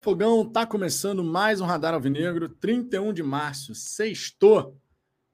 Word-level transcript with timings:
Fogão 0.00 0.48
tá 0.48 0.64
começando 0.64 1.24
mais 1.24 1.60
um 1.60 1.64
Radar 1.64 1.92
Alvinegro, 1.92 2.48
31 2.48 3.12
de 3.12 3.20
março, 3.20 3.74
sextou. 3.74 4.78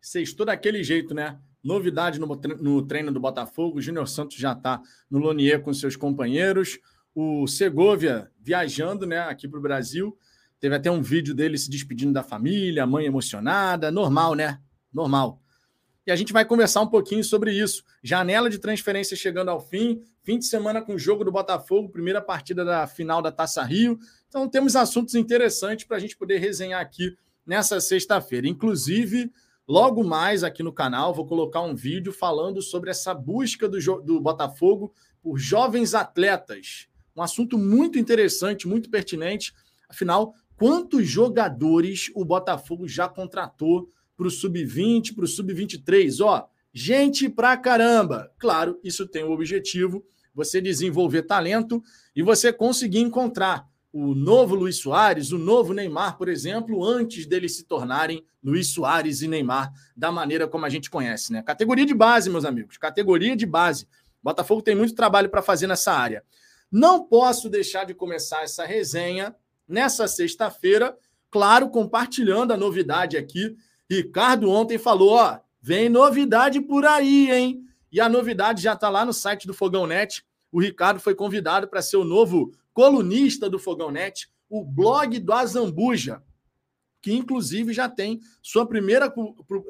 Sextou 0.00 0.46
daquele 0.46 0.82
jeito, 0.82 1.12
né? 1.12 1.38
Novidade 1.62 2.18
no, 2.18 2.26
no 2.26 2.80
treino 2.80 3.12
do 3.12 3.20
Botafogo, 3.20 3.76
o 3.76 3.82
Júnior 3.82 4.08
Santos 4.08 4.38
já 4.38 4.54
tá 4.54 4.80
no 5.10 5.18
Lonier 5.18 5.60
com 5.60 5.72
seus 5.74 5.96
companheiros, 5.96 6.78
o 7.14 7.46
Segovia 7.46 8.30
viajando, 8.40 9.04
né, 9.04 9.18
aqui 9.18 9.46
para 9.46 9.58
o 9.58 9.62
Brasil. 9.62 10.16
Teve 10.58 10.74
até 10.74 10.90
um 10.90 11.02
vídeo 11.02 11.34
dele 11.34 11.58
se 11.58 11.68
despedindo 11.68 12.14
da 12.14 12.22
família, 12.22 12.86
mãe 12.86 13.04
emocionada, 13.04 13.90
normal, 13.90 14.34
né? 14.34 14.58
Normal. 14.90 15.42
E 16.06 16.12
a 16.12 16.16
gente 16.16 16.32
vai 16.32 16.44
conversar 16.44 16.82
um 16.82 16.86
pouquinho 16.86 17.24
sobre 17.24 17.52
isso. 17.52 17.82
Janela 18.02 18.50
de 18.50 18.58
transferência 18.58 19.16
chegando 19.16 19.50
ao 19.50 19.60
fim, 19.60 20.02
fim 20.22 20.38
de 20.38 20.44
semana 20.44 20.82
com 20.82 20.94
o 20.94 20.98
jogo 20.98 21.24
do 21.24 21.32
Botafogo, 21.32 21.88
primeira 21.88 22.20
partida 22.20 22.64
da 22.64 22.86
final 22.86 23.22
da 23.22 23.32
Taça 23.32 23.62
Rio. 23.62 23.98
Então 24.34 24.48
temos 24.48 24.74
assuntos 24.74 25.14
interessantes 25.14 25.86
para 25.86 25.96
a 25.96 26.00
gente 26.00 26.16
poder 26.16 26.38
resenhar 26.38 26.80
aqui 26.80 27.16
nessa 27.46 27.80
sexta-feira. 27.80 28.48
Inclusive, 28.48 29.30
logo 29.64 30.02
mais 30.02 30.42
aqui 30.42 30.60
no 30.60 30.72
canal, 30.72 31.14
vou 31.14 31.24
colocar 31.24 31.60
um 31.60 31.72
vídeo 31.72 32.12
falando 32.12 32.60
sobre 32.60 32.90
essa 32.90 33.14
busca 33.14 33.68
do, 33.68 33.78
do 34.02 34.20
Botafogo 34.20 34.92
por 35.22 35.38
jovens 35.38 35.94
atletas. 35.94 36.88
Um 37.14 37.22
assunto 37.22 37.56
muito 37.56 37.96
interessante, 37.96 38.66
muito 38.66 38.90
pertinente. 38.90 39.54
Afinal, 39.88 40.34
quantos 40.56 41.06
jogadores 41.06 42.10
o 42.12 42.24
Botafogo 42.24 42.88
já 42.88 43.08
contratou 43.08 43.88
para 44.16 44.26
o 44.26 44.30
sub-20, 44.32 45.14
para 45.14 45.26
o 45.26 45.28
sub-23? 45.28 46.20
Ó, 46.20 46.44
gente 46.72 47.28
pra 47.28 47.56
caramba. 47.56 48.32
Claro, 48.36 48.80
isso 48.82 49.06
tem 49.06 49.22
o 49.22 49.30
objetivo 49.30 50.04
você 50.34 50.60
desenvolver 50.60 51.22
talento 51.22 51.80
e 52.16 52.20
você 52.20 52.52
conseguir 52.52 52.98
encontrar 52.98 53.72
o 53.96 54.12
novo 54.12 54.56
Luiz 54.56 54.78
Soares, 54.78 55.30
o 55.30 55.38
novo 55.38 55.72
Neymar, 55.72 56.18
por 56.18 56.28
exemplo, 56.28 56.84
antes 56.84 57.26
deles 57.26 57.56
se 57.56 57.62
tornarem 57.62 58.26
Luiz 58.42 58.66
Soares 58.66 59.22
e 59.22 59.28
Neymar 59.28 59.72
da 59.96 60.10
maneira 60.10 60.48
como 60.48 60.66
a 60.66 60.68
gente 60.68 60.90
conhece, 60.90 61.32
né? 61.32 61.42
Categoria 61.42 61.86
de 61.86 61.94
base, 61.94 62.28
meus 62.28 62.44
amigos, 62.44 62.76
categoria 62.76 63.36
de 63.36 63.46
base. 63.46 63.86
Botafogo 64.20 64.62
tem 64.62 64.74
muito 64.74 64.96
trabalho 64.96 65.28
para 65.28 65.40
fazer 65.40 65.68
nessa 65.68 65.92
área. 65.92 66.24
Não 66.72 67.04
posso 67.04 67.48
deixar 67.48 67.84
de 67.84 67.94
começar 67.94 68.42
essa 68.42 68.66
resenha 68.66 69.32
nessa 69.68 70.08
sexta-feira, 70.08 70.98
claro, 71.30 71.70
compartilhando 71.70 72.52
a 72.52 72.56
novidade 72.56 73.16
aqui. 73.16 73.56
Ricardo 73.88 74.50
ontem 74.50 74.76
falou, 74.76 75.12
ó, 75.12 75.38
vem 75.62 75.88
novidade 75.88 76.60
por 76.60 76.84
aí, 76.84 77.30
hein? 77.30 77.64
E 77.92 78.00
a 78.00 78.08
novidade 78.08 78.60
já 78.60 78.72
está 78.72 78.88
lá 78.88 79.04
no 79.04 79.12
site 79.12 79.46
do 79.46 79.54
Fogão 79.54 79.86
Net. 79.86 80.24
O 80.50 80.60
Ricardo 80.60 80.98
foi 80.98 81.14
convidado 81.14 81.68
para 81.68 81.80
ser 81.80 81.96
o 81.96 82.04
novo 82.04 82.50
colunista 82.74 83.48
do 83.48 83.58
Fogão 83.58 83.90
Net, 83.90 84.28
o 84.50 84.62
blog 84.62 85.18
do 85.20 85.32
Azambuja, 85.32 86.22
que 87.00 87.12
inclusive 87.12 87.72
já 87.72 87.88
tem 87.88 88.20
sua 88.42 88.66
primeira, 88.66 89.12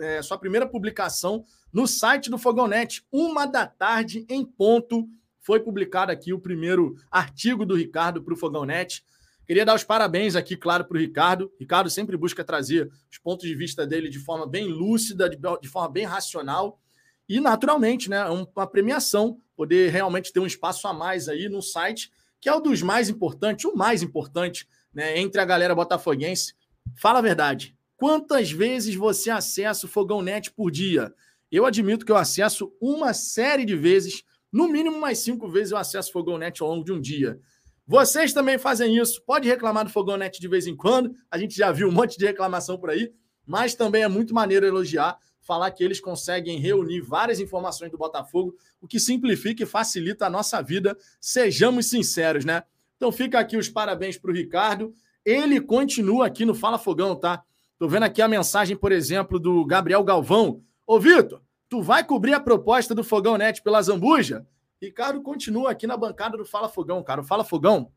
é, 0.00 0.22
sua 0.22 0.38
primeira 0.38 0.66
publicação 0.66 1.44
no 1.72 1.86
site 1.86 2.30
do 2.30 2.38
Fogão 2.38 2.66
Net. 2.66 3.05
Uma 3.12 3.44
da 3.44 3.66
tarde 3.66 4.25
em 4.28 4.44
ponto 4.44 5.08
foi 5.41 5.60
publicado 5.60 6.10
aqui 6.10 6.32
o 6.32 6.41
primeiro 6.41 6.97
artigo 7.10 7.66
do 7.66 7.77
Ricardo 7.77 8.22
para 8.22 8.32
o 8.32 8.36
Fogão 8.36 8.64
Net. 8.64 9.05
Queria 9.47 9.64
dar 9.64 9.75
os 9.75 9.84
parabéns 9.84 10.36
aqui, 10.36 10.56
claro, 10.56 10.86
para 10.86 10.97
o 10.97 11.00
Ricardo. 11.00 11.52
Ricardo 11.60 11.91
sempre 11.91 12.16
busca 12.16 12.42
trazer 12.42 12.91
os 13.10 13.19
pontos 13.19 13.47
de 13.47 13.55
vista 13.55 13.86
dele 13.86 14.08
de 14.08 14.19
forma 14.19 14.47
bem 14.47 14.66
lúcida, 14.66 15.28
de, 15.28 15.36
de 15.60 15.69
forma 15.69 15.91
bem 15.91 16.06
racional. 16.06 16.80
E, 17.28 17.41
naturalmente, 17.41 18.08
né, 18.08 18.25
uma 18.27 18.66
premiação, 18.66 19.38
poder 19.55 19.91
realmente 19.91 20.32
ter 20.32 20.41
um 20.41 20.47
espaço 20.47 20.88
a 20.88 20.94
mais 20.94 21.28
aí 21.28 21.48
no 21.48 21.60
site 21.60 22.10
que 22.45 22.48
é 22.50 22.55
o 22.55 22.61
dos 22.61 22.83
mais 22.83 23.09
importantes, 23.09 23.64
o 23.64 23.75
mais 23.75 24.03
importante, 24.03 24.69
né, 24.92 25.19
entre 25.19 25.41
a 25.41 25.47
galera 25.47 25.75
botafoguense. 25.75 26.53
Fala 26.95 27.20
a 27.20 27.23
verdade. 27.23 27.75
Quantas 27.97 28.53
vezes 28.53 28.95
você 28.95 29.31
acessa 29.31 29.87
o 29.87 29.89
Fogão 29.89 30.20
Net 30.20 30.53
por 30.53 30.70
dia? 30.70 31.11
Eu 31.50 31.65
admito 31.65 32.05
que 32.05 32.12
eu 32.12 32.19
acesso 32.19 32.70
uma 32.78 33.15
série 33.15 33.65
de 33.65 33.75
vezes, 33.75 34.25
no 34.53 34.69
mínimo 34.69 35.00
mais 35.00 35.21
cinco 35.21 35.49
vezes 35.49 35.72
eu 35.72 35.78
acesso 35.78 36.10
o 36.10 36.12
Fogão 36.12 36.37
Net 36.37 36.62
ao 36.62 36.69
longo 36.69 36.84
de 36.84 36.93
um 36.93 37.00
dia. 37.00 37.41
Vocês 37.87 38.34
também 38.34 38.59
fazem 38.59 38.94
isso. 38.94 39.22
Pode 39.25 39.49
reclamar 39.49 39.87
do 39.87 39.91
Fogão 39.91 40.19
Net 40.19 40.38
de 40.38 40.47
vez 40.47 40.66
em 40.66 40.76
quando. 40.76 41.15
A 41.31 41.38
gente 41.38 41.56
já 41.56 41.72
viu 41.72 41.88
um 41.88 41.93
monte 41.93 42.19
de 42.19 42.26
reclamação 42.26 42.76
por 42.76 42.91
aí, 42.91 43.11
mas 43.47 43.75
também 43.75 44.03
é 44.03 44.09
muito 44.09 44.34
maneiro 44.34 44.66
elogiar 44.66 45.16
falar 45.44 45.71
que 45.71 45.84
eles 45.84 46.00
conseguem 46.00 46.59
reunir 46.59 47.03
várias 47.03 47.38
informações 47.38 47.91
do 47.91 47.99
Botafogo, 47.99 48.56
o 48.81 48.88
que 48.88 48.99
simplifica 48.99 49.62
e 49.62 49.66
facilita 49.66 50.27
a 50.27 50.31
nossa 50.31 50.60
vida, 50.62 50.97
sejamos 51.21 51.87
sinceros, 51.87 52.44
né? 52.44 52.65
Então 52.97 53.12
fica 53.12 53.38
aqui 53.38 53.56
os 53.56 53.69
parabéns 53.69 54.16
para 54.16 54.31
o 54.31 54.34
Ricardo. 54.34 54.94
Ele 55.25 55.60
continua 55.60 56.27
aqui 56.27 56.44
no 56.44 56.55
Fala 56.55 56.78
Fogão, 56.78 57.15
tá? 57.15 57.44
Tô 57.78 57.87
vendo 57.88 58.05
aqui 58.05 58.22
a 58.22 58.28
mensagem, 58.28 58.77
por 58.77 58.91
exemplo, 58.91 59.38
do 59.38 59.65
Gabriel 59.66 60.03
Galvão. 60.03 60.62
Ô, 60.87 60.99
Vitor, 60.99 61.43
tu 61.69 61.82
vai 61.82 62.05
cobrir 62.05 62.32
a 62.32 62.41
proposta 62.41 62.94
do 62.94 63.05
Fogão 63.05 63.37
Net 63.37 63.62
pela 63.62 63.82
Zambuja? 63.82 64.47
Ricardo 64.81 65.22
continua 65.22 65.71
aqui 65.71 65.87
na 65.87 65.97
bancada 65.97 66.37
do 66.37 66.44
Fala 66.44 66.69
Fogão, 66.69 67.03
cara. 67.03 67.21
O 67.21 67.25
Fala 67.25 67.44
Fogão, 67.44 67.91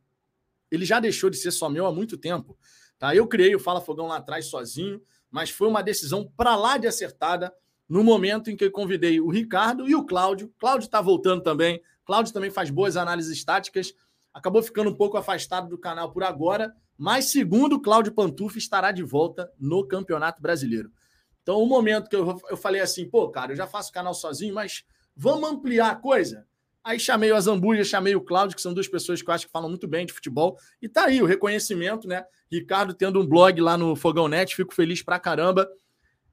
ele 0.69 0.85
já 0.85 1.00
deixou 1.00 1.29
de 1.29 1.38
ser 1.38 1.52
só 1.52 1.69
meu 1.69 1.85
há 1.85 1.91
muito 1.91 2.18
tempo, 2.18 2.58
tá? 2.97 3.16
Eu 3.16 3.28
criei 3.28 3.56
o 3.56 3.59
Fala 3.59 3.79
Fogão 3.79 4.08
lá 4.08 4.18
atrás 4.18 4.47
sozinho 4.47 5.02
mas 5.38 5.52
foi 5.52 5.68
uma 5.68 5.84
decisão 5.84 6.28
para 6.36 6.56
lá 6.56 6.80
de 6.80 6.88
acertada 6.88 7.53
no 7.88 8.03
momento 8.03 8.50
em 8.50 8.58
que 8.58 8.66
eu 8.66 8.72
convidei 8.72 9.22
o 9.22 9.30
Ricardo 9.30 9.88
e 9.88 9.94
o 9.94 10.03
Cláudio. 10.03 10.52
Cláudio 10.58 10.88
está 10.88 11.00
voltando 11.00 11.44
também. 11.44 11.80
Cláudio 12.03 12.34
também 12.34 12.50
faz 12.50 12.72
boas 12.72 12.98
análises 12.98 13.46
táticas. 13.46 13.94
Acabou 14.34 14.64
ficando 14.64 14.90
um 14.90 14.96
pouco 14.96 15.16
afastado 15.16 15.70
do 15.70 15.78
canal 15.78 16.12
por 16.12 16.24
agora, 16.24 16.76
mas 16.97 17.26
segundo 17.26 17.80
Cláudio 17.80 18.14
Pantuf 18.14 18.58
estará 18.58 18.92
de 18.92 19.03
volta 19.03 19.53
no 19.59 19.88
Campeonato 19.88 20.42
Brasileiro. 20.42 20.92
Então, 21.44 21.62
o 21.62 21.68
momento 21.68 22.09
que 22.09 22.16
eu, 22.16 22.42
eu 22.50 22.58
falei 22.58 22.81
assim, 22.81 23.08
pô, 23.08 23.30
cara, 23.30 23.52
eu 23.52 23.56
já 23.56 23.68
faço 23.68 23.94
canal 23.94 24.16
sozinho, 24.16 24.56
mas 24.56 24.86
vamos 25.16 25.47
ampliar 25.47 25.92
a 25.92 25.96
coisa? 25.96 26.47
Aí 26.88 26.98
chamei 26.98 27.30
o 27.34 27.36
Azambuja, 27.36 27.84
chamei 27.84 28.16
o 28.16 28.22
Cláudio, 28.22 28.56
que 28.56 28.62
são 28.62 28.74
duas 28.74 28.88
pessoas 28.88 29.22
que 29.22 29.30
eu 29.30 29.34
acho 29.34 29.46
que 29.46 29.52
falam 29.52 29.68
muito 29.68 29.86
bem 29.86 30.06
de 30.06 30.14
futebol. 30.14 30.58
E 30.81 30.88
tá 30.88 31.03
aí 31.03 31.22
o 31.22 31.25
reconhecimento, 31.25 32.08
né? 32.08 32.24
Ricardo 32.50 32.94
tendo 32.94 33.20
um 33.20 33.28
blog 33.28 33.59
lá 33.59 33.78
no 33.78 33.94
Fogão 33.94 34.30
Net, 34.30 34.56
fico 34.56 34.74
feliz 34.74 35.02
pra 35.02 35.20
caramba. 35.20 35.70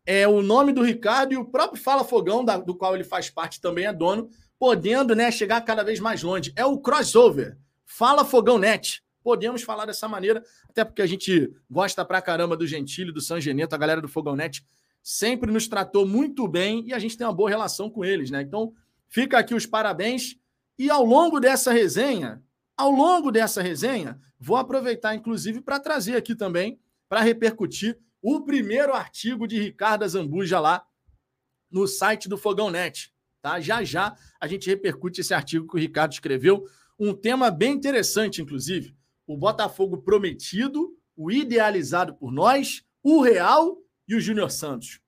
É 0.07 0.29
o 0.29 0.41
nome 0.43 0.73
do 0.73 0.81
Ricardo 0.81 1.33
e 1.33 1.37
o 1.37 1.45
próprio 1.45 1.83
Fala 1.83 2.05
Fogão, 2.05 2.45
da, 2.45 2.57
do 2.57 2.73
qual 2.73 2.95
ele 2.95 3.03
faz 3.03 3.29
parte, 3.29 3.61
também 3.61 3.87
é 3.87 3.93
dono, 3.93 4.31
podendo 4.57 5.13
né, 5.17 5.29
chegar 5.33 5.61
cada 5.63 5.83
vez 5.83 5.99
mais 5.99 6.23
longe. 6.23 6.53
É 6.55 6.65
o 6.65 6.79
crossover. 6.79 7.59
Fala 7.85 8.25
Fogão 8.25 8.57
Net. 8.57 9.03
Podemos 9.25 9.63
falar 9.63 9.87
dessa 9.87 10.07
maneira, 10.07 10.41
até 10.71 10.85
porque 10.85 11.03
a 11.03 11.07
gente 11.07 11.53
gosta 11.69 12.05
pra 12.05 12.23
caramba 12.23 12.57
do 12.57 12.65
Gentili, 12.65 13.11
do 13.11 13.21
San 13.21 13.41
Geneto, 13.41 13.75
a 13.75 13.79
galera 13.79 14.01
do 14.01 14.07
Fogão 14.07 14.37
Net 14.37 14.65
sempre 15.03 15.51
nos 15.51 15.67
tratou 15.67 16.07
muito 16.07 16.47
bem 16.47 16.85
e 16.87 16.95
a 16.95 16.99
gente 17.01 17.19
tem 17.19 17.27
uma 17.27 17.35
boa 17.35 17.51
relação 17.51 17.91
com 17.91 18.05
eles, 18.05 18.31
né? 18.31 18.41
Então, 18.41 18.73
fica 19.09 19.37
aqui 19.37 19.53
os 19.53 19.67
parabéns. 19.67 20.37
E 20.79 20.91
ao 20.91 21.05
longo 21.05 21.39
dessa 21.39 21.73
resenha, 21.73 22.43
ao 22.77 22.91
longo 22.91 23.31
dessa 23.31 23.63
resenha, 23.63 24.21
vou 24.39 24.57
aproveitar, 24.57 25.15
inclusive, 25.15 25.61
para 25.61 25.79
trazer 25.79 26.17
aqui 26.17 26.35
também, 26.35 26.81
para 27.09 27.21
repercutir, 27.21 27.99
o 28.21 28.41
primeiro 28.41 28.95
artigo 28.95 29.47
de 29.47 29.61
Ricardo 29.61 30.09
Zambuja 30.09 30.59
lá 30.59 30.85
no 31.71 31.87
site 31.87 32.29
do 32.29 32.39
Fogão 32.39 32.71
Net. 32.71 33.13
Tá? 33.43 33.61
Já 33.61 33.85
já 33.85 34.17
a 34.41 34.49
gente 34.49 34.67
repercute 34.67 35.21
esse 35.21 35.35
artigo 35.35 35.69
que 35.69 35.77
o 35.77 35.79
Ricardo 35.79 36.13
escreveu. 36.13 36.65
Um 36.99 37.13
tema 37.13 37.51
bem 37.51 37.73
interessante, 37.75 38.41
inclusive. 38.41 38.97
O 39.27 39.37
Botafogo 39.37 39.99
prometido, 39.99 40.97
o 41.15 41.31
idealizado 41.31 42.15
por 42.15 42.33
nós, 42.33 42.83
o 43.03 43.21
Real 43.21 43.77
e 44.09 44.15
o 44.15 44.21
Júnior 44.21 44.51
Santos. 44.51 45.01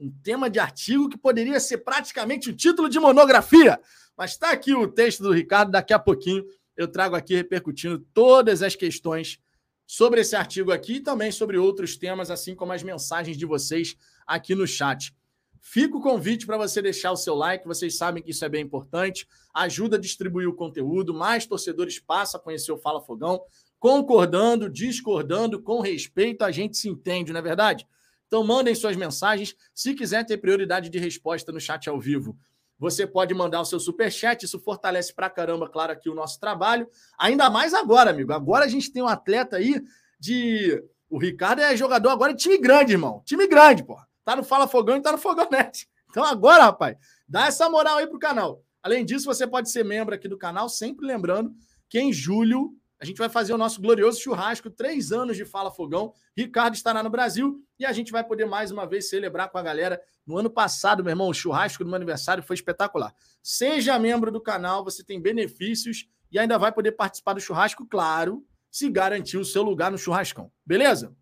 Um 0.00 0.10
tema 0.22 0.48
de 0.48 0.58
artigo 0.58 1.10
que 1.10 1.18
poderia 1.18 1.60
ser 1.60 1.78
praticamente 1.78 2.48
o 2.48 2.56
título 2.56 2.88
de 2.88 2.98
monografia. 2.98 3.78
Mas 4.16 4.32
está 4.32 4.50
aqui 4.50 4.74
o 4.74 4.88
texto 4.88 5.22
do 5.22 5.30
Ricardo, 5.30 5.70
daqui 5.70 5.92
a 5.92 5.98
pouquinho 5.98 6.44
eu 6.74 6.88
trago 6.88 7.14
aqui 7.14 7.34
repercutindo 7.34 7.98
todas 8.14 8.62
as 8.62 8.74
questões 8.74 9.38
sobre 9.86 10.22
esse 10.22 10.34
artigo 10.34 10.72
aqui 10.72 10.94
e 10.94 11.00
também 11.00 11.30
sobre 11.30 11.58
outros 11.58 11.96
temas, 11.96 12.30
assim 12.30 12.54
como 12.54 12.72
as 12.72 12.82
mensagens 12.82 13.36
de 13.36 13.44
vocês 13.44 13.94
aqui 14.26 14.54
no 14.54 14.66
chat. 14.66 15.14
Fica 15.60 15.96
o 15.96 16.00
convite 16.00 16.46
para 16.46 16.56
você 16.56 16.80
deixar 16.80 17.12
o 17.12 17.16
seu 17.16 17.34
like, 17.34 17.66
vocês 17.66 17.98
sabem 17.98 18.22
que 18.22 18.30
isso 18.30 18.44
é 18.44 18.48
bem 18.48 18.62
importante, 18.64 19.28
ajuda 19.52 19.96
a 19.96 20.00
distribuir 20.00 20.48
o 20.48 20.54
conteúdo, 20.54 21.12
mais 21.12 21.44
torcedores 21.44 21.98
passam 21.98 22.40
a 22.40 22.42
conhecer 22.42 22.72
o 22.72 22.78
Fala 22.78 23.02
Fogão, 23.02 23.42
concordando, 23.78 24.70
discordando, 24.70 25.60
com 25.60 25.80
respeito, 25.80 26.42
a 26.42 26.50
gente 26.50 26.78
se 26.78 26.88
entende, 26.88 27.32
não 27.32 27.40
é 27.40 27.42
verdade? 27.42 27.86
Então 28.30 28.44
mandem 28.44 28.76
suas 28.76 28.94
mensagens, 28.94 29.56
se 29.74 29.92
quiser 29.92 30.24
ter 30.24 30.36
prioridade 30.36 30.88
de 30.88 31.00
resposta 31.00 31.50
no 31.50 31.58
chat 31.58 31.90
ao 31.90 31.98
vivo, 31.98 32.38
você 32.78 33.04
pode 33.04 33.34
mandar 33.34 33.60
o 33.60 33.64
seu 33.64 33.80
super 33.80 34.10
chat, 34.10 34.44
isso 34.44 34.60
fortalece 34.60 35.12
pra 35.12 35.28
caramba, 35.28 35.68
claro, 35.68 35.90
aqui 35.90 36.08
o 36.08 36.14
nosso 36.14 36.38
trabalho. 36.38 36.88
Ainda 37.18 37.50
mais 37.50 37.74
agora, 37.74 38.10
amigo. 38.10 38.32
Agora 38.32 38.64
a 38.64 38.68
gente 38.68 38.92
tem 38.92 39.02
um 39.02 39.08
atleta 39.08 39.56
aí 39.56 39.82
de. 40.18 40.80
O 41.08 41.18
Ricardo 41.18 41.60
é 41.60 41.76
jogador 41.76 42.10
agora 42.10 42.32
de 42.32 42.40
time 42.40 42.56
grande, 42.56 42.92
irmão. 42.92 43.20
Time 43.26 43.48
grande, 43.48 43.82
pô. 43.82 43.98
Tá 44.24 44.36
no 44.36 44.44
Fala 44.44 44.68
Fogão 44.68 44.96
e 44.96 45.02
tá 45.02 45.10
no 45.10 45.18
Fogonete. 45.18 45.88
Então 46.08 46.24
agora, 46.24 46.62
rapaz, 46.62 46.96
dá 47.28 47.48
essa 47.48 47.68
moral 47.68 47.98
aí 47.98 48.06
pro 48.06 48.16
canal. 48.16 48.62
Além 48.80 49.04
disso, 49.04 49.26
você 49.26 49.44
pode 49.44 49.72
ser 49.72 49.84
membro 49.84 50.14
aqui 50.14 50.28
do 50.28 50.38
canal, 50.38 50.68
sempre 50.68 51.04
lembrando 51.04 51.52
que 51.88 51.98
em 51.98 52.12
julho 52.12 52.70
A 53.00 53.06
gente 53.06 53.16
vai 53.16 53.30
fazer 53.30 53.54
o 53.54 53.58
nosso 53.58 53.80
glorioso 53.80 54.20
churrasco, 54.20 54.68
três 54.68 55.10
anos 55.10 55.34
de 55.34 55.46
Fala 55.46 55.70
Fogão. 55.70 56.12
Ricardo 56.36 56.74
estará 56.74 57.02
no 57.02 57.08
Brasil 57.08 57.64
e 57.78 57.86
a 57.86 57.92
gente 57.92 58.12
vai 58.12 58.22
poder 58.22 58.44
mais 58.44 58.70
uma 58.70 58.86
vez 58.86 59.08
celebrar 59.08 59.48
com 59.48 59.56
a 59.56 59.62
galera. 59.62 59.98
No 60.26 60.36
ano 60.36 60.50
passado, 60.50 61.02
meu 61.02 61.10
irmão, 61.10 61.28
o 61.28 61.32
churrasco 61.34 61.82
do 61.82 61.88
meu 61.88 61.96
aniversário 61.96 62.42
foi 62.42 62.54
espetacular. 62.54 63.14
Seja 63.42 63.98
membro 63.98 64.30
do 64.30 64.38
canal, 64.38 64.84
você 64.84 65.02
tem 65.02 65.18
benefícios 65.18 66.06
e 66.30 66.38
ainda 66.38 66.58
vai 66.58 66.70
poder 66.72 66.92
participar 66.92 67.32
do 67.32 67.40
churrasco, 67.40 67.86
claro, 67.86 68.44
se 68.70 68.90
garantir 68.90 69.38
o 69.38 69.46
seu 69.46 69.62
lugar 69.62 69.90
no 69.90 69.96
churrascão. 69.96 70.52
Beleza? 70.64 71.16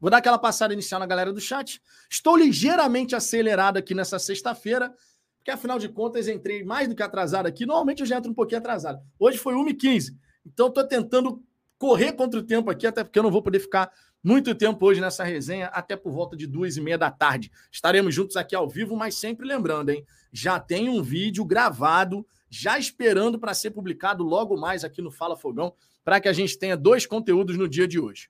Vou 0.00 0.08
dar 0.10 0.18
aquela 0.18 0.38
passada 0.38 0.72
inicial 0.72 1.00
na 1.00 1.06
galera 1.06 1.34
do 1.34 1.40
chat. 1.40 1.82
Estou 2.10 2.34
ligeiramente 2.34 3.14
acelerado 3.14 3.76
aqui 3.76 3.94
nessa 3.94 4.18
sexta-feira, 4.18 4.94
porque 5.36 5.50
afinal 5.50 5.78
de 5.78 5.90
contas 5.90 6.28
entrei 6.28 6.64
mais 6.64 6.88
do 6.88 6.94
que 6.94 7.02
atrasado 7.02 7.46
aqui. 7.46 7.66
Normalmente 7.66 8.00
eu 8.00 8.06
já 8.06 8.16
entro 8.16 8.30
um 8.30 8.34
pouquinho 8.34 8.60
atrasado. 8.60 9.02
Hoje 9.18 9.36
foi 9.36 9.52
1h15. 9.52 10.16
Então 10.52 10.68
estou 10.68 10.84
tentando 10.84 11.42
correr 11.78 12.12
contra 12.12 12.40
o 12.40 12.42
tempo 12.42 12.70
aqui, 12.70 12.86
até 12.86 13.04
porque 13.04 13.18
eu 13.18 13.22
não 13.22 13.30
vou 13.30 13.42
poder 13.42 13.60
ficar 13.60 13.90
muito 14.22 14.54
tempo 14.54 14.84
hoje 14.84 15.00
nessa 15.00 15.22
resenha, 15.22 15.66
até 15.66 15.94
por 15.94 16.12
volta 16.12 16.36
de 16.36 16.46
duas 16.46 16.76
e 16.76 16.80
meia 16.80 16.98
da 16.98 17.10
tarde. 17.10 17.52
Estaremos 17.70 18.14
juntos 18.14 18.36
aqui 18.36 18.54
ao 18.54 18.68
vivo, 18.68 18.96
mas 18.96 19.14
sempre 19.14 19.46
lembrando, 19.46 19.90
hein? 19.90 20.04
Já 20.32 20.58
tem 20.58 20.88
um 20.88 21.02
vídeo 21.02 21.44
gravado, 21.44 22.26
já 22.50 22.78
esperando 22.78 23.38
para 23.38 23.54
ser 23.54 23.70
publicado 23.70 24.24
logo 24.24 24.56
mais 24.56 24.82
aqui 24.82 25.00
no 25.00 25.10
Fala 25.10 25.36
Fogão, 25.36 25.72
para 26.04 26.20
que 26.20 26.28
a 26.28 26.32
gente 26.32 26.58
tenha 26.58 26.76
dois 26.76 27.06
conteúdos 27.06 27.56
no 27.56 27.68
dia 27.68 27.86
de 27.86 28.00
hoje. 28.00 28.28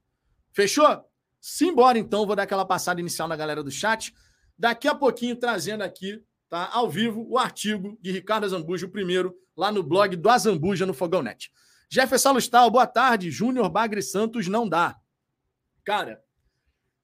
Fechou? 0.52 1.04
Simbora 1.40 1.98
então, 1.98 2.26
vou 2.26 2.36
dar 2.36 2.42
aquela 2.42 2.64
passada 2.64 3.00
inicial 3.00 3.28
na 3.28 3.36
galera 3.36 3.62
do 3.62 3.70
chat. 3.70 4.12
Daqui 4.58 4.88
a 4.88 4.94
pouquinho 4.94 5.36
trazendo 5.36 5.82
aqui, 5.82 6.20
tá, 6.48 6.68
ao 6.72 6.90
vivo, 6.90 7.24
o 7.28 7.38
artigo 7.38 7.96
de 8.02 8.10
Ricardo 8.10 8.44
Azambuja, 8.44 8.86
o 8.86 8.90
primeiro, 8.90 9.34
lá 9.56 9.72
no 9.72 9.82
blog 9.82 10.16
do 10.16 10.28
Azambuja 10.28 10.84
no 10.84 10.92
Fogão 10.92 11.22
Net. 11.22 11.50
Jefferson 11.90 12.32
Lustal, 12.32 12.70
boa 12.70 12.86
tarde. 12.86 13.30
Júnior 13.30 13.70
Bagre 13.70 14.02
Santos 14.02 14.46
não 14.46 14.68
dá. 14.68 15.00
Cara, 15.82 16.22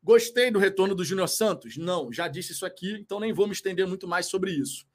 gostei 0.03 0.51
do 0.51 0.59
retorno 0.59 0.95
do 0.95 1.03
Júnior 1.03 1.29
Santos? 1.29 1.79
Não, 1.79 2.13
já 2.13 2.29
disse 2.29 2.53
isso 2.53 2.67
aqui, 2.67 2.93
então 2.93 3.19
nem 3.19 3.33
vou 3.33 3.47
me 3.47 3.55
estender 3.55 3.87
muito 3.87 4.07
mais 4.07 4.27
sobre 4.27 4.51
isso. 4.51 4.87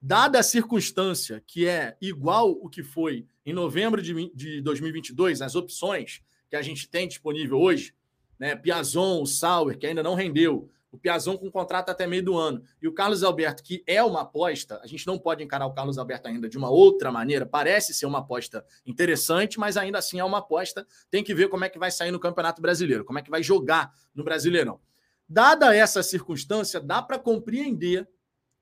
Dada 0.00 0.38
a 0.38 0.42
circunstância 0.42 1.42
que 1.46 1.66
é 1.66 1.96
igual 2.02 2.50
o 2.50 2.68
que 2.68 2.82
foi 2.82 3.26
em 3.44 3.54
novembro 3.54 4.02
de, 4.02 4.30
de 4.34 4.60
2022, 4.60 5.40
as 5.40 5.54
opções 5.54 6.22
que 6.50 6.56
a 6.56 6.62
gente 6.62 6.86
tem 6.88 7.08
disponível 7.08 7.58
hoje, 7.58 7.94
né? 8.38 8.54
Piazon, 8.54 9.22
o 9.22 9.26
Sauer, 9.26 9.78
que 9.78 9.86
ainda 9.86 10.02
não 10.02 10.14
rendeu, 10.14 10.70
o 10.92 10.98
Piazon 10.98 11.36
com 11.36 11.50
contrato 11.50 11.90
até 11.90 12.06
meio 12.06 12.24
do 12.24 12.36
ano, 12.36 12.62
e 12.82 12.88
o 12.88 12.92
Carlos 12.92 13.22
Alberto, 13.22 13.62
que 13.62 13.82
é 13.86 14.02
uma 14.02 14.22
aposta, 14.22 14.80
a 14.82 14.86
gente 14.86 15.06
não 15.06 15.18
pode 15.18 15.42
encarar 15.42 15.66
o 15.66 15.72
Carlos 15.72 15.98
Alberto 15.98 16.28
ainda 16.28 16.48
de 16.48 16.58
uma 16.58 16.70
outra 16.70 17.12
maneira, 17.12 17.46
parece 17.46 17.94
ser 17.94 18.06
uma 18.06 18.18
aposta 18.18 18.64
interessante, 18.84 19.58
mas 19.58 19.76
ainda 19.76 19.98
assim 19.98 20.18
é 20.18 20.24
uma 20.24 20.38
aposta, 20.38 20.86
tem 21.10 21.22
que 21.22 21.34
ver 21.34 21.48
como 21.48 21.64
é 21.64 21.68
que 21.68 21.78
vai 21.78 21.90
sair 21.90 22.10
no 22.10 22.18
Campeonato 22.18 22.60
Brasileiro, 22.60 23.04
como 23.04 23.18
é 23.18 23.22
que 23.22 23.30
vai 23.30 23.42
jogar 23.42 23.92
no 24.14 24.24
Brasileirão. 24.24 24.80
Dada 25.28 25.74
essa 25.74 26.02
circunstância, 26.02 26.80
dá 26.80 27.00
para 27.00 27.18
compreender 27.18 28.08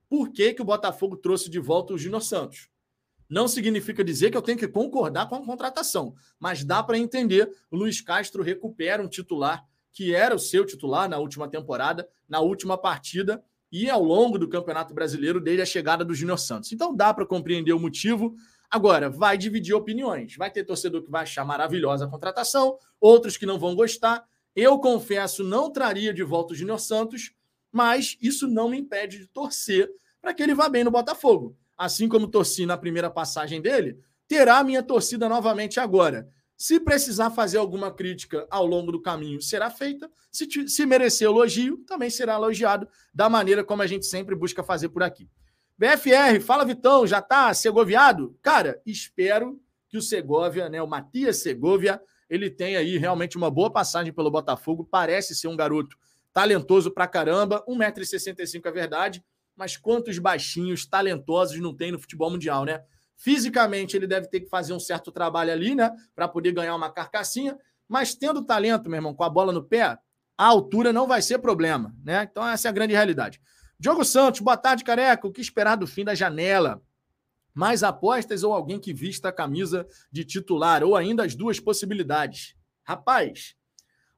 por 0.08 0.30
que, 0.30 0.54
que 0.54 0.62
o 0.62 0.64
Botafogo 0.64 1.16
trouxe 1.16 1.50
de 1.50 1.58
volta 1.58 1.92
o 1.92 1.98
Júnior 1.98 2.22
Santos. 2.22 2.68
Não 3.28 3.46
significa 3.46 4.02
dizer 4.02 4.30
que 4.30 4.36
eu 4.36 4.42
tenho 4.42 4.58
que 4.58 4.66
concordar 4.66 5.28
com 5.28 5.34
a 5.34 5.44
contratação, 5.44 6.14
mas 6.40 6.64
dá 6.64 6.82
para 6.82 6.96
entender. 6.96 7.50
O 7.70 7.76
Luiz 7.76 8.00
Castro 8.00 8.42
recupera 8.42 9.02
um 9.02 9.08
titular 9.08 9.67
que 9.98 10.14
era 10.14 10.32
o 10.32 10.38
seu 10.38 10.64
titular 10.64 11.08
na 11.08 11.18
última 11.18 11.48
temporada, 11.48 12.08
na 12.28 12.38
última 12.38 12.78
partida 12.78 13.42
e 13.72 13.90
ao 13.90 14.00
longo 14.00 14.38
do 14.38 14.48
Campeonato 14.48 14.94
Brasileiro 14.94 15.40
desde 15.40 15.62
a 15.62 15.66
chegada 15.66 16.04
do 16.04 16.14
Júnior 16.14 16.38
Santos. 16.38 16.70
Então 16.70 16.94
dá 16.94 17.12
para 17.12 17.26
compreender 17.26 17.72
o 17.72 17.80
motivo. 17.80 18.32
Agora, 18.70 19.10
vai 19.10 19.36
dividir 19.36 19.74
opiniões. 19.74 20.36
Vai 20.36 20.52
ter 20.52 20.62
torcedor 20.62 21.02
que 21.02 21.10
vai 21.10 21.24
achar 21.24 21.44
maravilhosa 21.44 22.04
a 22.04 22.08
contratação, 22.08 22.78
outros 23.00 23.36
que 23.36 23.44
não 23.44 23.58
vão 23.58 23.74
gostar. 23.74 24.24
Eu 24.54 24.78
confesso, 24.78 25.42
não 25.42 25.68
traria 25.68 26.14
de 26.14 26.22
volta 26.22 26.52
o 26.52 26.56
Júnior 26.56 26.78
Santos, 26.78 27.32
mas 27.72 28.16
isso 28.22 28.46
não 28.46 28.68
me 28.68 28.78
impede 28.78 29.18
de 29.18 29.26
torcer 29.26 29.90
para 30.22 30.32
que 30.32 30.44
ele 30.44 30.54
vá 30.54 30.68
bem 30.68 30.84
no 30.84 30.92
Botafogo 30.92 31.56
assim 31.78 32.08
como 32.08 32.26
torci 32.26 32.66
na 32.66 32.76
primeira 32.76 33.08
passagem 33.08 33.62
dele, 33.62 34.00
terá 34.26 34.58
a 34.58 34.64
minha 34.64 34.82
torcida 34.82 35.28
novamente 35.28 35.78
agora. 35.78 36.28
Se 36.58 36.80
precisar 36.80 37.30
fazer 37.30 37.56
alguma 37.56 37.92
crítica 37.92 38.44
ao 38.50 38.66
longo 38.66 38.90
do 38.90 39.00
caminho, 39.00 39.40
será 39.40 39.70
feita. 39.70 40.10
Se, 40.28 40.48
se 40.68 40.84
merecer 40.84 41.28
elogio, 41.28 41.78
também 41.86 42.10
será 42.10 42.34
elogiado 42.34 42.88
da 43.14 43.28
maneira 43.28 43.62
como 43.62 43.80
a 43.80 43.86
gente 43.86 44.04
sempre 44.06 44.34
busca 44.34 44.64
fazer 44.64 44.88
por 44.88 45.04
aqui. 45.04 45.30
BFR, 45.78 46.40
fala 46.44 46.64
Vitão, 46.64 47.06
já 47.06 47.22
tá 47.22 47.54
segoviado? 47.54 48.36
Cara, 48.42 48.82
espero 48.84 49.62
que 49.88 49.96
o 49.96 50.02
Segovia, 50.02 50.68
né, 50.68 50.82
o 50.82 50.88
Matias 50.88 51.36
Segovia, 51.36 52.02
ele 52.28 52.50
tenha 52.50 52.80
aí 52.80 52.98
realmente 52.98 53.36
uma 53.36 53.52
boa 53.52 53.70
passagem 53.70 54.12
pelo 54.12 54.28
Botafogo. 54.28 54.84
Parece 54.84 55.36
ser 55.36 55.46
um 55.46 55.56
garoto 55.56 55.96
talentoso 56.32 56.90
pra 56.90 57.06
caramba, 57.06 57.64
1,65m 57.68 58.66
é 58.66 58.72
verdade, 58.72 59.24
mas 59.54 59.76
quantos 59.76 60.18
baixinhos 60.18 60.84
talentosos 60.84 61.60
não 61.60 61.72
tem 61.72 61.92
no 61.92 62.00
futebol 62.00 62.32
mundial, 62.32 62.64
né? 62.64 62.82
Fisicamente, 63.18 63.96
ele 63.96 64.06
deve 64.06 64.28
ter 64.28 64.40
que 64.40 64.48
fazer 64.48 64.72
um 64.72 64.78
certo 64.78 65.10
trabalho 65.10 65.52
ali, 65.52 65.74
né? 65.74 65.90
Para 66.14 66.28
poder 66.28 66.52
ganhar 66.52 66.76
uma 66.76 66.88
carcassinha. 66.88 67.58
Mas 67.88 68.14
tendo 68.14 68.44
talento, 68.44 68.88
meu 68.88 68.98
irmão, 68.98 69.12
com 69.12 69.24
a 69.24 69.28
bola 69.28 69.52
no 69.52 69.64
pé, 69.64 69.98
a 70.36 70.46
altura 70.46 70.92
não 70.92 71.04
vai 71.04 71.20
ser 71.20 71.40
problema, 71.40 71.92
né? 72.04 72.28
Então, 72.30 72.46
essa 72.46 72.68
é 72.68 72.70
a 72.70 72.72
grande 72.72 72.94
realidade. 72.94 73.40
Diogo 73.78 74.04
Santos, 74.04 74.40
boa 74.40 74.56
tarde, 74.56 74.84
careca. 74.84 75.26
O 75.26 75.32
que 75.32 75.40
esperar 75.40 75.74
do 75.74 75.86
fim 75.86 76.04
da 76.04 76.14
janela? 76.14 76.80
Mais 77.52 77.82
apostas 77.82 78.44
ou 78.44 78.52
alguém 78.52 78.78
que 78.78 78.94
vista 78.94 79.30
a 79.30 79.32
camisa 79.32 79.84
de 80.12 80.24
titular? 80.24 80.84
Ou 80.84 80.94
ainda 80.94 81.24
as 81.24 81.34
duas 81.34 81.58
possibilidades? 81.58 82.54
Rapaz, 82.84 83.56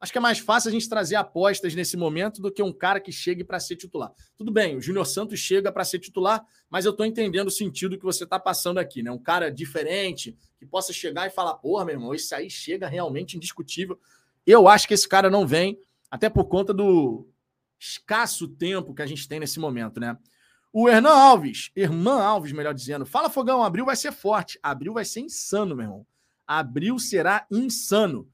Acho 0.00 0.12
que 0.12 0.18
é 0.18 0.20
mais 0.20 0.38
fácil 0.38 0.70
a 0.70 0.72
gente 0.72 0.88
trazer 0.88 1.16
apostas 1.16 1.74
nesse 1.74 1.94
momento 1.94 2.40
do 2.40 2.50
que 2.50 2.62
um 2.62 2.72
cara 2.72 2.98
que 2.98 3.12
chegue 3.12 3.44
para 3.44 3.60
ser 3.60 3.76
titular. 3.76 4.10
Tudo 4.34 4.50
bem, 4.50 4.74
o 4.74 4.80
Júnior 4.80 5.06
Santos 5.06 5.38
chega 5.38 5.70
para 5.70 5.84
ser 5.84 5.98
titular, 5.98 6.42
mas 6.70 6.86
eu 6.86 6.92
estou 6.92 7.04
entendendo 7.04 7.48
o 7.48 7.50
sentido 7.50 7.98
que 7.98 8.04
você 8.04 8.24
está 8.24 8.38
passando 8.38 8.78
aqui, 8.78 9.02
né? 9.02 9.10
Um 9.10 9.18
cara 9.18 9.50
diferente, 9.50 10.34
que 10.58 10.64
possa 10.64 10.90
chegar 10.90 11.26
e 11.26 11.30
falar, 11.30 11.54
porra, 11.54 11.84
meu 11.84 11.96
irmão, 11.96 12.14
esse 12.14 12.34
aí 12.34 12.48
chega 12.48 12.88
realmente 12.88 13.36
indiscutível. 13.36 14.00
Eu 14.46 14.68
acho 14.68 14.88
que 14.88 14.94
esse 14.94 15.06
cara 15.06 15.28
não 15.28 15.46
vem, 15.46 15.78
até 16.10 16.30
por 16.30 16.46
conta 16.46 16.72
do 16.72 17.28
escasso 17.78 18.48
tempo 18.48 18.94
que 18.94 19.02
a 19.02 19.06
gente 19.06 19.28
tem 19.28 19.38
nesse 19.38 19.60
momento, 19.60 20.00
né? 20.00 20.16
O 20.72 20.88
Hernan 20.88 21.10
Alves, 21.10 21.70
Irmã 21.76 22.22
Alves, 22.22 22.52
melhor 22.52 22.72
dizendo, 22.72 23.04
fala 23.04 23.28
Fogão, 23.28 23.62
abril 23.62 23.84
vai 23.84 23.96
ser 23.96 24.12
forte. 24.12 24.58
Abril 24.62 24.94
vai 24.94 25.04
ser 25.04 25.20
insano, 25.20 25.76
meu 25.76 25.84
irmão. 25.84 26.06
Abril 26.46 26.98
será 26.98 27.46
insano 27.50 28.26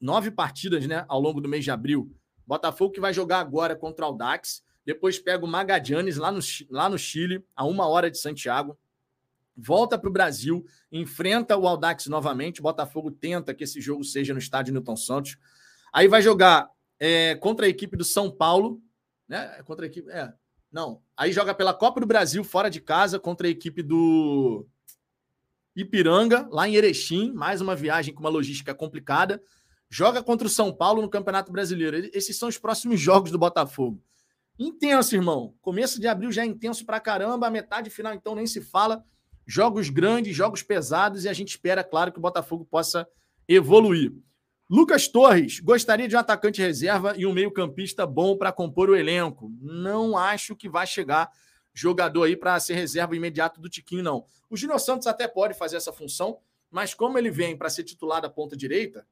nove 0.00 0.30
partidas 0.30 0.86
né, 0.86 1.04
ao 1.08 1.20
longo 1.20 1.40
do 1.40 1.48
mês 1.48 1.64
de 1.64 1.70
abril. 1.70 2.10
Botafogo 2.46 2.92
que 2.92 3.00
vai 3.00 3.12
jogar 3.12 3.38
agora 3.38 3.76
contra 3.76 4.08
o 4.08 4.12
Dax. 4.12 4.64
Depois 4.84 5.18
pega 5.18 5.44
o 5.44 5.48
Magadianes 5.48 6.16
lá 6.16 6.32
no, 6.32 6.40
lá 6.70 6.88
no 6.88 6.98
Chile, 6.98 7.44
a 7.54 7.64
uma 7.64 7.86
hora 7.86 8.10
de 8.10 8.18
Santiago. 8.18 8.78
Volta 9.56 9.98
para 9.98 10.08
o 10.08 10.12
Brasil, 10.12 10.64
enfrenta 10.90 11.56
o 11.56 11.68
Aldax 11.68 12.06
novamente. 12.06 12.62
Botafogo 12.62 13.10
tenta 13.10 13.52
que 13.52 13.64
esse 13.64 13.80
jogo 13.80 14.02
seja 14.02 14.32
no 14.32 14.38
estádio 14.38 14.72
Newton 14.72 14.96
Santos. 14.96 15.36
Aí 15.92 16.08
vai 16.08 16.22
jogar 16.22 16.70
é, 16.98 17.34
contra 17.36 17.66
a 17.66 17.68
equipe 17.68 17.96
do 17.96 18.04
São 18.04 18.30
Paulo, 18.30 18.82
né? 19.28 19.54
É 19.58 19.62
contra 19.62 19.84
a 19.84 19.88
equipe. 19.88 20.10
É, 20.10 20.32
não. 20.72 21.02
Aí 21.16 21.30
joga 21.30 21.54
pela 21.54 21.74
Copa 21.74 22.00
do 22.00 22.06
Brasil, 22.06 22.42
fora 22.42 22.70
de 22.70 22.80
casa, 22.80 23.18
contra 23.18 23.46
a 23.46 23.50
equipe 23.50 23.82
do 23.82 24.66
Ipiranga, 25.76 26.48
lá 26.50 26.66
em 26.66 26.74
Erechim. 26.74 27.32
Mais 27.32 27.60
uma 27.60 27.76
viagem 27.76 28.14
com 28.14 28.20
uma 28.20 28.30
logística 28.30 28.74
complicada 28.74 29.42
joga 29.90 30.22
contra 30.22 30.46
o 30.46 30.50
São 30.50 30.72
Paulo 30.72 31.02
no 31.02 31.10
Campeonato 31.10 31.50
Brasileiro. 31.50 32.08
Esses 32.14 32.38
são 32.38 32.48
os 32.48 32.56
próximos 32.56 32.98
jogos 33.00 33.30
do 33.30 33.38
Botafogo. 33.38 34.02
Intenso, 34.58 35.14
irmão. 35.14 35.54
Começo 35.60 36.00
de 36.00 36.06
abril 36.06 36.30
já 36.30 36.42
é 36.42 36.46
intenso 36.46 36.86
pra 36.86 37.00
caramba, 37.00 37.46
a 37.46 37.50
metade 37.50 37.90
final 37.90 38.14
então 38.14 38.34
nem 38.34 38.46
se 38.46 38.60
fala. 38.60 39.04
Jogos 39.46 39.88
grandes, 39.88 40.36
jogos 40.36 40.62
pesados 40.62 41.24
e 41.24 41.28
a 41.28 41.32
gente 41.32 41.48
espera, 41.48 41.82
claro, 41.82 42.12
que 42.12 42.18
o 42.18 42.22
Botafogo 42.22 42.64
possa 42.64 43.08
evoluir. 43.48 44.12
Lucas 44.68 45.08
Torres, 45.08 45.58
gostaria 45.58 46.06
de 46.06 46.14
um 46.14 46.18
atacante 46.18 46.62
reserva 46.62 47.14
e 47.16 47.26
um 47.26 47.32
meio-campista 47.32 48.06
bom 48.06 48.36
para 48.36 48.52
compor 48.52 48.88
o 48.88 48.94
elenco. 48.94 49.50
Não 49.60 50.16
acho 50.16 50.54
que 50.54 50.68
vai 50.68 50.86
chegar 50.86 51.28
jogador 51.74 52.24
aí 52.24 52.36
para 52.36 52.60
ser 52.60 52.74
reserva 52.74 53.16
imediato 53.16 53.60
do 53.60 53.68
Tiquinho, 53.68 54.02
não. 54.02 54.24
O 54.48 54.56
Júnior 54.56 54.78
Santos 54.78 55.06
até 55.06 55.26
pode 55.26 55.54
fazer 55.54 55.76
essa 55.76 55.92
função, 55.92 56.38
mas 56.70 56.94
como 56.94 57.18
ele 57.18 57.30
vem 57.30 57.56
para 57.56 57.70
ser 57.70 57.82
titular 57.82 58.20
da 58.20 58.30
ponta 58.30 58.56
direita, 58.56 59.04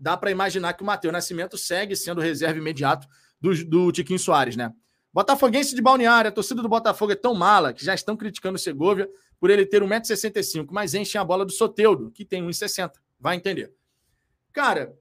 dá 0.00 0.16
para 0.16 0.30
imaginar 0.30 0.72
que 0.72 0.82
o 0.82 0.86
Matheus 0.86 1.12
Nascimento 1.12 1.58
segue 1.58 1.94
sendo 1.94 2.22
reserva 2.22 2.58
imediato 2.58 3.06
do, 3.38 3.64
do 3.66 3.92
Tiquinho 3.92 4.18
Soares, 4.18 4.56
né? 4.56 4.72
Botafoguense 5.12 5.74
de 5.74 5.82
Balneário, 5.82 6.28
a 6.28 6.32
torcida 6.32 6.62
do 6.62 6.68
Botafogo 6.68 7.12
é 7.12 7.16
tão 7.16 7.34
mala 7.34 7.72
que 7.72 7.84
já 7.84 7.94
estão 7.94 8.16
criticando 8.16 8.56
o 8.56 8.58
Segovia 8.58 9.10
por 9.38 9.50
ele 9.50 9.66
ter 9.66 9.82
1,65m, 9.82 10.68
mas 10.70 10.94
enchem 10.94 11.20
a 11.20 11.24
bola 11.24 11.44
do 11.44 11.52
Soteudo, 11.52 12.10
que 12.12 12.24
tem 12.24 12.42
1,60m. 12.42 12.92
Vai 13.18 13.36
entender. 13.36 13.74
Cara, 14.52 14.96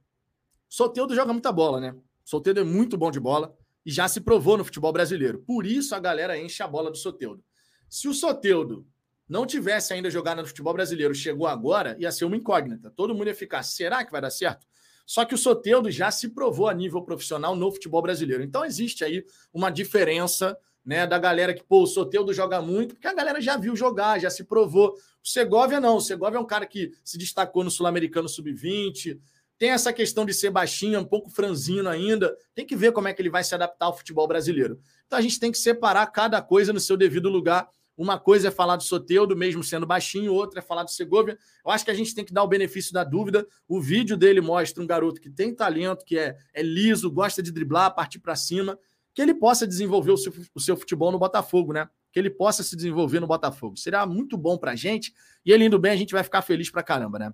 Soteudo 0.68 1.15
joga 1.15 1.32
muita 1.32 1.51
bola, 1.51 1.79
né? 1.79 1.96
Soteudo 2.25 2.60
é 2.60 2.63
muito 2.63 2.98
bom 2.98 3.12
de 3.12 3.20
bola 3.20 3.56
e 3.86 3.91
já 3.91 4.08
se 4.08 4.20
provou 4.22 4.58
no 4.58 4.65
futebol 4.65 4.91
brasileiro. 4.91 5.39
Por 5.39 5.65
isso 5.65 5.96
a 5.96 6.00
galera 6.00 6.38
enche 6.38 6.62
a 6.62 6.68
bola 6.68 6.91
do 6.91 6.98
Soteudo. 6.98 7.44
Se 7.88 8.08
o 8.08 8.13
Soteudo 8.13 8.88
não 9.27 9.46
tivesse 9.46 9.94
ainda 9.94 10.10
jogado 10.10 10.41
no 10.41 10.48
futebol 10.48 10.74
brasileiro, 10.74 11.13
chegou 11.13 11.48
agora, 11.48 11.96
ia 12.00 12.12
ser 12.12 12.25
uma 12.25 12.36
incógnita. 12.36 12.91
Todo 12.96 13.13
mundo 13.13 13.27
ia 13.27 13.36
ficar, 13.36 13.62
será 13.62 14.03
que 14.03 14.12
vai 14.12 14.22
dar 14.22 14.32
certo? 14.32 14.68
Só 15.10 15.25
que 15.25 15.34
o 15.34 15.38
Soteudo 15.39 15.89
já 15.89 16.12
se 16.12 16.30
provou 16.30 16.70
a 16.70 16.74
nível 16.74 17.01
profissional 17.01 17.56
no 17.56 17.72
futebol 17.72 18.00
brasileiro. 18.00 18.44
Então 18.44 18.63
existe 18.63 19.04
aí 19.04 19.25
uma 19.51 19.72
diferença 19.72 20.56
né, 20.86 21.08
da 21.08 21.18
galera 21.18 21.51
que, 21.51 21.63
pô, 21.63 21.82
o 21.82 21.88
Soteudo 21.88 22.32
joga 22.32 22.62
muito, 22.62 22.94
porque 22.94 23.08
a 23.08 23.13
galera 23.16 23.42
já 23.42 23.58
viu 23.58 23.75
jogar, 23.75 24.20
já 24.20 24.30
se 24.30 24.44
provou. 24.44 24.89
O 24.89 25.28
Segovia 25.28 25.80
não, 25.80 25.96
o 25.96 26.00
Segovia 26.00 26.38
é 26.38 26.39
um 26.39 26.46
cara 26.46 26.63
que 26.68 26.92
se 27.04 27.18
destacou 27.18 27.63
no 27.63 27.72
Sul-Americano 27.72 28.30
Sub-20, 28.30 29.20
tem 29.58 29.72
essa 29.72 29.92
questão 29.92 30.28
de 30.28 30.34
ser 30.34 30.51
baixinho, 30.51 31.00
um 31.00 31.06
pouco 31.06 31.32
franzino 31.32 31.89
ainda. 31.89 32.38
Tem 32.54 32.63
que 32.63 32.75
ver 32.75 32.92
como 32.92 33.08
é 33.08 33.13
que 33.13 33.20
ele 33.20 33.32
vai 33.32 33.44
se 33.44 33.56
adaptar 33.56 33.88
ao 33.88 33.98
futebol 33.98 34.28
brasileiro. 34.28 34.80
Então 35.08 35.18
a 35.18 35.22
gente 35.24 35.39
tem 35.39 35.51
que 35.51 35.58
separar 35.58 36.06
cada 36.12 36.39
coisa 36.39 36.72
no 36.72 36.80
seu 36.80 36.96
devido 36.96 37.30
lugar. 37.30 37.68
Uma 38.00 38.18
coisa 38.18 38.48
é 38.48 38.51
falar 38.51 38.77
do 38.77 38.84
Soteudo, 38.84 39.36
mesmo 39.36 39.62
sendo 39.62 39.86
baixinho, 39.86 40.34
outra 40.34 40.60
é 40.60 40.62
falar 40.62 40.84
do 40.84 40.89
Segovia. 40.89 41.38
Eu 41.65 41.70
acho 41.70 41.84
que 41.84 41.91
a 41.91 41.94
gente 41.94 42.15
tem 42.15 42.24
que 42.24 42.32
dar 42.32 42.44
o 42.44 42.48
benefício 42.48 42.94
da 42.94 43.03
dúvida. 43.03 43.46
O 43.68 43.82
vídeo 43.82 44.15
dele 44.15 44.39
mostra 44.39 44.82
um 44.82 44.88
garoto 44.88 45.20
que 45.20 45.29
tem 45.29 45.53
talento, 45.53 46.06
que 46.06 46.18
é, 46.18 46.38
é 46.53 46.63
liso, 46.63 47.12
gosta 47.12 47.44
de 47.44 47.51
driblar, 47.51 47.94
partir 47.94 48.20
para 48.20 48.38
cima, 48.38 48.79
que 49.13 49.22
ele 49.22 49.34
possa 49.34 49.68
desenvolver 49.68 50.13
o 50.13 50.18
seu, 50.18 50.34
o 50.56 50.62
seu 50.62 50.77
futebol 50.77 51.12
no 51.12 51.20
Botafogo, 51.20 51.74
né? 51.74 51.89
Que 52.13 52.20
ele 52.20 52.29
possa 52.29 52.63
se 52.63 52.74
desenvolver 52.74 53.20
no 53.20 53.27
Botafogo. 53.27 53.75
Seria 53.75 54.06
muito 54.06 54.38
bom 54.38 54.58
para 54.58 54.72
a 54.72 54.75
gente. 54.77 55.13
E 55.46 55.51
ele 55.51 55.65
indo 55.65 55.77
bem, 55.77 55.91
a 55.91 55.98
gente 55.98 56.13
vai 56.13 56.24
ficar 56.24 56.41
feliz 56.41 56.72
para 56.72 56.82
caramba, 56.82 57.20
né? 57.20 57.34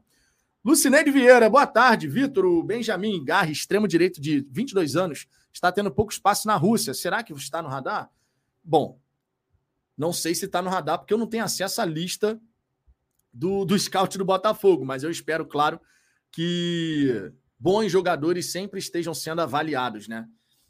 Lucineide 0.63 1.11
Vieira, 1.11 1.47
boa 1.47 1.67
tarde. 1.67 2.07
Vitor, 2.07 2.43
o 2.43 2.63
Benjamin 2.63 3.23
Garre, 3.23 3.51
extremo 3.51 3.87
direito 3.87 4.19
de 4.19 4.43
22 4.49 4.95
anos, 4.95 5.27
está 5.53 5.71
tendo 5.71 5.91
pouco 5.91 6.11
espaço 6.11 6.47
na 6.47 6.55
Rússia. 6.55 6.91
Será 6.95 7.21
que 7.21 7.33
está 7.33 7.61
no 7.61 7.69
radar? 7.69 8.09
Bom, 8.63 8.99
não 9.97 10.11
sei 10.11 10.35
se 10.35 10.45
está 10.45 10.61
no 10.61 10.69
radar, 10.69 10.99
porque 10.99 11.13
eu 11.13 11.17
não 11.17 11.27
tenho 11.27 11.43
acesso 11.43 11.81
à 11.81 11.85
lista 11.85 12.39
do, 13.33 13.65
do 13.65 13.77
scout 13.77 14.17
do 14.17 14.25
Botafogo, 14.25 14.85
mas 14.85 15.03
eu 15.03 15.11
espero, 15.11 15.45
claro, 15.45 15.79
que 16.31 17.31
bons 17.59 17.91
jogadores 17.91 18.51
sempre 18.51 18.79
estejam 18.79 19.13
sendo 19.13 19.41
avaliados, 19.41 20.07
né? 20.07 20.25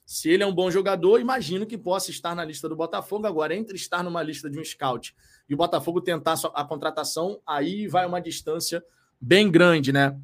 Se 0.05 0.29
ele 0.29 0.43
é 0.43 0.45
um 0.45 0.53
bom 0.53 0.69
jogador, 0.69 1.19
imagino 1.19 1.65
que 1.65 1.77
possa 1.77 2.11
estar 2.11 2.35
na 2.35 2.45
lista 2.45 2.69
do 2.69 2.75
Botafogo. 2.75 3.25
Agora, 3.25 3.55
entre 3.55 3.75
estar 3.75 4.03
numa 4.03 4.21
lista 4.21 4.47
de 4.47 4.59
um 4.59 4.63
scout 4.63 5.15
e 5.49 5.53
o 5.55 5.57
Botafogo 5.57 5.99
tentar 5.99 6.35
a 6.53 6.63
contratação, 6.63 7.41
aí 7.45 7.87
vai 7.87 8.05
uma 8.05 8.21
distância 8.21 8.83
bem 9.19 9.49
grande, 9.49 9.91
né? 9.91 10.15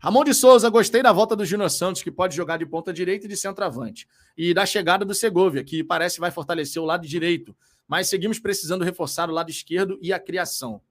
Ramon 0.00 0.24
de 0.24 0.34
Souza, 0.34 0.68
gostei 0.68 1.02
da 1.02 1.12
volta 1.12 1.34
do 1.34 1.44
Júnior 1.44 1.70
Santos, 1.70 2.02
que 2.02 2.10
pode 2.10 2.34
jogar 2.34 2.56
de 2.56 2.66
ponta 2.66 2.92
direita 2.92 3.26
e 3.26 3.28
de 3.28 3.36
centroavante. 3.36 4.08
E 4.36 4.54
da 4.54 4.64
chegada 4.66 5.04
do 5.04 5.14
Segovia, 5.14 5.64
que 5.64 5.82
parece 5.82 6.20
vai 6.20 6.30
fortalecer 6.30 6.80
o 6.80 6.86
lado 6.86 7.06
direito 7.06 7.56
mas 7.88 8.08
seguimos 8.08 8.38
precisando 8.38 8.84
reforçar 8.84 9.30
o 9.30 9.32
lado 9.32 9.50
esquerdo 9.50 9.98
e 10.02 10.12
a 10.12 10.20
criação. 10.20 10.82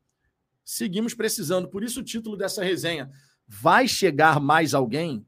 Seguimos 0.66 1.14
precisando, 1.14 1.70
por 1.70 1.84
isso 1.84 2.02
o 2.02 2.04
título 2.04 2.36
dessa 2.36 2.64
resenha. 2.64 3.10
Vai 3.48 3.88
chegar 3.88 4.40
mais 4.40 4.74
alguém? 4.74 5.26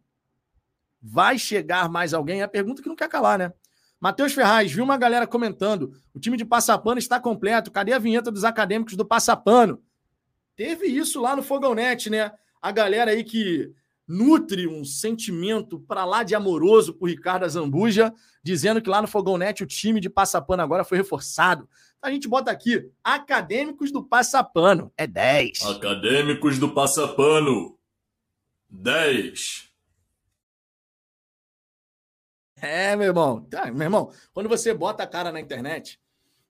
Vai 1.02 1.38
chegar 1.38 1.88
mais 1.88 2.14
alguém? 2.14 2.42
É 2.42 2.44
a 2.44 2.48
pergunta 2.48 2.82
que 2.82 2.90
não 2.90 2.96
quer 2.96 3.08
calar, 3.08 3.38
né? 3.38 3.54
Matheus 4.02 4.34
Ferraz, 4.34 4.72
viu 4.72 4.84
uma 4.84 4.98
galera 4.98 5.28
comentando: 5.28 5.94
o 6.14 6.20
time 6.20 6.36
de 6.36 6.44
Passapano 6.44 7.00
está 7.00 7.20
completo, 7.20 7.72
cadê 7.72 7.94
a 7.94 8.00
vinheta 8.00 8.32
dos 8.32 8.44
acadêmicos 8.44 8.96
do 8.96 9.06
Passapano? 9.06 9.82
Teve 10.56 10.88
isso 10.88 11.22
lá 11.22 11.36
no 11.36 11.44
Fogãonet, 11.44 12.10
né? 12.10 12.32
A 12.62 12.72
galera 12.72 13.12
aí 13.12 13.24
que 13.24 13.74
nutre 14.10 14.68
um 14.68 14.84
sentimento 14.84 15.80
para 15.80 16.04
lá 16.04 16.24
de 16.24 16.34
amoroso 16.34 16.96
por 16.96 17.08
Ricardo 17.08 17.46
Azambuja, 17.46 18.12
dizendo 18.42 18.82
que 18.82 18.90
lá 18.90 19.04
no 19.04 19.08
Fogão 19.08 19.38
Net 19.38 19.62
o 19.62 19.68
time 19.68 20.00
de 20.00 20.10
Passapano 20.10 20.64
agora 20.64 20.84
foi 20.84 20.98
reforçado. 20.98 21.70
Então 22.00 22.10
a 22.10 22.12
gente 22.12 22.28
bota 22.28 22.50
aqui, 22.50 22.90
acadêmicos 23.04 23.92
do 23.92 24.04
Passapano, 24.04 24.92
é 24.98 25.06
10. 25.06 25.62
Acadêmicos 25.62 26.58
do 26.58 26.74
Passapano, 26.74 27.78
10. 28.68 29.70
É, 32.56 32.96
meu 32.96 33.08
irmão. 33.08 33.44
Tá, 33.44 33.72
meu 33.72 33.84
irmão, 33.84 34.12
quando 34.34 34.50
você 34.50 34.74
bota 34.74 35.04
a 35.04 35.08
cara 35.08 35.32
na 35.32 35.40
internet, 35.40 36.00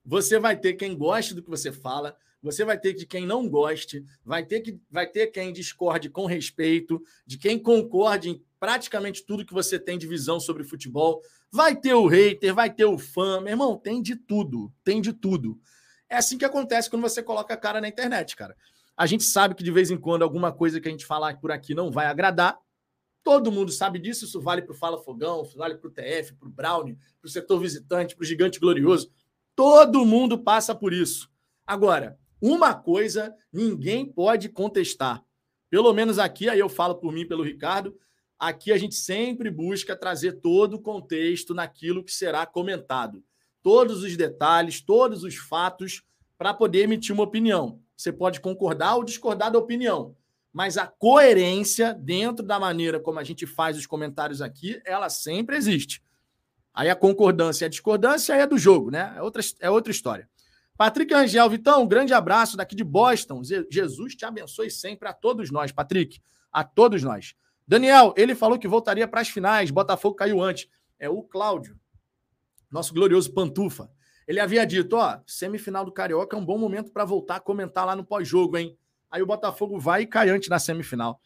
você 0.05 0.39
vai 0.39 0.55
ter 0.55 0.75
quem 0.75 0.97
gosta 0.97 1.35
do 1.35 1.43
que 1.43 1.49
você 1.49 1.73
fala, 1.73 2.15
você 2.41 2.63
vai 2.63 2.79
ter 2.79 2.93
de 2.93 3.05
quem 3.05 3.25
não 3.25 3.50
goste, 3.50 4.03
vai 4.24 4.46
ter, 4.46 4.62
que, 4.62 4.79
vai 4.89 5.05
ter 5.08 5.27
quem 5.27 5.51
discorde 5.51 6.10
com 6.10 6.25
respeito, 6.25 7.01
de 7.25 7.38
quem 7.38 7.60
concorde 7.60 8.29
em 8.29 8.43
praticamente 8.60 9.25
tudo 9.25 9.46
que 9.46 9.53
você 9.53 9.79
tem 9.79 9.98
de 9.98 10.08
visão 10.08 10.39
sobre 10.39 10.63
futebol. 10.63 11.22
Vai 11.51 11.75
ter 11.75 11.93
o 11.93 12.08
hater, 12.08 12.53
vai 12.53 12.74
ter 12.74 12.86
o 12.86 12.98
fã. 12.98 13.41
Meu 13.41 13.51
irmão, 13.51 13.77
tem 13.77 14.01
de 14.01 14.15
tudo, 14.15 14.72
tem 14.84 15.01
de 15.01 15.13
tudo. 15.13 15.60
É 16.10 16.17
assim 16.17 16.38
que 16.38 16.46
acontece 16.46 16.89
quando 16.89 17.01
você 17.01 17.22
coloca 17.22 17.53
a 17.53 17.58
cara 17.58 17.81
na 17.81 17.88
internet, 17.88 18.36
cara. 18.36 18.55
A 18.96 19.05
gente 19.05 19.24
sabe 19.24 19.55
que 19.55 19.63
de 19.63 19.72
vez 19.72 19.91
em 19.91 19.98
quando 19.98 20.24
alguma 20.24 20.51
coisa 20.51 20.81
que 20.81 20.88
a 20.88 20.91
gente 20.91 21.05
falar 21.05 21.39
por 21.39 21.51
aqui 21.51 21.74
não 21.74 21.91
vai 21.91 22.05
agradar. 22.05 22.58
Todo 23.24 23.51
mundo 23.51 23.72
sabe 23.72 24.00
disso. 24.00 24.25
Isso 24.25 24.41
vale 24.41 24.62
para 24.62 24.74
o 24.74 24.77
Fala 24.77 25.01
Fogão, 25.01 25.43
vale 25.55 25.75
para 25.75 25.88
o 25.88 25.91
TF, 25.91 26.34
para 26.34 26.48
o 26.48 26.51
Brownie, 26.51 26.98
para 27.22 27.27
o 27.27 27.31
setor 27.31 27.60
visitante, 27.60 28.15
para 28.15 28.24
o 28.24 28.25
Gigante 28.25 28.60
Glorioso. 28.60 29.12
Todo 29.55 30.05
mundo 30.05 30.39
passa 30.39 30.74
por 30.74 30.93
isso. 30.93 31.29
Agora, 31.65 32.17
uma 32.41 32.74
coisa 32.74 33.36
ninguém 33.51 34.05
pode 34.05 34.50
contestar. 34.50 35.24
Pelo 35.69 35.93
menos 35.93 36.17
aqui, 36.17 36.50
aí 36.50 36.60
eu 36.60 36.69
falo 36.69 36.96
por 36.96 37.12
mim, 37.12 37.27
pelo 37.27 37.43
Ricardo, 37.43 37.98
aqui 38.38 38.72
a 38.72 38.77
gente 38.77 38.96
sempre 38.96 39.51
busca 39.51 39.96
trazer 39.96 40.34
todo 40.34 40.75
o 40.75 40.81
contexto 40.81 41.53
naquilo 41.53 42.03
que 42.03 42.13
será 42.13 42.46
comentado. 42.46 43.24
Todos 43.62 44.03
os 44.03 44.15
detalhes, 44.15 44.81
todos 44.81 45.24
os 45.24 45.36
fatos, 45.36 46.01
para 46.38 46.53
poder 46.53 46.84
emitir 46.84 47.13
uma 47.13 47.24
opinião. 47.24 47.81
Você 47.96 48.13
pode 48.13 48.39
concordar 48.39 48.96
ou 48.96 49.03
discordar 49.03 49.51
da 49.51 49.60
opinião, 49.60 50.15
mas 50.53 50.77
a 50.77 50.88
coerência 50.88 51.93
dentro 51.93 52.46
da 52.46 52.58
maneira 52.58 53.00
como 53.00 53.19
a 53.19 53.24
gente 53.24 53.46
faz 53.46 53.77
os 53.77 53.86
comentários 53.86 54.41
aqui, 54.41 54.81
ela 54.86 55.10
sempre 55.10 55.58
existe. 55.58 56.01
Aí 56.74 56.89
a 56.89 56.96
concordância 56.96 57.65
e 57.65 57.67
a 57.67 57.69
discordância 57.69 58.34
é 58.34 58.48
do 58.48 58.58
jogo, 58.58 58.89
né? 58.89 59.13
É 59.17 59.22
outra, 59.22 59.41
é 59.60 59.69
outra 59.69 59.91
história. 59.91 60.29
Patrick 60.79 61.13
Angel, 61.13 61.50
Vitão, 61.50 61.83
um 61.83 61.88
grande 61.89 62.13
abraço 62.13 62.55
daqui 62.55 62.74
de 62.74 62.86
Boston. 62.86 63.41
Jesus 63.69 64.15
te 64.15 64.24
abençoe 64.24 64.71
sempre 64.71 65.09
a 65.09 65.13
todos 65.13 65.51
nós, 65.51 65.74
Patrick. 65.74 66.21
A 66.50 66.63
todos 66.63 67.03
nós. 67.03 67.36
Daniel, 67.67 68.13
ele 68.15 68.33
falou 68.33 68.57
que 68.57 68.65
voltaria 68.65 69.05
para 69.05 69.19
as 69.19 69.27
finais. 69.27 69.71
Botafogo 69.71 70.15
caiu 70.15 70.41
antes. 70.41 70.69
É 70.98 71.09
o 71.09 71.21
Cláudio, 71.21 71.77
nosso 72.71 72.93
glorioso 72.93 73.33
Pantufa. 73.33 73.91
Ele 74.25 74.39
havia 74.39 74.65
dito: 74.65 74.95
ó, 74.95 75.19
semifinal 75.27 75.83
do 75.83 75.91
Carioca 75.91 76.38
é 76.38 76.39
um 76.39 76.45
bom 76.45 76.57
momento 76.57 76.93
para 76.93 77.03
voltar 77.03 77.36
a 77.36 77.39
comentar 77.41 77.86
lá 77.86 77.93
no 77.93 78.05
pós-jogo, 78.05 78.55
hein? 78.55 78.77
Aí 79.12 79.21
o 79.21 79.25
Botafogo 79.25 79.77
vai 79.77 80.03
e 80.03 80.07
cai 80.07 80.29
antes 80.29 80.48
na 80.48 80.59
semifinal. 80.59 81.19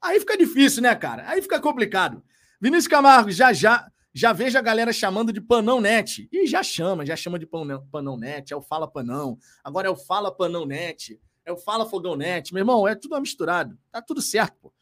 Aí 0.00 0.18
fica 0.18 0.38
difícil, 0.38 0.82
né, 0.82 0.94
cara? 0.94 1.28
Aí 1.28 1.42
fica 1.42 1.60
complicado. 1.60 2.24
Vinícius 2.58 2.88
Camargo, 2.88 3.30
já 3.30 3.52
já 3.52 3.92
já 4.16 4.32
vejo 4.32 4.56
a 4.56 4.62
galera 4.62 4.94
chamando 4.94 5.30
de 5.30 5.42
Panão 5.42 5.78
Net. 5.78 6.26
E 6.32 6.46
já 6.46 6.62
chama, 6.62 7.04
já 7.04 7.14
chama 7.14 7.38
de 7.38 7.46
Panão, 7.46 8.16
Net, 8.16 8.50
é 8.50 8.56
o 8.56 8.62
Fala 8.62 8.90
Panão. 8.90 9.38
Agora 9.62 9.88
é 9.88 9.90
o 9.90 9.96
Fala 9.96 10.34
Panão 10.34 10.64
Net, 10.64 11.20
é 11.44 11.52
o 11.52 11.56
Fala 11.58 11.84
Fogão 11.84 12.16
Net. 12.16 12.54
Meu 12.54 12.62
irmão, 12.62 12.88
é 12.88 12.94
tudo 12.94 13.20
misturado. 13.20 13.78
Tá 13.92 14.00
tudo 14.00 14.22
certo, 14.22 14.56
pô. 14.58 14.72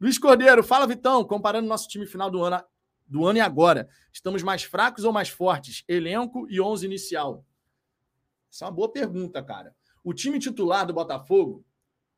Luiz 0.00 0.16
Cordeiro, 0.16 0.62
fala 0.62 0.86
Vitão, 0.86 1.24
comparando 1.24 1.66
nosso 1.66 1.88
time 1.88 2.06
final 2.06 2.30
do 2.30 2.40
ano, 2.44 2.62
do 3.04 3.26
ano 3.26 3.38
e 3.38 3.40
agora. 3.40 3.88
Estamos 4.12 4.44
mais 4.44 4.62
fracos 4.62 5.02
ou 5.02 5.12
mais 5.12 5.28
fortes? 5.28 5.82
Elenco 5.88 6.46
e 6.48 6.60
11 6.60 6.86
inicial. 6.86 7.44
Essa 8.48 8.64
é 8.64 8.68
uma 8.68 8.74
boa 8.74 8.92
pergunta, 8.92 9.42
cara. 9.42 9.74
O 10.04 10.14
time 10.14 10.38
titular 10.38 10.86
do 10.86 10.94
Botafogo, 10.94 11.64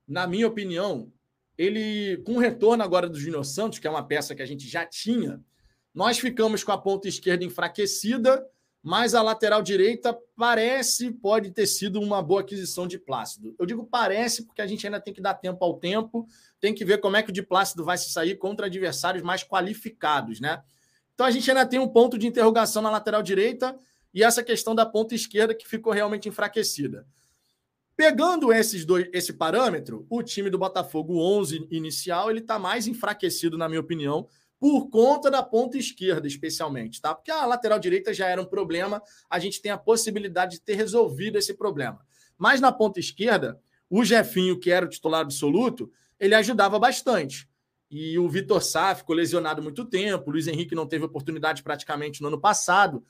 na 0.07 0.27
minha 0.27 0.47
opinião, 0.47 1.11
ele, 1.57 2.19
com 2.19 2.35
o 2.35 2.39
retorno 2.39 2.85
agora 2.85 3.09
do 3.09 3.19
Júnior 3.19 3.47
Santos, 3.47 3.79
que 3.79 3.87
é 3.87 3.91
uma 3.91 4.07
peça 4.07 4.35
que 4.35 4.43
a 4.43 4.47
gente 4.47 4.69
já 4.69 4.85
tinha, 4.85 5.43
nós 5.97 6.19
ficamos 6.19 6.63
com 6.63 6.73
a 6.73 6.77
ponta 6.77 7.09
esquerda 7.09 7.43
enfraquecida, 7.43 8.47
mas 8.83 9.15
a 9.15 9.23
lateral 9.23 9.63
direita 9.63 10.17
parece 10.37 11.11
pode 11.11 11.51
ter 11.53 11.67
sido 11.67 11.99
uma 11.99 12.23
boa 12.23 12.43
aquisição 12.43 12.87
de 12.87 12.99
Plácido. 12.99 13.57
Eu 13.59 13.65
digo 13.65 13.83
parece 13.87 14.45
porque 14.45 14.61
a 14.61 14.67
gente 14.67 14.87
ainda 14.87 15.01
tem 15.01 15.15
que 15.15 15.23
dar 15.23 15.33
tempo 15.33 15.65
ao 15.65 15.79
tempo, 15.79 16.29
tem 16.61 16.75
que 16.75 16.85
ver 16.85 16.99
como 16.99 17.17
é 17.17 17.23
que 17.23 17.31
o 17.31 17.33
de 17.33 17.43
Plácido 17.43 17.83
vai 17.83 17.97
se 17.97 18.11
sair 18.11 18.37
contra 18.37 18.67
adversários 18.67 19.25
mais 19.25 19.43
qualificados, 19.43 20.39
né? 20.39 20.63
Então 21.15 21.25
a 21.25 21.31
gente 21.31 21.51
ainda 21.51 21.65
tem 21.65 21.79
um 21.79 21.89
ponto 21.89 22.19
de 22.19 22.27
interrogação 22.27 22.83
na 22.83 22.91
lateral 22.91 23.23
direita 23.23 23.75
e 24.13 24.23
essa 24.23 24.43
questão 24.43 24.75
da 24.75 24.85
ponta 24.85 25.15
esquerda 25.15 25.55
que 25.55 25.67
ficou 25.67 25.95
realmente 25.95 26.29
enfraquecida. 26.29 27.07
Pegando 27.97 28.53
esses 28.53 28.85
dois, 28.85 29.09
esse 29.15 29.33
parâmetro, 29.33 30.07
o 30.11 30.23
time 30.23 30.51
do 30.51 30.59
Botafogo 30.59 31.19
11 31.19 31.69
inicial, 31.71 32.31
ele 32.31 32.41
está 32.41 32.59
mais 32.59 32.87
enfraquecido 32.87 33.57
na 33.57 33.67
minha 33.67 33.81
opinião 33.81 34.29
por 34.59 34.89
conta 34.89 35.31
da 35.31 35.43
ponta 35.43 35.77
esquerda, 35.77 36.27
especialmente, 36.27 37.01
tá? 37.01 37.15
Porque 37.15 37.31
a 37.31 37.45
lateral 37.45 37.79
direita 37.79 38.15
já 38.15 38.27
era 38.27 38.41
um 38.41 38.47
problema, 38.47 39.03
a 39.29 39.39
gente 39.39 39.61
tem 39.61 39.71
a 39.71 39.79
possibilidade 39.79 40.57
de 40.57 40.61
ter 40.63 40.75
resolvido 40.75 41.37
esse 41.37 41.55
problema. 41.55 42.01
Mas 42.39 42.61
na 42.61 42.73
ponta 42.73 42.99
esquerda, 42.99 43.61
o 43.89 44.05
Jefinho, 44.05 44.59
que 44.59 44.71
era 44.71 44.87
o 44.87 44.89
titular 44.89 45.21
absoluto, 45.21 45.91
ele 46.19 46.35
ajudava 46.35 46.79
bastante. 46.79 47.49
E 47.91 48.19
o 48.19 48.29
Vitor 48.29 48.63
Sá 48.63 48.95
ficou 48.95 49.15
lesionado 49.15 49.63
muito 49.63 49.85
tempo, 49.85 50.29
o 50.29 50.33
Luiz 50.33 50.47
Henrique 50.47 50.75
não 50.75 50.87
teve 50.87 51.05
oportunidade 51.05 51.63
praticamente 51.63 52.21
no 52.21 52.29
ano 52.29 52.41
passado. 52.41 53.05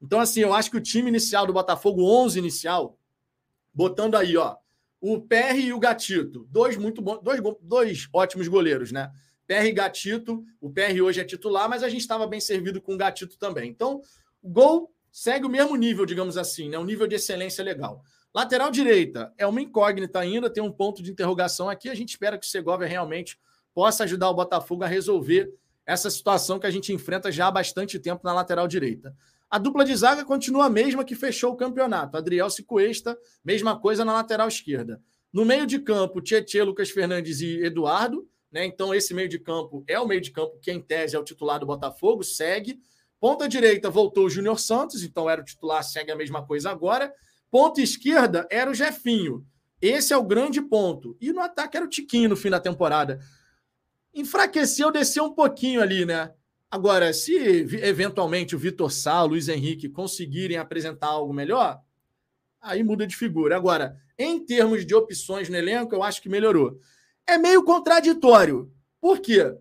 Então, 0.00 0.20
assim, 0.20 0.40
eu 0.40 0.54
acho 0.54 0.70
que 0.70 0.76
o 0.76 0.82
time 0.82 1.08
inicial 1.08 1.46
do 1.46 1.52
Botafogo, 1.52 2.04
11 2.04 2.38
inicial, 2.38 2.98
botando 3.74 4.14
aí, 4.14 4.36
ó, 4.36 4.56
o 5.00 5.20
PR 5.20 5.56
e 5.56 5.72
o 5.72 5.78
Gatito, 5.78 6.46
dois 6.50 6.76
muito 6.76 7.02
bons, 7.02 7.20
dois, 7.22 7.40
dois 7.60 8.08
ótimos 8.12 8.46
goleiros, 8.48 8.92
né? 8.92 9.10
PR 9.50 9.66
e 9.66 9.72
Gatito, 9.72 10.44
o 10.60 10.70
PR 10.70 11.02
hoje 11.02 11.20
é 11.20 11.24
titular, 11.24 11.68
mas 11.68 11.82
a 11.82 11.88
gente 11.88 12.02
estava 12.02 12.24
bem 12.24 12.38
servido 12.38 12.80
com 12.80 12.94
o 12.94 12.96
Gatito 12.96 13.36
também. 13.36 13.68
Então, 13.68 14.00
o 14.40 14.48
gol 14.48 14.94
segue 15.10 15.44
o 15.44 15.48
mesmo 15.48 15.74
nível, 15.74 16.06
digamos 16.06 16.36
assim, 16.36 16.68
né? 16.68 16.78
Um 16.78 16.84
nível 16.84 17.04
de 17.08 17.16
excelência 17.16 17.64
legal. 17.64 18.00
Lateral 18.32 18.70
direita 18.70 19.34
é 19.36 19.44
uma 19.44 19.60
incógnita 19.60 20.20
ainda, 20.20 20.48
tem 20.48 20.62
um 20.62 20.70
ponto 20.70 21.02
de 21.02 21.10
interrogação 21.10 21.68
aqui. 21.68 21.88
A 21.88 21.96
gente 21.96 22.10
espera 22.10 22.38
que 22.38 22.46
o 22.46 22.48
Segovia 22.48 22.86
realmente 22.86 23.36
possa 23.74 24.04
ajudar 24.04 24.30
o 24.30 24.34
Botafogo 24.34 24.84
a 24.84 24.86
resolver 24.86 25.52
essa 25.84 26.08
situação 26.08 26.60
que 26.60 26.66
a 26.68 26.70
gente 26.70 26.92
enfrenta 26.92 27.32
já 27.32 27.48
há 27.48 27.50
bastante 27.50 27.98
tempo 27.98 28.20
na 28.22 28.32
lateral 28.32 28.68
direita. 28.68 29.12
A 29.50 29.58
dupla 29.58 29.84
de 29.84 29.96
zaga 29.96 30.24
continua 30.24 30.66
a 30.66 30.70
mesma 30.70 31.04
que 31.04 31.16
fechou 31.16 31.54
o 31.54 31.56
campeonato. 31.56 32.16
Adriel 32.16 32.46
Cuesta, 32.64 33.18
mesma 33.44 33.76
coisa 33.76 34.04
na 34.04 34.12
lateral 34.12 34.46
esquerda. 34.46 35.02
No 35.32 35.44
meio 35.44 35.66
de 35.66 35.80
campo, 35.80 36.20
Tietchan, 36.20 36.62
Lucas 36.62 36.90
Fernandes 36.90 37.40
e 37.40 37.64
Eduardo. 37.64 38.29
Né? 38.50 38.64
Então, 38.64 38.94
esse 38.94 39.14
meio 39.14 39.28
de 39.28 39.38
campo 39.38 39.84
é 39.86 39.98
o 39.98 40.06
meio 40.06 40.20
de 40.20 40.30
campo 40.30 40.58
que, 40.60 40.70
em 40.70 40.80
tese, 40.80 41.14
é 41.14 41.18
o 41.18 41.24
titular 41.24 41.58
do 41.60 41.66
Botafogo, 41.66 42.24
segue. 42.24 42.80
Ponta 43.20 43.48
direita 43.48 43.90
voltou 43.90 44.24
o 44.26 44.30
Júnior 44.30 44.58
Santos, 44.58 45.02
então 45.02 45.28
era 45.28 45.40
o 45.40 45.44
titular, 45.44 45.84
segue 45.84 46.10
a 46.10 46.16
mesma 46.16 46.44
coisa 46.46 46.70
agora. 46.70 47.12
Ponta 47.50 47.80
esquerda 47.80 48.46
era 48.50 48.70
o 48.70 48.74
Jefinho. 48.74 49.44
Esse 49.80 50.12
é 50.12 50.16
o 50.16 50.24
grande 50.24 50.60
ponto. 50.60 51.16
E 51.20 51.32
no 51.32 51.40
ataque 51.40 51.76
era 51.76 51.86
o 51.86 51.88
Tiquinho 51.88 52.30
no 52.30 52.36
fim 52.36 52.50
da 52.50 52.60
temporada. 52.60 53.20
Enfraqueceu, 54.14 54.90
desceu 54.90 55.24
um 55.24 55.34
pouquinho 55.34 55.80
ali, 55.80 56.04
né? 56.04 56.32
Agora, 56.70 57.12
se 57.12 57.34
eventualmente 57.34 58.54
o 58.54 58.58
Vitor 58.58 58.92
Sá, 58.92 59.22
o 59.24 59.28
Luiz 59.28 59.48
Henrique 59.48 59.88
conseguirem 59.88 60.56
apresentar 60.56 61.08
algo 61.08 61.32
melhor, 61.32 61.80
aí 62.60 62.82
muda 62.84 63.06
de 63.06 63.16
figura. 63.16 63.56
Agora, 63.56 63.96
em 64.16 64.44
termos 64.44 64.86
de 64.86 64.94
opções 64.94 65.48
no 65.48 65.56
elenco, 65.56 65.94
eu 65.94 66.02
acho 66.02 66.22
que 66.22 66.28
melhorou. 66.28 66.78
É 67.26 67.38
meio 67.38 67.64
contraditório. 67.64 68.72
Por 69.00 69.20
quê? 69.20 69.56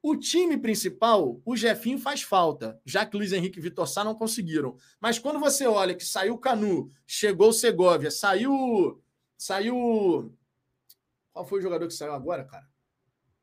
O 0.00 0.16
time 0.16 0.56
principal, 0.56 1.40
o 1.44 1.56
Jefinho 1.56 1.98
faz 1.98 2.22
falta, 2.22 2.80
já 2.84 3.04
que 3.04 3.16
Luiz 3.16 3.32
Henrique 3.32 3.58
e 3.58 3.62
Vitor 3.62 3.86
Sá 3.86 4.04
não 4.04 4.14
conseguiram. 4.14 4.76
Mas 5.00 5.18
quando 5.18 5.40
você 5.40 5.66
olha 5.66 5.94
que 5.94 6.04
saiu 6.04 6.34
o 6.34 6.38
Canu, 6.38 6.90
chegou 7.06 7.48
o 7.48 7.52
Segovia, 7.52 8.10
saiu. 8.10 9.02
Saiu. 9.36 10.32
Qual 11.32 11.44
foi 11.44 11.58
o 11.58 11.62
jogador 11.62 11.86
que 11.88 11.94
saiu 11.94 12.12
agora, 12.12 12.44
cara? 12.44 12.66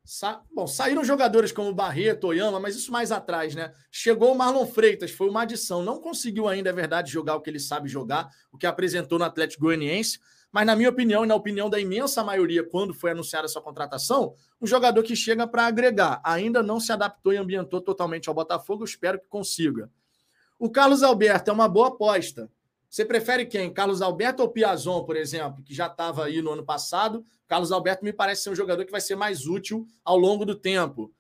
Sa... 0.06 0.44
Bom, 0.54 0.68
saíram 0.68 1.04
jogadores 1.04 1.52
como 1.52 1.74
Barreto, 1.74 2.28
Oyama, 2.28 2.60
mas 2.60 2.76
isso 2.76 2.92
mais 2.92 3.12
atrás, 3.12 3.56
né? 3.56 3.74
Chegou 3.92 4.32
o 4.32 4.38
Marlon 4.38 4.66
Freitas, 4.66 5.12
foi 5.12 5.28
uma 5.28 5.42
adição. 5.42 5.84
Não 5.84 6.00
conseguiu 6.00 6.48
ainda, 6.48 6.70
é 6.70 6.74
verdade, 6.74 7.12
jogar 7.12 7.36
o 7.36 7.42
que 7.42 7.50
ele 7.50 7.60
sabe 7.60 7.90
jogar, 7.90 8.30
o 8.52 8.58
que 8.58 8.68
apresentou 8.68 9.18
no 9.18 9.26
Atlético 9.26 9.64
Goianiense. 9.64 10.20
Mas, 10.56 10.66
na 10.66 10.74
minha 10.74 10.88
opinião, 10.88 11.26
e 11.26 11.28
na 11.28 11.36
opinião 11.36 11.70
da 11.70 11.78
imensa 11.78 12.24
maioria, 12.24 12.64
quando 12.64 12.94
foi 12.94 13.12
anunciada 13.12 13.44
essa 13.44 13.60
contratação, 13.60 14.36
um 14.62 14.66
jogador 14.66 15.04
que 15.04 15.14
chega 15.14 15.46
para 15.46 15.66
agregar. 15.66 16.22
Ainda 16.24 16.64
não 16.64 16.80
se 16.80 16.94
adaptou 16.94 17.34
e 17.34 17.36
ambientou 17.36 17.82
totalmente 17.82 18.30
ao 18.30 18.34
Botafogo, 18.34 18.86
espero 18.86 19.20
que 19.20 19.28
consiga. 19.28 19.92
O 20.58 20.70
Carlos 20.70 21.04
Alberto 21.04 21.52
é 21.52 21.54
uma 21.54 21.68
boa 21.68 21.90
aposta. 21.90 22.50
Você 22.90 23.04
prefere 23.04 23.46
quem? 23.46 23.70
Carlos 23.70 24.02
Alberto 24.02 24.44
ou 24.44 24.48
Piazon, 24.48 25.04
por 25.04 25.18
exemplo, 25.18 25.62
que 25.62 25.76
já 25.76 25.88
estava 25.88 26.24
aí 26.24 26.42
no 26.42 26.54
ano 26.54 26.64
passado? 26.64 27.26
Carlos 27.50 27.74
Alberto 27.74 28.06
me 28.06 28.14
parece 28.14 28.44
ser 28.44 28.52
um 28.52 28.56
jogador 28.56 28.86
que 28.86 28.92
vai 28.94 29.02
ser 29.02 29.18
mais 29.18 29.48
útil 29.48 29.86
ao 30.06 30.18
longo 30.18 30.46
do 30.46 30.56
tempo. 30.56 31.14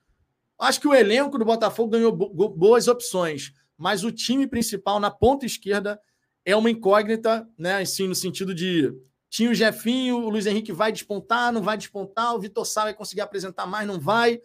Acho 0.57 0.79
que 0.79 0.87
o 0.87 0.93
elenco 0.93 1.37
do 1.37 1.43
Botafogo 1.43 1.89
ganhou 1.89 2.13
boas 2.13 2.87
opções, 2.87 3.51
mas 3.77 4.05
o 4.05 4.13
time 4.13 4.47
principal 4.47 4.97
na 4.97 5.11
ponta 5.11 5.45
esquerda 5.45 5.99
é 6.45 6.55
uma 6.55 6.71
incógnita, 6.71 7.45
né? 7.57 7.81
Assim, 7.81 8.07
no 8.07 8.15
sentido 8.15 8.55
de 8.55 8.95
tinha 9.35 9.51
o 9.51 9.53
Jefinho, 9.53 10.15
o 10.15 10.29
Luiz 10.29 10.45
Henrique 10.45 10.71
vai 10.71 10.93
despontar, 10.93 11.51
não 11.51 11.61
vai 11.61 11.77
despontar, 11.77 12.33
o 12.33 12.39
Vitor 12.39 12.65
Sá 12.65 12.83
vai 12.83 12.93
conseguir 12.93 13.19
apresentar 13.19 13.65
mais, 13.65 13.85
não 13.85 13.99
vai. 13.99 14.39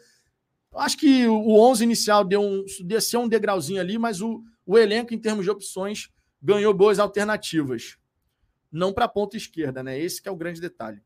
Acho 0.74 0.96
que 0.96 1.28
o 1.28 1.60
11 1.60 1.84
inicial 1.84 2.24
deu 2.24 2.42
um, 2.42 2.64
desceu 2.80 3.20
um 3.20 3.28
degrauzinho 3.28 3.80
ali, 3.80 3.96
mas 3.96 4.20
o, 4.20 4.42
o 4.66 4.76
elenco, 4.76 5.14
em 5.14 5.18
termos 5.18 5.44
de 5.44 5.50
opções, 5.50 6.10
ganhou 6.42 6.74
boas 6.74 6.98
alternativas. 6.98 7.98
Não 8.70 8.92
para 8.92 9.04
a 9.04 9.08
ponta 9.08 9.36
esquerda, 9.36 9.80
né? 9.80 9.96
Esse 9.96 10.22
é 10.24 10.30
o 10.30 10.34
grande 10.36 10.60
detalhe. 10.60 11.00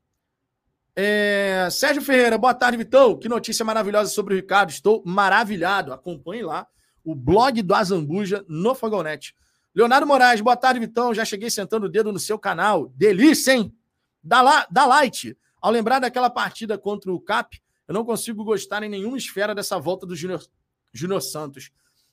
É... 0.97 1.69
Sérgio 1.71 2.01
Ferreira, 2.01 2.39
boa 2.39 2.55
tarde, 2.55 2.79
Vitão. 2.79 3.19
Que 3.19 3.29
notícia 3.29 3.67
maravilhosa 3.67 4.11
sobre 4.11 4.33
o 4.33 4.37
Ricardo. 4.39 4.71
Estou 4.71 5.03
maravilhado. 5.05 5.93
Acompanhe 5.93 6.43
lá 6.43 6.67
o 7.05 7.15
blog 7.15 7.61
do 7.61 7.75
Azambuja 7.75 8.47
no 8.49 8.75
Fogonete. 8.75 9.35
Leonardo 9.75 10.07
Moraes, 10.07 10.41
boa 10.41 10.57
tarde, 10.57 10.79
Vitão. 10.79 11.13
Já 11.13 11.25
cheguei 11.25 11.51
sentando 11.51 11.87
o 11.87 11.89
dedo 11.89 12.13
no 12.13 12.19
seu 12.19 12.39
canal. 12.39 12.93
Delícia, 12.95 13.53
hein? 13.53 13.77
Dá, 14.23 14.41
lá, 14.41 14.67
dá 14.71 14.87
light. 14.87 15.37
Ao 15.61 15.71
lembrar 15.71 15.99
daquela 15.99 16.31
partida 16.31 16.79
contra 16.79 17.13
o 17.13 17.21
Cap, 17.21 17.61
eu 17.89 17.93
não 17.93 18.05
consigo 18.05 18.45
gostar 18.45 18.85
em 18.85 18.89
nenhuma 18.89 19.19
esfera 19.19 19.55
dessa 19.55 19.79
volta 19.79 20.07
do 20.07 20.15
Júnior 20.15 21.21
Santos. 21.21 21.73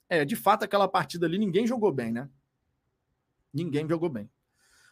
É, 0.10 0.26
de 0.26 0.36
fato, 0.36 0.64
aquela 0.64 0.88
partida 0.88 1.28
ali 1.28 1.38
ninguém 1.38 1.68
jogou 1.68 1.92
bem, 1.92 2.12
né? 2.12 2.28
Ninguém 3.54 3.88
jogou 3.88 4.10
bem. 4.10 4.30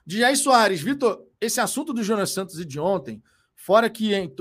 Jair 0.06 0.38
Soares, 0.38 0.82
Vitor, 0.82 1.26
esse 1.42 1.60
assunto 1.60 1.92
do 1.92 2.04
Júnior 2.04 2.28
Santos 2.28 2.60
e 2.60 2.66
de 2.66 2.80
ontem, 2.80 3.24
fora 3.56 3.90
que. 3.90 4.14
Em, 4.14 4.34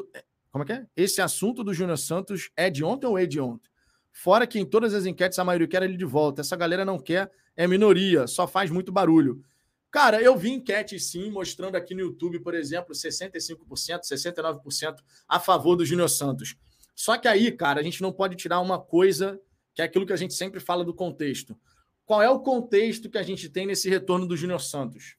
como 0.51 0.65
é 0.65 0.67
que 0.67 0.73
é? 0.73 0.87
Esse 0.95 1.23
assunto 1.23 1.65
do 1.65 1.73
Júnior 1.73 1.99
Santos 1.99 2.51
é 2.57 2.69
de 2.69 2.85
ontem 2.85 3.07
ou 3.07 3.19
é 3.19 3.25
de 3.25 3.41
ontem? 3.41 3.71
Fora 4.13 4.47
que 4.47 4.59
em 4.59 4.65
todas 4.65 4.95
as 4.95 5.07
enquetes 5.07 5.39
a 5.39 5.45
maioria 5.45 5.69
quer 5.69 5.83
ele 5.83 5.97
de 5.97 6.05
volta. 6.05 6.41
Essa 6.41 6.57
galera 6.57 6.85
não 6.85 6.99
quer, 6.99 7.31
é 7.57 7.67
minoria, 7.67 8.27
só 8.27 8.47
faz 8.47 8.71
muito 8.71 8.91
barulho. 8.91 9.43
Cara, 9.91 10.21
eu 10.21 10.37
vi 10.37 10.51
enquete 10.51 10.99
sim, 11.01 11.31
mostrando 11.31 11.77
aqui 11.77 11.95
no 11.95 12.01
YouTube, 12.01 12.41
por 12.41 12.55
exemplo, 12.55 12.95
65%, 12.95 13.57
69% 14.03 14.97
a 15.27 15.41
favor 15.41 15.77
do 15.77 15.85
Júnior 15.85 16.11
Santos. 16.11 16.57
Só 16.95 17.17
que 17.17 17.27
aí, 17.27 17.51
cara, 17.53 17.81
a 17.81 17.83
gente 17.83 18.03
não 18.03 18.13
pode 18.13 18.37
tirar 18.37 18.61
uma 18.61 18.79
coisa 18.79 19.41
que 19.75 19.81
é 19.81 19.85
aquilo 19.85 20.05
que 20.05 20.13
a 20.13 20.17
gente 20.17 20.35
sempre 20.35 20.61
fala 20.61 20.85
do 20.85 20.93
contexto. 20.93 21.57
Qual 22.05 22.21
é 22.21 22.29
o 22.29 22.41
contexto 22.41 23.09
que 23.09 23.19
a 23.19 23.23
gente 23.23 23.49
tem 23.49 23.67
nesse 23.67 23.89
retorno 23.89 24.27
do 24.27 24.37
Júnior 24.37 24.61
Santos? 24.61 25.17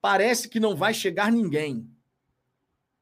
Parece 0.00 0.48
que 0.48 0.60
não 0.60 0.76
vai 0.76 0.92
chegar 0.92 1.32
ninguém. 1.32 1.88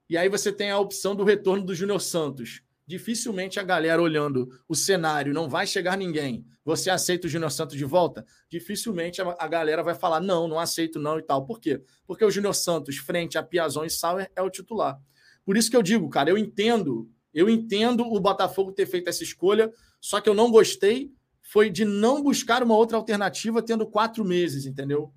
E 0.08 0.16
aí 0.16 0.28
você 0.28 0.52
tem 0.52 0.70
a 0.70 0.78
opção 0.78 1.14
do 1.16 1.24
retorno 1.24 1.64
do 1.64 1.74
Júnior 1.74 2.00
Santos. 2.00 2.62
Dificilmente 2.90 3.60
a 3.60 3.62
galera 3.62 4.02
olhando 4.02 4.50
o 4.68 4.74
cenário, 4.74 5.32
não 5.32 5.48
vai 5.48 5.64
chegar 5.64 5.96
ninguém. 5.96 6.44
Você 6.64 6.90
aceita 6.90 7.28
o 7.28 7.30
Júnior 7.30 7.52
Santos 7.52 7.76
de 7.76 7.84
volta? 7.84 8.26
Dificilmente 8.48 9.22
a, 9.22 9.46
galera 9.46 9.80
vai 9.80 9.94
falar 9.94 10.18
não, 10.18 10.48
não 10.48 10.58
aceito 10.58 10.98
não 10.98 11.16
e 11.16 11.22
tal. 11.22 11.46
Por 11.46 11.60
quê? 11.60 11.80
Porque 12.04 12.24
o 12.24 12.30
Júnior 12.32 12.52
Santos, 12.52 12.96
frente 12.96 13.38
a 13.38 13.44
Piazon 13.44 13.84
e 13.84 13.90
Sauer, 13.90 14.28
é 14.34 14.42
o 14.42 14.50
titular. 14.50 14.98
Por 15.44 15.56
isso 15.56 15.70
que 15.70 15.76
eu 15.76 15.84
digo, 15.84 16.08
cara, 16.08 16.30
eu 16.30 16.36
entendo, 16.36 17.08
eu 17.32 17.48
entendo 17.48 18.02
o 18.02 18.18
Botafogo 18.18 18.72
ter 18.72 18.86
feito 18.86 19.06
essa 19.06 19.22
escolha, 19.22 19.72
só 20.00 20.20
que 20.20 20.28
eu 20.28 20.34
não 20.34 20.50
gostei 20.50 21.12
foi 21.42 21.70
de 21.70 21.84
não 21.84 22.20
buscar 22.20 22.60
uma 22.60 22.74
outra 22.74 22.96
alternativa 22.96 23.62
tendo 23.62 23.86
quatro 23.86 24.24
meses, 24.24 24.66
entendeu? 24.66 25.14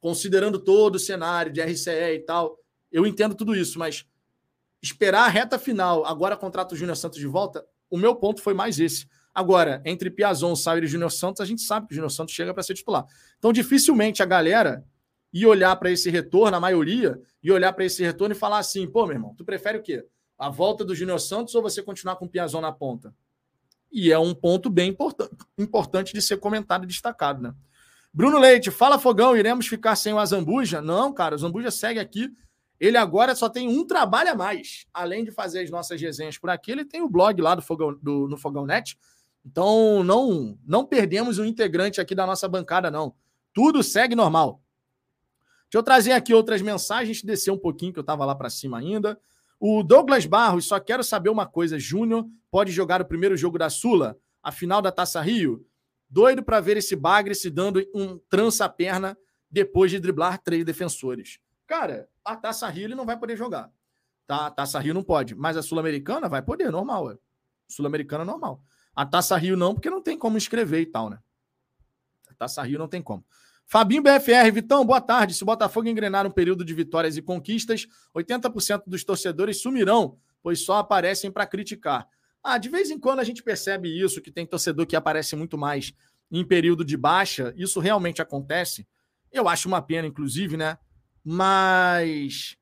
Considerando 0.00 0.58
todo 0.58 0.94
o 0.94 0.98
cenário 0.98 1.52
de 1.52 1.60
RCE 1.60 2.14
e 2.14 2.20
tal. 2.20 2.58
Eu 2.90 3.06
entendo 3.06 3.34
tudo 3.34 3.54
isso, 3.54 3.78
mas 3.78 4.06
esperar 4.82 5.24
a 5.24 5.28
reta 5.28 5.58
final, 5.58 6.04
agora 6.04 6.36
contrato 6.36 6.72
o 6.72 6.76
Júnior 6.76 6.96
Santos 6.96 7.18
de 7.18 7.26
volta, 7.26 7.64
o 7.88 7.96
meu 7.96 8.16
ponto 8.16 8.42
foi 8.42 8.52
mais 8.52 8.80
esse. 8.80 9.06
Agora, 9.34 9.80
entre 9.84 10.10
Piazon, 10.10 10.54
Sauer 10.54 10.84
e 10.84 10.86
Júnior 10.86 11.10
Santos, 11.10 11.40
a 11.40 11.44
gente 11.44 11.62
sabe 11.62 11.86
que 11.86 11.92
o 11.92 11.94
Júnior 11.94 12.10
Santos 12.10 12.34
chega 12.34 12.52
para 12.52 12.62
ser 12.62 12.74
titular. 12.74 13.06
Então, 13.38 13.52
dificilmente 13.52 14.22
a 14.22 14.26
galera 14.26 14.84
ia 15.32 15.48
olhar 15.48 15.74
para 15.76 15.90
esse 15.90 16.10
retorno, 16.10 16.56
a 16.56 16.60
maioria, 16.60 17.18
e 17.42 17.50
olhar 17.50 17.72
para 17.72 17.84
esse 17.84 18.02
retorno 18.02 18.34
e 18.34 18.38
falar 18.38 18.58
assim: 18.58 18.86
pô, 18.86 19.06
meu 19.06 19.14
irmão, 19.14 19.34
tu 19.34 19.44
prefere 19.44 19.78
o 19.78 19.82
quê? 19.82 20.04
A 20.38 20.50
volta 20.50 20.84
do 20.84 20.94
Júnior 20.94 21.20
Santos 21.20 21.54
ou 21.54 21.62
você 21.62 21.82
continuar 21.82 22.16
com 22.16 22.26
o 22.26 22.28
Piazon 22.28 22.60
na 22.60 22.72
ponta? 22.72 23.14
E 23.90 24.10
é 24.10 24.18
um 24.18 24.34
ponto 24.34 24.68
bem 24.68 24.96
importante 25.58 26.12
de 26.12 26.22
ser 26.22 26.38
comentado 26.38 26.84
e 26.84 26.86
destacado, 26.86 27.42
né? 27.42 27.54
Bruno 28.12 28.38
Leite, 28.38 28.70
fala 28.70 28.98
Fogão, 28.98 29.36
iremos 29.36 29.66
ficar 29.66 29.96
sem 29.96 30.12
o 30.12 30.18
Azambuja? 30.18 30.82
Não, 30.82 31.12
cara, 31.12 31.34
o 31.34 31.38
Azambuja 31.38 31.70
segue 31.70 31.98
aqui. 31.98 32.30
Ele 32.82 32.96
agora 32.96 33.32
só 33.36 33.48
tem 33.48 33.68
um 33.68 33.86
trabalho 33.86 34.32
a 34.32 34.34
mais. 34.34 34.86
Além 34.92 35.22
de 35.22 35.30
fazer 35.30 35.60
as 35.60 35.70
nossas 35.70 36.00
resenhas 36.00 36.36
por 36.36 36.50
aqui, 36.50 36.72
ele 36.72 36.84
tem 36.84 37.00
o 37.00 37.08
blog 37.08 37.40
lá 37.40 37.54
do 37.54 37.62
Fogão, 37.62 37.96
do, 38.02 38.26
no 38.26 38.36
Fogão 38.36 38.66
Net. 38.66 38.98
Então, 39.46 40.02
não, 40.02 40.58
não 40.66 40.84
perdemos 40.84 41.38
um 41.38 41.44
integrante 41.44 42.00
aqui 42.00 42.12
da 42.12 42.26
nossa 42.26 42.48
bancada, 42.48 42.90
não. 42.90 43.14
Tudo 43.54 43.84
segue 43.84 44.16
normal. 44.16 44.60
Deixa 45.70 45.78
eu 45.78 45.82
trazer 45.84 46.10
aqui 46.10 46.34
outras 46.34 46.60
mensagens, 46.60 47.22
descer 47.22 47.52
um 47.52 47.56
pouquinho, 47.56 47.92
que 47.92 48.00
eu 48.00 48.02
estava 48.02 48.24
lá 48.24 48.34
para 48.34 48.50
cima 48.50 48.78
ainda. 48.78 49.16
O 49.60 49.84
Douglas 49.84 50.26
Barros, 50.26 50.66
só 50.66 50.80
quero 50.80 51.04
saber 51.04 51.30
uma 51.30 51.46
coisa: 51.46 51.78
Júnior 51.78 52.26
pode 52.50 52.72
jogar 52.72 53.00
o 53.00 53.04
primeiro 53.04 53.36
jogo 53.36 53.58
da 53.58 53.70
Sula, 53.70 54.18
a 54.42 54.50
final 54.50 54.82
da 54.82 54.90
Taça 54.90 55.20
Rio? 55.20 55.64
Doido 56.10 56.42
para 56.42 56.58
ver 56.58 56.78
esse 56.78 56.96
Bagre 56.96 57.32
se 57.32 57.48
dando 57.48 57.80
um 57.94 58.18
trança-perna 58.28 59.16
depois 59.48 59.92
de 59.92 60.00
driblar 60.00 60.42
três 60.42 60.64
defensores. 60.64 61.38
Cara, 61.64 62.08
a 62.24 62.36
Taça 62.36 62.68
Rio 62.68 62.84
ele 62.84 62.94
não 62.94 63.06
vai 63.06 63.18
poder 63.18 63.36
jogar. 63.36 63.70
Tá? 64.26 64.46
A 64.46 64.50
Taça 64.50 64.78
Rio 64.78 64.94
não 64.94 65.02
pode, 65.02 65.34
mas 65.34 65.56
a 65.56 65.62
Sul-Americana 65.62 66.28
vai 66.28 66.42
poder, 66.42 66.70
normal. 66.70 67.18
Sul-Americana 67.68 68.24
normal. 68.24 68.62
A 68.94 69.06
Taça 69.06 69.36
Rio 69.36 69.56
não, 69.56 69.74
porque 69.74 69.90
não 69.90 70.02
tem 70.02 70.18
como 70.18 70.36
escrever 70.36 70.80
e 70.80 70.86
tal, 70.86 71.10
né? 71.10 71.18
A 72.28 72.34
Taça 72.34 72.62
Rio 72.62 72.78
não 72.78 72.88
tem 72.88 73.02
como. 73.02 73.24
Fabinho 73.66 74.02
BFR, 74.02 74.50
Vitão, 74.52 74.84
boa 74.84 75.00
tarde. 75.00 75.34
Se 75.34 75.42
o 75.42 75.46
Botafogo 75.46 75.88
engrenar 75.88 76.26
um 76.26 76.30
período 76.30 76.64
de 76.64 76.74
vitórias 76.74 77.16
e 77.16 77.22
conquistas, 77.22 77.86
80% 78.14 78.82
dos 78.86 79.02
torcedores 79.02 79.62
sumirão, 79.62 80.18
pois 80.42 80.60
só 80.60 80.76
aparecem 80.76 81.30
para 81.30 81.46
criticar. 81.46 82.06
Ah, 82.42 82.58
de 82.58 82.68
vez 82.68 82.90
em 82.90 82.98
quando 82.98 83.20
a 83.20 83.24
gente 83.24 83.42
percebe 83.42 83.88
isso, 83.88 84.20
que 84.20 84.30
tem 84.30 84.44
torcedor 84.44 84.84
que 84.86 84.96
aparece 84.96 85.36
muito 85.36 85.56
mais 85.56 85.94
em 86.30 86.44
período 86.44 86.84
de 86.84 86.96
baixa. 86.96 87.54
Isso 87.56 87.80
realmente 87.80 88.20
acontece. 88.20 88.86
Eu 89.30 89.48
acho 89.48 89.68
uma 89.68 89.80
pena, 89.80 90.06
inclusive, 90.06 90.56
né? 90.56 90.76
Mas 91.24 92.56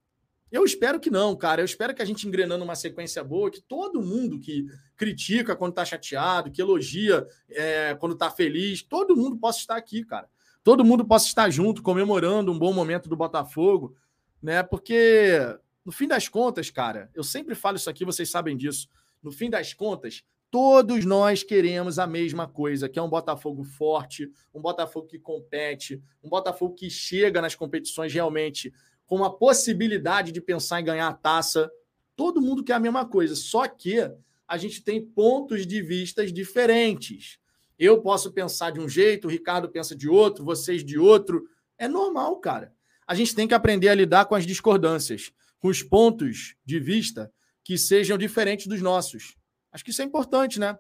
eu 0.51 0.65
espero 0.65 0.99
que 0.99 1.11
não, 1.11 1.37
cara. 1.37 1.61
Eu 1.61 1.65
espero 1.65 1.95
que 1.95 2.03
a 2.03 2.05
gente 2.05 2.27
engrenando 2.27 2.65
uma 2.65 2.75
sequência 2.75 3.23
boa, 3.23 3.51
que 3.51 3.61
todo 3.63 4.03
mundo 4.03 4.39
que 4.41 4.67
critica 4.97 5.55
quando 5.55 5.75
tá 5.75 5.85
chateado, 5.85 6.51
que 6.51 6.61
elogia 6.61 7.27
é, 7.49 7.95
quando 7.95 8.17
tá 8.17 8.31
feliz, 8.31 8.83
todo 8.83 9.17
mundo 9.17 9.39
possa 9.39 9.61
estar 9.61 9.77
aqui, 9.77 10.05
cara. 10.05 10.29
Todo 10.63 10.85
mundo 10.85 11.05
possa 11.05 11.27
estar 11.27 11.49
junto, 11.51 11.83
comemorando 11.83 12.53
um 12.53 12.59
bom 12.59 12.73
momento 12.73 13.09
do 13.09 13.17
Botafogo, 13.17 13.97
né? 14.43 14.63
Porque, 14.63 15.39
no 15.85 15.93
fim 15.93 16.07
das 16.07 16.29
contas, 16.29 16.69
cara, 16.69 17.09
eu 17.15 17.23
sempre 17.23 17.55
falo 17.55 17.77
isso 17.77 17.89
aqui, 17.89 18.05
vocês 18.05 18.29
sabem 18.29 18.57
disso. 18.57 18.89
No 19.23 19.31
fim 19.31 19.49
das 19.49 19.73
contas, 19.73 20.25
todos 20.51 21.05
nós 21.05 21.43
queremos 21.43 21.99
a 21.99 22.07
mesma 22.07 22.49
coisa, 22.49 22.89
que 22.89 22.99
é 22.99 23.03
um 23.03 23.09
Botafogo 23.09 23.63
forte, 23.63 24.31
um 24.53 24.61
Botafogo 24.61 25.07
que 25.07 25.19
compete, 25.19 26.03
um 26.23 26.29
Botafogo 26.29 26.75
que 26.75 26.91
chega 26.91 27.41
nas 27.41 27.55
competições 27.55 28.13
realmente 28.13 28.73
com 29.07 29.23
a 29.25 29.31
possibilidade 29.31 30.33
de 30.33 30.41
pensar 30.41 30.81
em 30.81 30.85
ganhar 30.85 31.09
a 31.09 31.13
taça. 31.13 31.71
Todo 32.17 32.41
mundo 32.41 32.65
quer 32.65 32.75
a 32.75 32.81
mesma 32.81 33.07
coisa, 33.07 33.37
só 33.37 33.67
que 33.67 33.99
a 34.47 34.57
gente 34.57 34.83
tem 34.83 35.05
pontos 35.05 35.67
de 35.67 35.81
vistas 35.81 36.33
diferentes. 36.33 37.39
Eu 37.79 38.03
posso 38.03 38.33
pensar 38.33 38.73
de 38.73 38.81
um 38.81 38.89
jeito, 38.89 39.27
o 39.27 39.31
Ricardo 39.31 39.69
pensa 39.69 39.95
de 39.95 40.09
outro, 40.09 40.45
vocês 40.45 40.85
de 40.85 40.99
outro. 40.99 41.49
É 41.79 41.89
normal, 41.89 42.37
cara. 42.37 42.75
A 43.07 43.15
gente 43.15 43.35
tem 43.35 43.49
que 43.49 43.55
aprender 43.55 43.89
a 43.89 43.95
lidar 43.95 44.27
com 44.27 44.35
as 44.35 44.45
discordâncias, 44.45 45.33
com 45.59 45.69
os 45.69 45.83
pontos 45.83 46.55
de 46.65 46.79
vista 46.79 47.33
que 47.65 47.79
sejam 47.79 48.19
diferentes 48.19 48.67
dos 48.67 48.83
nossos. 48.83 49.40
Acho 49.73 49.85
que 49.85 49.91
isso 49.91 50.03
é 50.03 50.05
importante, 50.05 50.59
né? 50.59 50.79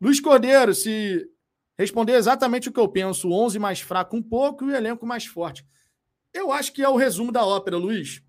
Luiz 0.00 0.20
Cordeiro, 0.20 0.74
se 0.74 1.28
responder 1.78 2.14
exatamente 2.14 2.68
o 2.68 2.72
que 2.72 2.80
eu 2.80 2.88
penso, 2.88 3.28
o 3.28 3.32
11 3.32 3.58
mais 3.58 3.80
fraco 3.80 4.16
um 4.16 4.22
pouco 4.22 4.64
e 4.64 4.68
o 4.68 4.76
elenco 4.76 5.06
mais 5.06 5.26
forte. 5.26 5.66
Eu 6.32 6.52
acho 6.52 6.72
que 6.72 6.82
é 6.82 6.88
o 6.88 6.96
resumo 6.96 7.32
da 7.32 7.44
ópera, 7.44 7.76
Luiz. 7.76 8.22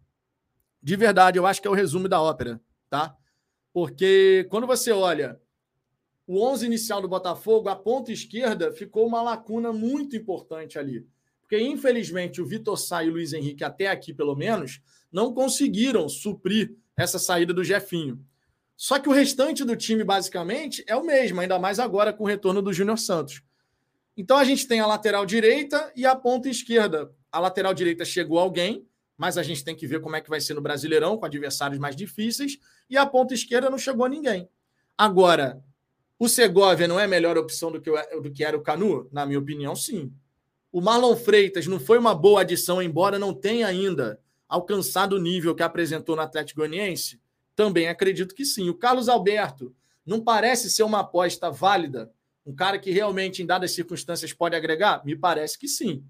De 0.82 0.96
verdade, 0.96 1.38
eu 1.38 1.46
acho 1.46 1.62
que 1.62 1.68
é 1.68 1.72
o 1.72 1.76
resumo 1.76 2.10
da 2.10 2.22
ópera, 2.22 2.60
tá? 2.90 3.16
Porque 3.72 4.48
quando 4.50 4.66
você 4.66 4.92
olha 4.92 5.40
o 6.26 6.42
11 6.42 6.66
inicial 6.66 7.02
do 7.02 7.08
Botafogo, 7.08 7.70
a 7.70 7.76
ponta 7.76 8.12
esquerda 8.12 8.72
ficou 8.72 9.06
uma 9.06 9.22
lacuna 9.22 9.72
muito 9.72 10.16
importante 10.16 10.80
ali. 10.80 11.06
Porque, 11.42 11.60
infelizmente, 11.60 12.42
o 12.42 12.46
Vitor 12.46 12.78
Sá 12.78 13.04
e 13.04 13.10
o 13.10 13.14
Luiz 13.14 13.34
Henrique, 13.34 13.64
até 13.64 13.88
aqui 13.88 14.14
pelo 14.14 14.36
menos, 14.36 14.82
não 15.12 15.34
conseguiram 15.34 16.08
suprir 16.08 16.74
essa 16.96 17.20
saída 17.20 17.54
do 17.54 17.64
Jefinho. 17.64 18.26
Só 18.82 18.98
que 18.98 19.08
o 19.08 19.12
restante 19.12 19.64
do 19.64 19.76
time, 19.76 20.04
basicamente, 20.04 20.84
é 20.88 20.96
o 20.96 21.06
mesmo, 21.06 21.40
ainda 21.40 21.60
mais 21.60 21.78
agora 21.78 22.12
com 22.12 22.24
o 22.24 22.28
retorno 22.28 22.64
do 22.64 22.74
Júnior 22.74 22.98
Santos. 22.98 23.44
Então 24.18 24.36
a 24.36 24.44
gente 24.44 24.68
tem 24.68 24.80
a 24.80 24.88
lateral 24.88 25.24
direita 25.24 25.94
e 25.96 26.04
a 26.04 26.16
ponta 26.16 26.50
esquerda. 26.50 27.14
A 27.32 27.40
lateral 27.40 27.76
direita 27.76 28.04
chegou 28.04 28.40
alguém, 28.40 28.84
mas 29.16 29.38
a 29.38 29.44
gente 29.44 29.64
tem 29.64 29.76
que 29.76 29.86
ver 29.86 30.02
como 30.02 30.16
é 30.16 30.20
que 30.20 30.32
vai 30.32 30.42
ser 30.42 30.56
no 30.56 30.62
Brasileirão, 30.62 31.16
com 31.16 31.28
adversários 31.28 31.78
mais 31.78 31.96
difíceis, 31.96 32.58
e 32.90 32.98
a 32.98 33.06
ponta 33.06 33.36
esquerda 33.36 33.70
não 33.70 33.78
chegou 33.78 34.04
a 34.04 34.10
ninguém. 34.10 34.50
Agora, 34.98 35.64
o 36.18 36.28
Segovia 36.28 36.88
não 36.88 37.00
é 37.00 37.04
a 37.04 37.08
melhor 37.08 37.38
opção 37.38 37.72
do 37.72 37.80
que, 37.80 37.92
do 38.20 38.32
que 38.32 38.44
era 38.44 38.58
o 38.58 38.62
Canu? 38.62 39.08
Na 39.12 39.28
minha 39.28 39.38
opinião, 39.38 39.76
sim. 39.76 40.12
O 40.72 40.82
Marlon 40.82 41.16
Freitas 41.16 41.68
não 41.68 41.80
foi 41.80 42.00
uma 42.00 42.16
boa 42.16 42.42
adição, 42.42 42.82
embora 42.82 43.20
não 43.20 43.32
tenha 43.32 43.68
ainda 43.68 44.20
alcançado 44.50 45.18
o 45.18 45.22
nível 45.22 45.54
que 45.54 45.62
apresentou 45.62 46.16
no 46.16 46.24
Atlético 46.24 46.62
Goianiense? 46.62 47.22
Também 47.62 47.88
acredito 47.88 48.34
que 48.34 48.44
sim. 48.44 48.70
O 48.70 48.74
Carlos 48.74 49.08
Alberto 49.08 49.72
não 50.04 50.20
parece 50.20 50.68
ser 50.68 50.82
uma 50.82 51.02
aposta 51.02 51.52
válida? 51.52 52.12
Um 52.44 52.56
cara 52.56 52.80
que 52.80 52.90
realmente, 52.90 53.44
em 53.44 53.46
dadas 53.46 53.72
circunstâncias, 53.72 54.34
pode 54.34 54.56
agregar? 54.56 55.06
Me 55.06 55.16
parece 55.16 55.60
que 55.60 55.68
sim. 55.68 56.04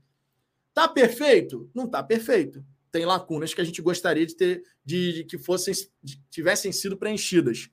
Tá 0.74 0.88
perfeito? 0.88 1.70
Não 1.76 1.90
tá 1.90 2.02
perfeito. 2.02 2.64
Tem 2.90 3.06
lacunas 3.06 3.54
que 3.54 3.60
a 3.60 3.66
gente 3.66 3.82
gostaria 3.82 4.26
de 4.26 4.34
ter, 4.34 4.64
de, 4.86 5.12
de 5.12 5.24
que 5.26 5.38
fossem, 5.38 5.74
de, 6.02 6.22
tivessem 6.30 6.72
sido 6.72 6.96
preenchidas. 6.96 7.70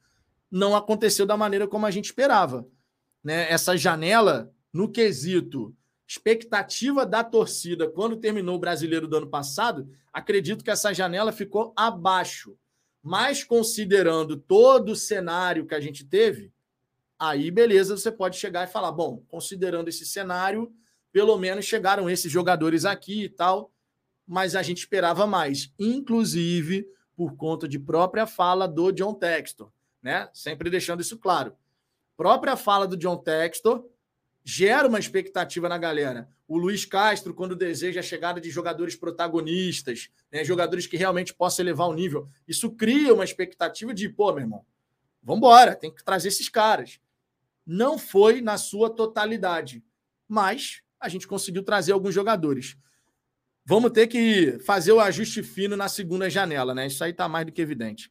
Não 0.50 0.74
aconteceu 0.74 1.24
da 1.24 1.36
maneira 1.36 1.68
como 1.68 1.86
a 1.86 1.90
gente 1.92 2.06
esperava. 2.06 2.66
Né? 3.22 3.48
Essa 3.48 3.76
janela, 3.76 4.52
no 4.72 4.90
quesito 4.90 5.72
expectativa 6.04 7.06
da 7.06 7.22
torcida 7.22 7.88
quando 7.88 8.16
terminou 8.16 8.56
o 8.56 8.58
brasileiro 8.58 9.06
do 9.06 9.18
ano 9.18 9.28
passado, 9.28 9.88
acredito 10.12 10.64
que 10.64 10.70
essa 10.72 10.92
janela 10.92 11.30
ficou 11.30 11.72
abaixo. 11.76 12.58
Mas 13.02 13.44
considerando 13.44 14.36
todo 14.36 14.92
o 14.92 14.96
cenário 14.96 15.66
que 15.66 15.74
a 15.74 15.80
gente 15.80 16.04
teve, 16.04 16.52
aí 17.18 17.50
beleza, 17.50 17.96
você 17.96 18.10
pode 18.10 18.36
chegar 18.36 18.64
e 18.66 18.70
falar: 18.70 18.92
bom, 18.92 19.22
considerando 19.28 19.88
esse 19.88 20.04
cenário, 20.04 20.72
pelo 21.12 21.36
menos 21.38 21.64
chegaram 21.64 22.08
esses 22.08 22.30
jogadores 22.30 22.84
aqui 22.84 23.24
e 23.24 23.28
tal, 23.28 23.72
mas 24.26 24.54
a 24.54 24.62
gente 24.62 24.78
esperava 24.78 25.26
mais, 25.26 25.72
inclusive 25.78 26.86
por 27.16 27.34
conta 27.36 27.66
de 27.66 27.78
própria 27.78 28.26
fala 28.26 28.68
do 28.68 28.92
John 28.92 29.14
Textor, 29.14 29.72
né? 30.02 30.28
Sempre 30.32 30.70
deixando 30.70 31.00
isso 31.00 31.18
claro. 31.18 31.56
Própria 32.16 32.56
fala 32.56 32.86
do 32.86 32.96
John 32.96 33.16
Textor 33.16 33.84
gera 34.50 34.88
uma 34.88 34.98
expectativa 34.98 35.68
na 35.68 35.76
galera. 35.76 36.26
O 36.48 36.56
Luiz 36.56 36.86
Castro, 36.86 37.34
quando 37.34 37.54
deseja 37.54 38.00
a 38.00 38.02
chegada 38.02 38.40
de 38.40 38.48
jogadores 38.48 38.96
protagonistas, 38.96 40.08
né, 40.32 40.42
jogadores 40.42 40.86
que 40.86 40.96
realmente 40.96 41.34
possam 41.34 41.62
elevar 41.62 41.86
o 41.86 41.92
nível, 41.92 42.26
isso 42.46 42.70
cria 42.70 43.12
uma 43.12 43.24
expectativa 43.24 43.92
de, 43.92 44.08
pô, 44.08 44.32
meu 44.32 44.44
irmão, 44.44 44.64
vamos 45.22 45.40
embora, 45.40 45.76
tem 45.76 45.94
que 45.94 46.02
trazer 46.02 46.28
esses 46.28 46.48
caras. 46.48 46.98
Não 47.66 47.98
foi 47.98 48.40
na 48.40 48.56
sua 48.56 48.88
totalidade, 48.88 49.84
mas 50.26 50.80
a 50.98 51.10
gente 51.10 51.28
conseguiu 51.28 51.62
trazer 51.62 51.92
alguns 51.92 52.14
jogadores. 52.14 52.74
Vamos 53.66 53.90
ter 53.90 54.06
que 54.06 54.58
fazer 54.60 54.92
o 54.92 55.00
ajuste 55.00 55.42
fino 55.42 55.76
na 55.76 55.90
segunda 55.90 56.30
janela, 56.30 56.74
né? 56.74 56.86
Isso 56.86 57.04
aí 57.04 57.12
tá 57.12 57.28
mais 57.28 57.44
do 57.44 57.52
que 57.52 57.60
evidente. 57.60 58.10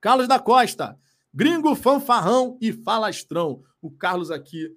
Carlos 0.00 0.26
da 0.26 0.38
Costa, 0.38 0.98
gringo 1.34 1.74
fanfarrão 1.74 2.56
e 2.62 2.72
falastrão. 2.72 3.62
O 3.82 3.90
Carlos 3.90 4.30
aqui 4.30 4.74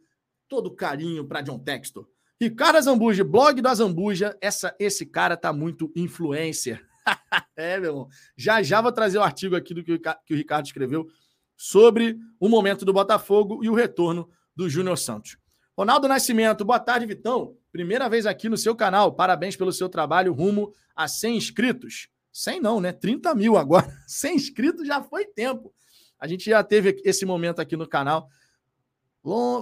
todo 0.47 0.75
carinho 0.75 1.25
para 1.25 1.41
John 1.41 1.59
Textor. 1.59 2.07
Ricardo 2.39 2.77
Azambuja, 2.77 3.23
blog 3.23 3.61
do 3.61 3.67
Azambuja. 3.67 4.37
Essa, 4.39 4.75
esse 4.79 5.05
cara 5.05 5.35
tá 5.35 5.51
muito 5.51 5.91
influencer. 5.95 6.85
é, 7.55 7.79
meu 7.79 7.91
irmão. 7.91 8.09
Já 8.35 8.61
já 8.61 8.81
vou 8.81 8.91
trazer 8.91 9.17
o 9.17 9.23
artigo 9.23 9.55
aqui 9.55 9.73
do 9.73 9.83
que 9.83 9.93
o, 9.93 9.99
que 9.99 10.33
o 10.33 10.37
Ricardo 10.37 10.65
escreveu 10.65 11.07
sobre 11.55 12.17
o 12.39 12.47
momento 12.47 12.85
do 12.85 12.93
Botafogo 12.93 13.63
e 13.63 13.69
o 13.69 13.73
retorno 13.73 14.29
do 14.55 14.69
Júnior 14.69 14.97
Santos. 14.97 15.37
Ronaldo 15.75 16.07
Nascimento, 16.07 16.63
boa 16.65 16.79
tarde, 16.79 17.05
Vitão. 17.05 17.55
Primeira 17.71 18.07
vez 18.07 18.25
aqui 18.25 18.49
no 18.49 18.57
seu 18.57 18.75
canal. 18.75 19.13
Parabéns 19.13 19.55
pelo 19.55 19.71
seu 19.71 19.89
trabalho 19.89 20.33
rumo 20.33 20.73
a 20.95 21.07
100 21.07 21.37
inscritos. 21.37 22.09
100 22.31 22.61
não, 22.61 22.79
né? 22.79 22.91
30 22.91 23.33
mil 23.35 23.57
agora. 23.57 23.87
100 24.07 24.35
inscritos 24.35 24.87
já 24.87 25.01
foi 25.01 25.25
tempo. 25.25 25.73
A 26.19 26.27
gente 26.27 26.49
já 26.49 26.63
teve 26.63 26.99
esse 27.03 27.25
momento 27.25 27.59
aqui 27.59 27.75
no 27.75 27.87
canal 27.87 28.27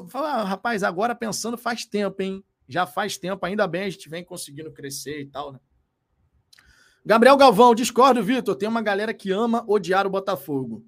Fala, 0.10 0.44
rapaz, 0.44 0.84
agora 0.84 1.16
pensando 1.16 1.58
faz 1.58 1.86
tempo, 1.86 2.22
hein? 2.22 2.44
Já 2.68 2.86
faz 2.86 3.18
tempo, 3.18 3.46
ainda 3.46 3.68
bem 3.68 3.84
a 3.84 3.90
gente 3.90 4.10
vem 4.10 4.24
conseguindo 4.24 4.72
crescer 4.72 5.22
e 5.22 5.26
tal, 5.26 5.54
né? 5.54 5.60
Gabriel 7.06 7.38
Galvão, 7.38 7.76
discordo, 7.76 8.24
Vitor. 8.24 8.56
Tem 8.56 8.68
uma 8.68 8.82
galera 8.82 9.14
que 9.14 9.32
ama 9.32 9.64
odiar 9.68 10.08
o 10.08 10.10
Botafogo. 10.10 10.84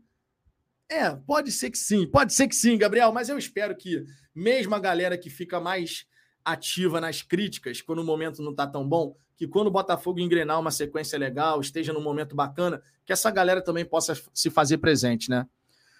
É, 0.90 1.16
pode 1.16 1.52
ser 1.52 1.70
que 1.70 1.78
sim, 1.78 2.08
pode 2.08 2.34
ser 2.34 2.48
que 2.48 2.56
sim, 2.56 2.78
Gabriel, 2.78 3.12
mas 3.12 3.30
eu 3.30 3.38
espero 3.38 3.76
que, 3.76 4.04
mesmo 4.34 4.74
a 4.74 4.80
galera 4.80 5.18
que 5.18 5.30
fica 5.30 5.60
mais 5.60 6.06
ativa 6.44 7.02
nas 7.02 7.22
críticas, 7.22 7.82
quando 7.82 8.00
o 8.00 8.06
momento 8.06 8.42
não 8.42 8.56
tá 8.56 8.66
tão 8.66 8.88
bom, 8.88 9.16
que 9.36 9.48
quando 9.48 9.68
o 9.68 9.72
Botafogo 9.72 10.20
engrenar 10.20 10.60
uma 10.60 10.72
sequência 10.72 11.20
legal, 11.20 11.60
esteja 11.60 11.92
num 11.92 12.02
momento 12.02 12.36
bacana, 12.36 12.82
que 13.06 13.12
essa 13.12 13.30
galera 13.30 13.62
também 13.62 13.86
possa 13.86 14.14
se 14.34 14.50
fazer 14.50 14.78
presente, 14.78 15.30
né? 15.30 15.46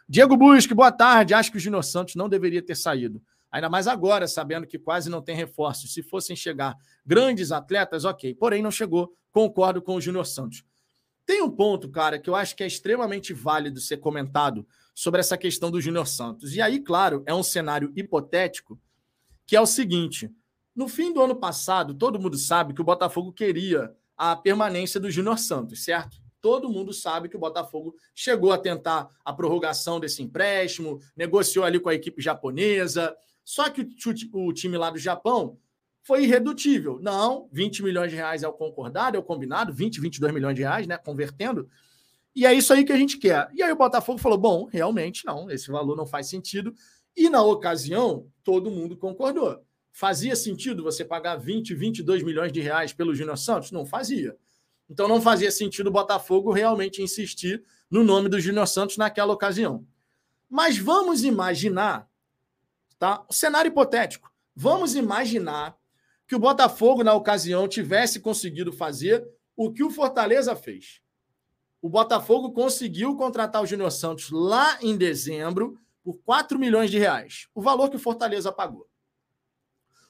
Diego 0.10 0.38
Busque, 0.38 0.74
boa 0.74 0.92
tarde. 0.92 1.34
Acho 1.34 1.52
que 1.52 1.58
o 1.58 1.60
Júnior 1.60 1.84
Santos 1.84 2.16
não 2.16 2.30
deveria 2.30 2.62
ter 2.62 2.76
saído. 2.76 3.22
Ainda 3.52 3.70
mais 3.70 3.88
agora, 3.88 4.26
sabendo 4.26 4.66
que 4.66 4.80
quase 4.80 5.10
não 5.10 5.22
tem 5.22 5.36
reforços. 5.36 5.94
Se 5.94 6.02
fossem 6.02 6.34
chegar 6.34 6.78
grandes 7.06 7.52
atletas, 7.52 8.06
ok. 8.06 8.34
Porém, 8.36 8.62
não 8.62 8.72
chegou. 8.72 9.14
Concordo 9.34 9.82
com 9.82 9.96
o 9.96 10.02
Júnior 10.02 10.26
Santos. 10.26 10.64
Tem 11.26 11.42
um 11.42 11.52
ponto, 11.52 11.90
cara, 11.90 12.18
que 12.18 12.30
eu 12.30 12.36
acho 12.36 12.56
que 12.56 12.64
é 12.64 12.68
extremamente 12.68 13.34
válido 13.34 13.82
ser 13.82 13.98
comentado 13.98 14.66
sobre 14.96 15.20
essa 15.20 15.38
questão 15.38 15.70
do 15.70 15.82
Júnior 15.82 16.08
Santos. 16.08 16.56
E 16.56 16.62
aí, 16.62 16.80
claro, 16.80 17.22
é 17.26 17.34
um 17.34 17.44
cenário 17.44 17.92
hipotético, 17.94 18.80
que 19.46 19.58
é 19.58 19.62
o 19.62 19.66
seguinte: 19.66 20.32
no 20.74 20.88
fim 20.88 21.14
do 21.14 21.22
ano 21.22 21.36
passado, 21.36 21.94
todo 21.94 22.20
mundo 22.20 22.38
sabe 22.38 22.74
que 22.74 22.80
o 22.80 22.86
Botafogo 22.86 23.34
queria 23.34 23.94
a 24.16 24.38
permanência 24.38 25.02
do 25.02 25.12
Júnior 25.12 25.38
Santos, 25.38 25.84
certo? 25.84 26.18
Todo 26.48 26.70
mundo 26.70 26.94
sabe 26.94 27.28
que 27.28 27.36
o 27.36 27.40
Botafogo 27.40 27.94
chegou 28.16 28.54
a 28.54 28.58
tentar 28.58 29.10
a 29.26 29.34
prorrogação 29.34 30.00
desse 30.00 30.24
empréstimo, 30.24 31.02
negociou 31.14 31.66
ali 31.66 31.78
com 31.78 31.90
a 31.90 31.94
equipe 31.94 32.22
japonesa. 32.22 33.14
Só 33.44 33.70
que 33.70 33.86
o, 34.32 34.54
time 34.54 34.78
lá 34.78 34.90
do 34.90 34.98
Japão 34.98 35.58
foi 36.02 36.24
irredutível. 36.24 37.00
Não, 37.02 37.50
20 37.52 37.84
milhões 37.84 38.12
de 38.12 38.16
reais 38.16 38.44
é 38.44 38.48
o 38.48 38.54
concordado, 38.54 39.18
é 39.18 39.20
o 39.20 39.24
combinado, 39.24 39.74
20, 39.74 40.00
22 40.00 40.34
milhões 40.34 40.56
de 40.56 40.62
reais, 40.62 40.88
né? 40.88 40.98
Convertendo. 40.98 41.70
E 42.34 42.46
é 42.46 42.54
isso 42.54 42.72
aí 42.72 42.86
que 42.86 42.94
a 42.94 42.98
gente 42.98 43.18
quer. 43.18 43.50
E 43.54 43.62
aí 43.62 43.74
o 43.74 43.78
Botafogo 43.78 44.18
falou: 44.18 44.38
bom, 44.38 44.70
realmente 44.72 45.26
não, 45.26 45.52
esse 45.52 45.70
valor 45.70 45.98
não 45.98 46.06
faz 46.06 46.30
sentido. 46.30 46.74
E 47.14 47.30
na 47.30 47.44
ocasião, 47.44 48.26
todo 48.42 48.72
mundo 48.72 48.96
concordou. 48.96 49.62
Fazia 49.92 50.34
sentido 50.34 50.82
você 50.82 51.04
pagar 51.04 51.36
20, 51.36 51.76
22 51.76 52.24
milhões 52.24 52.54
de 52.54 52.62
reais 52.62 52.94
pelo 52.94 53.14
Júnior 53.14 53.38
Santos? 53.38 53.70
Não 53.70 53.86
fazia. 53.86 54.38
Então 54.90 55.08
não 55.08 55.22
fazia 55.22 55.52
sentido 55.52 55.88
o 55.88 55.92
Botafogo 55.92 56.52
realmente 56.52 57.02
insistir 57.02 57.64
no 57.90 58.04
nome 58.04 58.30
do 58.30 58.40
Júnior 58.40 58.68
Santos 58.68 58.98
naquela 58.98 59.34
ocasião. 59.34 59.86
Mas 60.50 60.78
vamos 60.78 61.24
imaginar, 61.24 62.10
tá? 62.98 63.26
Um 63.30 63.34
cenário 63.34 63.70
hipotético. 63.70 64.32
Vamos 64.56 64.96
imaginar 64.96 65.78
que 66.28 66.36
o 66.36 66.40
Botafogo, 66.40 67.04
na 67.04 67.14
ocasião, 67.14 67.68
tivesse 67.68 68.20
conseguido 68.20 68.72
fazer 68.72 69.28
o 69.56 69.72
que 69.72 69.84
o 69.84 69.90
Fortaleza 69.90 70.56
fez. 70.56 71.02
O 71.82 71.90
Botafogo 71.90 72.52
conseguiu 72.52 73.16
contratar 73.16 73.62
o 73.62 73.66
Júnior 73.66 73.92
Santos 73.92 74.30
lá 74.30 74.78
em 74.82 74.98
dezembro 74.98 75.80
por 76.04 76.18
4 76.20 76.58
milhões 76.58 76.90
de 76.90 76.98
reais, 76.98 77.48
o 77.54 77.62
valor 77.62 77.90
que 77.90 77.98
o 77.98 78.00
Fortaleza 78.00 78.52
pagou. 78.52 78.88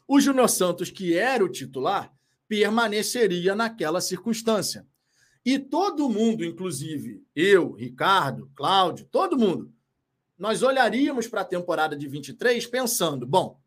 O 0.07 0.19
Júnior 0.21 0.49
Santos, 0.49 0.89
que 0.89 1.17
era 1.17 1.43
o 1.43 1.49
titular, 1.49 2.15
permaneceria 2.47 3.55
naquela 3.55 4.01
circunstância. 4.01 4.85
E 5.45 5.57
todo 5.57 6.09
mundo, 6.09 6.43
inclusive 6.43 7.23
eu, 7.35 7.71
Ricardo, 7.73 8.51
Cláudio, 8.55 9.05
todo 9.05 9.37
mundo, 9.37 9.73
nós 10.37 10.61
olharíamos 10.61 11.27
para 11.27 11.41
a 11.41 11.45
temporada 11.45 11.95
de 11.95 12.07
23 12.07 12.67
pensando: 12.67 13.25
bom, 13.25 13.59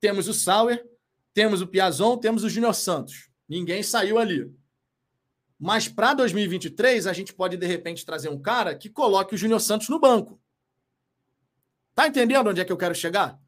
temos 0.00 0.28
o 0.28 0.34
Sauer, 0.34 0.84
temos 1.32 1.60
o 1.60 1.66
Piazon, 1.66 2.18
temos 2.18 2.44
o 2.44 2.48
Júnior 2.48 2.74
Santos. 2.74 3.30
Ninguém 3.48 3.82
saiu 3.82 4.18
ali. 4.18 4.52
Mas 5.58 5.86
para 5.86 6.12
2023, 6.14 7.06
a 7.06 7.12
gente 7.12 7.32
pode, 7.32 7.56
de 7.56 7.66
repente, 7.66 8.04
trazer 8.04 8.28
um 8.28 8.40
cara 8.40 8.74
que 8.74 8.90
coloque 8.90 9.34
o 9.34 9.38
Júnior 9.38 9.60
Santos 9.60 9.88
no 9.88 10.00
banco. 10.00 10.40
Tá 11.94 12.08
entendendo 12.08 12.50
onde 12.50 12.60
é 12.60 12.64
que 12.64 12.72
eu 12.72 12.76
quero 12.76 12.94
chegar? 12.94 13.40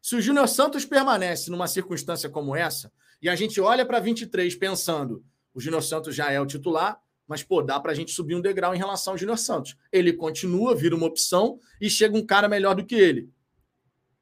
Se 0.00 0.16
o 0.16 0.22
Júnior 0.22 0.48
Santos 0.48 0.86
permanece 0.86 1.50
numa 1.50 1.68
circunstância 1.68 2.30
como 2.30 2.56
essa, 2.56 2.90
e 3.22 3.28
a 3.28 3.36
gente 3.36 3.60
olha 3.60 3.84
para 3.84 4.00
23 4.00 4.54
pensando, 4.54 5.24
o 5.52 5.60
Júnior 5.60 5.82
Santos 5.82 6.14
já 6.14 6.30
é 6.30 6.40
o 6.40 6.46
titular, 6.46 7.00
mas, 7.26 7.42
pô, 7.42 7.62
dá 7.62 7.78
para 7.78 7.92
a 7.92 7.94
gente 7.94 8.10
subir 8.12 8.34
um 8.34 8.40
degrau 8.40 8.74
em 8.74 8.78
relação 8.78 9.12
ao 9.12 9.18
Júnior 9.18 9.38
Santos. 9.38 9.76
Ele 9.92 10.12
continua, 10.12 10.74
vira 10.74 10.96
uma 10.96 11.06
opção 11.06 11.60
e 11.80 11.88
chega 11.88 12.16
um 12.16 12.26
cara 12.26 12.48
melhor 12.48 12.74
do 12.74 12.84
que 12.84 12.96
ele. 12.96 13.30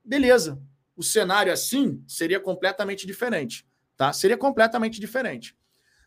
Beleza. 0.05 0.61
O 0.95 1.03
cenário 1.03 1.51
assim 1.51 2.03
seria 2.07 2.39
completamente 2.39 3.07
diferente, 3.07 3.67
tá? 3.97 4.13
Seria 4.13 4.37
completamente 4.37 5.01
diferente. 5.01 5.57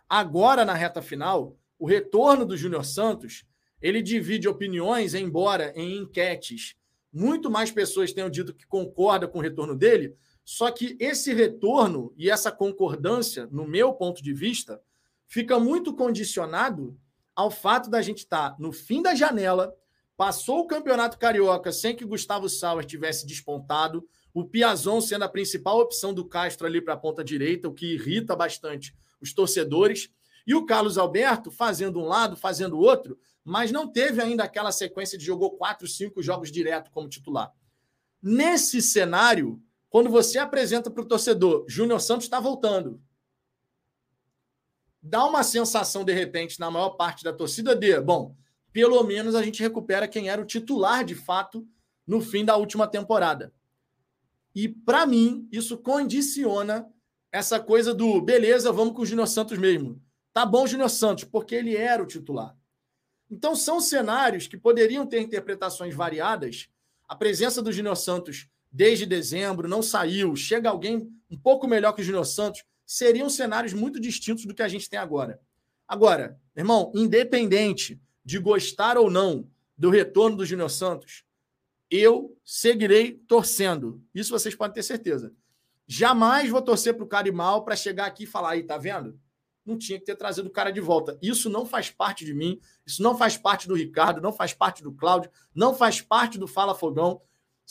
Agora, 0.08 0.64
na 0.64 0.74
reta 0.74 1.02
final, 1.02 1.58
o 1.80 1.88
retorno 1.88 2.46
do 2.46 2.58
Júnior 2.58 2.86
Santos, 2.86 3.46
ele 3.82 4.02
divide 4.02 4.48
opiniões, 4.48 5.16
embora 5.16 5.74
em 5.76 5.98
enquetes 5.98 6.76
muito 7.12 7.50
mais 7.50 7.72
pessoas 7.72 8.14
tenham 8.14 8.30
dito 8.30 8.54
que 8.54 8.66
concorda 8.66 9.28
com 9.28 9.40
o 9.40 9.42
retorno 9.42 9.76
dele, 9.76 10.16
só 10.44 10.72
que 10.72 10.98
esse 11.00 11.34
retorno 11.34 12.14
e 12.18 12.30
essa 12.30 12.52
concordância, 12.52 13.48
no 13.52 13.68
meu 13.68 13.94
ponto 13.94 14.22
de 14.22 14.34
vista, 14.34 14.82
fica 15.28 15.60
muito 15.60 15.94
condicionado 15.94 16.98
ao 17.36 17.50
fato 17.50 17.90
da 17.90 18.02
gente 18.02 18.20
estar 18.20 18.56
no 18.60 18.72
fim 18.72 19.02
da 19.02 19.16
janela, 19.16 19.74
passou 20.18 20.60
o 20.60 20.68
Campeonato 20.68 21.18
Carioca 21.18 21.72
sem 21.72 21.96
que 21.96 22.06
Gustavo 22.06 22.50
Sauer 22.50 22.86
tivesse 22.86 23.26
despontado, 23.26 24.08
o 24.34 24.46
Piazon 24.46 25.02
sendo 25.02 25.24
a 25.24 25.30
principal 25.30 25.80
opção 25.80 26.14
do 26.14 26.26
Castro 26.26 26.68
ali 26.68 26.82
para 26.82 26.94
a 26.94 26.98
ponta 26.98 27.24
direita, 27.24 27.68
o 27.68 27.74
que 27.74 27.94
irrita 27.94 28.36
bastante 28.36 28.96
os 29.20 29.34
torcedores. 29.34 30.10
E 30.46 30.56
o 30.56 30.66
Carlos 30.66 30.98
Alberto 30.98 31.52
fazendo 31.52 32.00
um 32.00 32.06
lado, 32.06 32.36
fazendo 32.36 32.80
outro, 32.80 33.18
mas 33.44 33.72
não 33.72 33.88
teve 33.88 34.22
ainda 34.22 34.44
aquela 34.44 34.72
sequência 34.72 35.18
de 35.18 35.26
jogou 35.26 35.52
quatro, 35.52 35.88
cinco 35.88 36.22
jogos 36.22 36.52
direto 36.52 36.92
como 36.92 37.10
titular. 37.10 37.52
Nesse 38.22 38.82
cenário, 38.82 39.62
quando 39.92 40.10
você 40.10 40.40
apresenta 40.40 40.90
para 40.90 41.04
o 41.04 41.06
torcedor, 41.06 41.66
Júnior 41.68 42.00
Santos 42.00 42.26
está 42.26 42.40
voltando, 42.40 43.04
dá 45.04 45.26
uma 45.26 45.44
sensação, 45.44 46.06
de 46.06 46.14
repente, 46.14 46.58
na 46.62 46.72
maior 46.72 46.92
parte 46.92 47.26
da 47.26 47.34
torcida 47.34 47.76
de, 47.76 48.00
bom, 48.00 48.34
pelo 48.72 49.04
menos 49.04 49.36
a 49.36 49.44
gente 49.44 49.62
recupera 49.62 50.08
quem 50.08 50.30
era 50.30 50.42
o 50.42 50.46
titular 50.46 51.04
de 51.04 51.14
fato 51.14 51.68
no 52.08 52.22
fim 52.22 52.46
da 52.46 52.56
última 52.56 52.88
temporada. 52.88 53.54
E, 54.56 54.70
para 54.70 55.06
mim, 55.06 55.46
isso 55.52 55.78
condiciona 55.78 56.90
essa 57.30 57.60
coisa 57.60 57.94
do 57.94 58.22
beleza, 58.22 58.72
vamos 58.72 58.96
com 58.96 59.02
o 59.02 59.06
Júnior 59.06 59.28
Santos 59.28 59.58
mesmo. 59.58 60.02
Tá 60.32 60.46
bom, 60.46 60.66
Júnior 60.66 60.90
Santos, 60.90 61.26
porque 61.26 61.54
ele 61.54 61.76
era 61.76 62.02
o 62.02 62.08
titular. 62.08 62.56
Então, 63.30 63.58
são 63.58 63.82
cenários 63.82 64.48
que 64.48 64.56
poderiam 64.56 65.06
ter 65.06 65.20
interpretações 65.20 65.94
variadas. 65.94 66.70
A 67.10 67.16
presença 67.16 67.62
do 67.62 67.74
Júnior 67.74 67.98
Santos 67.98 68.48
desde 68.72 69.06
dezembro 69.06 69.68
não 69.68 69.82
saiu, 69.82 70.36
chega 70.36 70.70
alguém 70.70 71.12
um 71.30 71.38
pouco 71.38 71.68
melhor 71.68 71.94
que 71.94 72.02
o 72.02 72.06
Júnior 72.06 72.26
Santos, 72.26 72.64
seriam 72.86 73.30
cenários 73.30 73.74
muito 73.74 74.00
distintos 74.00 74.46
do 74.46 74.54
que 74.54 74.62
a 74.62 74.68
gente 74.68 74.90
tem 74.90 75.00
agora. 75.00 75.40
Agora, 75.88 76.40
irmão, 76.56 76.92
independente 76.96 78.02
de 78.24 78.40
gostar 78.40 78.98
ou 78.98 79.10
não 79.10 79.50
do 79.78 79.90
retorno 79.90 80.38
do 80.38 80.46
Júnior 80.46 80.70
Santos, 80.70 81.24
eu 81.90 82.38
seguirei 82.46 83.14
torcendo. 83.28 84.02
Isso 84.14 84.32
vocês 84.32 84.56
podem 84.56 84.76
ter 84.76 84.84
certeza. 84.84 85.34
Jamais 85.88 86.50
vou 86.50 86.62
torcer 86.62 86.94
para 86.94 87.04
o 87.04 87.08
cara 87.08 87.28
ir 87.28 87.34
mal 87.34 87.66
para 87.66 87.76
chegar 87.76 88.06
aqui 88.06 88.24
e 88.24 88.28
falar, 88.28 88.52
aí, 88.52 88.64
tá 88.64 88.78
vendo? 88.78 89.20
Não 89.66 89.78
tinha 89.78 90.00
que 90.00 90.06
ter 90.06 90.16
trazido 90.16 90.48
o 90.48 90.52
cara 90.52 90.72
de 90.72 90.80
volta. 90.80 91.18
Isso 91.22 91.50
não 91.50 91.66
faz 91.66 91.90
parte 91.90 92.24
de 92.24 92.34
mim, 92.34 92.60
isso 92.86 93.04
não 93.04 93.18
faz 93.18 93.36
parte 93.36 93.68
do 93.68 93.76
Ricardo, 93.76 94.22
não 94.22 94.32
faz 94.32 94.54
parte 94.54 94.82
do 94.82 94.94
Cláudio, 94.94 95.30
não 95.54 95.74
faz 95.74 96.02
parte 96.02 96.38
do 96.38 96.48
Fala 96.48 96.74
Fogão. 96.74 97.22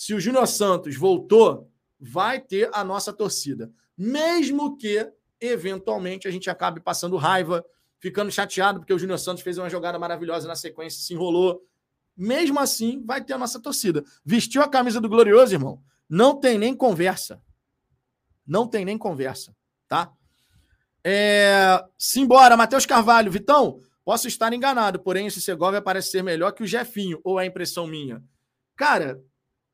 Se 0.00 0.14
o 0.14 0.18
Júnior 0.18 0.46
Santos 0.46 0.96
voltou, 0.96 1.70
vai 2.00 2.40
ter 2.40 2.70
a 2.72 2.82
nossa 2.82 3.12
torcida. 3.12 3.70
Mesmo 3.94 4.74
que, 4.78 5.06
eventualmente, 5.38 6.26
a 6.26 6.30
gente 6.30 6.48
acabe 6.48 6.80
passando 6.80 7.18
raiva, 7.18 7.62
ficando 7.98 8.32
chateado, 8.32 8.80
porque 8.80 8.94
o 8.94 8.98
Júnior 8.98 9.18
Santos 9.18 9.42
fez 9.42 9.58
uma 9.58 9.68
jogada 9.68 9.98
maravilhosa 9.98 10.48
na 10.48 10.56
sequência, 10.56 11.02
se 11.02 11.12
enrolou. 11.12 11.62
Mesmo 12.16 12.58
assim, 12.58 13.04
vai 13.04 13.22
ter 13.22 13.34
a 13.34 13.38
nossa 13.38 13.60
torcida. 13.60 14.02
Vestiu 14.24 14.62
a 14.62 14.68
camisa 14.70 15.02
do 15.02 15.08
Glorioso, 15.08 15.54
irmão? 15.54 15.82
Não 16.08 16.34
tem 16.34 16.56
nem 16.56 16.74
conversa. 16.74 17.38
Não 18.46 18.66
tem 18.66 18.86
nem 18.86 18.96
conversa, 18.96 19.54
tá? 19.86 20.10
É... 21.04 21.78
Simbora, 21.98 22.56
Matheus 22.56 22.86
Carvalho. 22.86 23.30
Vitão, 23.30 23.82
posso 24.02 24.26
estar 24.28 24.50
enganado, 24.54 24.98
porém 25.00 25.26
esse 25.26 25.42
Segovia 25.42 25.82
parece 25.82 26.10
ser 26.10 26.22
melhor 26.22 26.52
que 26.52 26.62
o 26.62 26.66
Jefinho, 26.66 27.20
ou 27.22 27.38
é 27.38 27.44
impressão 27.44 27.86
minha? 27.86 28.24
Cara, 28.74 29.22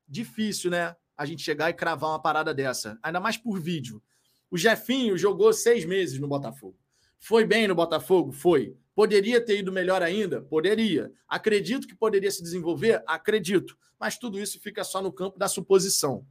difícil, 0.09 0.71
né? 0.71 0.95
A 1.17 1.25
gente 1.25 1.43
chegar 1.43 1.71
e 1.71 1.75
cravar 1.75 2.11
uma 2.11 2.23
parada 2.23 2.53
dessa, 2.53 2.99
ainda 3.03 3.21
mais 3.21 3.37
por 3.37 3.61
vídeo. 3.61 4.03
O 4.51 4.57
Jefinho 4.57 5.17
jogou 5.17 5.53
seis 5.53 5.85
meses 5.85 6.19
no 6.19 6.29
Botafogo. 6.29 6.77
Foi 7.19 7.45
bem 7.45 7.67
no 7.67 7.75
Botafogo? 7.75 8.33
Foi. 8.33 8.77
Poderia 8.95 9.41
ter 9.41 9.59
ido 9.59 9.73
melhor 9.73 10.03
ainda? 10.03 10.41
Poderia. 10.41 11.13
Acredito 11.29 11.87
que 11.87 11.95
poderia 11.95 12.31
se 12.31 12.43
desenvolver? 12.43 13.03
Acredito. 13.07 13.77
Mas 13.99 14.19
tudo 14.19 14.39
isso 14.39 14.61
fica 14.61 14.85
só 14.85 15.03
no 15.03 15.13
campo 15.13 15.39
da 15.39 15.49
suposição. 15.49 16.27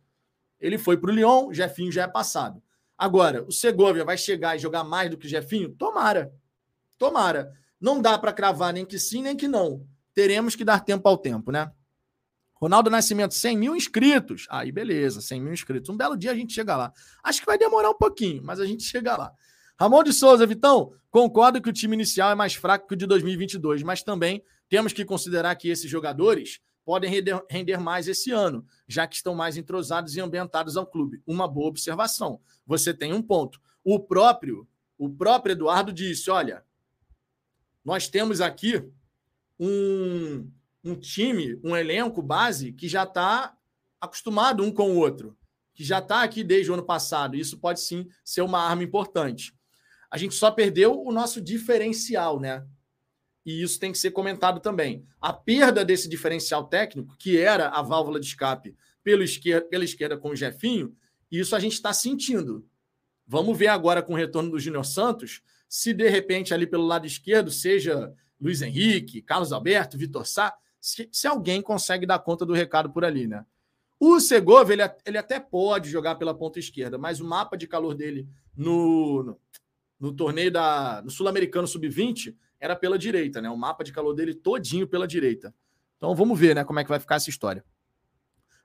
Ele 0.59 0.77
foi 0.77 0.97
para 0.97 1.11
o 1.11 1.13
Lyon, 1.13 1.53
Jefinho 1.53 1.91
já 1.91 2.03
é 2.03 2.07
passado. 2.07 2.61
Agora, 2.97 3.43
o 3.43 3.51
Segovia 3.51 4.05
vai 4.05 4.17
chegar 4.17 4.55
e 4.55 4.59
jogar 4.59 4.83
mais 4.83 5.09
do 5.09 5.17
que 5.17 5.27
Jefinho? 5.27 5.75
Tomara. 5.75 6.33
Tomara. 6.97 7.53
Não 7.79 8.01
dá 8.01 8.17
para 8.17 8.31
cravar 8.31 8.73
nem 8.73 8.85
que 8.85 8.97
sim, 8.97 9.21
nem 9.21 9.35
que 9.35 9.47
não. 9.47 9.85
Teremos 10.13 10.55
que 10.55 10.63
dar 10.63 10.79
tempo 10.79 11.07
ao 11.09 11.17
tempo, 11.17 11.51
né? 11.51 11.71
Ronaldo 12.65 12.89
Nascimento, 12.89 13.35
100 13.35 13.57
mil 13.57 13.75
inscritos. 13.75 14.47
Aí, 14.49 14.71
beleza, 14.71 15.21
100 15.21 15.39
mil 15.39 15.53
inscritos. 15.53 15.87
Um 15.87 15.95
belo 15.95 16.17
dia 16.17 16.31
a 16.31 16.35
gente 16.35 16.51
chega 16.51 16.75
lá. 16.75 16.91
Acho 17.23 17.39
que 17.39 17.45
vai 17.45 17.59
demorar 17.59 17.91
um 17.91 17.97
pouquinho, 17.97 18.41
mas 18.43 18.59
a 18.59 18.65
gente 18.65 18.81
chega 18.81 19.15
lá. 19.15 19.31
Ramon 19.79 20.03
de 20.03 20.11
Souza, 20.11 20.47
Vitão, 20.47 20.91
concordo 21.11 21.61
que 21.61 21.69
o 21.69 21.73
time 21.73 21.95
inicial 21.95 22.31
é 22.31 22.35
mais 22.35 22.55
fraco 22.55 22.87
que 22.87 22.95
o 22.95 22.97
de 22.97 23.05
2022, 23.05 23.83
mas 23.83 24.01
também 24.01 24.43
temos 24.67 24.93
que 24.93 25.05
considerar 25.05 25.55
que 25.55 25.69
esses 25.69 25.87
jogadores 25.91 26.59
podem 26.83 27.07
render, 27.07 27.39
render 27.47 27.77
mais 27.77 28.07
esse 28.07 28.31
ano, 28.31 28.65
já 28.87 29.05
que 29.05 29.15
estão 29.15 29.35
mais 29.35 29.57
entrosados 29.57 30.15
e 30.15 30.19
ambientados 30.19 30.75
ao 30.75 30.87
clube. 30.87 31.21
Uma 31.27 31.47
boa 31.47 31.67
observação. 31.67 32.41
Você 32.65 32.95
tem 32.95 33.13
um 33.13 33.21
ponto. 33.21 33.61
O 33.83 33.99
próprio, 33.99 34.67
o 34.97 35.07
próprio 35.07 35.53
Eduardo 35.53 35.93
disse: 35.93 36.31
olha, 36.31 36.65
nós 37.83 38.07
temos 38.07 38.41
aqui 38.41 38.83
um, 39.59 40.49
um 40.85 40.95
time, 40.95 41.59
um 41.63 41.75
elenco 41.75 42.21
base 42.21 42.71
que 42.71 42.87
já 42.87 43.03
está 43.03 43.57
acostumado 43.99 44.63
um 44.63 44.71
com 44.71 44.91
o 44.91 44.97
outro, 44.97 45.35
que 45.73 45.83
já 45.83 45.99
está 45.99 46.23
aqui 46.23 46.43
desde 46.43 46.71
o 46.71 46.75
ano 46.75 46.85
passado. 46.85 47.35
Isso 47.35 47.57
pode 47.57 47.81
sim 47.81 48.07
ser 48.23 48.41
uma 48.41 48.59
arma 48.59 48.83
importante. 48.83 49.53
A 50.09 50.17
gente 50.17 50.35
só 50.35 50.51
perdeu 50.51 51.01
o 51.01 51.11
nosso 51.11 51.41
diferencial, 51.41 52.39
né? 52.39 52.65
e 53.45 53.61
isso 53.61 53.79
tem 53.79 53.91
que 53.91 53.97
ser 53.97 54.11
comentado 54.11 54.59
também. 54.59 55.05
A 55.21 55.31
perda 55.31 55.85
desse 55.85 56.09
diferencial 56.09 56.65
técnico, 56.65 57.15
que 57.17 57.37
era 57.37 57.69
a 57.69 57.81
válvula 57.81 58.19
de 58.19 58.25
escape 58.25 58.75
pela 59.03 59.23
esquerda, 59.23 59.67
pela 59.67 59.83
esquerda 59.83 60.17
com 60.17 60.29
o 60.29 60.35
Jefinho, 60.35 60.95
isso 61.31 61.55
a 61.55 61.59
gente 61.59 61.73
está 61.73 61.93
sentindo. 61.93 62.67
Vamos 63.27 63.55
ver 63.57 63.67
agora 63.67 64.01
com 64.01 64.13
o 64.13 64.15
retorno 64.15 64.49
do 64.49 64.59
Júnior 64.59 64.85
Santos, 64.85 65.41
se 65.69 65.93
de 65.93 66.09
repente 66.09 66.53
ali 66.53 66.65
pelo 66.65 66.85
lado 66.85 67.05
esquerdo, 67.05 67.51
seja 67.51 68.11
Luiz 68.41 68.61
Henrique, 68.61 69.21
Carlos 69.21 69.51
Alberto, 69.51 69.97
Vitor 69.97 70.25
Sá, 70.25 70.55
se, 70.85 71.09
se, 71.11 71.27
alguém 71.27 71.63
consegue 71.63 72.05
dar 72.05 72.19
conta 72.19 72.45
do 72.45 72.53
recado 72.53 72.91
por 72.91 73.03
ali, 73.03 73.25
né? 73.25 73.43
O 73.99 74.19
Segovia, 74.19 74.73
ele, 74.73 74.83
ele 75.03 75.17
até 75.17 75.39
pode 75.39 75.89
jogar 75.89 76.13
pela 76.13 76.31
ponta 76.31 76.59
esquerda, 76.59 76.95
mas 76.95 77.19
o 77.19 77.25
mapa 77.25 77.57
de 77.57 77.65
calor 77.65 77.95
dele 77.95 78.27
no, 78.55 79.23
no, 79.23 79.39
no 79.99 80.11
torneio 80.13 80.51
da, 80.51 81.01
no 81.03 81.09
Sul-Americano 81.09 81.67
Sub-20 81.67 82.35
era 82.59 82.75
pela 82.75 82.99
direita, 82.99 83.41
né? 83.41 83.49
O 83.49 83.57
mapa 83.57 83.83
de 83.83 83.91
calor 83.91 84.13
dele 84.13 84.35
todinho 84.35 84.87
pela 84.87 85.07
direita. 85.07 85.55
Então 85.97 86.13
vamos 86.13 86.39
ver, 86.39 86.53
né, 86.53 86.63
como 86.63 86.79
é 86.79 86.83
que 86.83 86.89
vai 86.89 86.99
ficar 86.99 87.15
essa 87.15 87.31
história. 87.31 87.65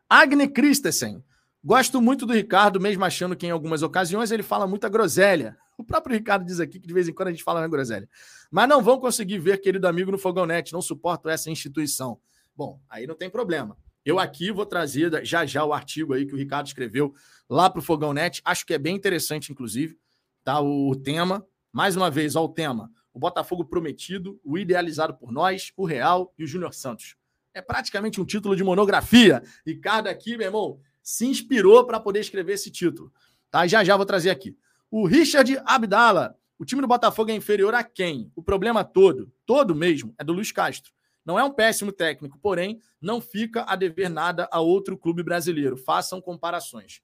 Agne 0.07 0.47
Christensen. 0.47 1.25
Gosto 1.65 2.03
muito 2.03 2.27
do 2.27 2.35
Ricardo, 2.35 2.79
mesmo 2.79 3.03
achando 3.03 3.35
que 3.35 3.47
em 3.47 3.51
algumas 3.51 3.83
ocasiões 3.83 4.31
ele 4.31 4.43
fala 4.43 4.67
muita 4.67 4.91
groselha. 4.91 5.57
O 5.81 5.85
próprio 5.85 6.15
Ricardo 6.15 6.45
diz 6.45 6.61
aqui 6.61 6.79
que 6.79 6.87
de 6.87 6.93
vez 6.93 7.09
em 7.09 7.13
quando 7.13 7.29
a 7.29 7.31
gente 7.31 7.43
fala 7.43 7.61
na 7.61 7.67
groselha. 7.69 8.07
Mas 8.51 8.69
não 8.69 8.83
vão 8.83 9.01
conseguir 9.01 9.39
ver, 9.39 9.59
querido 9.59 9.89
amigo, 9.89 10.11
no 10.11 10.19
Fogão 10.19 10.45
Net. 10.45 10.75
Não 10.75 10.83
suporto 10.83 11.31
essa 11.31 11.51
instituição. 11.51 12.21
Bom, 12.55 12.79
aí 12.87 13.07
não 13.07 13.15
tem 13.15 13.31
problema. 13.31 13.79
Eu 14.05 14.19
aqui 14.19 14.53
vou 14.53 14.67
trazer 14.67 15.25
já 15.25 15.47
já 15.47 15.65
o 15.65 15.73
artigo 15.73 16.13
aí 16.13 16.27
que 16.27 16.35
o 16.35 16.37
Ricardo 16.37 16.67
escreveu 16.67 17.15
lá 17.49 17.71
para 17.71 17.79
o 17.79 17.83
Fogão 17.83 18.13
Net. 18.13 18.43
Acho 18.45 18.67
que 18.67 18.75
é 18.75 18.79
bem 18.79 18.95
interessante, 18.95 19.51
inclusive, 19.51 19.99
tá? 20.45 20.61
O, 20.61 20.95
tema. 20.95 21.47
Mais 21.73 21.97
uma 21.97 22.11
vez, 22.11 22.37
ó, 22.37 22.45
o 22.45 22.49
tema. 22.49 22.91
O 23.11 23.19
Botafogo 23.19 23.65
prometido, 23.65 24.39
o 24.45 24.59
idealizado 24.59 25.15
por 25.15 25.33
nós, 25.33 25.73
o 25.79 25.87
Real 25.87 26.31
e 26.37 26.45
o 26.45 26.47
Júnior 26.47 26.75
Santos. 26.75 27.17
É 27.55 27.63
praticamente 27.63 28.21
um 28.21 28.25
título 28.27 28.55
de 28.55 28.63
monografia. 28.63 29.43
Ricardo 29.67 30.09
aqui, 30.09 30.37
meu 30.37 30.47
irmão, 30.47 30.79
se 31.03 31.27
inspirou 31.27 31.87
para 31.87 31.99
poder 31.99 32.21
escrever 32.21 32.53
esse 32.53 32.71
título. 32.71 33.11
Tá? 33.51 33.67
Já 33.67 33.83
já 33.83 33.97
vou 33.97 34.05
trazer 34.05 34.29
aqui. 34.29 34.55
O 34.91 35.07
Richard 35.07 35.57
Abdala. 35.65 36.37
O 36.59 36.65
time 36.65 36.83
do 36.83 36.89
Botafogo 36.89 37.31
é 37.31 37.35
inferior 37.35 37.75
a 37.75 37.85
quem? 37.85 38.31
O 38.35 38.43
problema 38.43 38.85
todo, 38.85 39.33
todo 39.47 39.75
mesmo, 39.75 40.15
é 40.19 40.25
do 40.25 40.33
Luiz 40.33 40.53
Castro. 40.53 40.93
Não 41.25 41.39
é 41.39 41.45
um 41.45 41.53
péssimo 41.53 41.93
técnico, 41.93 42.39
porém, 42.39 42.81
não 43.01 43.21
fica 43.21 43.63
a 43.63 43.77
dever 43.77 44.11
nada 44.11 44.49
a 44.51 44.61
outro 44.61 44.99
clube 44.99 45.23
brasileiro. 45.23 45.77
Façam 45.77 46.21
comparações. 46.21 47.01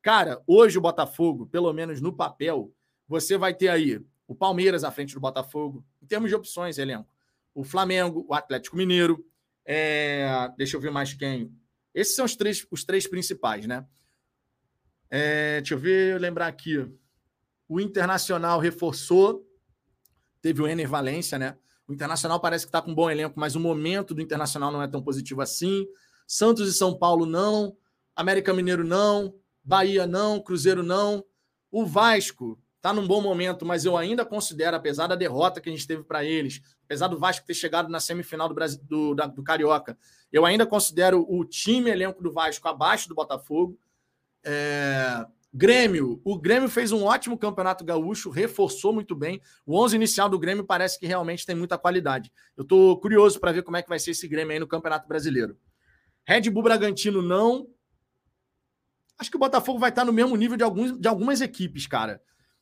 Cara, 0.00 0.40
hoje 0.46 0.78
o 0.78 0.80
Botafogo, 0.80 1.46
pelo 1.46 1.72
menos 1.72 2.00
no 2.00 2.12
papel, 2.12 2.72
você 3.08 3.36
vai 3.36 3.52
ter 3.52 3.68
aí 3.68 4.00
o 4.28 4.34
Palmeiras 4.34 4.84
à 4.84 4.90
frente 4.90 5.14
do 5.14 5.20
Botafogo, 5.20 5.84
em 6.00 6.06
termos 6.06 6.30
de 6.30 6.36
opções, 6.36 6.78
elenco. 6.78 7.12
O 7.52 7.64
Flamengo, 7.64 8.24
o 8.28 8.34
Atlético 8.34 8.76
Mineiro, 8.76 9.26
é... 9.64 10.48
deixa 10.56 10.76
eu 10.76 10.80
ver 10.80 10.92
mais 10.92 11.12
quem. 11.12 11.52
Esses 11.92 12.14
são 12.14 12.24
os 12.24 12.36
três, 12.36 12.66
os 12.70 12.84
três 12.84 13.06
principais, 13.06 13.66
né? 13.66 13.84
É, 15.10 15.60
deixa 15.60 15.74
eu 15.74 15.78
ver, 15.78 16.20
lembrar 16.20 16.46
aqui. 16.46 16.86
O 17.68 17.80
Internacional 17.80 18.60
reforçou, 18.60 19.44
teve 20.40 20.62
o 20.62 20.68
Ener 20.68 20.88
Valência, 20.88 21.38
né? 21.38 21.56
O 21.88 21.92
Internacional 21.92 22.40
parece 22.40 22.64
que 22.64 22.68
está 22.68 22.82
com 22.82 22.90
um 22.90 22.94
bom 22.94 23.10
elenco, 23.10 23.38
mas 23.38 23.54
o 23.54 23.60
momento 23.60 24.14
do 24.14 24.20
Internacional 24.20 24.72
não 24.72 24.82
é 24.82 24.88
tão 24.88 25.02
positivo 25.02 25.40
assim. 25.40 25.86
Santos 26.26 26.68
e 26.68 26.72
São 26.72 26.96
Paulo 26.96 27.24
não. 27.24 27.76
América 28.14 28.52
Mineiro 28.52 28.84
não. 28.84 29.34
Bahia 29.62 30.06
não. 30.06 30.40
Cruzeiro 30.40 30.82
não. 30.82 31.24
O 31.70 31.86
Vasco 31.86 32.58
está 32.76 32.92
num 32.92 33.06
bom 33.06 33.20
momento, 33.20 33.64
mas 33.64 33.84
eu 33.84 33.96
ainda 33.96 34.24
considero, 34.24 34.76
apesar 34.76 35.08
da 35.08 35.16
derrota 35.16 35.60
que 35.60 35.68
a 35.68 35.72
gente 35.72 35.86
teve 35.86 36.04
para 36.04 36.24
eles, 36.24 36.60
apesar 36.84 37.08
do 37.08 37.18
Vasco 37.18 37.46
ter 37.46 37.54
chegado 37.54 37.88
na 37.88 37.98
semifinal 37.98 38.48
do, 38.48 38.54
Brasil, 38.54 38.80
do, 38.84 39.14
da, 39.14 39.26
do 39.26 39.42
Carioca, 39.42 39.98
eu 40.32 40.44
ainda 40.44 40.64
considero 40.64 41.26
o 41.28 41.44
time 41.44 41.90
elenco 41.90 42.22
do 42.22 42.32
Vasco 42.32 42.66
abaixo 42.68 43.08
do 43.08 43.14
Botafogo. 43.14 43.78
É... 44.44 45.26
Grêmio, 45.58 46.20
o 46.22 46.38
Grêmio 46.38 46.68
fez 46.68 46.92
um 46.92 47.04
ótimo 47.04 47.38
campeonato 47.38 47.82
gaúcho, 47.82 48.28
reforçou 48.28 48.92
muito 48.92 49.14
bem. 49.14 49.40
O 49.64 49.82
11 49.82 49.96
inicial 49.96 50.28
do 50.28 50.38
Grêmio 50.38 50.62
parece 50.62 50.98
que 51.00 51.06
realmente 51.06 51.46
tem 51.46 51.56
muita 51.56 51.78
qualidade. 51.78 52.30
Eu 52.54 52.62
estou 52.62 53.00
curioso 53.00 53.40
para 53.40 53.52
ver 53.52 53.62
como 53.62 53.78
é 53.78 53.82
que 53.82 53.88
vai 53.88 53.98
ser 53.98 54.10
esse 54.10 54.28
Grêmio 54.28 54.52
aí 54.52 54.58
no 54.58 54.66
Campeonato 54.66 55.08
Brasileiro. 55.08 55.56
Red 56.26 56.50
Bull 56.50 56.62
Bragantino 56.62 57.22
não. 57.22 57.70
Acho 59.18 59.30
que 59.30 59.36
o 59.38 59.40
Botafogo 59.40 59.78
vai 59.78 59.88
estar 59.88 60.04
no 60.04 60.12
mesmo 60.12 60.36
nível 60.36 60.58
de, 60.58 60.62
alguns, 60.62 61.00
de 61.00 61.08
algumas 61.08 61.40
equipes, 61.40 61.86
cara. 61.86 62.20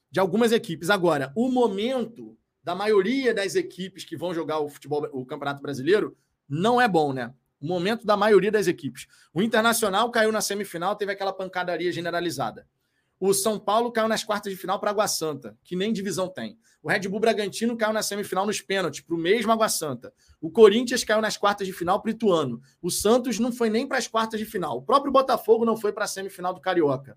De 0.09 0.21
algumas 0.21 0.53
equipes. 0.53 0.89
Agora, 0.89 1.33
o 1.35 1.51
momento 1.51 2.39
da 2.63 2.77
maioria 2.77 3.35
das 3.35 3.57
equipes 3.57 4.05
que 4.05 4.17
vão 4.17 4.33
jogar 4.33 4.61
o 4.61 4.69
futebol, 4.69 5.09
o 5.13 5.27
Campeonato 5.27 5.61
Brasileiro, 5.61 6.17
não 6.49 6.81
é 6.81 6.87
bom, 6.87 7.13
né? 7.13 7.35
O 7.61 7.67
momento 7.67 8.07
da 8.07 8.17
maioria 8.17 8.53
das 8.53 8.69
equipes. 8.69 9.09
O 9.33 9.43
Internacional 9.43 10.13
caiu 10.13 10.31
na 10.31 10.41
semifinal, 10.41 10.95
teve 10.95 11.11
aquela 11.11 11.33
pancadaria 11.33 11.91
generalizada. 11.91 12.69
O 13.19 13.33
São 13.33 13.59
Paulo 13.59 13.93
caiu 13.93 14.09
nas 14.09 14.25
quartas 14.25 14.53
de 14.53 14.59
final 14.59 14.79
para 14.79 14.91
Água 14.91 15.07
Santa, 15.07 15.57
que 15.63 15.77
nem 15.77 15.93
divisão 15.93 16.29
tem. 16.29 16.59
O 16.83 16.89
Red 16.91 17.09
Bull 17.09 17.21
Bragantino 17.21 17.77
caiu 17.77 17.93
na 17.93 18.03
semifinal 18.03 18.45
nos 18.45 18.61
pênaltis 18.61 19.01
para 19.01 19.15
o 19.15 19.19
mesmo 19.19 19.51
Água 19.51 19.69
Santa. 19.69 20.13
O 20.41 20.51
Corinthians 20.51 21.05
caiu 21.05 21.23
nas 21.23 21.37
quartas 21.37 21.67
de 21.67 21.73
final 21.73 22.03
para 22.03 22.09
o 22.09 22.13
Ituano. 22.13 22.61
O 22.83 22.91
Santos 22.91 23.39
não 23.39 23.51
foi 23.51 23.71
nem 23.71 23.87
para 23.87 23.97
as 23.97 24.07
quartas 24.07 24.39
de 24.39 24.45
final. 24.45 24.77
O 24.77 24.83
próprio 24.83 25.11
Botafogo 25.11 25.65
não 25.65 25.77
foi 25.77 25.93
para 25.93 26.05
a 26.05 26.09
semifinal 26.09 26.53
do 26.53 26.61
Carioca. 26.61 27.17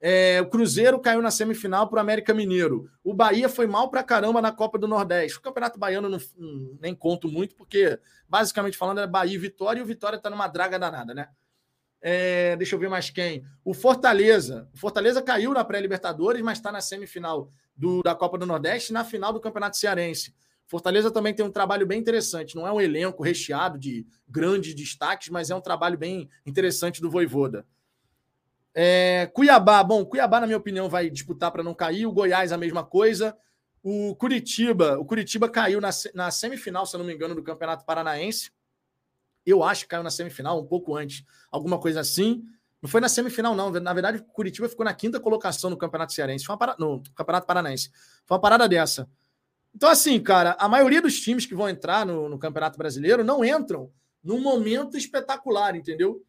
É, 0.00 0.40
o 0.40 0.46
Cruzeiro 0.50 0.98
caiu 0.98 1.22
na 1.22 1.30
semifinal 1.30 1.88
para 1.88 1.96
o 1.96 2.00
América 2.00 2.34
Mineiro. 2.34 2.90
O 3.02 3.14
Bahia 3.14 3.48
foi 3.48 3.66
mal 3.66 3.90
para 3.90 4.02
caramba 4.02 4.40
na 4.40 4.52
Copa 4.52 4.78
do 4.78 4.86
Nordeste. 4.86 5.38
O 5.38 5.42
Campeonato 5.42 5.78
Baiano 5.78 6.08
não, 6.08 6.18
não, 6.36 6.78
nem 6.80 6.94
conto 6.94 7.28
muito, 7.28 7.54
porque, 7.54 7.98
basicamente 8.28 8.76
falando, 8.76 9.00
é 9.00 9.06
Bahia 9.06 9.34
e 9.34 9.38
Vitória, 9.38 9.80
e 9.80 9.82
o 9.82 9.86
Vitória 9.86 10.16
está 10.16 10.28
numa 10.28 10.46
draga 10.46 10.78
danada, 10.78 11.14
né? 11.14 11.28
É, 12.06 12.54
deixa 12.56 12.74
eu 12.74 12.78
ver 12.78 12.90
mais 12.90 13.08
quem. 13.08 13.46
O 13.64 13.72
Fortaleza. 13.72 14.68
O 14.74 14.76
Fortaleza 14.76 15.22
caiu 15.22 15.54
na 15.54 15.64
pré-Libertadores, 15.64 16.42
mas 16.42 16.58
está 16.58 16.70
na 16.70 16.82
semifinal 16.82 17.50
do, 17.74 18.02
da 18.02 18.14
Copa 18.14 18.36
do 18.36 18.44
Nordeste 18.44 18.92
na 18.92 19.02
final 19.02 19.32
do 19.32 19.40
Campeonato 19.40 19.78
Cearense. 19.78 20.34
Fortaleza 20.66 21.10
também 21.10 21.32
tem 21.32 21.42
um 21.42 21.50
trabalho 21.50 21.86
bem 21.86 21.98
interessante. 21.98 22.56
Não 22.56 22.66
é 22.66 22.72
um 22.72 22.78
elenco 22.78 23.22
recheado 23.22 23.78
de 23.78 24.06
grandes 24.28 24.74
destaques, 24.74 25.30
mas 25.30 25.48
é 25.48 25.54
um 25.54 25.62
trabalho 25.62 25.96
bem 25.96 26.28
interessante 26.44 27.00
do 27.00 27.10
Voivoda. 27.10 27.66
É, 28.74 29.30
Cuiabá, 29.32 29.82
bom, 29.82 30.04
Cuiabá, 30.04 30.40
na 30.40 30.46
minha 30.46 30.58
opinião, 30.58 30.90
vai 30.90 31.08
disputar 31.08 31.50
para 31.50 31.62
não 31.62 31.72
cair. 31.72 32.04
O 32.04 32.12
Goiás, 32.12 32.52
a 32.52 32.58
mesma 32.58 32.84
coisa. 32.84 33.34
O 33.82 34.14
Curitiba, 34.16 34.98
o 34.98 35.06
Curitiba 35.06 35.48
caiu 35.48 35.80
na, 35.80 35.88
na 36.14 36.30
semifinal, 36.30 36.84
se 36.84 36.96
eu 36.96 36.98
não 36.98 37.06
me 37.06 37.14
engano, 37.14 37.34
do 37.34 37.42
Campeonato 37.42 37.86
Paranaense. 37.86 38.50
Eu 39.46 39.62
acho 39.62 39.82
que 39.82 39.88
caiu 39.88 40.02
na 40.02 40.10
semifinal, 40.10 40.60
um 40.60 40.66
pouco 40.66 40.96
antes, 40.96 41.24
alguma 41.50 41.78
coisa 41.78 42.00
assim. 42.00 42.44
Não 42.80 42.88
foi 42.88 43.00
na 43.00 43.08
semifinal, 43.08 43.54
não. 43.54 43.70
Na 43.70 43.92
verdade, 43.92 44.24
Curitiba 44.32 44.68
ficou 44.68 44.84
na 44.84 44.94
quinta 44.94 45.20
colocação 45.20 45.70
no 45.70 45.76
Campeonato 45.76 46.12
Cearense, 46.12 46.44
foi 46.44 46.56
no 46.78 47.02
Campeonato 47.14 47.46
Paranaense. 47.46 47.90
Foi 48.26 48.36
uma 48.36 48.40
parada 48.40 48.68
dessa. 48.68 49.08
Então, 49.74 49.88
assim, 49.88 50.20
cara, 50.20 50.56
a 50.58 50.68
maioria 50.68 51.02
dos 51.02 51.20
times 51.20 51.46
que 51.46 51.54
vão 51.54 51.68
entrar 51.68 52.06
no, 52.06 52.28
no 52.28 52.38
Campeonato 52.38 52.78
Brasileiro 52.78 53.24
não 53.24 53.44
entram 53.44 53.90
num 54.22 54.40
momento 54.40 54.96
espetacular, 54.96 55.74
entendeu? 55.74 56.24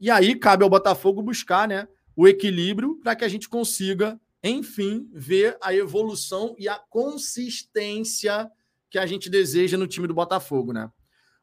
E 0.00 0.10
aí 0.10 0.34
cabe 0.34 0.62
ao 0.62 0.70
Botafogo 0.70 1.22
buscar 1.22 1.66
né, 1.66 1.88
o 2.16 2.28
equilíbrio 2.28 2.98
para 3.02 3.16
que 3.16 3.24
a 3.24 3.28
gente 3.28 3.48
consiga, 3.48 4.18
enfim, 4.42 5.08
ver 5.12 5.56
a 5.60 5.74
evolução 5.74 6.54
e 6.58 6.68
a 6.68 6.78
consistência 6.78 8.50
que 8.88 8.98
a 8.98 9.06
gente 9.06 9.28
deseja 9.28 9.76
no 9.76 9.86
time 9.86 10.06
do 10.06 10.14
Botafogo, 10.14 10.72
né? 10.72 10.90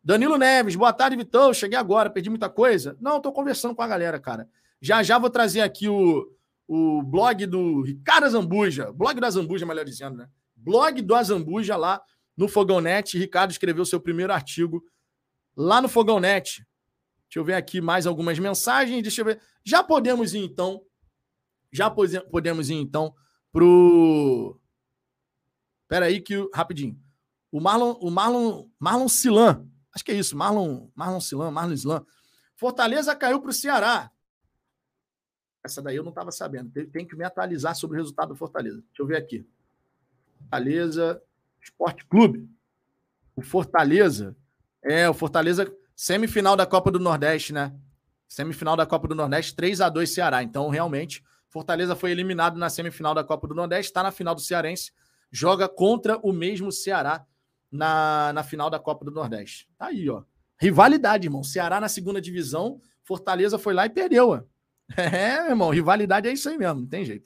Danilo 0.04 0.38
Neves, 0.38 0.76
boa 0.76 0.92
tarde, 0.92 1.16
Vitão. 1.16 1.54
Cheguei 1.54 1.78
agora, 1.78 2.10
perdi 2.10 2.30
muita 2.30 2.50
coisa. 2.50 2.98
Não, 3.00 3.18
estou 3.18 3.32
conversando 3.32 3.76
com 3.76 3.82
a 3.82 3.88
galera, 3.88 4.20
cara. 4.20 4.50
Já 4.82 5.04
já 5.04 5.20
vou 5.20 5.30
trazer 5.30 5.62
aqui 5.62 5.88
o, 5.88 6.28
o 6.68 7.04
blog 7.04 7.46
do 7.46 7.82
Ricardo 7.82 8.30
Zambuja, 8.30 8.92
blog 8.92 9.20
da 9.20 9.30
Zambuja, 9.30 9.66
melhor 9.66 9.86
dizendo, 9.86 10.18
né? 10.18 10.28
Blog 10.56 11.02
do 11.02 11.16
Azambuja 11.16 11.76
lá 11.76 12.02
no 12.38 12.48
Fogão 12.48 12.80
Net. 12.80 13.18
Ricardo 13.18 13.52
escreveu 13.52 13.84
seu 13.86 14.00
primeiro 14.00 14.32
artigo 14.32 14.84
lá 15.56 15.82
no 15.82 15.90
Fogão 15.90 16.20
Net. 16.20 16.66
Deixa 17.28 17.40
eu 17.40 17.44
ver 17.44 17.56
aqui 17.56 17.82
mais 17.82 18.06
algumas 18.06 18.38
mensagens. 18.38 19.02
Deixa 19.02 19.22
eu 19.22 19.26
ver. 19.26 19.42
Já 19.64 19.84
podemos 19.84 20.34
ir 20.34 20.40
então. 20.40 20.82
Já 21.72 21.90
podemos 21.90 22.70
ir 22.70 22.76
então 22.76 23.14
pro. 23.52 24.60
Espera 25.84 26.06
aí 26.06 26.22
que 26.22 26.50
rapidinho. 26.54 27.00
O 27.52 27.60
Marlon, 27.60 27.94
o 28.00 28.12
Marlon, 28.12 28.68
Marlon 28.80 29.08
Silan. 29.08 29.68
Acho 29.94 30.04
que 30.06 30.12
é 30.12 30.16
isso. 30.16 30.36
Marlon, 30.36 30.88
Marlon 30.96 31.20
Silan, 31.20 31.52
Marlon 31.52 31.76
Silan. 31.76 32.06
Fortaleza 32.56 33.16
caiu 33.16 33.42
para 33.42 33.50
o 33.50 33.54
Ceará. 33.54 34.12
Essa 35.64 35.82
daí 35.82 35.96
eu 35.96 36.04
não 36.04 36.10
estava 36.10 36.32
sabendo. 36.32 36.72
Tem 36.92 37.06
que 37.06 37.16
me 37.16 37.24
atualizar 37.24 37.76
sobre 37.76 37.98
o 37.98 38.00
resultado 38.02 38.30
do 38.30 38.36
Fortaleza. 38.36 38.78
Deixa 38.78 39.02
eu 39.02 39.08
ver 39.08 39.18
aqui. 39.18 39.48
Fortaleza 40.39 41.22
Esporte 41.62 42.06
Clube. 42.06 42.50
O 43.36 43.42
Fortaleza. 43.42 44.36
É, 44.84 45.08
o 45.10 45.14
Fortaleza 45.14 45.72
Semifinal 45.96 46.56
da 46.56 46.66
Copa 46.66 46.89
do 46.89 47.00
Nordeste, 47.00 47.54
né? 47.54 47.74
Semifinal 48.28 48.76
da 48.76 48.86
Copa 48.86 49.08
do 49.08 49.14
Nordeste, 49.14 49.56
3 49.56 49.82
a 49.82 49.89
2 49.89 50.12
Ceará. 50.12 50.42
Então, 50.42 50.70
realmente, 50.70 51.24
Fortaleza 51.48 51.96
foi 51.96 52.12
eliminado 52.12 52.58
na 52.58 52.70
semifinal 52.70 53.14
da 53.14 53.24
Copa 53.24 53.48
do 53.48 53.54
Nordeste, 53.54 53.89
está 53.89 54.02
na 54.02 54.10
final 54.10 54.34
do 54.34 54.39
Cearense, 54.39 54.94
joga 55.30 55.68
contra 55.68 56.18
o 56.24 56.32
mesmo 56.32 56.72
Ceará 56.72 57.26
na, 57.72 58.34
na 58.34 58.43
final 58.43 58.69
da 58.69 58.80
Copa 58.80 59.05
do 59.05 59.11
Nordeste. 59.11 59.69
Tá 59.78 59.88
aí, 59.88 60.09
ó. 60.09 60.24
Rivalidade, 60.59 61.28
irmão. 61.28 61.43
Ceará 61.43 61.80
na 61.80 61.88
segunda 61.88 62.22
divisão, 62.22 62.80
Fortaleza 63.03 63.57
foi 63.57 63.74
lá 63.74 63.86
e 63.86 63.89
perdeu, 63.89 64.30
ó. 64.30 64.41
É, 64.97 65.49
irmão, 65.49 65.69
rivalidade 65.69 66.28
é 66.28 66.34
isso 66.34 66.49
aí 66.49 66.57
mesmo, 66.57 66.82
não 66.82 66.88
tem 66.88 67.05
jeito. 67.05 67.26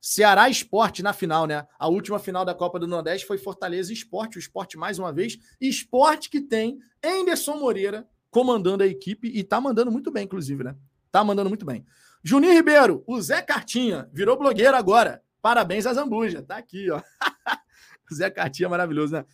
Ceará 0.00 0.50
Esporte 0.50 1.02
na 1.02 1.12
final, 1.12 1.46
né? 1.46 1.66
A 1.78 1.88
última 1.88 2.18
final 2.18 2.44
da 2.44 2.54
Copa 2.54 2.78
do 2.78 2.86
Nordeste 2.86 3.26
foi 3.26 3.38
Fortaleza 3.38 3.92
Esporte, 3.92 4.36
o 4.36 4.40
esporte 4.40 4.76
mais 4.76 4.98
uma 4.98 5.12
vez. 5.12 5.38
Esporte 5.60 6.28
que 6.28 6.40
tem 6.40 6.78
Anderson 7.02 7.56
Moreira 7.56 8.06
comandando 8.28 8.82
a 8.82 8.86
equipe 8.86 9.28
e 9.28 9.42
tá 9.42 9.60
mandando 9.60 9.90
muito 9.90 10.10
bem, 10.10 10.24
inclusive, 10.24 10.64
né? 10.64 10.76
Tá 11.10 11.24
mandando 11.24 11.48
muito 11.48 11.64
bem. 11.64 11.86
Juninho 12.22 12.52
Ribeiro, 12.52 13.02
o 13.06 13.18
Zé 13.22 13.40
Cartinha, 13.40 14.08
virou 14.12 14.36
blogueiro 14.36 14.76
agora. 14.76 15.22
Parabéns 15.40 15.86
a 15.86 15.94
Zambuja, 15.94 16.42
tá 16.42 16.56
aqui, 16.56 16.90
ó. 16.90 17.00
Zé 18.12 18.28
Cartinha 18.28 18.68
maravilhoso, 18.68 19.14
né? 19.14 19.24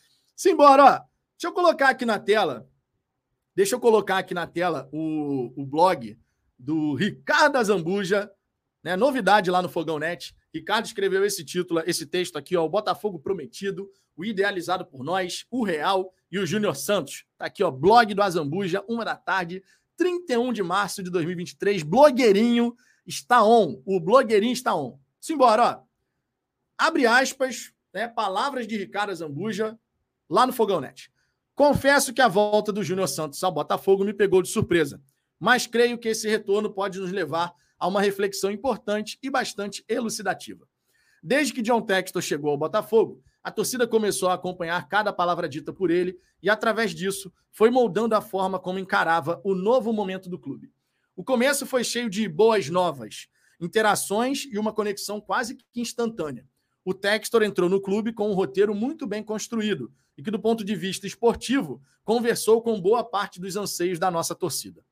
Simbora, 0.40 0.82
ó. 0.82 0.90
Deixa 1.36 1.48
eu 1.48 1.52
colocar 1.52 1.90
aqui 1.90 2.06
na 2.06 2.18
tela. 2.18 2.66
Deixa 3.54 3.74
eu 3.74 3.80
colocar 3.80 4.16
aqui 4.16 4.32
na 4.32 4.46
tela 4.46 4.88
o, 4.90 5.52
o 5.54 5.66
blog 5.66 6.18
do 6.58 6.94
Ricardo 6.94 7.62
Zambuja, 7.62 8.32
né? 8.82 8.96
Novidade 8.96 9.50
lá 9.50 9.60
no 9.60 9.68
Fogão 9.68 9.98
Net. 9.98 10.34
Ricardo 10.50 10.86
escreveu 10.86 11.26
esse 11.26 11.44
título, 11.44 11.82
esse 11.84 12.06
texto 12.06 12.38
aqui, 12.38 12.56
ó, 12.56 12.64
o 12.64 12.70
Botafogo 12.70 13.18
Prometido, 13.18 13.90
o 14.16 14.24
idealizado 14.24 14.86
por 14.86 15.04
nós, 15.04 15.44
o 15.50 15.62
Real 15.62 16.10
e 16.32 16.38
o 16.38 16.46
Júnior 16.46 16.74
Santos. 16.74 17.26
Tá 17.36 17.44
aqui, 17.44 17.62
ó, 17.62 17.70
blog 17.70 18.14
do 18.14 18.22
Azambuja, 18.22 18.82
uma 18.88 19.04
da 19.04 19.16
tarde, 19.16 19.62
31 19.98 20.54
de 20.54 20.62
março 20.62 21.02
de 21.02 21.10
2023. 21.10 21.82
Blogueirinho 21.82 22.74
está 23.06 23.44
on. 23.44 23.82
O 23.84 24.00
blogueirinho 24.00 24.54
está 24.54 24.74
on. 24.74 24.98
Simbora, 25.20 25.62
ó. 25.62 25.82
Abre 26.78 27.06
aspas, 27.06 27.74
né, 27.92 28.08
palavras 28.08 28.66
de 28.66 28.78
Ricardo 28.78 29.10
Azambuja 29.10 29.78
lá 30.30 30.46
no 30.46 30.52
Fogão 30.52 30.80
Net. 30.80 31.10
Confesso 31.56 32.14
que 32.14 32.22
a 32.22 32.28
volta 32.28 32.72
do 32.72 32.84
Júnior 32.84 33.08
Santos 33.08 33.42
ao 33.42 33.50
Botafogo 33.50 34.04
me 34.04 34.14
pegou 34.14 34.40
de 34.40 34.48
surpresa, 34.48 35.02
mas 35.38 35.66
creio 35.66 35.98
que 35.98 36.08
esse 36.08 36.28
retorno 36.28 36.72
pode 36.72 37.00
nos 37.00 37.10
levar 37.10 37.52
a 37.76 37.88
uma 37.88 38.00
reflexão 38.00 38.50
importante 38.50 39.18
e 39.20 39.28
bastante 39.28 39.84
elucidativa. 39.88 40.66
Desde 41.22 41.52
que 41.52 41.60
John 41.60 41.82
Textor 41.82 42.22
chegou 42.22 42.50
ao 42.50 42.56
Botafogo, 42.56 43.22
a 43.42 43.50
torcida 43.50 43.86
começou 43.86 44.28
a 44.28 44.34
acompanhar 44.34 44.88
cada 44.88 45.12
palavra 45.12 45.48
dita 45.48 45.72
por 45.72 45.90
ele 45.90 46.16
e, 46.42 46.48
através 46.48 46.94
disso, 46.94 47.32
foi 47.50 47.70
moldando 47.70 48.14
a 48.14 48.20
forma 48.20 48.58
como 48.58 48.78
encarava 48.78 49.40
o 49.44 49.54
novo 49.54 49.92
momento 49.92 50.30
do 50.30 50.38
clube. 50.38 50.70
O 51.16 51.24
começo 51.24 51.66
foi 51.66 51.82
cheio 51.82 52.08
de 52.08 52.28
boas 52.28 52.70
novas, 52.70 53.28
interações 53.60 54.46
e 54.50 54.58
uma 54.58 54.72
conexão 54.72 55.20
quase 55.20 55.56
que 55.56 55.80
instantânea. 55.80 56.46
O 56.84 56.94
Textor 56.94 57.42
entrou 57.42 57.68
no 57.68 57.80
clube 57.80 58.12
com 58.12 58.30
um 58.30 58.34
roteiro 58.34 58.74
muito 58.74 59.06
bem 59.06 59.22
construído 59.22 59.92
e 60.16 60.22
que, 60.22 60.30
do 60.30 60.38
ponto 60.38 60.64
de 60.64 60.74
vista 60.74 61.06
esportivo, 61.06 61.82
conversou 62.04 62.62
com 62.62 62.80
boa 62.80 63.04
parte 63.04 63.40
dos 63.40 63.56
anseios 63.56 63.98
da 63.98 64.10
nossa 64.10 64.34
torcida. 64.34 64.82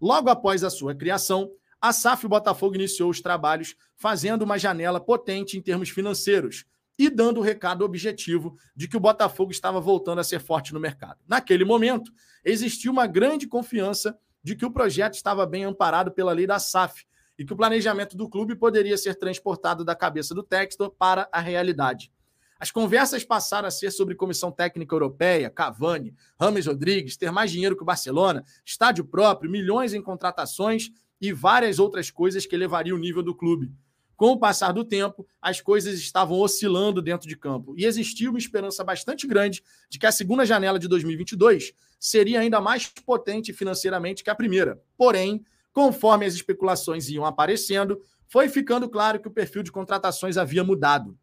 Logo 0.00 0.28
após 0.28 0.64
a 0.64 0.70
sua 0.70 0.94
criação, 0.94 1.50
a 1.80 1.92
SAF 1.92 2.26
Botafogo 2.26 2.74
iniciou 2.74 3.10
os 3.10 3.20
trabalhos 3.20 3.76
fazendo 3.94 4.42
uma 4.42 4.58
janela 4.58 4.98
potente 4.98 5.58
em 5.58 5.62
termos 5.62 5.90
financeiros 5.90 6.64
e 6.98 7.10
dando 7.10 7.40
o 7.40 7.42
recado 7.42 7.84
objetivo 7.84 8.56
de 8.74 8.88
que 8.88 8.96
o 8.96 9.00
Botafogo 9.00 9.50
estava 9.50 9.80
voltando 9.80 10.20
a 10.20 10.24
ser 10.24 10.40
forte 10.40 10.72
no 10.72 10.80
mercado. 10.80 11.18
Naquele 11.26 11.64
momento, 11.64 12.10
existia 12.44 12.90
uma 12.90 13.06
grande 13.06 13.46
confiança 13.46 14.16
de 14.42 14.54
que 14.54 14.64
o 14.64 14.70
projeto 14.70 15.14
estava 15.14 15.44
bem 15.44 15.64
amparado 15.64 16.12
pela 16.12 16.32
lei 16.32 16.46
da 16.46 16.58
SAF 16.58 17.04
e 17.38 17.44
que 17.44 17.52
o 17.52 17.56
planejamento 17.56 18.16
do 18.16 18.28
clube 18.28 18.54
poderia 18.54 18.96
ser 18.96 19.14
transportado 19.16 19.84
da 19.84 19.94
cabeça 19.94 20.34
do 20.34 20.42
Textor 20.42 20.90
para 20.90 21.28
a 21.32 21.40
realidade. 21.40 22.12
As 22.58 22.70
conversas 22.70 23.24
passaram 23.24 23.68
a 23.68 23.70
ser 23.70 23.90
sobre 23.90 24.14
comissão 24.14 24.50
técnica 24.50 24.94
europeia, 24.94 25.50
Cavani, 25.50 26.14
Rames 26.40 26.66
Rodrigues, 26.66 27.16
ter 27.16 27.30
mais 27.30 27.50
dinheiro 27.50 27.76
que 27.76 27.82
o 27.82 27.86
Barcelona, 27.86 28.44
estádio 28.64 29.04
próprio, 29.04 29.50
milhões 29.50 29.92
em 29.92 30.00
contratações 30.00 30.90
e 31.20 31.32
várias 31.32 31.78
outras 31.78 32.10
coisas 32.10 32.46
que 32.46 32.54
elevariam 32.54 32.96
o 32.96 33.00
nível 33.00 33.22
do 33.22 33.34
clube. 33.34 33.72
Com 34.16 34.30
o 34.30 34.38
passar 34.38 34.72
do 34.72 34.84
tempo, 34.84 35.26
as 35.42 35.60
coisas 35.60 35.98
estavam 35.98 36.38
oscilando 36.38 37.02
dentro 37.02 37.28
de 37.28 37.36
campo 37.36 37.74
e 37.76 37.84
existia 37.84 38.30
uma 38.30 38.38
esperança 38.38 38.84
bastante 38.84 39.26
grande 39.26 39.62
de 39.90 39.98
que 39.98 40.06
a 40.06 40.12
segunda 40.12 40.46
janela 40.46 40.78
de 40.78 40.86
2022 40.86 41.72
seria 41.98 42.40
ainda 42.40 42.60
mais 42.60 42.86
potente 42.86 43.52
financeiramente 43.52 44.22
que 44.22 44.30
a 44.30 44.34
primeira. 44.34 44.80
Porém, 44.96 45.44
conforme 45.74 46.24
as 46.24 46.32
especulações 46.32 47.10
iam 47.10 47.26
aparecendo, 47.26 48.00
foi 48.26 48.48
ficando 48.48 48.88
claro 48.88 49.20
que 49.20 49.28
o 49.28 49.30
perfil 49.30 49.62
de 49.62 49.72
contratações 49.72 50.38
havia 50.38 50.64
mudado. 50.64 51.18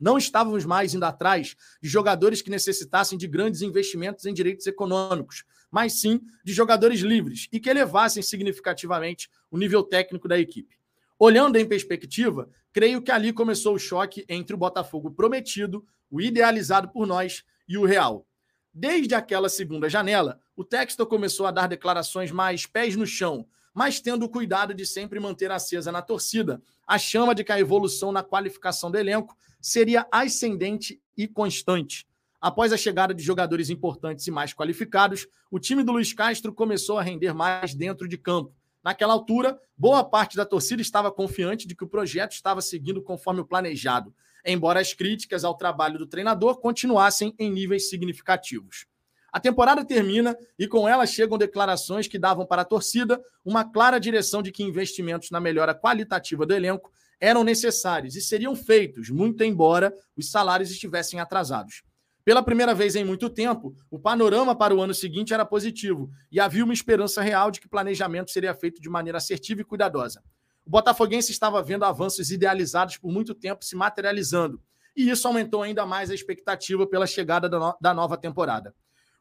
Não 0.00 0.16
estávamos 0.16 0.64
mais 0.64 0.94
indo 0.94 1.04
atrás 1.04 1.54
de 1.82 1.88
jogadores 1.88 2.40
que 2.40 2.50
necessitassem 2.50 3.18
de 3.18 3.26
grandes 3.26 3.60
investimentos 3.60 4.24
em 4.24 4.32
direitos 4.32 4.66
econômicos, 4.66 5.44
mas 5.70 6.00
sim 6.00 6.20
de 6.44 6.52
jogadores 6.52 7.00
livres 7.00 7.48
e 7.52 7.60
que 7.60 7.68
elevassem 7.68 8.22
significativamente 8.22 9.28
o 9.50 9.58
nível 9.58 9.82
técnico 9.82 10.28
da 10.28 10.38
equipe. 10.38 10.76
Olhando 11.18 11.56
em 11.56 11.66
perspectiva, 11.66 12.48
creio 12.72 13.02
que 13.02 13.10
ali 13.10 13.32
começou 13.32 13.74
o 13.74 13.78
choque 13.78 14.24
entre 14.28 14.54
o 14.54 14.58
Botafogo 14.58 15.10
prometido, 15.10 15.84
o 16.10 16.20
idealizado 16.20 16.88
por 16.88 17.06
nós, 17.06 17.44
e 17.68 17.78
o 17.78 17.84
real. 17.84 18.26
Desde 18.74 19.14
aquela 19.14 19.48
segunda 19.48 19.88
janela, 19.88 20.40
o 20.56 20.64
Textor 20.64 21.06
começou 21.06 21.46
a 21.46 21.50
dar 21.50 21.68
declarações 21.68 22.30
mais 22.30 22.66
pés 22.66 22.96
no 22.96 23.06
chão, 23.06 23.46
mas 23.74 24.00
tendo 24.00 24.24
o 24.24 24.28
cuidado 24.28 24.74
de 24.74 24.86
sempre 24.86 25.18
manter 25.18 25.50
acesa 25.50 25.90
na 25.90 26.02
torcida 26.02 26.60
a 26.86 26.98
chama 26.98 27.34
de 27.34 27.44
que 27.44 27.52
a 27.52 27.58
evolução 27.58 28.12
na 28.12 28.22
qualificação 28.22 28.90
do 28.90 28.98
elenco 28.98 29.36
seria 29.60 30.06
ascendente 30.10 31.00
e 31.16 31.26
constante. 31.26 32.06
Após 32.40 32.72
a 32.72 32.76
chegada 32.76 33.14
de 33.14 33.22
jogadores 33.22 33.70
importantes 33.70 34.26
e 34.26 34.30
mais 34.30 34.52
qualificados, 34.52 35.28
o 35.50 35.60
time 35.60 35.84
do 35.84 35.92
Luiz 35.92 36.12
Castro 36.12 36.52
começou 36.52 36.98
a 36.98 37.02
render 37.02 37.32
mais 37.32 37.72
dentro 37.72 38.08
de 38.08 38.18
campo. 38.18 38.52
Naquela 38.82 39.12
altura, 39.12 39.60
boa 39.78 40.02
parte 40.02 40.36
da 40.36 40.44
torcida 40.44 40.82
estava 40.82 41.12
confiante 41.12 41.68
de 41.68 41.76
que 41.76 41.84
o 41.84 41.88
projeto 41.88 42.32
estava 42.32 42.60
seguindo 42.60 43.00
conforme 43.00 43.40
o 43.40 43.44
planejado, 43.44 44.12
embora 44.44 44.80
as 44.80 44.92
críticas 44.92 45.44
ao 45.44 45.56
trabalho 45.56 45.98
do 45.98 46.06
treinador 46.06 46.58
continuassem 46.58 47.32
em 47.38 47.48
níveis 47.48 47.88
significativos. 47.88 48.86
A 49.32 49.40
temporada 49.40 49.82
termina 49.82 50.36
e 50.58 50.68
com 50.68 50.86
ela 50.86 51.06
chegam 51.06 51.38
declarações 51.38 52.06
que 52.06 52.18
davam 52.18 52.44
para 52.44 52.62
a 52.62 52.66
torcida 52.66 53.18
uma 53.42 53.64
clara 53.64 53.98
direção 53.98 54.42
de 54.42 54.52
que 54.52 54.62
investimentos 54.62 55.30
na 55.30 55.40
melhora 55.40 55.74
qualitativa 55.74 56.44
do 56.44 56.52
elenco 56.52 56.92
eram 57.18 57.42
necessários 57.42 58.14
e 58.14 58.20
seriam 58.20 58.54
feitos, 58.54 59.08
muito 59.08 59.42
embora 59.42 59.94
os 60.14 60.30
salários 60.30 60.70
estivessem 60.70 61.18
atrasados. 61.18 61.82
Pela 62.24 62.42
primeira 62.42 62.74
vez 62.74 62.94
em 62.94 63.04
muito 63.04 63.30
tempo, 63.30 63.74
o 63.90 63.98
panorama 63.98 64.54
para 64.54 64.74
o 64.74 64.82
ano 64.82 64.92
seguinte 64.92 65.32
era 65.32 65.46
positivo 65.46 66.10
e 66.30 66.38
havia 66.38 66.62
uma 66.62 66.74
esperança 66.74 67.22
real 67.22 67.50
de 67.50 67.58
que 67.58 67.66
o 67.66 67.70
planejamento 67.70 68.30
seria 68.30 68.54
feito 68.54 68.82
de 68.82 68.88
maneira 68.90 69.16
assertiva 69.16 69.62
e 69.62 69.64
cuidadosa. 69.64 70.22
O 70.64 70.70
Botafoguense 70.70 71.32
estava 71.32 71.62
vendo 71.62 71.84
avanços 71.84 72.30
idealizados 72.30 72.98
por 72.98 73.10
muito 73.10 73.34
tempo 73.34 73.64
se 73.64 73.74
materializando, 73.74 74.60
e 74.94 75.08
isso 75.08 75.26
aumentou 75.26 75.62
ainda 75.62 75.86
mais 75.86 76.10
a 76.10 76.14
expectativa 76.14 76.86
pela 76.86 77.06
chegada 77.06 77.48
da, 77.48 77.58
no 77.58 77.74
da 77.80 77.94
nova 77.94 78.16
temporada. 78.18 78.74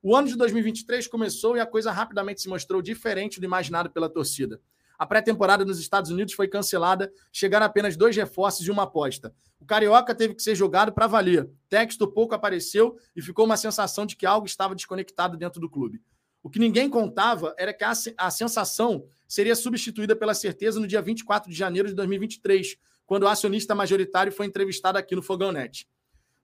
O 0.03 0.15
ano 0.15 0.27
de 0.27 0.35
2023 0.35 1.07
começou 1.07 1.55
e 1.55 1.59
a 1.59 1.65
coisa 1.65 1.91
rapidamente 1.91 2.41
se 2.41 2.49
mostrou 2.49 2.81
diferente 2.81 3.39
do 3.39 3.45
imaginado 3.45 3.91
pela 3.91 4.09
torcida. 4.09 4.59
A 4.97 5.05
pré-temporada 5.05 5.63
nos 5.63 5.79
Estados 5.79 6.09
Unidos 6.09 6.33
foi 6.33 6.47
cancelada, 6.47 7.11
chegaram 7.31 7.67
apenas 7.67 7.95
dois 7.95 8.15
reforços 8.15 8.65
e 8.65 8.71
uma 8.71 8.83
aposta. 8.83 9.31
O 9.59 9.65
Carioca 9.65 10.15
teve 10.15 10.33
que 10.33 10.41
ser 10.41 10.55
jogado 10.55 10.91
para 10.91 11.05
valer. 11.05 11.47
Texto 11.69 12.07
pouco 12.07 12.33
apareceu 12.33 12.97
e 13.15 13.21
ficou 13.21 13.45
uma 13.45 13.57
sensação 13.57 14.05
de 14.05 14.15
que 14.15 14.25
algo 14.25 14.47
estava 14.47 14.73
desconectado 14.73 15.37
dentro 15.37 15.61
do 15.61 15.69
clube. 15.69 16.01
O 16.41 16.49
que 16.49 16.57
ninguém 16.57 16.89
contava 16.89 17.53
era 17.55 17.71
que 17.71 17.83
a, 17.83 18.31
sensação 18.31 19.05
seria 19.27 19.55
substituída 19.55 20.15
pela 20.15 20.33
certeza 20.33 20.79
no 20.79 20.87
dia 20.87 21.01
24 21.01 21.51
de 21.51 21.55
janeiro 21.55 21.87
de 21.87 21.93
2023, 21.93 22.75
quando 23.05 23.23
o 23.23 23.27
acionista 23.27 23.75
majoritário 23.75 24.31
foi 24.31 24.47
entrevistado 24.47 24.97
aqui 24.97 25.15
no 25.15 25.21
Fogão 25.21 25.51
Net. 25.51 25.87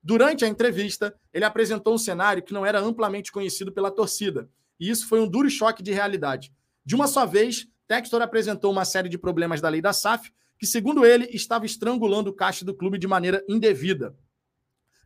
Durante 0.08 0.42
a 0.42 0.48
entrevista, 0.48 1.14
ele 1.34 1.44
apresentou 1.44 1.92
um 1.92 1.98
cenário 1.98 2.42
que 2.42 2.54
não 2.54 2.64
era 2.64 2.80
amplamente 2.80 3.30
conhecido 3.30 3.70
pela 3.70 3.90
torcida, 3.90 4.48
e 4.80 4.88
isso 4.88 5.06
foi 5.06 5.20
um 5.20 5.28
duro 5.28 5.50
choque 5.50 5.82
de 5.82 5.92
realidade. 5.92 6.50
De 6.82 6.94
uma 6.94 7.06
só 7.06 7.26
vez, 7.26 7.68
Textor 7.86 8.22
apresentou 8.22 8.72
uma 8.72 8.86
série 8.86 9.10
de 9.10 9.18
problemas 9.18 9.60
da 9.60 9.68
lei 9.68 9.82
da 9.82 9.92
SAF, 9.92 10.32
que, 10.58 10.64
segundo 10.64 11.04
ele, 11.04 11.28
estava 11.30 11.66
estrangulando 11.66 12.30
o 12.30 12.32
caixa 12.32 12.64
do 12.64 12.74
clube 12.74 12.96
de 12.96 13.06
maneira 13.06 13.44
indevida. 13.46 14.16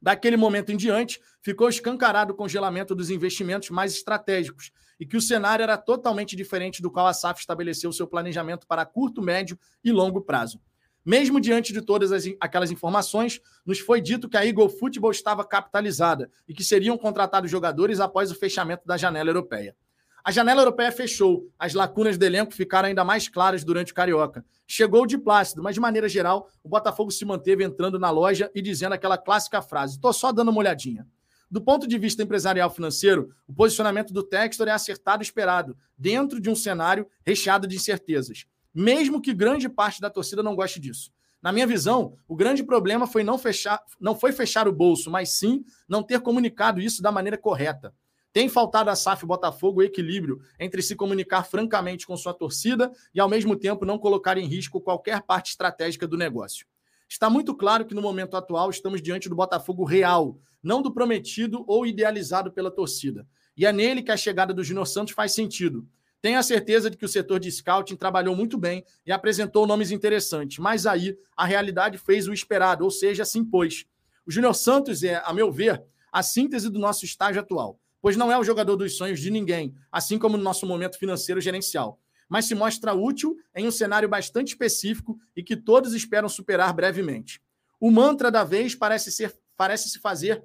Daquele 0.00 0.36
momento 0.36 0.70
em 0.70 0.76
diante, 0.76 1.20
ficou 1.40 1.68
escancarado 1.68 2.32
o 2.32 2.36
congelamento 2.36 2.94
dos 2.94 3.10
investimentos 3.10 3.70
mais 3.70 3.92
estratégicos 3.92 4.70
e 5.00 5.04
que 5.04 5.16
o 5.16 5.20
cenário 5.20 5.64
era 5.64 5.76
totalmente 5.76 6.36
diferente 6.36 6.80
do 6.80 6.92
qual 6.92 7.08
a 7.08 7.12
SAF 7.12 7.40
estabeleceu 7.40 7.92
seu 7.92 8.06
planejamento 8.06 8.68
para 8.68 8.86
curto, 8.86 9.20
médio 9.20 9.58
e 9.82 9.90
longo 9.90 10.20
prazo. 10.20 10.60
Mesmo 11.04 11.40
diante 11.40 11.72
de 11.72 11.82
todas 11.82 12.12
as, 12.12 12.24
aquelas 12.40 12.70
informações, 12.70 13.40
nos 13.66 13.80
foi 13.80 14.00
dito 14.00 14.28
que 14.28 14.36
a 14.36 14.46
Eagle 14.46 14.68
Football 14.68 15.10
estava 15.10 15.44
capitalizada 15.44 16.30
e 16.46 16.54
que 16.54 16.62
seriam 16.62 16.96
contratados 16.96 17.50
jogadores 17.50 17.98
após 17.98 18.30
o 18.30 18.34
fechamento 18.34 18.86
da 18.86 18.96
janela 18.96 19.30
europeia. 19.30 19.76
A 20.24 20.30
janela 20.30 20.60
europeia 20.60 20.92
fechou, 20.92 21.50
as 21.58 21.74
lacunas 21.74 22.16
do 22.16 22.24
elenco 22.24 22.54
ficaram 22.54 22.88
ainda 22.88 23.02
mais 23.02 23.28
claras 23.28 23.64
durante 23.64 23.90
o 23.90 23.94
Carioca. 23.94 24.44
Chegou 24.68 25.04
de 25.04 25.18
Plácido, 25.18 25.60
mas 25.64 25.74
de 25.74 25.80
maneira 25.80 26.08
geral, 26.08 26.48
o 26.62 26.68
Botafogo 26.68 27.10
se 27.10 27.24
manteve 27.24 27.64
entrando 27.64 27.98
na 27.98 28.08
loja 28.08 28.48
e 28.54 28.62
dizendo 28.62 28.92
aquela 28.92 29.18
clássica 29.18 29.60
frase: 29.60 29.94
estou 29.94 30.12
só 30.12 30.30
dando 30.30 30.52
uma 30.52 30.60
olhadinha. 30.60 31.04
Do 31.50 31.60
ponto 31.60 31.88
de 31.88 31.98
vista 31.98 32.22
empresarial 32.22 32.70
financeiro, 32.70 33.34
o 33.48 33.52
posicionamento 33.52 34.12
do 34.12 34.22
Textor 34.22 34.68
é 34.68 34.70
acertado 34.70 35.22
e 35.22 35.26
esperado, 35.26 35.76
dentro 35.98 36.40
de 36.40 36.48
um 36.48 36.54
cenário 36.54 37.06
recheado 37.26 37.66
de 37.66 37.74
incertezas. 37.74 38.46
Mesmo 38.74 39.20
que 39.20 39.34
grande 39.34 39.68
parte 39.68 40.00
da 40.00 40.10
torcida 40.10 40.42
não 40.42 40.54
goste 40.54 40.80
disso. 40.80 41.12
Na 41.42 41.50
minha 41.52 41.66
visão, 41.66 42.16
o 42.28 42.36
grande 42.36 42.62
problema 42.62 43.06
foi 43.06 43.24
não 43.24 43.36
fechar, 43.36 43.82
não 44.00 44.14
foi 44.14 44.32
fechar 44.32 44.68
o 44.68 44.72
bolso, 44.72 45.10
mas 45.10 45.30
sim 45.30 45.64
não 45.88 46.02
ter 46.02 46.20
comunicado 46.20 46.80
isso 46.80 47.02
da 47.02 47.10
maneira 47.10 47.36
correta. 47.36 47.92
Tem 48.32 48.48
faltado 48.48 48.88
a 48.88 48.96
SAF 48.96 49.26
Botafogo 49.26 49.80
o 49.80 49.82
equilíbrio 49.82 50.40
entre 50.58 50.80
se 50.80 50.96
comunicar 50.96 51.44
francamente 51.44 52.06
com 52.06 52.16
sua 52.16 52.32
torcida 52.32 52.90
e, 53.14 53.20
ao 53.20 53.28
mesmo 53.28 53.56
tempo, 53.56 53.84
não 53.84 53.98
colocar 53.98 54.38
em 54.38 54.46
risco 54.46 54.80
qualquer 54.80 55.20
parte 55.22 55.50
estratégica 55.50 56.06
do 56.06 56.16
negócio. 56.16 56.66
Está 57.08 57.28
muito 57.28 57.54
claro 57.54 57.84
que, 57.84 57.94
no 57.94 58.00
momento 58.00 58.36
atual, 58.36 58.70
estamos 58.70 59.02
diante 59.02 59.28
do 59.28 59.34
Botafogo 59.34 59.84
real, 59.84 60.38
não 60.62 60.80
do 60.80 60.94
prometido 60.94 61.62
ou 61.66 61.84
idealizado 61.84 62.50
pela 62.50 62.70
torcida. 62.70 63.26
E 63.54 63.66
é 63.66 63.72
nele 63.72 64.02
que 64.02 64.10
a 64.10 64.16
chegada 64.16 64.54
do 64.54 64.64
Júnior 64.64 64.86
Santos 64.86 65.12
faz 65.12 65.32
sentido. 65.32 65.86
Tenho 66.22 66.38
a 66.38 66.42
certeza 66.42 66.88
de 66.88 66.96
que 66.96 67.04
o 67.04 67.08
setor 67.08 67.38
de 67.38 67.52
scouting 67.52 67.96
trabalhou 67.96 68.34
muito 68.34 68.56
bem 68.56 68.82
e 69.04 69.12
apresentou 69.12 69.66
nomes 69.66 69.90
interessantes, 69.90 70.58
mas 70.58 70.86
aí 70.86 71.18
a 71.36 71.44
realidade 71.44 71.98
fez 71.98 72.26
o 72.26 72.32
esperado, 72.32 72.84
ou 72.84 72.90
seja, 72.90 73.24
se 73.26 73.38
impôs. 73.38 73.84
O 74.24 74.30
Júnior 74.30 74.54
Santos 74.54 75.02
é, 75.02 75.20
a 75.24 75.34
meu 75.34 75.52
ver, 75.52 75.84
a 76.10 76.22
síntese 76.22 76.70
do 76.70 76.78
nosso 76.78 77.04
estágio 77.04 77.40
atual 77.40 77.78
pois 78.02 78.16
não 78.16 78.32
é 78.32 78.36
o 78.36 78.42
jogador 78.42 78.74
dos 78.74 78.96
sonhos 78.96 79.20
de 79.20 79.30
ninguém, 79.30 79.72
assim 79.90 80.18
como 80.18 80.36
no 80.36 80.42
nosso 80.42 80.66
momento 80.66 80.98
financeiro 80.98 81.40
gerencial, 81.40 82.00
mas 82.28 82.46
se 82.46 82.54
mostra 82.54 82.92
útil 82.92 83.36
em 83.54 83.66
um 83.66 83.70
cenário 83.70 84.08
bastante 84.08 84.48
específico 84.48 85.16
e 85.36 85.42
que 85.42 85.56
todos 85.56 85.94
esperam 85.94 86.28
superar 86.28 86.74
brevemente. 86.74 87.40
O 87.78 87.92
mantra 87.92 88.30
da 88.30 88.42
vez 88.42 88.74
parece 88.74 89.12
ser 89.12 89.32
parece 89.56 89.88
se 89.88 90.00
fazer 90.00 90.42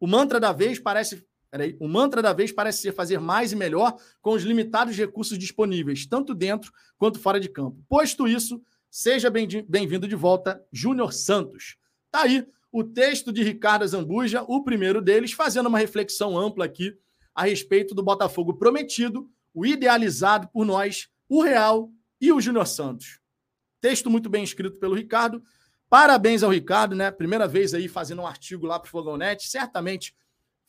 o 0.00 0.06
mantra 0.06 0.40
da 0.40 0.52
vez 0.52 0.80
parece 0.80 1.24
Peraí, 1.50 1.76
o 1.80 1.88
mantra 1.88 2.22
da 2.22 2.32
vez 2.32 2.52
parece 2.52 2.80
ser 2.80 2.92
fazer 2.92 3.18
mais 3.18 3.50
e 3.50 3.56
melhor 3.56 3.96
com 4.20 4.32
os 4.32 4.44
limitados 4.44 4.96
recursos 4.96 5.36
disponíveis, 5.36 6.06
tanto 6.06 6.34
dentro 6.34 6.72
quanto 6.96 7.18
fora 7.18 7.40
de 7.40 7.48
campo. 7.48 7.84
Posto 7.88 8.28
isso, 8.28 8.62
seja 8.88 9.28
bem-vindo 9.28 10.06
de 10.06 10.14
volta, 10.14 10.64
Júnior 10.72 11.12
Santos. 11.12 11.76
Tá 12.10 12.22
aí 12.22 12.46
o 12.70 12.84
texto 12.84 13.32
de 13.32 13.42
Ricardo 13.42 13.86
Zambuja, 13.86 14.44
o 14.46 14.62
primeiro 14.62 15.02
deles, 15.02 15.32
fazendo 15.32 15.68
uma 15.68 15.78
reflexão 15.78 16.38
ampla 16.38 16.64
aqui 16.64 16.96
a 17.34 17.44
respeito 17.44 17.94
do 17.94 18.02
Botafogo 18.02 18.54
prometido, 18.54 19.28
o 19.52 19.66
idealizado 19.66 20.48
por 20.52 20.64
nós, 20.64 21.08
o 21.28 21.42
Real 21.42 21.90
e 22.20 22.32
o 22.32 22.40
Júnior 22.40 22.66
Santos. 22.66 23.18
Texto 23.80 24.08
muito 24.08 24.28
bem 24.28 24.44
escrito 24.44 24.78
pelo 24.78 24.94
Ricardo. 24.94 25.42
Parabéns 25.88 26.44
ao 26.44 26.50
Ricardo, 26.50 26.94
né? 26.94 27.10
Primeira 27.10 27.48
vez 27.48 27.74
aí 27.74 27.88
fazendo 27.88 28.22
um 28.22 28.26
artigo 28.26 28.66
lá 28.66 28.78
para 28.78 28.86
o 28.86 28.90
Fogãonet. 28.90 29.48
Certamente 29.48 30.14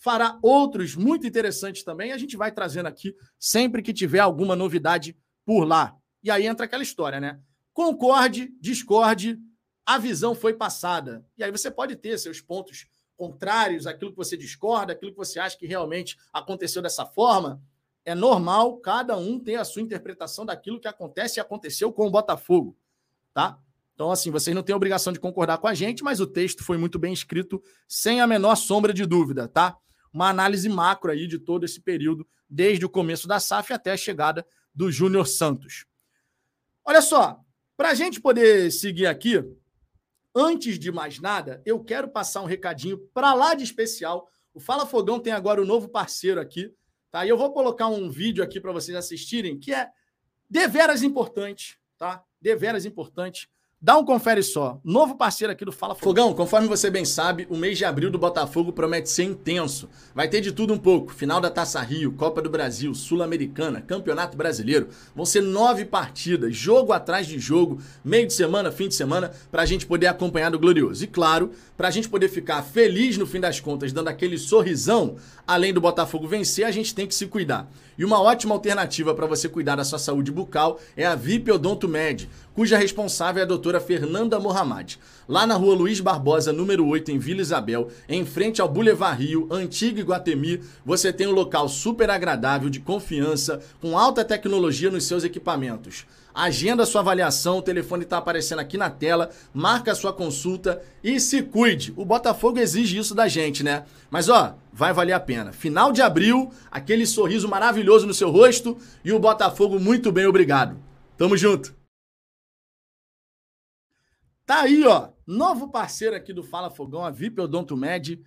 fará 0.02 0.40
outros 0.42 0.96
muito 0.96 1.28
interessantes 1.28 1.84
também. 1.84 2.12
A 2.12 2.18
gente 2.18 2.36
vai 2.36 2.52
trazendo 2.52 2.88
aqui 2.88 3.16
sempre 3.38 3.84
que 3.84 3.94
tiver 3.94 4.20
alguma 4.20 4.56
novidade 4.56 5.16
por 5.46 5.64
lá. 5.64 5.96
E 6.24 6.32
aí 6.32 6.48
entra 6.48 6.66
aquela 6.66 6.82
história, 6.82 7.20
né? 7.20 7.40
Concorde, 7.72 8.52
discorde, 8.60 9.40
a 9.86 10.00
visão 10.00 10.34
foi 10.34 10.56
passada. 10.56 11.24
E 11.38 11.44
aí 11.44 11.52
você 11.52 11.70
pode 11.70 11.96
ter 11.96 12.18
seus 12.18 12.42
pontos 12.42 12.88
contrários, 13.16 13.86
aquilo 13.86 14.10
que 14.10 14.18
você 14.18 14.36
discorda, 14.36 14.92
aquilo 14.92 15.12
que 15.12 15.18
você 15.18 15.40
acha 15.40 15.56
que 15.56 15.68
realmente 15.68 16.18
aconteceu 16.34 16.82
dessa 16.82 17.06
forma. 17.06 17.62
É 18.04 18.16
normal 18.16 18.78
cada 18.78 19.16
um 19.16 19.40
ter 19.40 19.58
a 19.58 19.64
sua 19.64 19.84
interpretação 19.84 20.48
daquilo 20.48 20.80
que 20.80 20.88
acontece 20.88 21.40
e 21.40 21.42
aconteceu 21.42 21.94
com 21.94 22.08
o 22.08 22.12
Botafogo, 22.12 22.76
tá? 23.36 23.60
Então, 23.94 24.10
assim, 24.10 24.32
vocês 24.32 24.56
não 24.56 24.64
têm 24.64 24.76
obrigação 24.76 25.14
de 25.14 25.20
concordar 25.20 25.60
com 25.60 25.68
a 25.68 25.76
gente, 25.76 26.04
mas 26.04 26.20
o 26.20 26.26
texto 26.26 26.64
foi 26.64 26.76
muito 26.76 26.98
bem 26.98 27.14
escrito, 27.14 27.62
sem 27.88 28.20
a 28.20 28.26
menor 28.26 28.56
sombra 28.56 28.92
de 28.92 29.06
dúvida, 29.06 29.48
tá? 29.48 29.78
Uma 30.14 30.30
análise 30.30 30.68
macro 30.68 31.12
aí 31.12 31.28
de 31.28 31.40
todo 31.40 31.64
esse 31.64 31.80
período, 31.80 32.28
desde 32.50 32.86
o 32.86 32.90
começo 32.90 33.28
da 33.28 33.40
SAF 33.40 33.74
até 33.74 33.92
a 33.92 33.98
chegada 33.98 34.46
do 34.74 34.92
Júnior 34.92 35.28
Santos. 35.28 35.86
Olha 36.84 37.02
só, 37.02 37.40
para 37.78 37.90
a 37.90 37.94
gente 37.94 38.20
poder 38.20 38.72
seguir 38.72 39.08
aqui, 39.08 39.44
Antes 40.34 40.80
de 40.80 40.92
mais 40.92 41.20
nada, 41.20 41.62
eu 41.66 41.84
quero 41.84 42.08
passar 42.08 42.42
um 42.42 42.46
recadinho 42.46 42.98
para 43.14 43.34
lá 43.34 43.54
de 43.54 43.66
especial. 43.66 44.30
O 44.54 44.62
Fala 44.62 44.86
Fogão 44.86 45.20
tem 45.20 45.34
agora 45.34 45.62
um 45.62 45.66
novo 45.66 45.90
parceiro 45.90 46.40
aqui, 46.40 46.74
tá? 47.10 47.26
E 47.26 47.30
eu 47.30 47.38
vou 47.38 47.52
colocar 47.52 47.88
um 47.88 48.10
vídeo 48.10 48.42
aqui 48.42 48.60
para 48.60 48.72
vocês 48.72 48.96
assistirem 48.96 49.60
que 49.60 49.74
é 49.74 49.90
deveras 50.50 51.04
importante, 51.04 51.78
tá? 51.98 52.24
Deveras 52.40 52.86
importante 52.86 53.50
Dá 53.84 53.98
um 53.98 54.06
confere 54.06 54.44
só. 54.44 54.80
Novo 54.84 55.16
parceiro 55.16 55.52
aqui 55.52 55.66
do 55.66 55.72
Fala 55.72 55.96
Fogão. 55.96 56.36
Conforme 56.36 56.68
você 56.68 56.88
bem 56.92 57.04
sabe, 57.04 57.48
o 57.50 57.58
mês 57.58 57.80
de 57.80 57.84
abril 57.84 58.12
do 58.12 58.20
Botafogo 58.20 58.72
promete 58.72 59.10
ser 59.10 59.24
intenso. 59.24 59.90
Vai 60.14 60.28
ter 60.28 60.40
de 60.40 60.52
tudo 60.52 60.72
um 60.72 60.78
pouco. 60.78 61.12
Final 61.12 61.42
da 61.42 61.50
Taça 61.50 61.82
Rio, 61.82 62.12
Copa 62.12 62.44
do 62.44 62.50
Brasil, 62.52 62.94
Sul-Americana, 62.94 63.82
Campeonato 63.82 64.38
Brasileiro. 64.38 64.90
Vão 65.16 65.26
ser 65.26 65.42
nove 65.42 65.84
partidas, 65.84 66.56
jogo 66.56 66.94
atrás 66.94 67.26
de 67.26 67.40
jogo, 67.40 67.80
meio 68.06 68.28
de 68.28 68.34
semana, 68.34 68.72
fim 68.72 68.88
de 68.88 68.94
semana, 68.94 69.32
para 69.52 69.64
a 69.64 69.66
gente 69.66 69.88
poder 69.88 70.06
acompanhar 70.06 70.52
do 70.52 70.60
Glorioso. 70.60 71.04
E 71.04 71.08
claro, 71.08 71.50
para 71.76 71.88
a 71.88 71.92
gente 71.92 72.08
poder 72.08 72.30
ficar 72.30 72.62
feliz 72.62 73.18
no 73.18 73.26
fim 73.26 73.40
das 73.40 73.60
contas, 73.60 73.92
dando 73.92 74.10
aquele 74.10 74.38
sorrisão, 74.38 75.16
além 75.48 75.74
do 75.74 75.82
Botafogo 75.82 76.28
vencer, 76.28 76.66
a 76.66 76.72
gente 76.72 76.94
tem 76.94 77.08
que 77.08 77.16
se 77.16 77.26
cuidar. 77.26 77.68
E 77.98 78.06
uma 78.06 78.22
ótima 78.22 78.54
alternativa 78.54 79.14
para 79.14 79.26
você 79.26 79.50
cuidar 79.50 79.76
da 79.76 79.84
sua 79.84 80.00
saúde 80.00 80.32
bucal 80.32 80.80
é 80.96 81.06
a 81.06 81.16
VIP 81.16 81.52
Odonto 81.52 81.88
Med, 81.88 82.30
cuja 82.54 82.78
responsável 82.78 83.42
é 83.42 83.44
a 83.44 83.48
doutora 83.48 83.80
Fernanda 83.80 84.40
Mohamed. 84.40 85.00
Lá 85.28 85.48
na 85.48 85.56
rua 85.56 85.76
Luiz 85.76 86.00
Barbosa, 86.00 86.52
número 86.52 86.86
8, 86.86 87.12
em 87.12 87.20
Vila 87.20 87.42
Isabel, 87.42 87.90
em 88.08 88.26
frente 88.26 88.62
ao 88.62 88.68
Boulevard 88.68 89.24
Rio, 89.24 89.48
antigo 89.52 90.00
Iguatemi, 90.00 90.62
você 90.86 91.14
tem 91.14 91.28
um 91.28 91.32
local 91.32 91.70
super 91.70 92.10
agradável, 92.10 92.70
de 92.70 92.80
confiança, 92.80 93.62
com 93.80 93.98
alta 93.98 94.26
tecnologia 94.26 94.92
nos 94.92 95.06
seus 95.06 95.24
equipamentos. 95.24 96.06
Agenda 96.34 96.86
sua 96.86 97.02
avaliação, 97.02 97.58
o 97.58 97.62
telefone 97.62 98.04
está 98.04 98.18
aparecendo 98.18 98.60
aqui 98.60 98.78
na 98.78 98.90
tela, 98.90 99.30
marca 99.54 99.92
a 99.92 99.96
sua 99.96 100.14
consulta 100.14 100.82
e 101.04 101.20
se 101.20 101.42
cuide. 101.42 101.94
O 101.98 102.06
Botafogo 102.06 102.58
exige 102.58 102.98
isso 102.98 103.14
da 103.14 103.28
gente, 103.28 103.64
né? 103.64 103.84
Mas 104.10 104.30
ó, 104.30 104.56
vai 104.72 104.94
valer 104.94 105.14
a 105.14 105.20
pena. 105.20 105.52
Final 105.52 105.92
de 105.92 106.02
abril, 106.02 106.52
aquele 106.72 107.06
sorriso 107.06 107.50
maravilhoso 107.50 108.08
no 108.08 108.14
seu 108.14 108.32
rosto 108.32 108.78
e 109.04 109.12
o 109.12 109.20
Botafogo 109.20 109.78
muito 109.78 110.12
bem, 110.12 110.26
obrigado. 110.26 110.78
Tamo 111.18 111.36
junto. 111.36 111.81
Tá 114.52 114.64
aí, 114.64 114.86
ó, 114.86 115.08
novo 115.26 115.72
parceiro 115.72 116.14
aqui 116.14 116.34
do 116.34 116.44
Fala 116.44 116.70
Fogão, 116.70 117.06
a 117.06 117.10
VIP 117.10 117.40
Odonto 117.40 117.78
Med. 117.78 118.22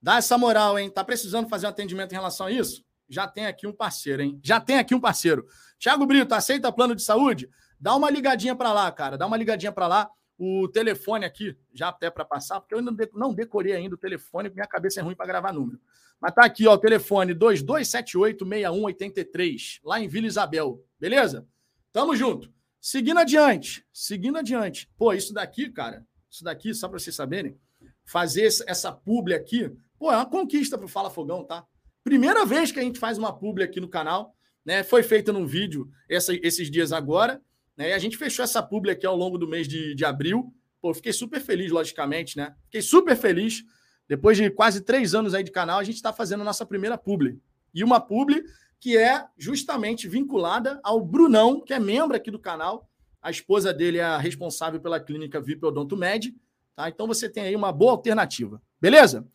Dá 0.00 0.16
essa 0.16 0.38
moral, 0.38 0.78
hein? 0.78 0.88
Tá 0.88 1.04
precisando 1.04 1.50
fazer 1.50 1.66
um 1.66 1.68
atendimento 1.68 2.12
em 2.12 2.14
relação 2.14 2.46
a 2.46 2.50
isso? 2.50 2.82
Já 3.06 3.28
tem 3.28 3.44
aqui 3.44 3.66
um 3.66 3.74
parceiro, 3.74 4.22
hein? 4.22 4.40
Já 4.42 4.58
tem 4.58 4.78
aqui 4.78 4.94
um 4.94 5.00
parceiro. 5.00 5.46
Tiago 5.78 6.06
Brito, 6.06 6.34
aceita 6.34 6.72
plano 6.72 6.94
de 6.94 7.02
saúde? 7.02 7.50
Dá 7.78 7.94
uma 7.94 8.08
ligadinha 8.08 8.56
para 8.56 8.72
lá, 8.72 8.90
cara. 8.90 9.18
Dá 9.18 9.26
uma 9.26 9.36
ligadinha 9.36 9.70
para 9.70 9.86
lá. 9.86 10.10
O 10.38 10.66
telefone 10.66 11.26
aqui, 11.26 11.54
já 11.74 11.88
até 11.88 12.08
para 12.08 12.24
passar, 12.24 12.58
porque 12.58 12.74
eu 12.74 12.78
ainda 12.78 12.96
não 13.12 13.34
decorei 13.34 13.74
ainda 13.74 13.96
o 13.96 13.98
telefone, 13.98 14.48
minha 14.48 14.66
cabeça 14.66 15.00
é 15.00 15.02
ruim 15.02 15.14
para 15.14 15.26
gravar 15.26 15.52
número. 15.52 15.78
Mas 16.18 16.32
tá 16.32 16.42
aqui, 16.42 16.66
ó, 16.66 16.72
o 16.72 16.78
telefone 16.78 17.34
2278-6183, 17.34 19.80
lá 19.84 20.00
em 20.00 20.08
Vila 20.08 20.26
Isabel. 20.26 20.82
Beleza? 20.98 21.46
Tamo 21.92 22.16
junto. 22.16 22.55
Seguindo 22.88 23.18
adiante, 23.18 23.84
seguindo 23.92 24.38
adiante. 24.38 24.88
Pô, 24.96 25.12
isso 25.12 25.34
daqui, 25.34 25.70
cara, 25.70 26.06
isso 26.30 26.44
daqui, 26.44 26.72
só 26.72 26.88
para 26.88 26.98
vocês 27.00 27.16
saberem, 27.16 27.58
fazer 28.04 28.44
essa 28.44 28.92
publi 28.92 29.34
aqui, 29.34 29.70
pô, 29.98 30.12
é 30.12 30.16
uma 30.16 30.26
conquista 30.26 30.78
pro 30.78 30.86
Fala 30.86 31.10
Fogão, 31.10 31.44
tá? 31.44 31.64
Primeira 32.04 32.46
vez 32.46 32.70
que 32.70 32.78
a 32.78 32.82
gente 32.82 33.00
faz 33.00 33.18
uma 33.18 33.36
publi 33.36 33.64
aqui 33.64 33.80
no 33.80 33.88
canal 33.88 34.36
né? 34.66 34.82
Foi 34.82 35.04
feita 35.04 35.32
num 35.32 35.46
vídeo 35.46 35.88
essa, 36.08 36.34
esses 36.42 36.68
dias 36.68 36.92
agora, 36.92 37.40
né? 37.76 37.90
E 37.90 37.92
a 37.92 37.98
gente 37.98 38.16
fechou 38.16 38.42
essa 38.42 38.60
publi 38.60 38.90
aqui 38.90 39.06
ao 39.06 39.16
longo 39.16 39.38
do 39.38 39.48
mês 39.48 39.68
de, 39.68 39.94
de 39.94 40.04
abril. 40.04 40.52
Pô, 40.82 40.92
fiquei 40.92 41.12
super 41.12 41.40
feliz, 41.40 41.70
logicamente, 41.70 42.36
né? 42.36 42.52
Fiquei 42.64 42.82
super 42.82 43.16
feliz. 43.16 43.62
Depois 44.08 44.36
de 44.36 44.50
quase 44.50 44.80
três 44.80 45.14
anos 45.14 45.34
aí 45.34 45.44
de 45.44 45.52
canal, 45.52 45.78
a 45.78 45.84
gente 45.84 45.94
está 45.94 46.12
fazendo 46.12 46.40
a 46.40 46.44
nossa 46.44 46.66
primeira 46.66 46.98
publi. 46.98 47.40
E 47.72 47.84
uma 47.84 48.00
publi 48.00 48.42
que 48.86 48.96
é 48.96 49.26
justamente 49.36 50.06
vinculada 50.06 50.78
ao 50.84 51.04
Brunão, 51.04 51.60
que 51.60 51.74
é 51.74 51.78
membro 51.80 52.16
aqui 52.16 52.30
do 52.30 52.38
canal. 52.38 52.88
A 53.20 53.32
esposa 53.32 53.74
dele 53.74 53.98
é 53.98 54.04
a 54.04 54.16
responsável 54.16 54.80
pela 54.80 55.00
clínica 55.00 55.40
VIP 55.40 55.66
Odonto 55.66 55.96
Med. 55.96 56.32
Tá? 56.76 56.88
Então 56.88 57.04
você 57.04 57.28
tem 57.28 57.42
aí 57.42 57.56
uma 57.56 57.72
boa 57.72 57.90
alternativa. 57.90 58.62
Beleza? 58.80 59.26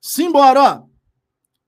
Simbora, 0.00 0.60
ó 0.60 0.82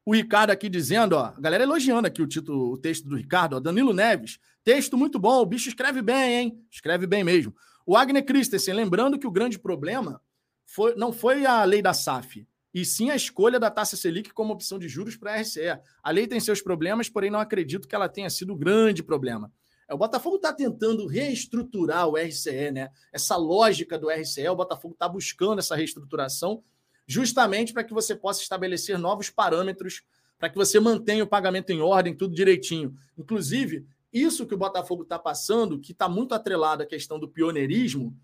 o 0.05 0.15
Ricardo 0.15 0.51
aqui 0.51 0.69
dizendo, 0.69 1.13
ó, 1.13 1.27
a 1.27 1.41
galera 1.41 1.63
elogiando 1.63 2.09
aqui 2.09 2.21
o 2.21 2.27
título, 2.27 2.73
o 2.73 2.79
texto 2.79 3.07
do 3.07 3.15
Ricardo, 3.15 3.55
ó, 3.55 3.61
Danilo 3.61 3.93
Neves, 3.93 4.41
texto 4.65 4.97
muito 4.97 5.17
bom, 5.19 5.41
o 5.41 5.47
bicho 5.47 5.69
escreve 5.69 6.03
bem, 6.03 6.35
hein? 6.35 6.67
Escreve 6.71 7.07
bem 7.07 7.23
mesmo. 7.23 7.55
O 7.87 7.95
Agner 7.95 8.25
Christensen, 8.25 8.75
lembrando 8.75 9.19
que 9.19 9.27
o 9.27 9.31
grande 9.31 9.59
problema 9.61 10.21
foi, 10.65 10.97
não 10.97 11.13
foi 11.13 11.47
a 11.47 11.63
lei 11.63 11.83
da 11.83 11.93
SAF, 11.93 12.49
e 12.73 12.85
sim 12.85 13.11
a 13.11 13.17
escolha 13.17 13.59
da 13.59 13.71
taxa 13.71 13.97
Selic 13.97 14.33
como 14.33 14.53
opção 14.53 14.79
de 14.79 14.89
juros 14.89 15.17
para 15.17 15.35
a 15.35 15.41
RCE. 15.41 15.81
A 16.03 16.11
lei 16.11 16.27
tem 16.27 16.39
seus 16.39 16.61
problemas, 16.61 17.09
porém 17.09 17.31
não 17.31 17.41
acredito 17.41 17.89
que 17.89 17.95
ela 17.95 18.09
tenha 18.09 18.29
sido 18.29 18.53
o 18.53 18.57
grande 18.57 19.03
problema. 19.03 19.51
É, 19.89 19.95
o 19.95 19.99
Botafogo 19.99 20.37
está 20.37 20.53
tentando 20.53 21.07
reestruturar 21.07 22.07
o 22.07 22.17
RCE, 22.17 22.71
né? 22.71 22.91
Essa 23.13 23.37
lógica 23.37 23.99
do 23.99 24.11
RCE, 24.11 24.47
o 24.49 24.57
Botafogo 24.57 24.93
está 24.93 25.09
buscando 25.09 25.61
essa 25.61 25.75
reestruturação 25.75 26.63
justamente 27.07 27.73
para 27.73 27.83
que 27.83 27.95
você 27.95 28.15
possa 28.15 28.43
estabelecer 28.43 28.99
novos 28.99 29.31
parâmetros, 29.31 30.03
para 30.39 30.51
que 30.51 30.57
você 30.57 30.79
mantenha 30.79 31.25
o 31.25 31.27
pagamento 31.27 31.71
em 31.71 31.81
ordem, 31.81 32.15
tudo 32.15 32.35
direitinho. 32.35 32.95
Inclusive, 33.17 33.87
isso 34.13 34.47
que 34.47 34.55
o 34.55 34.59
Botafogo 34.59 35.05
está 35.05 35.19
passando, 35.19 35.81
que 35.81 35.93
está 35.93 36.07
muito 36.07 36.35
atrelado 36.35 36.83
à 36.83 36.87
questão 36.87 37.19
do 37.19 37.27
pioneirismo, 37.27 38.15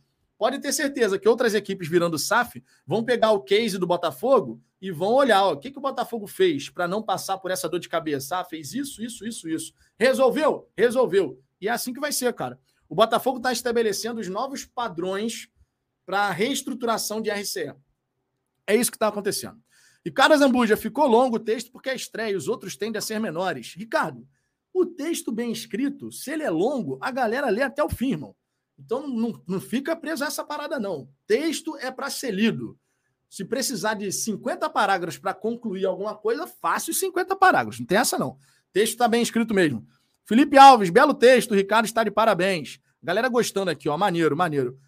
pode 0.45 0.59
ter 0.59 0.75
certeza 0.75 1.19
que 1.19 1.27
outras 1.27 1.55
equipes 1.55 1.89
virando 1.89 2.19
SAF 2.19 2.63
vão 2.87 3.03
pegar 3.03 3.33
o 3.33 3.41
case 3.41 3.79
do 3.79 3.87
Botafogo 3.87 4.61
e 4.79 4.91
vão 4.91 5.15
olhar 5.15 5.43
ó, 5.43 5.55
o 5.55 5.57
que, 5.57 5.71
que 5.71 5.79
o 5.79 5.81
Botafogo 5.81 6.27
fez 6.27 6.69
para 6.69 6.87
não 6.87 7.03
passar 7.03 7.39
por 7.39 7.51
essa 7.51 7.67
dor 7.67 7.81
de 7.81 7.89
cabeça. 7.89 8.37
Ah, 8.41 8.45
fez 8.45 8.75
isso, 8.75 9.03
isso, 9.03 9.27
isso, 9.27 9.49
isso. 9.49 9.73
Resolveu? 9.99 10.71
Resolveu. 10.77 11.43
E 11.59 11.67
é 11.67 11.71
assim 11.71 11.95
que 11.95 11.99
vai 12.01 12.13
ser, 12.13 12.31
cara. 12.35 12.61
O 12.87 12.95
Botafogo 12.95 13.39
está 13.39 13.55
estabelecendo 13.55 14.21
os 14.21 14.29
novos 14.29 14.67
padrões 14.67 15.49
para 16.05 16.31
reestruturação 16.31 17.23
de 17.23 17.31
RCE. 17.31 17.73
É 18.67 18.77
isso 18.77 18.91
que 18.91 18.99
está 18.99 19.09
acontecendo. 19.09 19.57
Ricardo 20.05 20.37
Zambuja, 20.37 20.77
ficou 20.77 21.07
longo 21.07 21.37
o 21.37 21.41
texto 21.41 21.73
porque 21.73 21.89
é 21.89 21.95
estreia 21.95 22.33
e 22.33 22.37
os 22.37 22.49
outros 22.49 22.77
tendem 22.77 22.99
a 22.99 23.01
ser 23.01 23.19
menores. 23.19 23.73
Ricardo, 23.75 24.29
o 24.75 24.85
texto 24.85 25.33
bem 25.33 25.51
escrito, 25.51 26.13
se 26.13 26.31
ele 26.31 26.43
é 26.43 26.51
longo, 26.51 26.99
a 27.01 27.11
galera 27.11 27.49
lê 27.49 27.63
até 27.63 27.83
o 27.83 27.89
fim, 27.89 28.11
irmão. 28.11 28.37
Então 28.79 29.07
não, 29.07 29.43
não 29.47 29.61
fica 29.61 29.95
preso 29.95 30.25
a 30.25 30.27
essa 30.27 30.45
parada, 30.45 30.79
não. 30.79 31.09
Texto 31.27 31.77
é 31.79 31.91
para 31.91 32.11
ser 32.11 32.33
lido. 32.33 32.79
Se 33.29 33.45
precisar 33.45 33.95
de 33.95 34.11
50 34.13 34.69
parágrafos 34.71 35.19
para 35.19 35.35
concluir 35.35 35.87
alguma 35.87 36.15
coisa, 36.15 36.47
fácil 36.47 36.95
50 36.95 37.35
parágrafos. 37.37 37.81
Não 37.81 37.87
tem 37.87 37.99
essa, 37.99 38.19
não. 38.19 38.39
Texto 38.73 38.93
está 38.93 39.09
bem 39.09 39.23
escrito 39.23 39.55
mesmo. 39.55 39.87
Felipe 40.25 40.57
Alves, 40.57 40.91
belo 40.91 41.15
texto. 41.15 41.53
O 41.53 41.55
Ricardo 41.55 41.85
está 41.85 42.03
de 42.05 42.11
parabéns. 42.11 42.79
Galera 43.03 43.29
gostando 43.29 43.71
aqui, 43.71 43.89
ó. 43.89 43.97
Maneiro, 43.97 44.37
maneiro. 44.37 44.79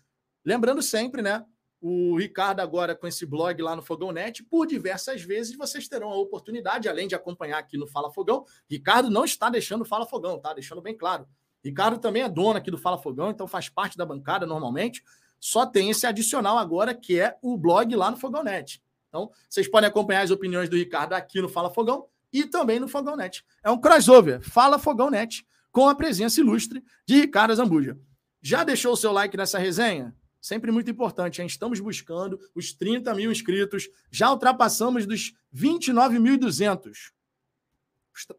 Lembrando 0.45 0.81
sempre, 0.81 1.23
né? 1.23 1.45
O 1.81 2.17
Ricardo 2.17 2.61
agora 2.61 2.97
com 2.97 3.07
esse 3.07 3.27
blog 3.27 3.61
lá 3.61 3.77
no 3.77 3.83
Fogão 3.83 4.11
Net, 4.11 4.43
por 4.45 4.67
diversas 4.67 5.23
vezes 5.23 5.57
vocês 5.57 5.87
terão 5.87 6.09
a 6.09 6.17
oportunidade, 6.17 6.89
além 6.89 7.07
de 7.07 7.15
acompanhar 7.15 7.59
aqui 7.59 7.77
no 7.77 7.87
Fala 7.87 8.11
Fogão. 8.11 8.45
Ricardo 8.69 9.11
não 9.11 9.25
está 9.25 9.51
deixando 9.51 9.85
Fala 9.85 10.07
Fogão, 10.07 10.41
tá? 10.41 10.55
Deixando 10.55 10.81
bem 10.81 10.97
claro. 10.97 11.29
Ricardo 11.69 11.99
também 11.99 12.23
é 12.23 12.29
dono 12.29 12.59
aqui 12.59 12.71
do 12.71 12.79
Fala 12.79 12.97
Fogão, 12.97 13.31
então 13.31 13.47
faz 13.47 13.69
parte 13.69 13.97
da 13.97 14.07
bancada 14.07 14.47
normalmente. 14.47 15.03
Só 15.41 15.67
tem 15.67 15.91
esse 15.91 16.07
adicional 16.07 16.59
agora, 16.59 16.95
que 16.95 17.19
é 17.19 17.37
o 17.43 17.57
blog 17.57 17.95
lá 17.97 18.11
no 18.11 18.17
Fogão 18.17 18.45
Net. 18.45 18.83
Então, 19.09 19.31
vocês 19.49 19.69
podem 19.69 19.89
acompanhar 19.89 20.23
as 20.23 20.31
opiniões 20.31 20.69
do 20.69 20.77
Ricardo 20.77 21.15
aqui 21.15 21.41
no 21.41 21.49
Fala 21.49 21.71
Fogão 21.71 22.07
e 22.33 22.45
também 22.45 22.79
no 22.79 22.89
Fogão 22.89 23.17
Net. 23.17 23.45
É 23.65 23.71
um 23.71 23.81
crossover, 23.81 24.41
Fala 24.43 24.79
Fogão 24.79 25.11
Net, 25.11 25.45
com 25.73 25.89
a 25.89 25.95
presença 25.95 26.41
ilustre 26.41 26.85
de 27.05 27.21
Ricardo 27.23 27.55
Zambuja. 27.55 27.99
Já 28.41 28.63
deixou 28.63 28.93
o 28.93 28.97
seu 28.97 29.11
like 29.13 29.37
nessa 29.37 29.59
resenha? 29.59 30.15
sempre 30.47 30.71
muito 30.71 30.89
importante, 30.89 31.41
hein? 31.41 31.47
Estamos 31.49 31.81
buscando 31.81 32.39
os 32.55 32.73
30 32.73 33.13
mil 33.15 33.33
inscritos, 33.33 33.89
já 34.13 34.31
ultrapassamos 34.31 35.05
dos 35.05 35.35
29.200. 35.53 37.11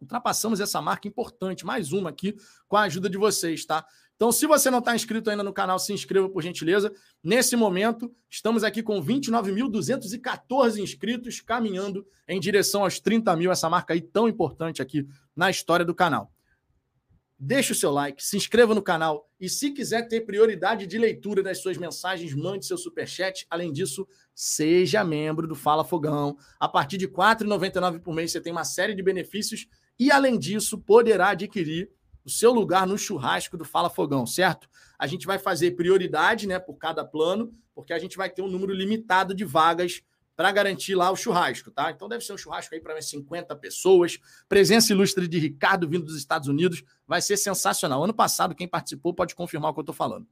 Ultrapassamos 0.01 0.59
essa 0.59 0.81
marca 0.81 1.07
importante, 1.07 1.65
mais 1.65 1.91
uma 1.91 2.09
aqui, 2.09 2.35
com 2.67 2.77
a 2.77 2.81
ajuda 2.83 3.09
de 3.09 3.17
vocês, 3.17 3.65
tá? 3.65 3.85
Então, 4.15 4.31
se 4.31 4.47
você 4.47 4.71
não 4.71 4.79
está 4.79 4.95
inscrito 4.95 5.29
ainda 5.29 5.43
no 5.43 5.53
canal, 5.53 5.77
se 5.77 5.93
inscreva 5.93 6.27
por 6.27 6.41
gentileza. 6.41 6.91
Nesse 7.23 7.55
momento, 7.55 8.11
estamos 8.29 8.63
aqui 8.63 8.81
com 8.81 8.99
29.214 9.03 10.79
inscritos, 10.79 11.39
caminhando 11.39 12.05
em 12.27 12.39
direção 12.39 12.81
aos 12.83 12.99
30 12.99 13.35
mil, 13.35 13.51
essa 13.51 13.69
marca 13.69 13.93
aí 13.93 14.01
tão 14.01 14.27
importante 14.27 14.81
aqui 14.81 15.07
na 15.35 15.49
história 15.51 15.85
do 15.85 15.93
canal 15.93 16.31
deixe 17.39 17.71
o 17.71 17.75
seu 17.75 17.91
like, 17.91 18.23
se 18.23 18.35
inscreva 18.35 18.73
no 18.73 18.81
canal 18.81 19.29
e 19.39 19.47
se 19.47 19.71
quiser 19.71 20.07
ter 20.07 20.21
prioridade 20.21 20.87
de 20.87 20.97
leitura 20.97 21.43
das 21.43 21.61
suas 21.61 21.77
mensagens, 21.77 22.33
mande 22.33 22.65
seu 22.65 22.77
superchat. 22.77 23.45
Além 23.49 23.71
disso, 23.71 24.07
seja 24.33 25.03
membro 25.03 25.47
do 25.47 25.55
Fala 25.55 25.83
Fogão. 25.83 26.37
A 26.59 26.67
partir 26.67 26.97
de 26.97 27.05
R$ 27.05 27.11
4,99 27.11 27.99
por 27.99 28.13
mês 28.13 28.31
você 28.31 28.41
tem 28.41 28.51
uma 28.51 28.63
série 28.63 28.95
de 28.95 29.03
benefícios 29.03 29.67
e, 29.99 30.11
além 30.11 30.37
disso, 30.37 30.79
poderá 30.79 31.29
adquirir 31.29 31.91
o 32.25 32.29
seu 32.29 32.51
lugar 32.51 32.85
no 32.85 32.97
churrasco 32.97 33.55
do 33.55 33.63
Fala 33.63 33.89
Fogão, 33.89 34.25
certo? 34.25 34.67
A 34.99 35.07
gente 35.07 35.25
vai 35.25 35.39
fazer 35.39 35.71
prioridade 35.71 36.47
né, 36.47 36.59
por 36.59 36.75
cada 36.75 37.05
plano, 37.05 37.51
porque 37.73 37.93
a 37.93 37.99
gente 37.99 38.17
vai 38.17 38.29
ter 38.29 38.41
um 38.41 38.49
número 38.49 38.73
limitado 38.73 39.33
de 39.33 39.45
vagas 39.45 40.01
para 40.37 40.51
garantir 40.51 40.93
lá 40.93 41.09
o 41.09 41.15
churrasco, 41.15 41.71
tá? 41.71 41.89
Então 41.89 42.07
deve 42.07 42.23
ser 42.23 42.31
um 42.31 42.37
churrasco 42.37 42.75
aí 42.75 42.79
para 42.79 42.93
umas 42.93 43.09
50 43.09 43.55
pessoas. 43.55 44.19
Presença 44.47 44.93
ilustre 44.93 45.27
de 45.27 45.39
Ricardo 45.39 45.89
vindo 45.89 46.05
dos 46.05 46.15
Estados 46.15 46.47
Unidos. 46.47 46.83
Vai 47.07 47.23
ser 47.23 47.37
sensacional. 47.37 48.03
Ano 48.03 48.13
passado, 48.13 48.53
quem 48.53 48.67
participou 48.67 49.15
pode 49.15 49.33
confirmar 49.33 49.71
o 49.71 49.73
que 49.73 49.79
eu 49.79 49.81
estou 49.81 49.95
falando. 49.95 50.27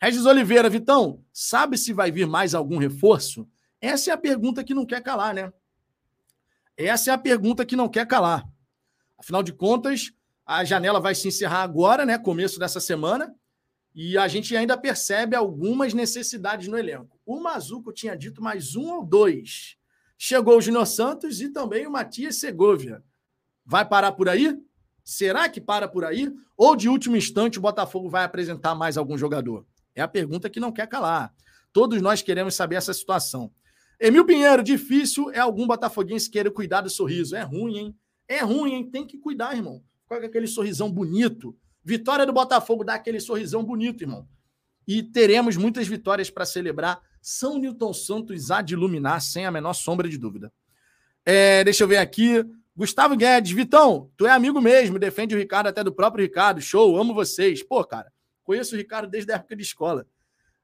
Regis 0.00 0.26
Oliveira, 0.26 0.70
Vitão, 0.70 1.24
sabe 1.32 1.76
se 1.76 1.92
vai 1.92 2.12
vir 2.12 2.24
mais 2.24 2.54
algum 2.54 2.78
reforço? 2.78 3.48
Essa 3.80 4.12
é 4.12 4.14
a 4.14 4.16
pergunta 4.16 4.62
que 4.62 4.72
não 4.72 4.86
quer 4.86 5.02
calar, 5.02 5.34
né? 5.34 5.52
Essa 6.76 7.10
é 7.10 7.14
a 7.14 7.18
pergunta 7.18 7.66
que 7.66 7.74
não 7.74 7.88
quer 7.88 8.06
calar. 8.06 8.48
Afinal 9.18 9.42
de 9.42 9.52
contas, 9.52 10.12
a 10.46 10.64
janela 10.64 11.00
vai 11.00 11.16
se 11.16 11.26
encerrar 11.26 11.64
agora, 11.64 12.06
né? 12.06 12.16
Começo 12.16 12.60
dessa 12.60 12.78
semana. 12.78 13.34
E 14.00 14.16
a 14.16 14.28
gente 14.28 14.56
ainda 14.56 14.76
percebe 14.78 15.34
algumas 15.34 15.92
necessidades 15.92 16.68
no 16.68 16.78
elenco. 16.78 17.18
O 17.26 17.40
Mazuco 17.40 17.92
tinha 17.92 18.16
dito 18.16 18.40
mais 18.40 18.76
um 18.76 18.92
ou 18.92 19.04
dois. 19.04 19.76
Chegou 20.16 20.56
o 20.56 20.60
Júnior 20.60 20.86
Santos 20.86 21.40
e 21.40 21.48
também 21.48 21.84
o 21.84 21.90
Matias 21.90 22.36
Segovia. 22.36 23.02
Vai 23.66 23.84
parar 23.84 24.12
por 24.12 24.28
aí? 24.28 24.56
Será 25.02 25.48
que 25.48 25.60
para 25.60 25.88
por 25.88 26.04
aí? 26.04 26.32
Ou 26.56 26.76
de 26.76 26.88
último 26.88 27.16
instante 27.16 27.58
o 27.58 27.60
Botafogo 27.60 28.08
vai 28.08 28.22
apresentar 28.22 28.72
mais 28.76 28.96
algum 28.96 29.18
jogador? 29.18 29.66
É 29.96 30.00
a 30.00 30.06
pergunta 30.06 30.48
que 30.48 30.60
não 30.60 30.70
quer 30.70 30.86
calar. 30.86 31.34
Todos 31.72 32.00
nós 32.00 32.22
queremos 32.22 32.54
saber 32.54 32.76
essa 32.76 32.94
situação. 32.94 33.50
Emil 33.98 34.24
Pinheiro, 34.24 34.62
difícil 34.62 35.28
é 35.32 35.40
algum 35.40 35.66
botafoguense 35.66 36.30
querer 36.30 36.52
cuidar 36.52 36.82
do 36.82 36.88
sorriso. 36.88 37.34
É 37.34 37.42
ruim, 37.42 37.76
hein? 37.76 37.96
É 38.28 38.44
ruim, 38.44 38.74
hein? 38.74 38.88
Tem 38.88 39.04
que 39.04 39.18
cuidar, 39.18 39.56
irmão. 39.56 39.82
Com 40.06 40.14
aquele 40.14 40.46
sorrisão 40.46 40.88
bonito 40.88 41.52
Vitória 41.88 42.26
do 42.26 42.34
Botafogo 42.34 42.84
dá 42.84 42.92
aquele 42.92 43.18
sorrisão 43.18 43.64
bonito, 43.64 44.02
irmão. 44.02 44.28
E 44.86 45.02
teremos 45.02 45.56
muitas 45.56 45.88
vitórias 45.88 46.28
para 46.28 46.44
celebrar. 46.44 47.00
São 47.22 47.58
Newton 47.58 47.94
Santos 47.94 48.50
há 48.50 48.60
de 48.60 48.74
iluminar, 48.74 49.22
sem 49.22 49.46
a 49.46 49.50
menor 49.50 49.72
sombra 49.72 50.06
de 50.06 50.18
dúvida. 50.18 50.52
É, 51.24 51.64
deixa 51.64 51.84
eu 51.84 51.88
ver 51.88 51.96
aqui. 51.96 52.44
Gustavo 52.76 53.16
Guedes, 53.16 53.52
Vitão, 53.52 54.10
tu 54.18 54.26
é 54.26 54.30
amigo 54.30 54.60
mesmo, 54.60 54.98
defende 54.98 55.34
o 55.34 55.38
Ricardo 55.38 55.68
até 55.68 55.82
do 55.82 55.90
próprio 55.90 56.22
Ricardo. 56.22 56.60
Show, 56.60 56.94
amo 57.00 57.14
vocês. 57.14 57.62
Pô, 57.62 57.82
cara, 57.82 58.12
conheço 58.44 58.74
o 58.74 58.78
Ricardo 58.78 59.08
desde 59.08 59.32
a 59.32 59.36
época 59.36 59.56
de 59.56 59.62
escola 59.62 60.06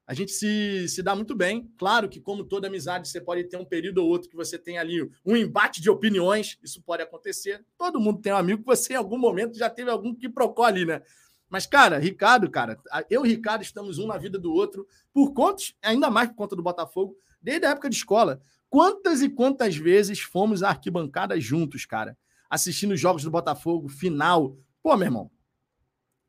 a 0.07 0.13
gente 0.13 0.33
se, 0.33 0.87
se 0.89 1.03
dá 1.03 1.15
muito 1.15 1.35
bem. 1.35 1.71
Claro 1.79 2.09
que, 2.09 2.21
como 2.21 2.45
toda 2.45 2.69
amizade, 2.69 3.09
você 3.09 3.21
pode 3.21 3.45
ter 3.45 3.57
um 3.57 3.65
período 3.65 3.99
ou 3.99 4.09
outro 4.09 4.29
que 4.29 4.37
você 4.37 4.59
tem 4.59 4.77
ali 4.79 5.09
um 5.25 5.37
embate 5.37 5.81
de 5.81 5.89
opiniões, 5.89 6.59
isso 6.63 6.83
pode 6.83 7.03
acontecer. 7.03 7.65
Todo 7.79 7.99
mundo 7.99 8.21
tem 8.21 8.33
um 8.33 8.37
amigo 8.37 8.61
que 8.61 8.67
você, 8.67 8.93
em 8.93 8.97
algum 8.97 9.19
momento, 9.19 9.57
já 9.57 9.71
teve 9.71 9.91
algum 9.91 10.15
que 10.15 10.29
procó 10.29 10.65
ali, 10.65 10.85
né? 10.85 11.03
Mas, 11.49 11.67
cara, 11.67 11.99
Ricardo, 11.99 12.51
cara, 12.51 12.79
eu 13.09 13.25
e 13.25 13.29
Ricardo 13.29 13.63
estamos 13.63 13.99
um 13.99 14.07
na 14.07 14.19
vida 14.19 14.39
do 14.39 14.53
outro, 14.53 14.87
por 15.13 15.33
contas, 15.33 15.75
ainda 15.83 16.11
mais 16.11 16.29
por 16.29 16.35
conta 16.35 16.57
do 16.57 16.63
Botafogo, 16.63 17.17
desde 17.41 17.67
a 17.67 17.71
época 17.71 17.89
de 17.89 17.97
escola. 17.97 18.43
Quantas 18.69 19.23
e 19.23 19.29
quantas 19.29 19.77
vezes 19.77 20.21
fomos 20.21 20.63
à 20.63 20.71
arquibancada 20.71 21.39
juntos, 21.41 21.87
cara, 21.87 22.19
assistindo 22.51 22.93
os 22.93 23.01
jogos 23.01 23.23
do 23.23 23.31
Botafogo, 23.31 23.89
final. 23.89 24.59
Pô, 24.83 24.97
meu 24.97 25.07
irmão, 25.07 25.31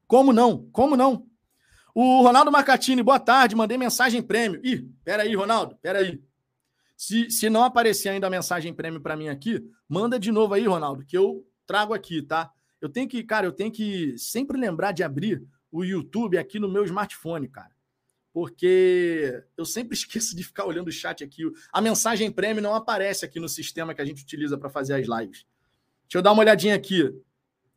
como 0.07 0.31
não? 0.31 0.69
Como 0.71 0.95
não? 0.95 1.27
O 1.97 2.21
Ronaldo 2.21 2.51
Marcatini, 2.51 3.01
boa 3.01 3.21
tarde, 3.21 3.55
mandei 3.55 3.77
mensagem 3.77 4.21
prêmio. 4.21 4.59
Ih, 4.65 4.85
peraí, 5.05 5.33
Ronaldo, 5.33 5.77
peraí. 5.81 6.21
Se, 6.97 7.31
se 7.31 7.49
não 7.49 7.63
aparecer 7.63 8.09
ainda 8.09 8.27
a 8.27 8.29
mensagem 8.29 8.73
prêmio 8.73 8.99
para 8.99 9.15
mim 9.15 9.29
aqui, 9.29 9.65
manda 9.87 10.19
de 10.19 10.29
novo 10.29 10.53
aí, 10.53 10.67
Ronaldo, 10.67 11.05
que 11.05 11.17
eu 11.17 11.47
trago 11.65 11.93
aqui, 11.93 12.21
tá? 12.21 12.51
Eu 12.81 12.89
tenho 12.89 13.07
que, 13.07 13.23
cara, 13.23 13.47
eu 13.47 13.51
tenho 13.53 13.71
que 13.71 14.13
sempre 14.17 14.59
lembrar 14.59 14.91
de 14.91 15.03
abrir 15.03 15.41
o 15.71 15.85
YouTube 15.85 16.37
aqui 16.37 16.59
no 16.59 16.67
meu 16.67 16.83
smartphone, 16.83 17.47
cara. 17.47 17.71
Porque 18.33 19.41
eu 19.55 19.63
sempre 19.63 19.95
esqueço 19.95 20.35
de 20.35 20.43
ficar 20.43 20.65
olhando 20.65 20.89
o 20.89 20.91
chat 20.91 21.23
aqui. 21.23 21.43
A 21.71 21.79
mensagem 21.79 22.29
prêmio 22.29 22.61
não 22.61 22.75
aparece 22.75 23.23
aqui 23.23 23.39
no 23.39 23.47
sistema 23.47 23.93
que 23.93 24.01
a 24.01 24.05
gente 24.05 24.21
utiliza 24.21 24.57
para 24.57 24.69
fazer 24.69 24.95
as 24.95 25.07
lives. 25.07 25.45
Deixa 26.03 26.17
eu 26.17 26.21
dar 26.21 26.33
uma 26.33 26.41
olhadinha 26.41 26.75
aqui. 26.75 27.09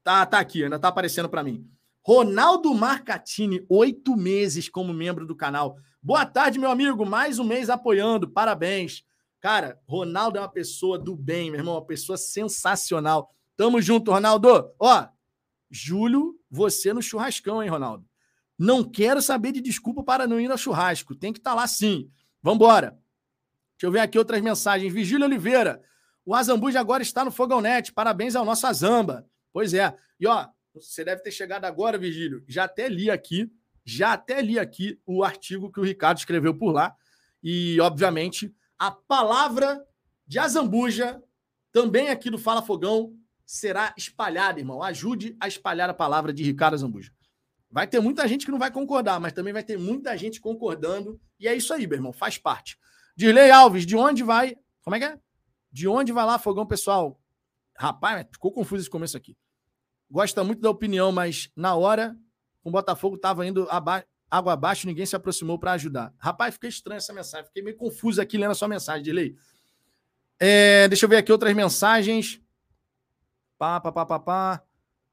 Tá, 0.03 0.27
tá 0.27 0.41
aqui, 0.41 0.65
ainda 0.65 0.77
tá 0.77 0.89
aparecendo 0.89 1.29
para 1.29 1.45
mim. 1.45 1.71
Ronaldo 2.03 2.73
Marcatini, 2.75 3.65
oito 3.69 4.17
meses 4.17 4.69
como 4.69 4.95
membro 4.95 5.27
do 5.27 5.37
canal. 5.37 5.77
Boa 6.03 6.25
tarde, 6.25 6.59
meu 6.59 6.71
amigo. 6.71 7.05
Mais 7.05 7.39
um 7.39 7.45
mês 7.45 7.69
apoiando. 7.69 8.31
Parabéns. 8.31 9.05
Cara, 9.41 9.79
Ronaldo 9.87 10.39
é 10.39 10.41
uma 10.41 10.49
pessoa 10.49 10.99
do 10.99 11.15
bem, 11.15 11.51
meu 11.51 11.61
irmão. 11.61 11.75
Uma 11.75 11.85
pessoa 11.87 12.17
sensacional. 12.17 13.31
Tamo 13.57 13.81
junto, 13.83 14.11
Ronaldo. 14.11 14.73
Ó, 14.79 15.07
Júlio, 15.71 16.39
você 16.51 16.93
no 16.93 17.03
churrascão, 17.03 17.63
hein, 17.63 17.69
Ronaldo? 17.69 18.07
Não 18.59 18.83
quero 18.83 19.21
saber 19.21 19.53
de 19.53 19.61
desculpa 19.61 20.03
para 20.03 20.27
não 20.27 20.41
ir 20.41 20.51
ao 20.51 20.59
churrasco. 20.59 21.15
Tem 21.15 21.33
que 21.33 21.39
estar 21.39 21.51
tá 21.51 21.57
lá 21.57 21.67
sim. 21.67 22.11
Vambora. 22.43 22.99
Deixa 23.77 23.87
eu 23.87 23.93
ver 23.93 24.01
aqui 24.01 24.19
outras 24.19 24.41
mensagens. 24.41 24.93
Vigílio 24.93 25.27
Oliveira. 25.27 25.83
O 26.25 26.35
Azambuja 26.35 26.81
agora 26.81 27.03
está 27.03 27.25
no 27.25 27.31
Fogão 27.31 27.61
Net. 27.61 27.93
Parabéns 27.93 28.35
ao 28.35 28.45
nosso 28.45 28.67
Azamba. 28.67 29.27
Pois 29.53 29.73
é. 29.75 29.97
E 30.19 30.27
ó, 30.27 30.49
você 30.81 31.05
deve 31.05 31.23
ter 31.23 31.31
chegado 31.31 31.65
agora, 31.65 31.99
Vigílio. 31.99 32.45
Já 32.47 32.65
até 32.65 32.89
li 32.89 33.11
aqui, 33.11 33.51
já 33.85 34.13
até 34.13 34.41
li 34.41 34.59
aqui 34.59 35.01
o 35.07 35.25
artigo 35.25 35.71
que 35.73 35.81
o 35.81 35.85
Ricardo 35.85 36.19
escreveu 36.19 36.55
por 36.57 36.73
lá. 36.73 36.95
E, 37.43 37.81
obviamente, 37.81 38.55
a 38.79 38.91
palavra 38.91 39.85
de 40.27 40.39
Azambuja, 40.39 41.23
também 41.73 42.11
aqui 42.11 42.31
do 42.31 42.39
Fala 42.39 42.63
Fogão, 42.63 43.15
será 43.47 43.95
espalhada, 43.97 44.61
irmão. 44.61 44.83
Ajude 44.83 45.37
a 45.41 45.49
espalhar 45.49 45.89
a 45.89 45.95
palavra 45.95 46.33
de 46.33 46.43
Ricardo 46.43 46.75
Azambuja. 46.75 47.13
Vai 47.71 47.87
ter 47.87 48.01
muita 48.01 48.27
gente 48.27 48.45
que 48.45 48.51
não 48.51 48.59
vai 48.59 48.71
concordar, 48.71 49.21
mas 49.21 49.33
também 49.33 49.53
vai 49.53 49.63
ter 49.63 49.79
muita 49.79 50.17
gente 50.17 50.41
concordando. 50.41 51.21
E 51.39 51.49
é 51.49 51.55
isso 51.55 51.73
aí, 51.73 51.87
meu 51.87 51.97
irmão, 51.97 52.13
faz 52.13 52.39
parte. 52.39 52.79
Dirley 53.17 53.51
Alves, 53.51 53.85
de 53.85 53.97
onde 53.97 54.23
vai. 54.23 54.57
Como 54.83 54.97
é 54.97 54.99
que 54.99 55.05
é? 55.05 55.19
De 55.71 55.89
onde 55.89 56.13
vai 56.13 56.25
lá, 56.25 56.39
fogão 56.39 56.67
pessoal? 56.67 57.21
Rapaz, 57.77 58.27
ficou 58.33 58.53
confuso 58.53 58.83
esse 58.83 58.91
começo 58.91 59.17
aqui. 59.17 59.37
Gosta 60.11 60.43
muito 60.43 60.61
da 60.61 60.71
opinião, 60.71 61.13
mas 61.13 61.51
na 61.55 61.75
hora, 61.75 62.17
o 62.65 62.71
Botafogo 62.71 63.17
estava 63.17 63.47
indo 63.47 63.67
aba 63.71 64.05
água 64.31 64.53
abaixo, 64.53 64.87
ninguém 64.87 65.07
se 65.07 65.17
aproximou 65.17 65.59
para 65.59 65.73
ajudar. 65.73 66.13
Rapaz, 66.19 66.55
fiquei 66.55 66.69
estranha 66.69 66.99
essa 66.99 67.13
mensagem. 67.13 67.47
Fiquei 67.47 67.63
meio 67.63 67.77
confuso 67.77 68.21
aqui 68.21 68.37
lendo 68.37 68.51
a 68.51 68.55
sua 68.55 68.69
mensagem, 68.69 69.03
Dirley. 69.03 69.37
É, 70.39 70.87
deixa 70.89 71.07
eu 71.07 71.09
ver 71.09 71.17
aqui 71.17 71.33
outras 71.33 71.55
mensagens. 71.55 72.41
Pá, 73.59 73.81
pá, 73.81 73.91
pá, 73.91 74.07
pá, 74.07 74.19
pá. 74.19 74.63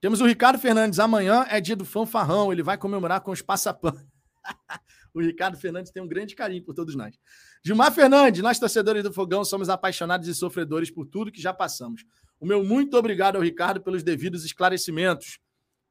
Temos 0.02 0.22
o 0.22 0.26
Ricardo 0.26 0.60
Fernandes. 0.60 1.00
Amanhã 1.00 1.46
é 1.50 1.60
dia 1.62 1.76
do 1.76 1.86
fanfarrão. 1.86 2.52
Ele 2.52 2.62
vai 2.62 2.78
comemorar 2.78 3.22
com 3.22 3.32
os 3.32 3.41
passapanos. 3.41 4.06
o 5.14 5.22
Ricardo 5.22 5.58
Fernandes 5.58 5.91
tem 5.91 6.04
um 6.04 6.08
grande 6.08 6.36
carinho 6.36 6.64
por 6.64 6.74
todos 6.74 6.96
nós. 6.96 7.18
Gilmar 7.64 7.91
Fernandes, 7.91 8.43
nós 8.43 8.60
torcedores 8.60 9.02
do 9.02 9.12
Fogão 9.12 9.43
somos 9.43 9.70
apaixonados 9.70 10.28
e 10.28 10.36
sofredores 10.36 10.91
por 10.91 11.06
tudo 11.06 11.32
que 11.32 11.41
já 11.41 11.54
passamos. 11.54 12.06
O 12.46 12.48
meu 12.48 12.64
muito 12.64 12.96
obrigado 12.96 13.38
ao 13.38 13.41
Ricardo 13.41 13.82
pelos 13.82 14.04
devidos 14.04 14.46
esclarecimentos. 14.46 15.39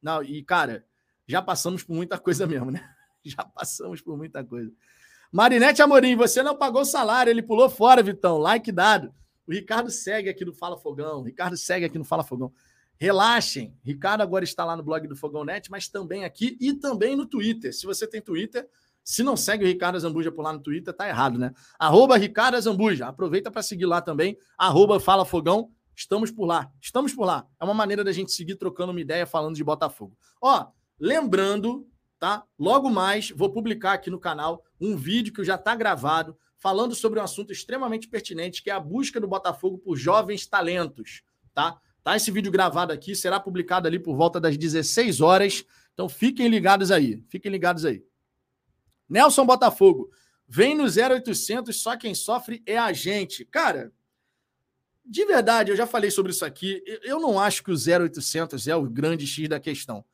Não, 0.00 0.22
e 0.22 0.40
cara, 0.40 0.86
já 1.26 1.42
passamos 1.42 1.82
por 1.82 1.96
muita 1.96 2.16
coisa 2.16 2.46
mesmo, 2.46 2.70
né? 2.70 2.88
Já 3.24 3.42
passamos 3.42 4.02
por 4.02 4.16
muita 4.18 4.44
coisa. 4.44 4.70
Marinete 5.32 5.80
Amorim, 5.80 6.14
você 6.14 6.42
não 6.42 6.54
pagou 6.54 6.82
o 6.82 6.84
salário, 6.84 7.30
ele 7.30 7.42
pulou 7.42 7.70
fora, 7.70 8.02
Vitão. 8.02 8.36
Like 8.36 8.70
dado. 8.70 9.12
O 9.48 9.52
Ricardo 9.52 9.90
segue 9.90 10.28
aqui 10.28 10.44
no 10.44 10.52
Fala 10.52 10.76
Fogão. 10.78 11.20
O 11.20 11.22
Ricardo 11.24 11.56
segue 11.56 11.86
aqui 11.86 11.98
no 11.98 12.04
Fala 12.04 12.22
Fogão. 12.22 12.52
Relaxem. 12.98 13.74
Ricardo 13.82 14.20
agora 14.20 14.44
está 14.44 14.62
lá 14.64 14.76
no 14.76 14.82
blog 14.82 15.08
do 15.08 15.16
Fogão 15.16 15.42
Net, 15.42 15.70
mas 15.70 15.88
também 15.88 16.24
aqui 16.24 16.56
e 16.60 16.74
também 16.74 17.16
no 17.16 17.26
Twitter. 17.26 17.74
Se 17.74 17.86
você 17.86 18.06
tem 18.06 18.20
Twitter, 18.20 18.68
se 19.02 19.22
não 19.22 19.36
segue 19.36 19.64
o 19.64 19.66
Ricardo 19.66 19.98
Zambuja 19.98 20.30
por 20.30 20.42
lá 20.42 20.52
no 20.52 20.60
Twitter, 20.60 20.94
tá 20.94 21.08
errado, 21.08 21.38
né? 21.38 21.52
Arroba 21.78 22.16
Ricardo 22.16 22.60
Zambuja. 22.60 23.06
Aproveita 23.06 23.50
para 23.50 23.62
seguir 23.62 23.86
lá 23.86 24.00
também. 24.00 24.38
Arroba 24.56 25.00
Fala 25.00 25.24
Fogão. 25.24 25.72
Estamos 25.94 26.30
por 26.30 26.44
lá. 26.44 26.70
Estamos 26.80 27.14
por 27.14 27.24
lá. 27.24 27.46
É 27.60 27.64
uma 27.64 27.74
maneira 27.74 28.02
da 28.02 28.12
gente 28.12 28.32
seguir 28.32 28.56
trocando 28.56 28.90
uma 28.90 29.00
ideia 29.00 29.26
falando 29.26 29.54
de 29.54 29.64
Botafogo. 29.64 30.16
Ó, 30.40 30.66
lembrando, 30.98 31.88
tá? 32.18 32.44
Logo 32.58 32.90
mais 32.90 33.30
vou 33.30 33.50
publicar 33.50 33.92
aqui 33.94 34.10
no 34.10 34.18
canal 34.18 34.64
um 34.80 34.96
vídeo 34.96 35.32
que 35.32 35.44
já 35.44 35.54
está 35.54 35.74
gravado 35.74 36.36
falando 36.58 36.94
sobre 36.94 37.20
um 37.20 37.22
assunto 37.22 37.52
extremamente 37.52 38.08
pertinente, 38.08 38.62
que 38.62 38.70
é 38.70 38.72
a 38.72 38.80
busca 38.80 39.20
do 39.20 39.28
Botafogo 39.28 39.76
por 39.76 39.96
jovens 39.96 40.46
talentos, 40.46 41.22
tá? 41.52 41.78
Tá 42.02 42.16
esse 42.16 42.30
vídeo 42.30 42.50
gravado 42.50 42.92
aqui, 42.92 43.14
será 43.14 43.38
publicado 43.38 43.86
ali 43.86 43.98
por 43.98 44.16
volta 44.16 44.40
das 44.40 44.56
16 44.56 45.20
horas. 45.20 45.64
Então 45.92 46.08
fiquem 46.08 46.48
ligados 46.48 46.90
aí, 46.90 47.22
fiquem 47.28 47.52
ligados 47.52 47.84
aí. 47.84 48.02
Nelson 49.08 49.44
Botafogo, 49.44 50.10
vem 50.46 50.74
no 50.74 50.84
0800, 50.84 51.80
só 51.80 51.96
quem 51.96 52.14
sofre 52.14 52.62
é 52.66 52.78
a 52.78 52.92
gente. 52.92 53.44
Cara, 53.44 53.92
de 55.04 55.24
verdade, 55.24 55.70
eu 55.70 55.76
já 55.76 55.86
falei 55.86 56.10
sobre 56.10 56.32
isso 56.32 56.44
aqui, 56.44 56.82
eu 57.02 57.20
não 57.20 57.38
acho 57.38 57.62
que 57.62 57.70
o 57.70 57.74
0800 57.74 58.66
é 58.68 58.74
o 58.74 58.88
grande 58.88 59.26
X 59.26 59.48
da 59.48 59.60
questão. 59.60 60.04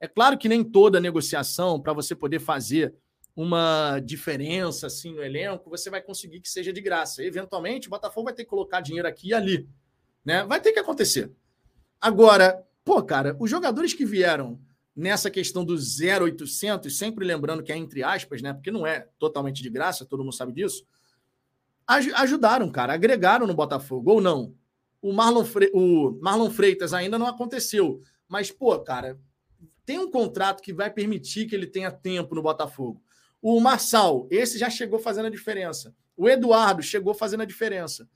É 0.00 0.08
claro 0.08 0.36
que 0.36 0.48
nem 0.48 0.64
toda 0.64 0.98
negociação, 0.98 1.80
para 1.80 1.92
você 1.92 2.14
poder 2.14 2.40
fazer 2.40 2.94
uma 3.36 4.00
diferença 4.00 4.86
assim 4.86 5.14
no 5.14 5.22
elenco, 5.22 5.70
você 5.70 5.88
vai 5.88 6.02
conseguir 6.02 6.40
que 6.40 6.48
seja 6.48 6.72
de 6.72 6.80
graça. 6.80 7.22
Eventualmente, 7.22 7.86
o 7.86 7.90
Botafogo 7.90 8.24
vai 8.24 8.34
ter 8.34 8.44
que 8.44 8.50
colocar 8.50 8.80
dinheiro 8.80 9.06
aqui 9.06 9.28
e 9.28 9.34
ali. 9.34 9.68
Né? 10.24 10.44
Vai 10.44 10.60
ter 10.60 10.72
que 10.72 10.78
acontecer. 10.78 11.30
Agora, 12.00 12.66
pô, 12.84 13.02
cara, 13.02 13.36
os 13.38 13.48
jogadores 13.50 13.94
que 13.94 14.04
vieram 14.04 14.60
nessa 14.96 15.30
questão 15.30 15.64
do 15.64 15.74
0800, 15.74 16.96
sempre 16.96 17.24
lembrando 17.24 17.62
que 17.62 17.72
é 17.72 17.76
entre 17.76 18.02
aspas, 18.02 18.42
né? 18.42 18.52
Porque 18.52 18.70
não 18.70 18.86
é 18.86 19.08
totalmente 19.18 19.62
de 19.62 19.70
graça, 19.70 20.04
todo 20.04 20.24
mundo 20.24 20.34
sabe 20.34 20.52
disso. 20.52 20.84
Ajudaram, 21.90 22.70
cara, 22.70 22.92
agregaram 22.92 23.48
no 23.48 23.54
Botafogo, 23.54 24.12
ou 24.12 24.20
não. 24.20 24.54
O 25.02 25.12
Marlon, 25.12 25.44
Fre... 25.44 25.70
o 25.74 26.18
Marlon 26.20 26.48
Freitas 26.48 26.94
ainda 26.94 27.18
não 27.18 27.26
aconteceu. 27.26 28.00
Mas, 28.28 28.52
pô, 28.52 28.78
cara, 28.78 29.18
tem 29.84 29.98
um 29.98 30.08
contrato 30.08 30.62
que 30.62 30.72
vai 30.72 30.88
permitir 30.88 31.46
que 31.46 31.54
ele 31.54 31.66
tenha 31.66 31.90
tempo 31.90 32.34
no 32.34 32.42
Botafogo. 32.42 33.02
O 33.42 33.58
Marçal, 33.58 34.28
esse 34.30 34.56
já 34.56 34.70
chegou 34.70 35.00
fazendo 35.00 35.26
a 35.26 35.30
diferença. 35.30 35.92
O 36.16 36.28
Eduardo 36.28 36.80
chegou 36.80 37.12
fazendo 37.12 37.40
a 37.40 37.46
diferença. 37.46 38.08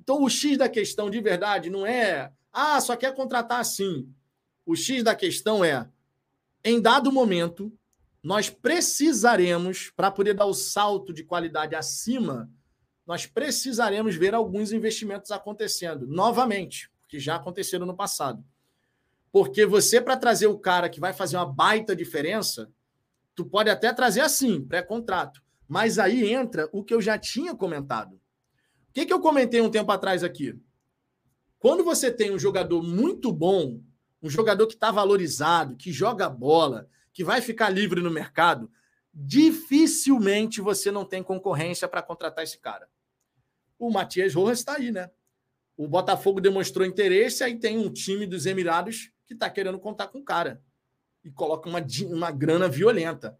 Então, 0.00 0.24
o 0.24 0.28
X 0.28 0.58
da 0.58 0.68
questão 0.68 1.08
de 1.08 1.20
verdade 1.20 1.70
não 1.70 1.86
é, 1.86 2.32
ah, 2.52 2.80
só 2.80 2.96
quer 2.96 3.14
contratar 3.14 3.60
assim. 3.60 4.12
O 4.66 4.74
X 4.74 5.04
da 5.04 5.14
questão 5.14 5.64
é, 5.64 5.88
em 6.64 6.80
dado 6.80 7.12
momento, 7.12 7.72
nós 8.22 8.50
precisaremos, 8.50 9.90
para 9.94 10.10
poder 10.10 10.34
dar 10.34 10.46
o 10.46 10.54
salto 10.54 11.12
de 11.12 11.22
qualidade 11.22 11.76
acima, 11.76 12.50
nós 13.10 13.26
precisaremos 13.26 14.14
ver 14.14 14.34
alguns 14.34 14.72
investimentos 14.72 15.30
acontecendo 15.30 16.06
novamente, 16.06 16.90
porque 17.00 17.18
já 17.18 17.36
aconteceram 17.36 17.84
no 17.84 17.96
passado. 17.96 18.44
Porque 19.32 19.66
você, 19.66 20.00
para 20.00 20.16
trazer 20.16 20.46
o 20.46 20.58
cara 20.58 20.88
que 20.88 21.00
vai 21.00 21.12
fazer 21.12 21.36
uma 21.36 21.46
baita 21.46 21.94
diferença, 21.94 22.70
Tu 23.40 23.44
pode 23.46 23.70
até 23.70 23.90
trazer 23.90 24.20
assim, 24.20 24.62
pré-contrato. 24.62 25.42
Mas 25.66 25.98
aí 25.98 26.30
entra 26.30 26.68
o 26.72 26.84
que 26.84 26.92
eu 26.92 27.00
já 27.00 27.16
tinha 27.18 27.54
comentado. 27.54 28.14
O 28.14 28.92
que, 28.92 29.06
que 29.06 29.12
eu 29.14 29.18
comentei 29.18 29.62
um 29.62 29.70
tempo 29.70 29.90
atrás 29.90 30.22
aqui? 30.22 30.60
Quando 31.58 31.82
você 31.82 32.10
tem 32.10 32.30
um 32.30 32.38
jogador 32.38 32.82
muito 32.82 33.32
bom, 33.32 33.80
um 34.22 34.28
jogador 34.28 34.66
que 34.66 34.74
está 34.74 34.90
valorizado, 34.90 35.74
que 35.74 35.90
joga 35.90 36.28
bola, 36.28 36.86
que 37.14 37.24
vai 37.24 37.40
ficar 37.40 37.70
livre 37.70 38.02
no 38.02 38.10
mercado, 38.10 38.70
dificilmente 39.14 40.60
você 40.60 40.90
não 40.90 41.06
tem 41.06 41.22
concorrência 41.22 41.88
para 41.88 42.02
contratar 42.02 42.44
esse 42.44 42.58
cara. 42.58 42.88
O 43.80 43.90
Matias 43.90 44.34
Rojas 44.34 44.58
está 44.58 44.76
aí, 44.76 44.92
né? 44.92 45.10
O 45.74 45.88
Botafogo 45.88 46.38
demonstrou 46.38 46.86
interesse, 46.86 47.42
aí 47.42 47.58
tem 47.58 47.78
um 47.78 47.90
time 47.90 48.26
dos 48.26 48.44
Emirados 48.44 49.10
que 49.26 49.32
está 49.32 49.48
querendo 49.48 49.78
contar 49.78 50.08
com 50.08 50.18
o 50.18 50.22
cara 50.22 50.62
e 51.24 51.30
coloca 51.30 51.66
uma, 51.66 51.82
uma 52.10 52.30
grana 52.30 52.68
violenta. 52.68 53.38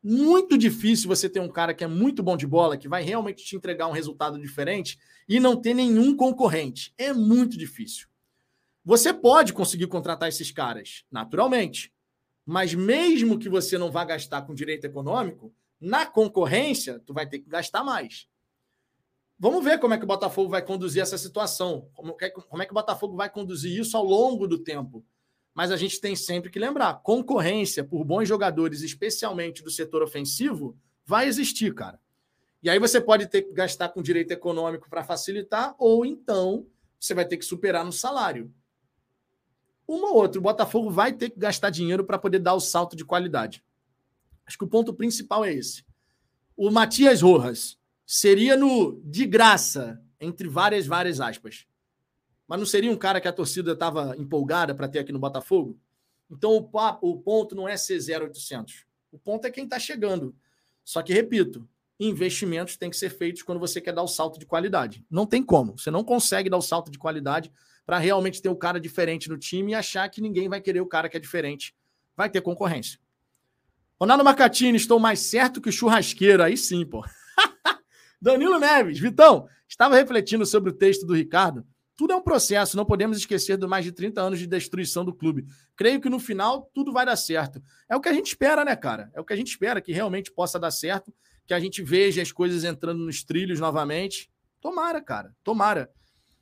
Muito 0.00 0.56
difícil 0.56 1.08
você 1.08 1.28
ter 1.28 1.40
um 1.40 1.48
cara 1.48 1.74
que 1.74 1.82
é 1.82 1.88
muito 1.88 2.22
bom 2.22 2.36
de 2.36 2.46
bola, 2.46 2.76
que 2.76 2.88
vai 2.88 3.02
realmente 3.02 3.44
te 3.44 3.56
entregar 3.56 3.88
um 3.88 3.92
resultado 3.92 4.40
diferente 4.40 4.96
e 5.28 5.40
não 5.40 5.60
ter 5.60 5.74
nenhum 5.74 6.16
concorrente. 6.16 6.94
É 6.96 7.12
muito 7.12 7.58
difícil. 7.58 8.06
Você 8.84 9.12
pode 9.12 9.52
conseguir 9.52 9.88
contratar 9.88 10.28
esses 10.28 10.52
caras, 10.52 11.04
naturalmente. 11.10 11.92
Mas 12.46 12.74
mesmo 12.74 13.40
que 13.40 13.48
você 13.48 13.76
não 13.76 13.90
vá 13.90 14.04
gastar 14.04 14.42
com 14.42 14.54
direito 14.54 14.84
econômico, 14.84 15.52
na 15.80 16.06
concorrência, 16.06 17.00
tu 17.00 17.12
vai 17.12 17.28
ter 17.28 17.40
que 17.40 17.50
gastar 17.50 17.82
mais. 17.82 18.29
Vamos 19.40 19.64
ver 19.64 19.80
como 19.80 19.94
é 19.94 19.98
que 19.98 20.04
o 20.04 20.06
Botafogo 20.06 20.48
vai 20.48 20.62
conduzir 20.62 21.02
essa 21.02 21.18
situação. 21.18 21.88
Como 21.94 22.16
é, 22.20 22.30
como 22.30 22.62
é 22.62 22.66
que 22.66 22.72
o 22.72 22.74
Botafogo 22.74 23.16
vai 23.16 23.28
conduzir 23.28 23.80
isso 23.80 23.96
ao 23.96 24.04
longo 24.04 24.46
do 24.46 24.58
tempo 24.58 25.04
mas 25.54 25.70
a 25.70 25.76
gente 25.76 26.00
tem 26.00 26.14
sempre 26.14 26.50
que 26.50 26.58
lembrar: 26.58 27.02
concorrência 27.02 27.84
por 27.84 28.04
bons 28.04 28.28
jogadores, 28.28 28.82
especialmente 28.82 29.62
do 29.62 29.70
setor 29.70 30.02
ofensivo, 30.02 30.76
vai 31.04 31.26
existir, 31.26 31.74
cara. 31.74 32.00
E 32.62 32.68
aí 32.68 32.78
você 32.78 33.00
pode 33.00 33.26
ter 33.26 33.42
que 33.42 33.52
gastar 33.52 33.88
com 33.88 34.02
direito 34.02 34.30
econômico 34.30 34.88
para 34.88 35.02
facilitar, 35.02 35.74
ou 35.78 36.04
então 36.04 36.66
você 36.98 37.14
vai 37.14 37.24
ter 37.24 37.36
que 37.36 37.44
superar 37.44 37.84
no 37.84 37.92
salário. 37.92 38.52
Uma 39.88 40.10
ou 40.10 40.16
outra, 40.16 40.38
o 40.38 40.42
Botafogo 40.42 40.90
vai 40.90 41.12
ter 41.12 41.30
que 41.30 41.38
gastar 41.38 41.70
dinheiro 41.70 42.04
para 42.04 42.18
poder 42.18 42.38
dar 42.38 42.54
o 42.54 42.60
salto 42.60 42.94
de 42.94 43.04
qualidade. 43.04 43.64
Acho 44.46 44.58
que 44.58 44.64
o 44.64 44.68
ponto 44.68 44.94
principal 44.94 45.44
é 45.44 45.52
esse. 45.52 45.84
O 46.56 46.70
Matias 46.70 47.22
Rojas 47.22 47.78
seria 48.12 48.56
no 48.56 49.00
de 49.04 49.24
graça, 49.24 50.02
entre 50.20 50.48
várias, 50.48 50.84
várias 50.84 51.20
aspas. 51.20 51.64
Mas 52.48 52.58
não 52.58 52.66
seria 52.66 52.90
um 52.90 52.96
cara 52.96 53.20
que 53.20 53.28
a 53.28 53.32
torcida 53.32 53.70
estava 53.70 54.16
empolgada 54.18 54.74
para 54.74 54.88
ter 54.88 54.98
aqui 54.98 55.12
no 55.12 55.20
Botafogo? 55.20 55.78
Então 56.28 56.56
o, 56.56 57.08
o 57.08 57.20
ponto 57.20 57.54
não 57.54 57.68
é 57.68 57.76
ser 57.76 58.00
0800. 58.00 58.84
O 59.12 59.18
ponto 59.18 59.46
é 59.46 59.50
quem 59.50 59.62
está 59.62 59.78
chegando. 59.78 60.34
Só 60.84 61.02
que, 61.02 61.12
repito, 61.12 61.68
investimentos 62.00 62.76
têm 62.76 62.90
que 62.90 62.96
ser 62.96 63.10
feitos 63.10 63.44
quando 63.44 63.60
você 63.60 63.80
quer 63.80 63.92
dar 63.92 64.02
o 64.02 64.08
salto 64.08 64.40
de 64.40 64.46
qualidade. 64.46 65.06
Não 65.08 65.24
tem 65.24 65.40
como. 65.40 65.78
Você 65.78 65.92
não 65.92 66.02
consegue 66.02 66.50
dar 66.50 66.58
o 66.58 66.62
salto 66.62 66.90
de 66.90 66.98
qualidade 66.98 67.52
para 67.86 67.98
realmente 67.98 68.42
ter 68.42 68.48
o 68.48 68.52
um 68.52 68.58
cara 68.58 68.80
diferente 68.80 69.28
no 69.28 69.38
time 69.38 69.70
e 69.70 69.74
achar 69.76 70.08
que 70.08 70.20
ninguém 70.20 70.48
vai 70.48 70.60
querer 70.60 70.80
o 70.80 70.86
cara 70.86 71.08
que 71.08 71.16
é 71.16 71.20
diferente. 71.20 71.76
Vai 72.16 72.28
ter 72.28 72.40
concorrência. 72.40 72.98
Ronaldo 74.00 74.24
Marcatini, 74.24 74.76
estou 74.76 74.98
mais 74.98 75.20
certo 75.20 75.60
que 75.60 75.68
o 75.68 75.72
churrasqueiro. 75.72 76.42
Aí 76.42 76.56
sim, 76.56 76.84
pô. 76.84 77.04
Danilo 78.20 78.58
Neves, 78.58 78.98
Vitão, 78.98 79.48
estava 79.68 79.96
refletindo 79.96 80.44
sobre 80.44 80.70
o 80.70 80.74
texto 80.74 81.06
do 81.06 81.14
Ricardo 81.14 81.64
tudo 82.00 82.14
é 82.14 82.16
um 82.16 82.22
processo, 82.22 82.78
não 82.78 82.86
podemos 82.86 83.18
esquecer 83.18 83.58
de 83.58 83.66
mais 83.66 83.84
de 83.84 83.92
30 83.92 84.22
anos 84.22 84.38
de 84.38 84.46
destruição 84.46 85.04
do 85.04 85.12
clube. 85.12 85.44
Creio 85.76 86.00
que 86.00 86.08
no 86.08 86.18
final 86.18 86.70
tudo 86.72 86.94
vai 86.94 87.04
dar 87.04 87.14
certo. 87.14 87.62
É 87.90 87.94
o 87.94 88.00
que 88.00 88.08
a 88.08 88.12
gente 88.14 88.28
espera, 88.28 88.64
né, 88.64 88.74
cara? 88.74 89.10
É 89.12 89.20
o 89.20 89.24
que 89.24 89.34
a 89.34 89.36
gente 89.36 89.48
espera 89.48 89.82
que 89.82 89.92
realmente 89.92 90.32
possa 90.32 90.58
dar 90.58 90.70
certo, 90.70 91.12
que 91.46 91.52
a 91.52 91.60
gente 91.60 91.82
veja 91.82 92.22
as 92.22 92.32
coisas 92.32 92.64
entrando 92.64 93.04
nos 93.04 93.22
trilhos 93.22 93.60
novamente. 93.60 94.30
Tomara, 94.62 95.02
cara, 95.02 95.36
tomara. 95.44 95.90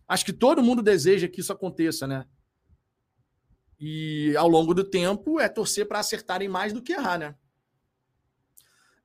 Acho 0.06 0.24
que 0.24 0.32
todo 0.32 0.62
mundo 0.62 0.80
deseja 0.80 1.26
que 1.26 1.40
isso 1.40 1.52
aconteça, 1.52 2.06
né? 2.06 2.24
E 3.80 4.32
ao 4.36 4.46
longo 4.46 4.72
do 4.72 4.84
tempo 4.84 5.40
é 5.40 5.48
torcer 5.48 5.88
para 5.88 5.98
acertarem 5.98 6.46
mais 6.46 6.72
do 6.72 6.80
que 6.80 6.92
errar, 6.92 7.18
né? 7.18 7.34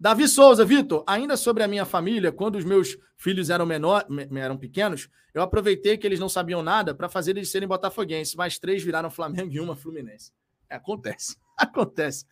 Davi 0.04 0.28
Souza, 0.28 0.66
Vitor, 0.66 1.02
ainda 1.08 1.38
sobre 1.38 1.64
a 1.64 1.68
minha 1.68 1.86
família, 1.86 2.30
quando 2.30 2.58
os 2.58 2.66
meus 2.66 2.98
filhos 3.16 3.50
eram 3.50 3.66
menor, 3.66 4.06
eram 4.36 4.58
pequenos, 4.58 5.08
eu 5.34 5.42
aproveitei 5.42 5.98
que 5.98 6.06
eles 6.06 6.20
não 6.20 6.28
sabiam 6.28 6.62
nada 6.62 6.94
para 6.94 7.08
fazer 7.08 7.32
eles 7.32 7.50
serem 7.50 7.70
botafoguenses, 7.70 8.36
mas 8.36 8.60
três 8.60 8.84
viraram 8.84 9.10
Flamengo 9.10 9.54
e 9.54 9.62
uma 9.62 9.78
Fluminense. 9.78 10.34
É, 10.70 10.76
acontece, 10.76 11.38
acontece. 11.58 12.26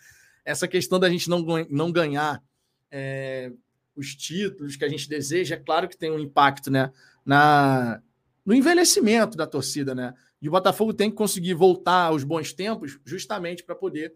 Essa 0.44 0.68
questão 0.68 1.00
da 1.00 1.10
gente 1.10 1.30
não, 1.30 1.46
não 1.70 1.94
ganhar 1.94 2.44
é, 2.92 3.54
os 3.96 4.16
títulos 4.16 4.76
que 4.76 4.84
a 4.84 4.90
gente 4.90 5.08
deseja, 5.08 5.56
é 5.56 5.58
claro 5.58 5.88
que 5.88 5.98
tem 5.98 6.12
um 6.12 6.20
impacto, 6.20 6.70
né? 6.70 6.92
Na, 7.26 8.02
no 8.46 8.54
envelhecimento 8.54 9.38
da 9.38 9.48
torcida, 9.48 9.96
né? 9.96 10.14
E 10.42 10.50
o 10.50 10.52
Botafogo 10.52 10.94
tem 10.94 11.10
que 11.10 11.16
conseguir 11.16 11.54
voltar 11.54 12.08
aos 12.08 12.26
bons 12.26 12.52
tempos 12.52 13.00
justamente 13.06 13.64
para 13.64 13.76
poder 13.76 14.14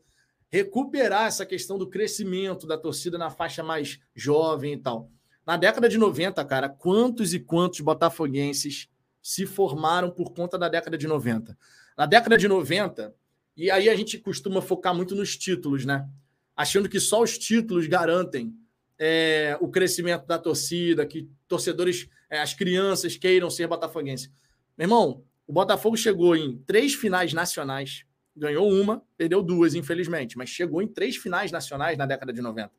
recuperar 0.49 1.27
essa 1.27 1.45
questão 1.45 1.77
do 1.77 1.89
crescimento 1.89 2.67
da 2.67 2.77
torcida 2.77 3.17
na 3.17 3.29
faixa 3.29 3.63
mais 3.63 3.99
jovem 4.15 4.73
e 4.73 4.77
tal. 4.77 5.09
Na 5.45 5.57
década 5.57 5.87
de 5.87 5.97
90, 5.97 6.43
cara, 6.45 6.69
quantos 6.69 7.33
e 7.33 7.39
quantos 7.39 7.79
botafoguenses 7.81 8.87
se 9.21 9.45
formaram 9.45 10.09
por 10.09 10.33
conta 10.33 10.57
da 10.57 10.67
década 10.67 10.97
de 10.97 11.07
90? 11.07 11.57
Na 11.97 12.05
década 12.05 12.37
de 12.37 12.47
90, 12.47 13.13
e 13.55 13.69
aí 13.71 13.89
a 13.89 13.95
gente 13.95 14.17
costuma 14.17 14.61
focar 14.61 14.93
muito 14.93 15.15
nos 15.15 15.37
títulos, 15.37 15.85
né? 15.85 16.07
Achando 16.55 16.89
que 16.89 16.99
só 16.99 17.21
os 17.21 17.37
títulos 17.37 17.87
garantem 17.87 18.53
é, 18.97 19.57
o 19.61 19.67
crescimento 19.67 20.25
da 20.25 20.39
torcida, 20.39 21.05
que 21.05 21.29
torcedores, 21.47 22.07
é, 22.29 22.39
as 22.39 22.53
crianças 22.53 23.15
queiram 23.15 23.49
ser 23.49 23.67
botafoguenses. 23.67 24.31
Meu 24.77 24.85
irmão, 24.85 25.23
o 25.47 25.53
Botafogo 25.53 25.95
chegou 25.95 26.35
em 26.35 26.57
três 26.65 26.93
finais 26.93 27.33
nacionais, 27.33 28.05
ganhou 28.35 28.69
uma, 28.71 29.01
perdeu 29.17 29.41
duas, 29.41 29.75
infelizmente, 29.75 30.37
mas 30.37 30.49
chegou 30.49 30.81
em 30.81 30.87
três 30.87 31.15
finais 31.15 31.51
nacionais 31.51 31.97
na 31.97 32.05
década 32.05 32.33
de 32.33 32.41
90. 32.41 32.71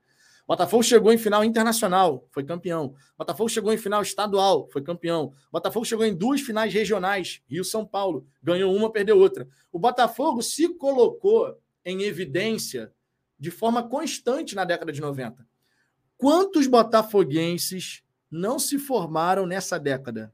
Botafogo 0.47 0.83
chegou 0.83 1.13
em 1.13 1.19
final 1.19 1.45
internacional, 1.45 2.29
foi 2.31 2.45
campeão. 2.45 2.95
Botafogo 3.19 3.49
chegou 3.49 3.73
em 3.73 3.77
final 3.77 4.01
estadual, 4.01 4.69
foi 4.71 4.81
campeão. 4.81 5.33
Botafogo 5.51 5.85
chegou 5.85 6.05
em 6.05 6.15
duas 6.15 6.41
finais 6.41 6.73
regionais, 6.73 7.43
Rio-São 7.49 7.85
Paulo, 7.85 8.25
ganhou 8.41 8.73
uma, 8.75 8.93
perdeu 8.93 9.19
outra. 9.19 9.49
O 9.73 9.79
Botafogo 9.79 10.43
se 10.43 10.69
colocou 10.75 11.59
em 11.85 12.03
evidência 12.03 12.93
de 13.39 13.51
forma 13.51 13.83
constante 13.89 14.55
na 14.55 14.65
década 14.65 14.93
de 14.93 15.01
90. 15.01 15.45
Quantos 16.17 16.67
botafoguenses 16.67 18.03
não 18.31 18.59
se 18.59 18.79
formaram 18.79 19.47
nessa 19.47 19.79
década? 19.79 20.33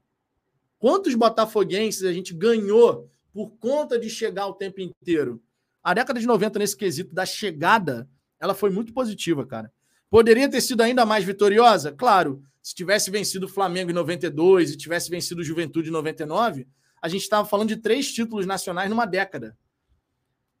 Quantos 0.77 1.15
botafoguenses 1.15 2.03
a 2.03 2.13
gente 2.13 2.33
ganhou 2.33 3.09
por 3.33 3.57
conta 3.57 3.97
de 3.99 4.09
chegar 4.09 4.47
o 4.47 4.53
tempo 4.53 4.79
inteiro? 4.79 5.41
A 5.83 5.93
década 5.93 6.19
de 6.19 6.27
90, 6.27 6.59
nesse 6.59 6.77
quesito 6.77 7.13
da 7.13 7.25
chegada, 7.25 8.07
ela 8.39 8.53
foi 8.53 8.69
muito 8.69 8.93
positiva, 8.93 9.45
cara. 9.45 9.71
Poderia 10.09 10.47
ter 10.47 10.61
sido 10.61 10.81
ainda 10.81 11.05
mais 11.05 11.25
vitoriosa? 11.25 11.91
Claro. 11.91 12.43
Se 12.61 12.73
tivesse 12.73 13.11
vencido 13.11 13.45
o 13.45 13.49
Flamengo 13.49 13.91
em 13.91 13.93
92 13.93 14.71
e 14.71 14.77
tivesse 14.77 15.09
vencido 15.09 15.41
o 15.41 15.43
Juventude 15.43 15.89
em 15.89 15.91
99, 15.91 16.65
a 17.01 17.09
gente 17.09 17.23
estava 17.23 17.45
falando 17.45 17.69
de 17.69 17.77
três 17.77 18.13
títulos 18.13 18.45
nacionais 18.45 18.89
numa 18.89 19.05
década. 19.05 19.57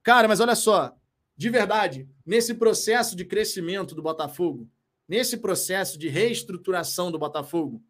Cara, 0.01 0.27
mas 0.27 0.41
olha 0.41 0.55
só, 0.55 0.93
de 1.37 1.49
verdade, 1.49 2.09
nesse 2.25 2.53
processo 2.53 3.15
de 3.15 3.23
crescimento 3.23 3.95
do 3.95 4.01
Botafogo, 4.01 4.67
nesse 5.07 5.37
processo 5.37 5.97
de 5.97 6.09
reestruturação 6.09 7.09
do 7.09 7.17
Botafogo, 7.17 7.81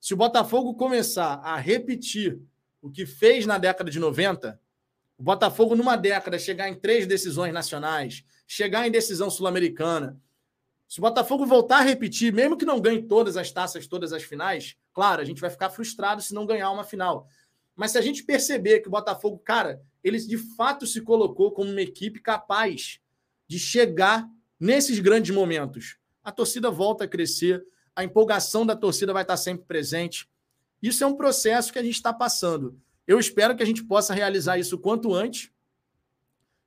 se 0.00 0.14
o 0.14 0.16
Botafogo 0.16 0.74
começar 0.74 1.40
a 1.42 1.56
repetir 1.56 2.40
o 2.86 2.90
que 2.90 3.04
fez 3.04 3.44
na 3.46 3.58
década 3.58 3.90
de 3.90 3.98
90, 3.98 4.60
o 5.18 5.22
Botafogo, 5.22 5.74
numa 5.74 5.96
década, 5.96 6.38
chegar 6.38 6.68
em 6.68 6.74
três 6.74 7.06
decisões 7.06 7.52
nacionais, 7.52 8.24
chegar 8.46 8.86
em 8.86 8.90
decisão 8.90 9.28
sul-americana. 9.28 10.20
Se 10.86 11.00
o 11.00 11.02
Botafogo 11.02 11.44
voltar 11.44 11.78
a 11.78 11.82
repetir, 11.82 12.32
mesmo 12.32 12.56
que 12.56 12.64
não 12.64 12.80
ganhe 12.80 13.02
todas 13.02 13.36
as 13.36 13.50
taças, 13.50 13.86
todas 13.86 14.12
as 14.12 14.22
finais, 14.22 14.76
claro, 14.92 15.20
a 15.20 15.24
gente 15.24 15.40
vai 15.40 15.50
ficar 15.50 15.70
frustrado 15.70 16.22
se 16.22 16.32
não 16.32 16.46
ganhar 16.46 16.70
uma 16.70 16.84
final. 16.84 17.26
Mas 17.74 17.90
se 17.90 17.98
a 17.98 18.00
gente 18.00 18.22
perceber 18.22 18.80
que 18.80 18.88
o 18.88 18.90
Botafogo, 18.90 19.38
cara, 19.38 19.82
ele 20.04 20.18
de 20.18 20.38
fato 20.38 20.86
se 20.86 21.00
colocou 21.00 21.50
como 21.50 21.70
uma 21.70 21.82
equipe 21.82 22.20
capaz 22.20 23.00
de 23.48 23.58
chegar 23.58 24.28
nesses 24.60 25.00
grandes 25.00 25.34
momentos, 25.34 25.98
a 26.22 26.30
torcida 26.30 26.70
volta 26.70 27.04
a 27.04 27.08
crescer, 27.08 27.64
a 27.94 28.04
empolgação 28.04 28.64
da 28.64 28.76
torcida 28.76 29.12
vai 29.12 29.22
estar 29.22 29.36
sempre 29.36 29.66
presente. 29.66 30.28
Isso 30.82 31.02
é 31.02 31.06
um 31.06 31.16
processo 31.16 31.72
que 31.72 31.78
a 31.78 31.82
gente 31.82 31.94
está 31.94 32.12
passando. 32.12 32.78
Eu 33.06 33.18
espero 33.18 33.56
que 33.56 33.62
a 33.62 33.66
gente 33.66 33.84
possa 33.84 34.14
realizar 34.14 34.58
isso 34.58 34.78
quanto 34.78 35.14
antes. 35.14 35.50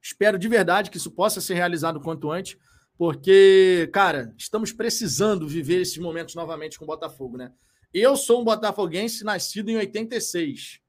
Espero 0.01 0.39
de 0.39 0.47
verdade 0.47 0.89
que 0.89 0.97
isso 0.97 1.12
possa 1.12 1.41
ser 1.41 1.55
realizado 1.55 1.99
quanto 1.99 2.32
antes, 2.32 2.57
porque, 2.97 3.89
cara, 3.93 4.34
estamos 4.38 4.72
precisando 4.72 5.47
viver 5.47 5.82
esses 5.82 5.97
momentos 5.97 6.36
novamente 6.36 6.78
com 6.78 6.86
o 6.86 6.88
Botafogo, 6.88 7.38
né? 7.38 7.51
Eu 7.93 8.16
sou 8.16 8.41
um 8.41 8.43
botafoguense 8.43 9.24
nascido 9.24 9.70
em 9.70 9.78
86. 9.78 10.80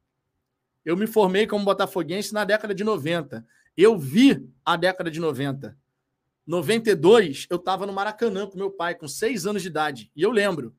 Eu 0.84 0.96
me 0.96 1.06
formei 1.06 1.46
como 1.46 1.64
botafoguense 1.64 2.32
na 2.34 2.44
década 2.44 2.74
de 2.74 2.84
90. 2.84 3.46
Eu 3.76 3.98
vi 3.98 4.46
a 4.64 4.76
década 4.76 5.10
de 5.10 5.18
90. 5.18 5.76
92, 6.46 7.46
eu 7.48 7.56
estava 7.56 7.86
no 7.86 7.92
Maracanã 7.92 8.46
com 8.46 8.58
meu 8.58 8.70
pai, 8.70 8.94
com 8.94 9.08
seis 9.08 9.46
anos 9.46 9.62
de 9.62 9.68
idade. 9.68 10.10
E 10.14 10.22
eu 10.22 10.30
lembro. 10.30 10.76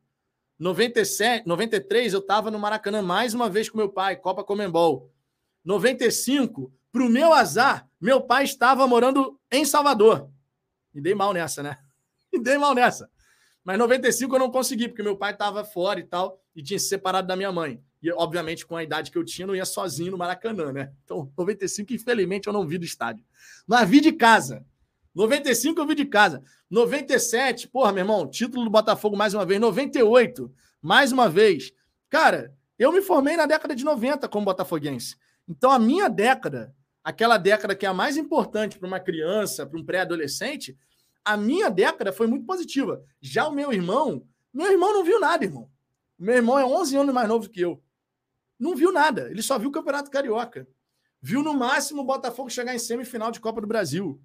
97, 0.61 1.47
93, 1.47 2.13
eu 2.13 2.19
estava 2.19 2.51
no 2.51 2.59
Maracanã 2.59 3.01
mais 3.01 3.33
uma 3.33 3.49
vez 3.49 3.67
com 3.67 3.79
meu 3.79 3.89
pai, 3.89 4.15
Copa 4.15 4.43
Comembol. 4.43 5.11
95, 5.65 6.71
para 6.91 7.01
o 7.01 7.09
meu 7.09 7.33
azar, 7.33 7.89
meu 7.99 8.21
pai 8.21 8.43
estava 8.43 8.85
morando 8.85 9.39
em 9.51 9.65
Salvador. 9.65 10.29
Me 10.93 11.01
dei 11.01 11.15
mal 11.15 11.33
nessa, 11.33 11.63
né? 11.63 11.77
Me 12.31 12.37
dei 12.45 12.59
mal 12.59 12.75
nessa. 12.75 13.09
Mas 13.63 13.79
95 13.79 14.35
eu 14.35 14.39
não 14.39 14.51
consegui, 14.51 14.87
porque 14.87 15.01
meu 15.01 15.17
pai 15.17 15.31
estava 15.31 15.65
fora 15.65 15.99
e 15.99 16.03
tal, 16.03 16.39
e 16.55 16.61
tinha 16.61 16.77
se 16.77 16.89
separado 16.89 17.27
da 17.27 17.35
minha 17.35 17.51
mãe. 17.51 17.83
E, 17.99 18.11
obviamente, 18.11 18.63
com 18.63 18.75
a 18.75 18.83
idade 18.83 19.09
que 19.09 19.17
eu 19.17 19.25
tinha, 19.25 19.47
não 19.47 19.55
ia 19.55 19.65
sozinho 19.65 20.11
no 20.11 20.17
Maracanã, 20.17 20.71
né? 20.71 20.93
Então, 21.03 21.33
95, 21.35 21.91
infelizmente, 21.91 22.45
eu 22.45 22.53
não 22.53 22.67
vi 22.67 22.77
do 22.77 22.85
estádio. 22.85 23.25
Mas 23.65 23.89
vi 23.89 23.99
de 23.99 24.11
casa. 24.11 24.63
95 25.13 25.79
eu 25.79 25.85
vi 25.85 25.95
de 25.95 26.05
casa. 26.05 26.43
97, 26.69 27.67
porra, 27.67 27.91
meu 27.91 28.01
irmão, 28.01 28.27
título 28.29 28.63
do 28.63 28.69
Botafogo 28.69 29.17
mais 29.17 29.33
uma 29.33 29.45
vez. 29.45 29.59
98, 29.59 30.51
mais 30.81 31.11
uma 31.11 31.29
vez. 31.29 31.73
Cara, 32.09 32.53
eu 32.79 32.91
me 32.91 33.01
formei 33.01 33.35
na 33.35 33.45
década 33.45 33.75
de 33.75 33.83
90 33.83 34.27
como 34.27 34.45
botafoguense. 34.45 35.15
Então 35.47 35.69
a 35.69 35.77
minha 35.77 36.09
década, 36.09 36.73
aquela 37.03 37.37
década 37.37 37.75
que 37.75 37.85
é 37.85 37.89
a 37.89 37.93
mais 37.93 38.17
importante 38.17 38.79
para 38.79 38.87
uma 38.87 38.99
criança, 38.99 39.65
para 39.65 39.79
um 39.79 39.85
pré-adolescente, 39.85 40.77
a 41.23 41.35
minha 41.37 41.69
década 41.69 42.11
foi 42.11 42.27
muito 42.27 42.45
positiva. 42.45 43.03
Já 43.21 43.47
o 43.47 43.51
meu 43.51 43.71
irmão, 43.71 44.25
meu 44.53 44.71
irmão 44.71 44.93
não 44.93 45.03
viu 45.03 45.19
nada, 45.19 45.43
irmão. 45.43 45.69
Meu 46.17 46.35
irmão 46.35 46.57
é 46.57 46.65
11 46.65 46.97
anos 46.97 47.13
mais 47.13 47.27
novo 47.27 47.49
que 47.49 47.61
eu. 47.61 47.83
Não 48.59 48.75
viu 48.75 48.91
nada. 48.91 49.29
Ele 49.29 49.41
só 49.41 49.57
viu 49.57 49.69
o 49.69 49.71
Campeonato 49.71 50.09
Carioca. 50.09 50.67
Viu 51.21 51.43
no 51.43 51.53
máximo 51.53 52.01
o 52.01 52.05
Botafogo 52.05 52.49
chegar 52.49 52.73
em 52.73 52.79
semifinal 52.79 53.31
de 53.31 53.39
Copa 53.39 53.59
do 53.59 53.67
Brasil 53.67 54.21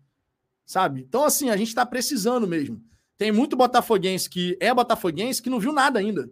sabe? 0.66 1.00
Então, 1.02 1.24
assim, 1.24 1.48
a 1.48 1.56
gente 1.56 1.68
está 1.68 1.86
precisando 1.86 2.46
mesmo. 2.46 2.82
Tem 3.16 3.32
muito 3.32 3.56
botafoguense 3.56 4.28
que 4.28 4.58
é 4.60 4.74
botafoguense 4.74 5.40
que 5.40 5.48
não 5.48 5.60
viu 5.60 5.72
nada 5.72 5.98
ainda. 5.98 6.28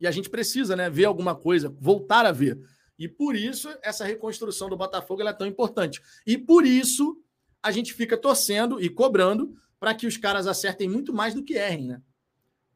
E 0.00 0.06
a 0.06 0.10
gente 0.10 0.30
precisa, 0.30 0.74
né, 0.74 0.88
ver 0.88 1.04
alguma 1.04 1.34
coisa, 1.34 1.74
voltar 1.78 2.24
a 2.24 2.32
ver. 2.32 2.58
E 2.98 3.08
por 3.08 3.34
isso 3.34 3.68
essa 3.82 4.04
reconstrução 4.04 4.68
do 4.68 4.76
Botafogo 4.76 5.22
é 5.22 5.32
tão 5.32 5.46
importante. 5.46 6.00
E 6.26 6.38
por 6.38 6.64
isso 6.64 7.20
a 7.62 7.70
gente 7.70 7.92
fica 7.92 8.16
torcendo 8.16 8.80
e 8.80 8.88
cobrando 8.88 9.54
para 9.80 9.94
que 9.94 10.06
os 10.06 10.16
caras 10.16 10.46
acertem 10.46 10.88
muito 10.88 11.12
mais 11.12 11.34
do 11.34 11.42
que 11.42 11.54
errem, 11.54 11.86
né? 11.88 12.02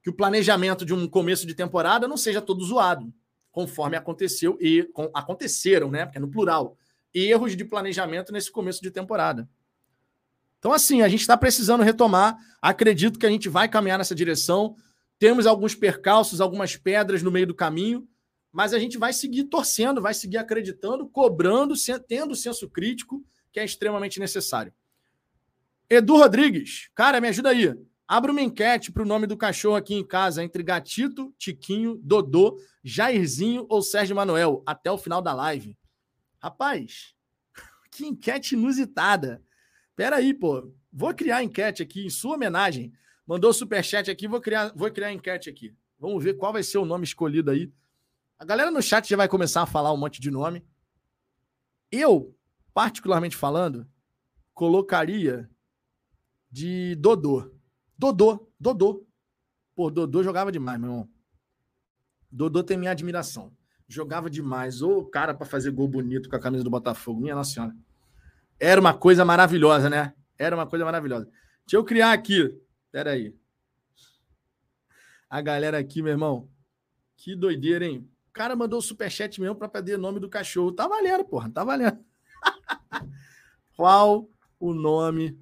Que 0.02 0.10
o 0.10 0.14
planejamento 0.14 0.84
de 0.84 0.92
um 0.92 1.06
começo 1.08 1.46
de 1.46 1.54
temporada 1.54 2.08
não 2.08 2.16
seja 2.16 2.42
todo 2.42 2.64
zoado, 2.64 3.12
conforme 3.52 3.96
aconteceu 3.96 4.58
e 4.60 4.84
com, 4.92 5.10
aconteceram, 5.14 5.90
né? 5.90 6.04
Porque 6.04 6.18
é 6.18 6.20
no 6.20 6.30
plural. 6.30 6.76
Erros 7.14 7.56
de 7.56 7.64
planejamento 7.64 8.32
nesse 8.32 8.50
começo 8.50 8.82
de 8.82 8.90
temporada. 8.90 9.48
Então, 10.58 10.72
assim, 10.72 11.02
a 11.02 11.08
gente 11.08 11.20
está 11.20 11.36
precisando 11.36 11.82
retomar. 11.82 12.36
Acredito 12.60 13.18
que 13.18 13.26
a 13.26 13.30
gente 13.30 13.48
vai 13.48 13.68
caminhar 13.68 13.98
nessa 13.98 14.14
direção. 14.14 14.76
Temos 15.18 15.46
alguns 15.46 15.74
percalços, 15.74 16.40
algumas 16.40 16.76
pedras 16.76 17.22
no 17.22 17.30
meio 17.30 17.46
do 17.46 17.54
caminho, 17.54 18.08
mas 18.52 18.72
a 18.72 18.78
gente 18.78 18.98
vai 18.98 19.12
seguir 19.12 19.44
torcendo, 19.44 20.00
vai 20.00 20.14
seguir 20.14 20.38
acreditando, 20.38 21.08
cobrando, 21.08 21.74
tendo 22.06 22.34
senso 22.36 22.68
crítico, 22.68 23.24
que 23.52 23.60
é 23.60 23.64
extremamente 23.64 24.20
necessário. 24.20 24.72
Edu 25.90 26.16
Rodrigues, 26.16 26.90
cara, 26.94 27.20
me 27.20 27.28
ajuda 27.28 27.50
aí. 27.50 27.74
Abra 28.06 28.32
uma 28.32 28.40
enquete 28.40 28.90
para 28.90 29.02
o 29.02 29.06
nome 29.06 29.26
do 29.26 29.36
cachorro 29.36 29.76
aqui 29.76 29.94
em 29.94 30.06
casa 30.06 30.42
entre 30.42 30.62
Gatito, 30.62 31.34
Tiquinho, 31.36 32.00
Dodô, 32.02 32.58
Jairzinho 32.82 33.66
ou 33.68 33.82
Sérgio 33.82 34.16
Manuel, 34.16 34.62
até 34.66 34.90
o 34.90 34.96
final 34.96 35.20
da 35.20 35.34
live. 35.34 35.76
Rapaz, 36.40 37.14
que 37.90 38.06
enquete 38.06 38.54
inusitada. 38.54 39.42
Pera 39.98 40.14
aí, 40.14 40.32
pô. 40.32 40.72
Vou 40.92 41.12
criar 41.12 41.42
enquete 41.42 41.82
aqui 41.82 42.06
em 42.06 42.08
sua 42.08 42.36
homenagem. 42.36 42.92
Mandou 43.26 43.52
superchat 43.52 44.08
aqui, 44.08 44.28
vou 44.28 44.40
criar, 44.40 44.72
vou 44.76 44.88
criar 44.92 45.12
enquete 45.12 45.50
aqui. 45.50 45.76
Vamos 45.98 46.22
ver 46.22 46.34
qual 46.34 46.52
vai 46.52 46.62
ser 46.62 46.78
o 46.78 46.84
nome 46.84 47.02
escolhido 47.02 47.50
aí. 47.50 47.72
A 48.38 48.44
galera 48.44 48.70
no 48.70 48.80
chat 48.80 49.08
já 49.08 49.16
vai 49.16 49.26
começar 49.26 49.60
a 49.60 49.66
falar 49.66 49.92
um 49.92 49.96
monte 49.96 50.20
de 50.20 50.30
nome. 50.30 50.64
Eu 51.90 52.32
particularmente 52.72 53.34
falando, 53.34 53.88
colocaria 54.54 55.50
de 56.48 56.94
Dodô. 56.94 57.50
Dodô, 57.98 58.48
Dodô. 58.58 59.04
Pô, 59.74 59.90
Dodô 59.90 60.22
jogava 60.22 60.52
demais, 60.52 60.78
meu 60.78 60.90
irmão. 60.90 61.08
Dodô 62.30 62.62
tem 62.62 62.76
minha 62.76 62.92
admiração. 62.92 63.52
Jogava 63.88 64.30
demais. 64.30 64.80
Ô, 64.80 65.04
cara, 65.04 65.34
para 65.34 65.44
fazer 65.44 65.72
gol 65.72 65.88
bonito 65.88 66.28
com 66.28 66.36
a 66.36 66.40
camisa 66.40 66.62
do 66.62 66.70
Botafogo. 66.70 67.20
Minha 67.20 67.34
Nossa 67.34 67.52
Senhora. 67.52 67.74
Era 68.60 68.80
uma 68.80 68.92
coisa 68.92 69.24
maravilhosa, 69.24 69.88
né? 69.88 70.14
Era 70.36 70.56
uma 70.56 70.66
coisa 70.66 70.84
maravilhosa. 70.84 71.26
Deixa 71.66 71.76
eu 71.76 71.84
criar 71.84 72.12
aqui. 72.12 72.60
Pera 72.90 73.12
aí. 73.12 73.34
A 75.30 75.40
galera 75.40 75.78
aqui, 75.78 76.02
meu 76.02 76.12
irmão. 76.12 76.50
Que 77.16 77.36
doideira, 77.36 77.84
hein? 77.84 78.10
O 78.28 78.32
cara 78.32 78.56
mandou 78.56 78.80
superchat 78.80 79.40
mesmo 79.40 79.56
para 79.56 79.68
perder 79.68 79.96
o 79.96 80.00
nome 80.00 80.20
do 80.20 80.28
cachorro. 80.28 80.72
Tá 80.72 80.88
valendo, 80.88 81.24
porra. 81.24 81.50
Tá 81.50 81.64
valendo. 81.64 82.04
Qual 83.76 84.28
o 84.58 84.74
nome? 84.74 85.38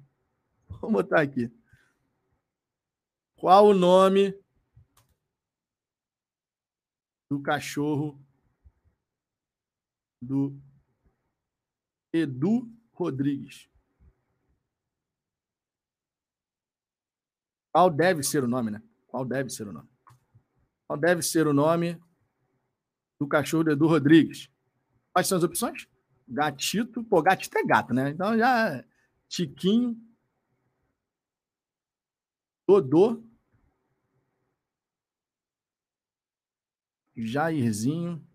Vou 0.81 0.91
botar 0.91 1.21
aqui. 1.21 1.51
Qual 3.35 3.67
o 3.67 3.73
nome 3.73 4.37
do 7.29 7.41
cachorro 7.41 8.19
do 10.21 10.59
Edu 12.11 12.71
Rodrigues? 12.97 13.69
Qual 17.71 17.89
deve 17.89 18.23
ser 18.23 18.43
o 18.43 18.47
nome, 18.47 18.71
né? 18.71 18.81
Qual 19.07 19.23
deve 19.23 19.49
ser 19.49 19.67
o 19.67 19.71
nome? 19.71 19.89
Qual 20.87 20.99
deve 20.99 21.21
ser 21.21 21.47
o 21.47 21.53
nome 21.53 22.01
do 23.19 23.27
cachorro 23.27 23.65
do 23.65 23.71
Edu 23.71 23.87
Rodrigues? 23.87 24.49
Quais 25.13 25.27
são 25.27 25.37
as 25.37 25.43
opções? 25.43 25.87
Gatito. 26.27 27.03
Pô, 27.03 27.21
gatito 27.21 27.57
é 27.57 27.63
gato, 27.63 27.93
né? 27.93 28.09
Então 28.09 28.37
já. 28.37 28.83
Tiquinho. 29.27 29.95
Dodô. 32.67 33.23
Jairzinho. 37.15 38.26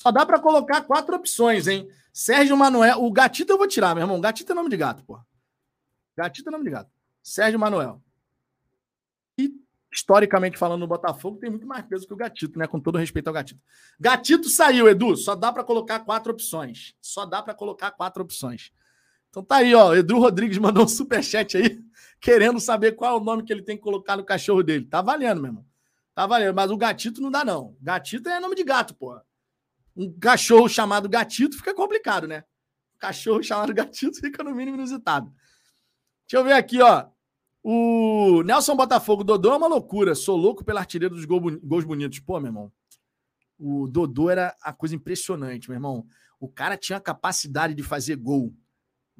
Só 0.00 0.10
dá 0.10 0.24
para 0.24 0.40
colocar 0.40 0.80
quatro 0.82 1.14
opções, 1.14 1.68
hein? 1.68 1.86
Sérgio 2.10 2.56
Manuel. 2.56 3.04
O 3.04 3.12
gatito 3.12 3.52
eu 3.52 3.58
vou 3.58 3.68
tirar, 3.68 3.94
meu 3.94 4.02
irmão. 4.02 4.18
Gatito 4.18 4.50
é 4.50 4.54
nome 4.54 4.70
de 4.70 4.76
gato, 4.76 5.04
pô. 5.04 5.20
Gatito 6.16 6.48
é 6.48 6.52
nome 6.52 6.64
de 6.64 6.70
gato. 6.70 6.90
Sérgio 7.22 7.60
Manuel. 7.60 8.02
E, 9.36 9.52
historicamente 9.92 10.56
falando, 10.56 10.80
no 10.80 10.86
Botafogo 10.86 11.36
tem 11.36 11.50
muito 11.50 11.66
mais 11.66 11.84
peso 11.84 12.06
que 12.06 12.14
o 12.14 12.16
Gatito, 12.16 12.58
né? 12.58 12.66
Com 12.66 12.80
todo 12.80 12.96
respeito 12.96 13.28
ao 13.28 13.34
Gatito. 13.34 13.60
Gatito 14.00 14.48
saiu, 14.48 14.88
Edu. 14.88 15.14
Só 15.18 15.34
dá 15.34 15.52
para 15.52 15.62
colocar 15.62 16.00
quatro 16.00 16.32
opções. 16.32 16.94
Só 16.98 17.26
dá 17.26 17.42
para 17.42 17.52
colocar 17.52 17.90
quatro 17.90 18.22
opções. 18.22 18.72
Então 19.28 19.44
tá 19.44 19.56
aí, 19.56 19.74
ó. 19.74 19.94
Edu 19.94 20.18
Rodrigues 20.18 20.56
mandou 20.56 20.84
um 20.84 20.88
superchat 20.88 21.58
aí, 21.58 21.78
querendo 22.18 22.58
saber 22.58 22.92
qual 22.92 23.18
é 23.18 23.20
o 23.20 23.22
nome 23.22 23.42
que 23.42 23.52
ele 23.52 23.62
tem 23.62 23.76
que 23.76 23.82
colocar 23.82 24.16
no 24.16 24.24
cachorro 24.24 24.62
dele. 24.62 24.86
Tá 24.86 25.02
valendo, 25.02 25.42
meu 25.42 25.50
irmão. 25.50 25.66
Tá 26.14 26.26
valendo. 26.26 26.54
Mas 26.54 26.70
o 26.70 26.76
Gatito 26.78 27.20
não 27.20 27.30
dá, 27.30 27.44
não. 27.44 27.76
Gatito 27.82 28.30
é 28.30 28.40
nome 28.40 28.54
de 28.54 28.64
gato, 28.64 28.94
pô. 28.94 29.20
Um 29.96 30.18
cachorro 30.18 30.68
chamado 30.68 31.08
Gatito 31.08 31.56
fica 31.56 31.74
complicado, 31.74 32.26
né? 32.26 32.44
cachorro 33.00 33.42
chamado 33.42 33.72
Gatito 33.74 34.20
fica 34.20 34.44
no 34.44 34.54
mínimo 34.54 34.76
inusitado. 34.76 35.32
Deixa 36.28 36.40
eu 36.40 36.44
ver 36.44 36.52
aqui, 36.52 36.80
ó. 36.80 37.08
O 37.62 38.42
Nelson 38.44 38.76
Botafogo, 38.76 39.24
Dodô 39.24 39.52
é 39.52 39.56
uma 39.56 39.66
loucura. 39.66 40.14
Sou 40.14 40.36
louco 40.36 40.64
pelo 40.64 40.78
artilheiro 40.78 41.14
dos 41.14 41.24
gols 41.24 41.84
bonitos. 41.84 42.20
Pô, 42.20 42.38
meu 42.38 42.48
irmão. 42.48 42.72
O 43.58 43.88
Dodô 43.88 44.30
era 44.30 44.54
a 44.62 44.72
coisa 44.72 44.94
impressionante, 44.94 45.68
meu 45.68 45.76
irmão. 45.76 46.06
O 46.38 46.48
cara 46.48 46.76
tinha 46.76 46.98
a 46.98 47.00
capacidade 47.00 47.74
de 47.74 47.82
fazer 47.82 48.16
gol. 48.16 48.54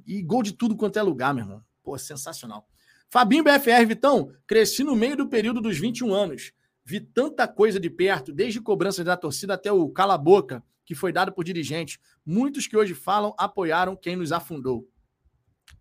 E 0.06 0.22
gol 0.22 0.42
de 0.42 0.52
tudo 0.52 0.76
quanto 0.76 0.98
é 0.98 1.02
lugar, 1.02 1.34
meu 1.34 1.44
irmão. 1.44 1.64
Pô, 1.82 1.98
sensacional. 1.98 2.66
Fabinho 3.10 3.44
BFR, 3.44 3.84
Vitão, 3.86 4.32
cresci 4.46 4.84
no 4.84 4.94
meio 4.94 5.16
do 5.16 5.28
período 5.28 5.60
dos 5.60 5.76
21 5.76 6.14
anos. 6.14 6.52
Vi 6.84 7.00
tanta 7.00 7.46
coisa 7.46 7.78
de 7.78 7.90
perto, 7.90 8.32
desde 8.32 8.60
cobrança 8.60 9.04
da 9.04 9.16
torcida 9.16 9.54
até 9.54 9.70
o 9.72 9.88
cala-boca 9.90 10.62
que 10.90 10.94
foi 10.94 11.12
dado 11.12 11.32
por 11.32 11.44
dirigentes. 11.44 11.98
Muitos 12.26 12.66
que 12.66 12.76
hoje 12.76 12.94
falam 12.94 13.32
apoiaram 13.38 13.94
quem 13.94 14.16
nos 14.16 14.32
afundou. 14.32 14.88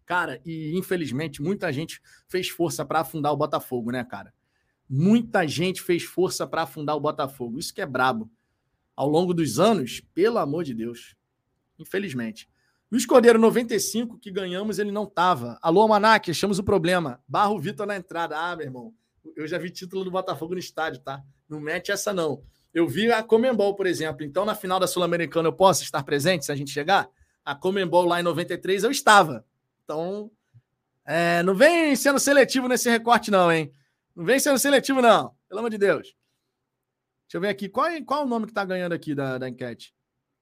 Cara, 0.06 0.40
e 0.46 0.78
infelizmente 0.78 1.42
muita 1.42 1.74
gente 1.74 2.00
fez 2.28 2.50
força 2.50 2.86
para 2.86 3.00
afundar 3.00 3.34
o 3.34 3.38
Botafogo, 3.38 3.92
né, 3.92 4.04
cara? 4.04 4.32
Muita 4.88 5.48
gente 5.48 5.82
fez 5.82 6.04
força 6.04 6.46
para 6.46 6.62
afundar 6.62 6.96
o 6.96 7.00
Botafogo. 7.00 7.60
Isso 7.60 7.74
que 7.74 7.82
é 7.82 7.86
brabo. 7.86 8.30
Ao 8.96 9.08
longo 9.08 9.34
dos 9.34 9.60
anos, 9.60 10.02
pelo 10.14 10.38
amor 10.38 10.64
de 10.64 10.76
Deus. 10.76 11.16
Infelizmente. 11.80 12.48
Luiz 12.92 13.06
Cordeiro, 13.06 13.38
95, 13.40 14.18
que 14.18 14.32
ganhamos, 14.32 14.80
ele 14.80 14.92
não 14.92 15.06
tava. 15.06 15.58
Alô, 15.62 15.88
Manac, 15.88 16.32
achamos 16.32 16.58
o 16.60 16.64
problema. 16.64 17.20
Barro 17.28 17.60
Vitor 17.60 17.86
na 17.86 17.96
entrada. 17.96 18.38
Ah, 18.38 18.56
meu 18.56 18.66
irmão, 18.66 18.94
eu 19.36 19.48
já 19.48 19.58
vi 19.58 19.70
título 19.70 20.04
do 20.04 20.12
Botafogo 20.12 20.54
no 20.54 20.60
estádio, 20.60 21.02
tá? 21.02 21.24
Não 21.48 21.60
mete 21.60 21.92
essa, 21.92 22.14
não. 22.14 22.44
Eu 22.74 22.88
vi 22.88 23.12
a 23.12 23.24
Comembol, 23.24 23.76
por 23.76 23.88
exemplo. 23.88 24.24
Então, 24.24 24.46
na 24.46 24.54
final 24.54 24.80
da 24.80 24.88
Sul-Americana, 24.88 25.48
eu 25.48 25.54
posso 25.54 25.84
estar 25.84 26.04
presente 26.04 26.46
se 26.46 26.52
a 26.52 26.56
gente 26.56 26.72
chegar? 26.72 27.10
A 27.44 27.56
Comembol 27.56 28.06
lá 28.06 28.20
em 28.20 28.24
93, 28.24 28.84
eu 28.84 28.92
estava. 28.92 29.46
Então, 29.84 30.32
é, 31.06 31.42
não 31.42 31.56
vem 31.56 31.96
sendo 31.96 32.20
seletivo 32.20 32.68
nesse 32.68 32.90
recorte, 32.90 33.32
não, 33.32 33.52
hein? 33.52 33.74
Não 34.16 34.24
vem 34.24 34.40
sendo 34.40 34.60
seletivo, 34.60 35.02
não. 35.02 35.34
Pelo 35.48 35.60
amor 35.60 35.72
de 35.72 35.78
Deus. 35.78 36.16
Deixa 37.24 37.38
eu 37.38 37.42
ver 37.42 37.50
aqui. 37.50 37.68
Qual, 37.68 37.90
qual 38.06 38.22
é 38.22 38.26
o 38.26 38.28
nome 38.28 38.46
que 38.46 38.54
tá 38.54 38.64
ganhando 38.64 38.94
aqui 38.94 39.16
da, 39.16 39.38
da 39.38 39.50
enquete? 39.50 39.94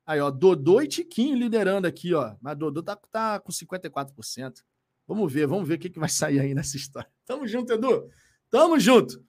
Aí, 0.05 0.19
ó. 0.19 0.29
Dodô 0.29 0.81
e 0.81 0.87
Tiquinho 0.87 1.37
liderando 1.37 1.87
aqui, 1.87 2.13
ó. 2.13 2.35
Mas 2.41 2.57
Dodô 2.57 2.83
tá, 2.83 2.95
tá 2.95 3.39
com 3.39 3.51
54%. 3.51 4.63
Vamos 5.07 5.31
ver, 5.31 5.47
vamos 5.47 5.65
ver 5.67 5.75
o 5.75 5.79
que, 5.79 5.89
que 5.89 5.99
vai 5.99 6.09
sair 6.09 6.39
aí 6.39 6.53
nessa 6.53 6.75
história. 6.75 7.09
Tamo 7.25 7.47
junto, 7.47 7.71
Edu. 7.71 8.09
Tamo 8.49 8.79
junto. 8.79 9.23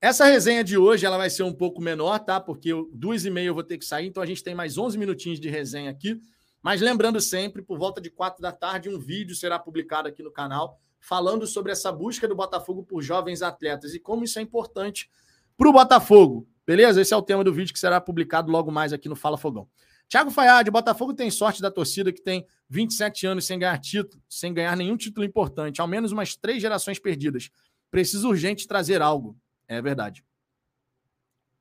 Essa 0.00 0.24
resenha 0.24 0.64
de 0.64 0.76
hoje 0.76 1.04
ela 1.06 1.16
vai 1.16 1.30
ser 1.30 1.42
um 1.42 1.52
pouco 1.52 1.80
menor, 1.80 2.18
tá? 2.18 2.40
Porque 2.40 2.70
duas 2.92 3.24
e 3.24 3.30
meia 3.30 3.48
eu 3.48 3.54
vou 3.54 3.62
ter 3.62 3.78
que 3.78 3.84
sair, 3.84 4.06
então 4.06 4.22
a 4.22 4.26
gente 4.26 4.42
tem 4.42 4.54
mais 4.54 4.78
11 4.78 4.96
minutinhos 4.98 5.38
de 5.38 5.48
resenha 5.48 5.90
aqui. 5.90 6.20
Mas 6.62 6.80
lembrando 6.80 7.20
sempre, 7.20 7.62
por 7.62 7.78
volta 7.78 8.00
de 8.00 8.10
quatro 8.10 8.42
da 8.42 8.52
tarde, 8.52 8.88
um 8.88 8.98
vídeo 8.98 9.34
será 9.36 9.58
publicado 9.58 10.08
aqui 10.08 10.22
no 10.22 10.30
canal 10.30 10.78
falando 11.00 11.46
sobre 11.46 11.72
essa 11.72 11.90
busca 11.90 12.28
do 12.28 12.34
Botafogo 12.34 12.82
por 12.82 13.02
jovens 13.02 13.40
atletas 13.42 13.94
e 13.94 13.98
como 13.98 14.24
isso 14.24 14.38
é 14.38 14.42
importante 14.42 15.10
para 15.56 15.68
o 15.68 15.72
Botafogo. 15.72 16.46
Beleza? 16.66 17.00
Esse 17.00 17.14
é 17.14 17.16
o 17.16 17.22
tema 17.22 17.42
do 17.42 17.52
vídeo 17.52 17.72
que 17.72 17.78
será 17.78 18.00
publicado 18.00 18.50
logo 18.50 18.70
mais 18.70 18.92
aqui 18.92 19.08
no 19.08 19.16
Fala 19.16 19.38
Fogão. 19.38 19.68
Thiago 20.08 20.30
Fayad, 20.30 20.68
Botafogo 20.70 21.14
tem 21.14 21.30
sorte 21.30 21.62
da 21.62 21.70
torcida 21.70 22.12
que 22.12 22.20
tem 22.20 22.44
27 22.68 23.26
anos 23.26 23.44
sem 23.46 23.58
ganhar 23.58 23.78
título, 23.78 24.22
sem 24.28 24.52
ganhar 24.52 24.76
nenhum 24.76 24.96
título 24.96 25.24
importante, 25.24 25.80
ao 25.80 25.86
menos 25.86 26.10
umas 26.12 26.36
três 26.36 26.60
gerações 26.60 26.98
perdidas. 26.98 27.48
Precisa 27.90 28.28
urgente 28.28 28.68
trazer 28.68 29.02
algo. 29.02 29.36
É 29.66 29.80
verdade. 29.80 30.24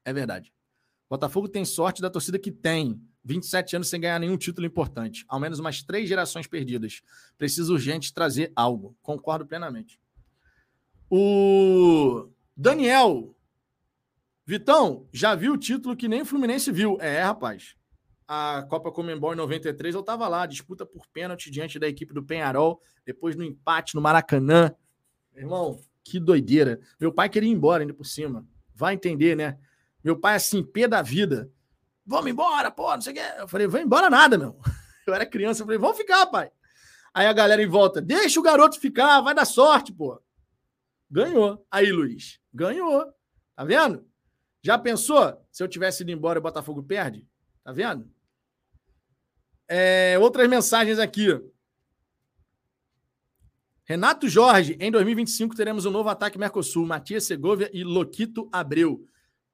É 0.05 0.13
verdade. 0.13 0.53
Botafogo 1.09 1.49
tem 1.49 1.65
sorte 1.65 2.01
da 2.01 2.09
torcida 2.09 2.37
que 2.37 2.51
tem 2.51 3.01
27 3.23 3.75
anos 3.75 3.89
sem 3.89 3.99
ganhar 3.99 4.19
nenhum 4.19 4.37
título 4.37 4.65
importante. 4.65 5.25
Ao 5.27 5.39
menos 5.39 5.59
umas 5.59 5.81
três 5.83 6.07
gerações 6.07 6.47
perdidas. 6.47 7.01
Precisa 7.37 7.71
urgente 7.71 8.13
trazer 8.13 8.51
algo. 8.55 8.95
Concordo 9.01 9.45
plenamente. 9.45 9.99
O 11.09 12.29
Daniel. 12.55 13.35
Vitão, 14.45 15.07
já 15.11 15.35
viu 15.35 15.53
o 15.53 15.57
título 15.57 15.95
que 15.95 16.07
nem 16.07 16.21
o 16.21 16.25
Fluminense 16.25 16.71
viu. 16.71 16.97
É, 16.99 17.21
rapaz. 17.23 17.75
A 18.27 18.63
Copa 18.69 18.91
Comembol 18.91 19.33
em 19.33 19.37
93, 19.37 19.95
eu 19.95 20.01
estava 20.01 20.27
lá, 20.27 20.45
disputa 20.45 20.85
por 20.85 21.07
pênalti 21.07 21.49
diante 21.49 21.79
da 21.79 21.87
equipe 21.87 22.13
do 22.13 22.23
Penharol, 22.23 22.79
depois 23.03 23.35
no 23.35 23.43
empate 23.43 23.95
no 23.95 24.01
Maracanã. 24.01 24.71
Irmão, 25.35 25.79
que 26.09 26.19
doideira. 26.19 26.79
Meu 26.99 27.11
pai 27.13 27.29
queria 27.29 27.49
ir 27.49 27.53
embora 27.53 27.83
ainda 27.83 27.93
por 27.93 28.05
cima. 28.05 28.45
Vai 28.73 28.93
entender, 28.93 29.35
né? 29.35 29.57
Meu 30.03 30.17
pai, 30.17 30.35
assim, 30.35 30.63
pé 30.63 30.87
da 30.87 31.01
vida 31.01 31.51
vamos 32.09 32.31
embora, 32.31 32.71
pô, 32.71 32.91
não 32.91 33.01
sei 33.01 33.13
o 33.13 33.15
quê. 33.15 33.21
Eu 33.37 33.47
falei, 33.47 33.67
vamos 33.67 33.85
embora 33.85 34.09
nada, 34.09 34.37
meu. 34.37 34.59
Eu 35.05 35.13
era 35.13 35.25
criança, 35.25 35.63
eu 35.63 35.65
falei, 35.65 35.79
vamos 35.79 35.97
ficar, 35.97 36.27
pai. 36.27 36.51
Aí 37.11 37.25
a 37.25 37.33
galera 37.33 37.63
em 37.63 37.67
volta, 37.67 37.99
deixa 37.99 38.39
o 38.39 38.43
garoto 38.43 38.79
ficar, 38.79 39.21
vai 39.21 39.33
dar 39.33 39.45
sorte, 39.45 39.91
pô. 39.91 40.21
Ganhou. 41.09 41.65
Aí, 41.71 41.91
Luiz, 41.91 42.39
ganhou. 42.53 43.11
Tá 43.55 43.63
vendo? 43.63 44.07
Já 44.61 44.77
pensou 44.77 45.43
se 45.51 45.63
eu 45.63 45.67
tivesse 45.67 46.03
ido 46.03 46.11
embora 46.11 46.37
o 46.37 46.41
Botafogo 46.43 46.83
perde? 46.83 47.27
Tá 47.63 47.71
vendo? 47.71 48.07
É, 49.67 50.15
outras 50.19 50.47
mensagens 50.47 50.99
aqui. 50.99 51.29
Renato 53.89 54.29
Jorge, 54.29 54.77
em 54.79 54.91
2025 54.91 55.55
teremos 55.55 55.83
um 55.83 55.89
novo 55.89 56.09
ataque 56.09 56.37
Mercosul, 56.37 56.85
Matias 56.85 57.23
Segovia 57.23 57.71
e 57.73 57.83
Loquito 57.83 58.47
Abreu. 58.51 59.03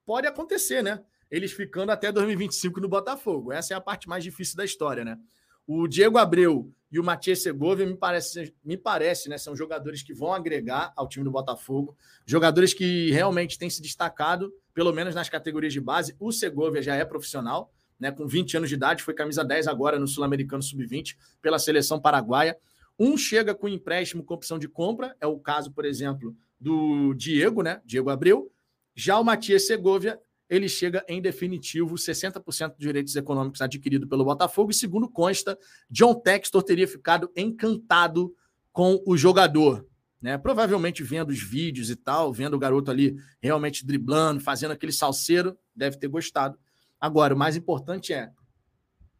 Pode 0.05 0.27
acontecer, 0.27 0.83
né? 0.83 1.01
eles 1.31 1.51
ficando 1.51 1.91
até 1.91 2.11
2025 2.11 2.79
no 2.79 2.88
Botafogo. 2.88 3.51
Essa 3.51 3.73
é 3.73 3.77
a 3.77 3.81
parte 3.81 4.07
mais 4.07 4.23
difícil 4.23 4.55
da 4.55 4.65
história, 4.65 5.03
né? 5.03 5.17
O 5.65 5.88
Diego 5.88 6.17
Abreu 6.17 6.71
e 6.91 6.99
o 6.99 7.03
Matias 7.03 7.41
Segovia 7.41 7.86
me 7.86 7.95
parece, 7.95 8.53
me 8.63 8.77
parece, 8.77 9.29
né? 9.29 9.38
São 9.38 9.55
jogadores 9.55 10.03
que 10.03 10.13
vão 10.13 10.33
agregar 10.33 10.93
ao 10.95 11.07
time 11.07 11.23
do 11.23 11.31
Botafogo, 11.31 11.97
jogadores 12.25 12.73
que 12.73 13.11
realmente 13.11 13.57
têm 13.57 13.69
se 13.69 13.81
destacado, 13.81 14.53
pelo 14.73 14.93
menos 14.93 15.15
nas 15.15 15.29
categorias 15.29 15.73
de 15.73 15.81
base. 15.81 16.15
O 16.19 16.31
Segovia 16.31 16.81
já 16.81 16.95
é 16.95 17.03
profissional, 17.03 17.73
né, 17.97 18.11
com 18.11 18.27
20 18.27 18.57
anos 18.57 18.69
de 18.69 18.75
idade, 18.75 19.01
foi 19.01 19.13
camisa 19.13 19.43
10 19.43 19.67
agora 19.67 19.97
no 19.97 20.07
Sul-Americano 20.07 20.61
Sub-20 20.61 21.15
pela 21.41 21.57
seleção 21.57 21.99
paraguaia. 21.99 22.57
Um 22.98 23.18
chega 23.18 23.54
com 23.54 23.68
empréstimo 23.68 24.24
com 24.24 24.34
opção 24.34 24.58
de 24.58 24.68
compra, 24.68 25.16
é 25.20 25.28
o 25.28 25.39
caso, 25.39 25.72
por 25.72 25.86
exemplo, 25.86 26.36
do 26.60 27.14
Diego, 27.14 27.62
né? 27.62 27.82
Diego 27.86 28.10
Abreu. 28.10 28.52
Já 28.96 29.20
o 29.20 29.24
Matias 29.24 29.68
Segovia, 29.68 30.20
ele 30.50 30.70
chega 30.70 31.04
em 31.08 31.22
definitivo, 31.22 31.96
60% 31.96 32.70
dos 32.70 32.80
direitos 32.80 33.16
econômicos 33.16 33.62
adquirido 33.62 34.08
pelo 34.08 34.24
Botafogo. 34.24 34.72
E 34.72 34.74
segundo 34.74 35.10
consta, 35.10 35.58
John 35.89 36.16
Textor 36.16 36.64
teria 36.64 36.88
ficado 36.88 37.30
encantado 37.36 38.34
com 38.72 39.02
o 39.06 39.18
jogador. 39.18 39.86
Né? 40.22 40.38
Provavelmente 40.38 41.04
vendo 41.04 41.30
os 41.30 41.41
vídeos 41.41 41.89
e 41.89 41.96
tal, 41.96 42.32
vendo 42.32 42.56
o 42.56 42.60
garoto 42.60 42.89
ali 42.89 43.16
realmente 43.41 43.86
driblando, 43.86 44.39
fazendo 44.39 44.72
aquele 44.72 44.91
salseiro, 44.91 45.58
deve 45.76 45.98
ter 45.98 46.08
gostado. 46.08 46.58
Agora, 47.00 47.36
o 47.36 47.38
mais 47.38 47.56
importante 47.56 48.14
é 48.14 48.32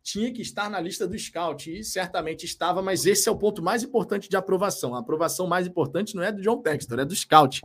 tinha 0.06 0.32
que 0.32 0.43
estar 0.43 0.70
na 0.70 0.80
lista 0.80 1.08
do 1.08 1.18
scout 1.18 1.68
e 1.68 1.84
certamente 1.84 2.45
estava, 2.45 2.80
mas 2.80 3.08
esse 3.08 3.28
é 3.28 3.32
o 3.32 3.38
ponto 3.38 3.64
mais 3.64 3.82
importante 3.82 4.30
de 4.30 4.38
aprovação. 4.38 4.93
A 4.93 4.99
aprovação 4.99 5.47
mais 5.47 5.66
importante 5.66 6.16
não 6.16 6.22
é 6.22 6.32
do 6.32 6.43
John 6.43 6.62
Textor, 6.62 6.99
é 6.99 7.06
do 7.06 7.16
scout. 7.16 7.64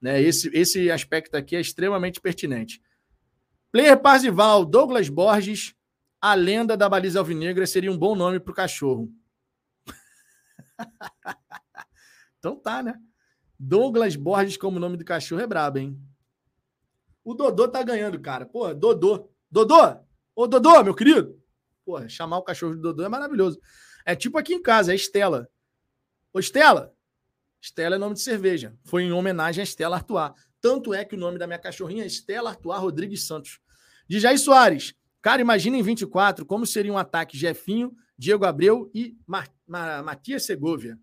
Né? 0.00 0.22
Esse, 0.22 0.48
esse 0.56 0.90
aspecto 0.90 1.36
aqui 1.36 1.54
é 1.54 1.60
extremamente 1.60 2.18
pertinente. 2.18 2.80
Player 3.70 4.00
Parzival, 4.00 4.64
Douglas 4.64 5.10
Borges, 5.10 5.74
a 6.18 6.32
lenda 6.32 6.78
da 6.78 6.88
baliza 6.88 7.18
alvinegra 7.18 7.66
seria 7.66 7.92
um 7.92 7.98
bom 7.98 8.16
nome 8.16 8.40
para 8.40 8.52
o 8.52 8.54
cachorro. 8.54 9.12
então 12.38 12.56
tá, 12.56 12.82
né? 12.82 12.98
Douglas 13.60 14.16
Borges 14.16 14.56
como 14.56 14.80
nome 14.80 14.96
do 14.96 15.04
cachorro 15.04 15.42
é 15.42 15.46
brabo, 15.46 15.76
hein? 15.76 16.00
O 17.22 17.34
Dodô 17.34 17.68
tá 17.68 17.82
ganhando, 17.82 18.18
cara. 18.18 18.46
Pô, 18.46 18.72
Dodô. 18.72 19.28
Dodô! 19.50 19.94
Ô, 20.34 20.46
Dodô, 20.46 20.82
meu 20.82 20.94
querido! 20.94 21.38
Porra, 21.86 22.08
chamar 22.08 22.38
o 22.38 22.42
cachorro 22.42 22.74
de 22.74 22.82
Dodô 22.82 23.04
é 23.04 23.08
maravilhoso. 23.08 23.60
É 24.04 24.16
tipo 24.16 24.36
aqui 24.36 24.52
em 24.52 24.60
casa, 24.60 24.92
é 24.92 24.96
Estela. 24.96 25.48
Ô, 26.32 26.40
Estela! 26.40 26.92
Estela 27.62 27.94
é 27.94 27.98
nome 27.98 28.14
de 28.14 28.22
cerveja. 28.22 28.76
Foi 28.84 29.04
em 29.04 29.12
homenagem 29.12 29.60
a 29.60 29.64
Estela 29.64 29.94
Artois. 29.94 30.32
Tanto 30.60 30.92
é 30.92 31.04
que 31.04 31.14
o 31.14 31.18
nome 31.18 31.38
da 31.38 31.46
minha 31.46 31.60
cachorrinha 31.60 32.02
é 32.02 32.06
Estela 32.06 32.50
Artois 32.50 32.80
Rodrigues 32.80 33.24
Santos. 33.24 33.60
De 34.08 34.18
Jair 34.18 34.38
Soares. 34.38 34.94
Cara, 35.22 35.40
imagina 35.40 35.76
em 35.76 35.82
24 35.82 36.44
como 36.44 36.66
seria 36.66 36.92
um 36.92 36.98
ataque 36.98 37.38
Jefinho, 37.38 37.94
Diego 38.18 38.44
Abreu 38.44 38.90
e 38.92 39.16
Matias 39.24 40.44
Segovia. 40.44 40.98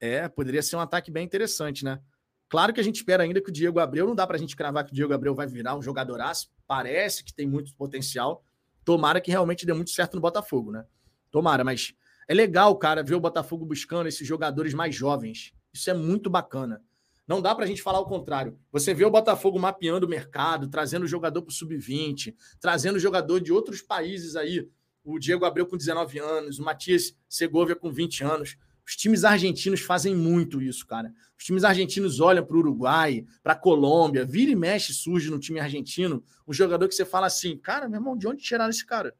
É, 0.00 0.26
poderia 0.26 0.62
ser 0.62 0.76
um 0.76 0.80
ataque 0.80 1.10
bem 1.10 1.24
interessante, 1.24 1.84
né? 1.84 2.00
Claro 2.48 2.72
que 2.72 2.80
a 2.80 2.84
gente 2.84 2.96
espera 2.96 3.22
ainda 3.22 3.42
que 3.42 3.50
o 3.50 3.52
Diego 3.52 3.78
Abreu, 3.78 4.06
não 4.06 4.14
dá 4.14 4.26
para 4.26 4.36
a 4.36 4.38
gente 4.40 4.56
cravar 4.56 4.84
que 4.86 4.92
o 4.92 4.94
Diego 4.94 5.12
Abreu 5.12 5.34
vai 5.34 5.46
virar 5.46 5.76
um 5.76 5.82
jogadoraço, 5.82 6.48
parece 6.66 7.22
que 7.24 7.34
tem 7.34 7.46
muito 7.46 7.74
potencial, 7.74 8.42
Tomara 8.84 9.20
que 9.20 9.30
realmente 9.30 9.64
dê 9.64 9.72
muito 9.72 9.90
certo 9.90 10.14
no 10.14 10.20
Botafogo, 10.20 10.70
né? 10.70 10.84
Tomara, 11.30 11.64
mas 11.64 11.94
é 12.28 12.34
legal, 12.34 12.76
cara, 12.76 13.02
ver 13.02 13.14
o 13.14 13.20
Botafogo 13.20 13.64
buscando 13.64 14.06
esses 14.06 14.26
jogadores 14.26 14.74
mais 14.74 14.94
jovens. 14.94 15.52
Isso 15.72 15.90
é 15.90 15.94
muito 15.94 16.30
bacana. 16.30 16.82
Não 17.26 17.40
dá 17.40 17.54
para 17.54 17.64
a 17.64 17.68
gente 17.68 17.82
falar 17.82 18.00
o 18.00 18.06
contrário. 18.06 18.58
Você 18.70 18.92
vê 18.92 19.04
o 19.04 19.10
Botafogo 19.10 19.58
mapeando 19.58 20.06
o 20.06 20.08
mercado, 20.08 20.68
trazendo 20.68 21.06
jogador 21.06 21.42
para 21.42 21.50
o 21.50 21.54
sub-20, 21.54 22.34
trazendo 22.60 22.98
jogador 22.98 23.40
de 23.40 23.52
outros 23.52 23.80
países 23.80 24.36
aí. 24.36 24.68
O 25.02 25.18
Diego 25.18 25.44
Abreu 25.44 25.66
com 25.66 25.76
19 25.76 26.18
anos, 26.18 26.58
o 26.58 26.62
Matias 26.62 27.16
Segovia 27.28 27.74
com 27.74 27.90
20 27.90 28.24
anos. 28.24 28.56
Os 28.86 28.96
times 28.96 29.24
argentinos 29.24 29.80
fazem 29.80 30.14
muito 30.14 30.60
isso, 30.60 30.86
cara. 30.86 31.12
Os 31.38 31.44
times 31.44 31.64
argentinos 31.64 32.20
olham 32.20 32.44
para 32.44 32.56
o 32.56 32.58
Uruguai, 32.58 33.24
para 33.42 33.54
a 33.54 33.56
Colômbia, 33.56 34.24
vira 34.24 34.50
e 34.50 34.56
mexe 34.56 34.92
surge 34.92 35.30
no 35.30 35.38
time 35.38 35.58
argentino 35.58 36.22
um 36.46 36.52
jogador 36.52 36.86
que 36.88 36.94
você 36.94 37.04
fala 37.04 37.26
assim, 37.26 37.56
cara, 37.56 37.88
meu 37.88 37.98
irmão, 37.98 38.16
de 38.16 38.26
onde 38.26 38.42
tiraram 38.42 38.70
esse 38.70 38.84
cara? 38.84 39.14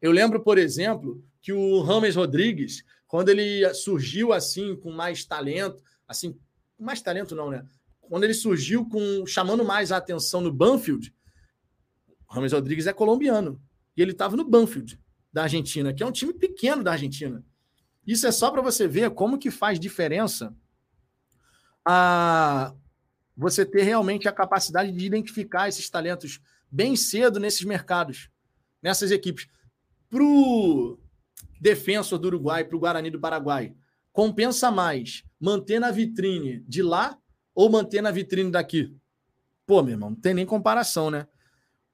Eu 0.00 0.12
lembro, 0.12 0.42
por 0.42 0.56
exemplo, 0.56 1.22
que 1.42 1.52
o 1.52 1.82
Rames 1.82 2.16
Rodrigues, 2.16 2.82
quando 3.06 3.28
ele 3.28 3.72
surgiu 3.74 4.32
assim 4.32 4.74
com 4.74 4.90
mais 4.90 5.24
talento, 5.24 5.82
assim, 6.08 6.34
mais 6.78 7.02
talento 7.02 7.34
não, 7.34 7.50
né? 7.50 7.64
Quando 8.00 8.24
ele 8.24 8.34
surgiu 8.34 8.88
com 8.88 9.26
chamando 9.26 9.64
mais 9.64 9.92
a 9.92 9.98
atenção 9.98 10.40
no 10.40 10.52
Banfield, 10.52 11.14
o 12.26 12.34
Rames 12.34 12.52
Rodrigues 12.52 12.86
é 12.86 12.92
colombiano 12.92 13.60
e 13.96 14.00
ele 14.00 14.12
estava 14.12 14.36
no 14.36 14.44
Banfield 14.44 14.98
da 15.32 15.42
Argentina, 15.42 15.92
que 15.92 16.02
é 16.02 16.06
um 16.06 16.12
time 16.12 16.32
pequeno 16.32 16.82
da 16.82 16.92
Argentina. 16.92 17.44
Isso 18.06 18.26
é 18.26 18.32
só 18.32 18.50
para 18.50 18.62
você 18.62 18.88
ver 18.88 19.10
como 19.10 19.38
que 19.38 19.50
faz 19.50 19.78
diferença 19.78 20.54
a 21.84 22.74
você 23.36 23.64
ter 23.64 23.82
realmente 23.82 24.28
a 24.28 24.32
capacidade 24.32 24.92
de 24.92 25.06
identificar 25.06 25.68
esses 25.68 25.88
talentos 25.88 26.40
bem 26.70 26.94
cedo 26.94 27.40
nesses 27.40 27.62
mercados, 27.64 28.30
nessas 28.82 29.10
equipes. 29.10 29.48
Para 30.08 30.22
o 30.22 30.98
defensor 31.60 32.18
do 32.18 32.26
Uruguai, 32.26 32.64
para 32.64 32.76
o 32.76 32.80
Guarani 32.80 33.10
do 33.10 33.20
Paraguai, 33.20 33.74
compensa 34.12 34.70
mais 34.70 35.24
manter 35.40 35.78
na 35.78 35.90
vitrine 35.90 36.64
de 36.66 36.82
lá 36.82 37.18
ou 37.54 37.70
manter 37.70 38.02
na 38.02 38.10
vitrine 38.10 38.50
daqui? 38.50 38.94
Pô, 39.66 39.82
meu 39.82 39.92
irmão, 39.92 40.10
não 40.10 40.16
tem 40.16 40.34
nem 40.34 40.46
comparação, 40.46 41.10
né? 41.10 41.26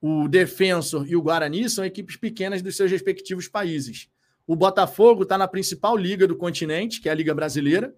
O 0.00 0.28
Defensor 0.28 1.06
e 1.08 1.16
o 1.16 1.22
Guarani 1.22 1.68
são 1.68 1.84
equipes 1.84 2.16
pequenas 2.16 2.62
dos 2.62 2.76
seus 2.76 2.90
respectivos 2.90 3.48
países. 3.48 4.08
O 4.46 4.54
Botafogo 4.54 5.24
está 5.24 5.36
na 5.36 5.48
principal 5.48 5.96
liga 5.96 6.26
do 6.26 6.36
continente, 6.36 7.00
que 7.00 7.08
é 7.08 7.12
a 7.12 7.14
Liga 7.14 7.34
Brasileira, 7.34 7.94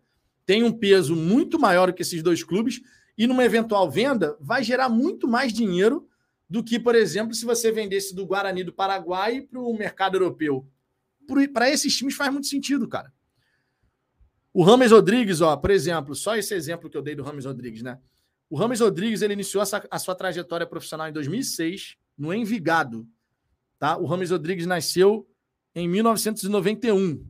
tem 0.46 0.62
um 0.62 0.72
peso 0.72 1.14
muito 1.14 1.59
maior 1.59 1.92
que 1.92 2.01
esses 2.01 2.22
dois 2.22 2.42
clubes, 2.42 2.80
e 3.18 3.26
numa 3.26 3.44
eventual 3.44 3.90
venda 3.90 4.36
vai 4.40 4.62
gerar 4.62 4.88
muito 4.88 5.28
mais 5.28 5.53
dinheiro 5.53 6.09
do 6.49 6.64
que, 6.64 6.78
por 6.78 6.94
exemplo, 6.94 7.34
se 7.34 7.44
você 7.44 7.70
vendesse 7.70 8.14
do 8.14 8.24
Guarani 8.24 8.64
do 8.64 8.72
Paraguai 8.72 9.42
para 9.42 9.61
o 9.61 9.76
mercado 9.76 10.16
europeu. 10.16 10.66
Para 11.53 11.68
esses 11.68 11.94
times 11.94 12.14
faz 12.14 12.32
muito 12.32 12.46
sentido, 12.46 12.88
cara. 12.88 13.12
O 14.55 14.62
Rames 14.62 14.90
Rodrigues, 14.90 15.42
ó, 15.42 15.55
por 15.57 15.70
exemplo, 15.70 16.14
só 16.14 16.34
esse 16.34 16.55
exemplo 16.55 16.88
que 16.88 16.96
eu 16.96 17.03
dei 17.03 17.14
do 17.14 17.22
Rames 17.22 17.44
Rodrigues, 17.44 17.82
né? 17.82 17.99
O 18.49 18.57
Rames 18.57 18.80
Rodrigues 18.80 19.20
ele 19.20 19.34
iniciou 19.34 19.62
a 19.90 19.99
sua 19.99 20.14
trajetória 20.14 20.66
profissional 20.66 21.07
em 21.07 21.12
2006 21.12 21.99
no 22.16 22.32
Envigado, 22.32 23.07
tá? 23.78 23.99
O 23.99 24.07
Rames 24.07 24.30
Rodrigues 24.30 24.64
nasceu 24.64 25.28
em 25.74 25.88
1991. 25.88 27.24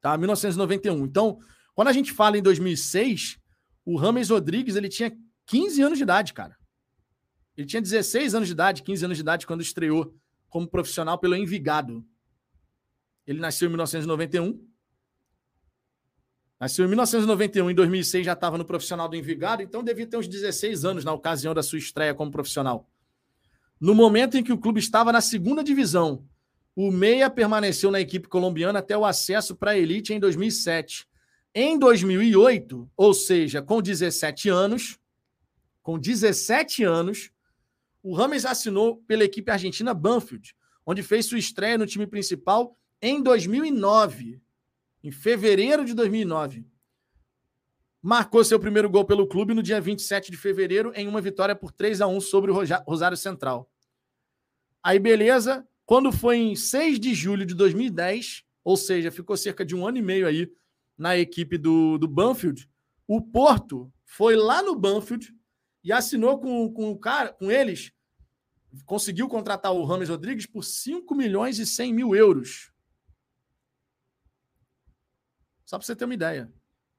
Tá? 0.00 0.16
1991. 0.16 1.04
Então, 1.04 1.38
quando 1.74 1.88
a 1.88 1.92
gente 1.92 2.12
fala 2.12 2.38
em 2.38 2.42
2006, 2.42 3.38
o 3.84 3.96
Rames 3.96 4.30
Rodrigues 4.30 4.76
ele 4.76 4.88
tinha 4.88 5.16
15 5.46 5.82
anos 5.82 5.98
de 5.98 6.04
idade, 6.04 6.32
cara. 6.32 6.56
Ele 7.56 7.66
tinha 7.66 7.82
16 7.82 8.34
anos 8.34 8.48
de 8.48 8.52
idade, 8.52 8.82
15 8.82 9.04
anos 9.04 9.16
de 9.16 9.22
idade 9.22 9.46
quando 9.46 9.60
estreou 9.60 10.14
como 10.48 10.68
profissional 10.68 11.18
pelo 11.18 11.36
Envigado. 11.36 12.04
Ele 13.26 13.40
nasceu 13.40 13.66
em 13.66 13.70
1991. 13.70 14.66
Nasceu 16.58 16.84
em 16.84 16.88
1991, 16.88 17.70
em 17.70 17.74
2006 17.74 18.26
já 18.26 18.34
estava 18.34 18.58
no 18.58 18.66
profissional 18.66 19.08
do 19.08 19.16
Envigado, 19.16 19.62
então 19.62 19.82
devia 19.82 20.06
ter 20.06 20.18
uns 20.18 20.28
16 20.28 20.84
anos 20.84 21.04
na 21.04 21.12
ocasião 21.12 21.54
da 21.54 21.62
sua 21.62 21.78
estreia 21.78 22.14
como 22.14 22.30
profissional. 22.30 22.86
No 23.80 23.94
momento 23.94 24.36
em 24.36 24.42
que 24.42 24.52
o 24.52 24.58
clube 24.58 24.78
estava 24.78 25.10
na 25.10 25.22
segunda 25.22 25.64
divisão 25.64 26.28
o 26.74 26.90
Meia 26.90 27.28
permaneceu 27.28 27.90
na 27.90 28.00
equipe 28.00 28.28
colombiana 28.28 28.78
até 28.78 28.96
o 28.96 29.04
acesso 29.04 29.56
para 29.56 29.72
a 29.72 29.78
elite 29.78 30.14
em 30.14 30.20
2007. 30.20 31.08
Em 31.54 31.78
2008, 31.78 32.90
ou 32.96 33.12
seja, 33.12 33.60
com 33.60 33.82
17 33.82 34.48
anos, 34.48 34.98
com 35.82 35.98
17 35.98 36.84
anos, 36.84 37.30
o 38.02 38.14
Rames 38.14 38.44
assinou 38.44 38.98
pela 39.06 39.24
equipe 39.24 39.50
argentina 39.50 39.92
Banfield, 39.92 40.54
onde 40.86 41.02
fez 41.02 41.26
sua 41.26 41.38
estreia 41.38 41.76
no 41.76 41.86
time 41.86 42.06
principal 42.06 42.76
em 43.02 43.22
2009, 43.22 44.40
em 45.02 45.10
fevereiro 45.10 45.84
de 45.84 45.94
2009. 45.94 46.66
Marcou 48.02 48.42
seu 48.42 48.58
primeiro 48.58 48.88
gol 48.88 49.04
pelo 49.04 49.26
clube 49.26 49.52
no 49.52 49.62
dia 49.62 49.80
27 49.80 50.30
de 50.30 50.36
fevereiro 50.36 50.92
em 50.94 51.06
uma 51.06 51.20
vitória 51.20 51.54
por 51.54 51.72
3 51.72 52.00
a 52.00 52.06
1 52.06 52.20
sobre 52.20 52.50
o 52.50 52.54
Rosário 52.86 53.16
Central. 53.16 53.70
Aí 54.82 54.98
beleza, 54.98 55.66
quando 55.90 56.12
foi 56.12 56.36
em 56.36 56.54
6 56.54 57.00
de 57.00 57.12
julho 57.12 57.44
de 57.44 57.52
2010, 57.52 58.44
ou 58.62 58.76
seja, 58.76 59.10
ficou 59.10 59.36
cerca 59.36 59.64
de 59.64 59.74
um 59.74 59.84
ano 59.84 59.98
e 59.98 60.02
meio 60.02 60.24
aí 60.24 60.48
na 60.96 61.18
equipe 61.18 61.58
do, 61.58 61.98
do 61.98 62.06
Banfield, 62.06 62.70
o 63.08 63.20
Porto 63.20 63.92
foi 64.04 64.36
lá 64.36 64.62
no 64.62 64.76
Banfield 64.76 65.34
e 65.82 65.92
assinou 65.92 66.38
com, 66.38 66.72
com 66.72 66.92
o 66.92 66.96
cara, 66.96 67.32
com 67.32 67.50
eles, 67.50 67.90
conseguiu 68.86 69.28
contratar 69.28 69.72
o 69.72 69.84
Rames 69.84 70.08
Rodrigues 70.08 70.46
por 70.46 70.62
5 70.62 71.12
milhões 71.12 71.58
e 71.58 71.66
100 71.66 71.92
mil 71.92 72.14
euros. 72.14 72.70
Só 75.64 75.76
para 75.76 75.84
você 75.84 75.96
ter 75.96 76.04
uma 76.04 76.14
ideia. 76.14 76.48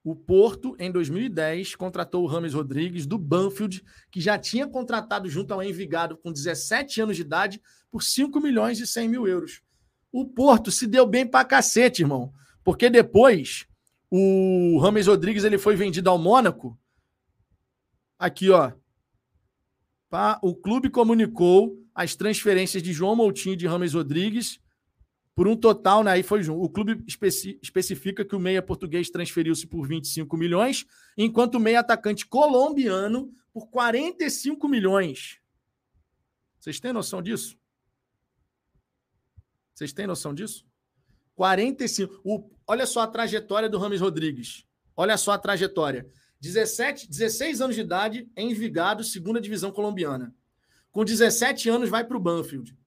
O 0.04 0.16
Porto, 0.16 0.76
em 0.80 0.92
2010, 0.92 1.76
contratou 1.76 2.24
o 2.24 2.28
Rames 2.28 2.54
Rodrigues 2.54 3.06
do 3.06 3.20
Banfield, 3.20 3.84
que 4.12 4.20
já 4.20 4.38
tinha 4.38 4.68
contratado 4.68 5.30
junto 5.30 5.54
ao 5.54 5.62
Envigado 5.62 6.18
com 6.18 6.32
17 6.32 7.02
anos 7.02 7.16
de 7.16 7.22
idade 7.22 7.62
por 7.92 8.02
5 8.02 8.40
milhões 8.40 8.80
e 8.80 8.88
100 8.88 9.08
mil 9.08 9.28
euros. 9.28 9.62
O 10.12 10.26
Porto 10.26 10.72
se 10.72 10.88
deu 10.88 11.06
bem 11.06 11.28
pra 11.28 11.46
cacete, 11.46 12.02
irmão. 12.02 12.34
Porque 12.64 12.90
depois 12.90 13.68
o 14.10 14.80
Rames 14.80 15.08
Rodrigues 15.08 15.44
ele 15.44 15.58
foi 15.58 15.76
vendido 15.76 16.10
ao 16.10 16.18
Mônaco. 16.18 16.78
Aqui, 18.18 18.50
ó. 18.50 18.72
O 20.42 20.56
clube 20.56 20.90
comunicou 20.90 21.78
as 21.94 22.16
transferências 22.16 22.84
de 22.84 22.92
João 22.94 23.16
Moutinho 23.16 23.54
e 23.54 23.58
de 23.58 23.68
Rames 23.68 23.94
Rodrigues 23.94 24.60
por 25.36 25.48
um 25.48 25.56
total, 25.56 26.04
né? 26.04 26.12
Aí 26.12 26.24
foi 26.24 26.48
o 26.50 26.70
clube 26.70 27.04
especi, 27.08 27.58
especifica 27.62 28.26
que 28.26 28.36
o 28.36 28.40
meia 28.40 28.62
português 28.62 29.10
transferiu-se 29.10 29.66
por 29.66 29.88
25 29.88 30.36
milhões, 30.38 30.86
enquanto 31.18 31.56
o 31.56 31.60
meia 31.60 31.80
atacante 31.80 32.26
colombiano 32.26 33.34
por 33.54 33.68
45 33.70 34.68
milhões. 34.68 35.40
Vocês 36.60 36.80
têm 36.80 36.94
noção 36.94 37.22
disso? 37.22 37.58
Vocês 39.74 39.94
têm 39.94 40.06
noção 40.06 40.34
disso? 40.34 40.66
45. 41.36 42.22
O, 42.24 42.50
olha 42.68 42.86
só 42.86 43.02
a 43.02 43.08
trajetória 43.08 43.70
do 43.70 43.80
Rames 43.80 44.02
Rodrigues. 44.02 44.66
Olha 44.96 45.18
só 45.18 45.32
a 45.32 45.40
trajetória. 45.40 46.08
17, 46.40 47.08
16 47.08 47.62
anos 47.62 47.76
de 47.76 47.82
idade 47.82 48.30
em 48.36 48.52
Envigado, 48.52 49.04
segunda 49.04 49.40
divisão 49.40 49.72
colombiana. 49.72 50.36
Com 50.92 51.06
17 51.06 51.70
anos 51.70 51.90
vai 51.90 52.04
para 52.04 52.18
o 52.18 52.20
Banfield. 52.20 52.78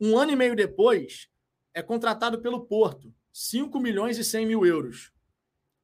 Um 0.00 0.16
ano 0.16 0.32
e 0.32 0.36
meio 0.36 0.56
depois, 0.56 1.28
é 1.74 1.82
contratado 1.82 2.40
pelo 2.40 2.66
Porto. 2.66 3.12
5 3.32 3.80
milhões 3.80 4.18
e 4.18 4.24
100 4.24 4.46
mil 4.46 4.66
euros. 4.66 5.10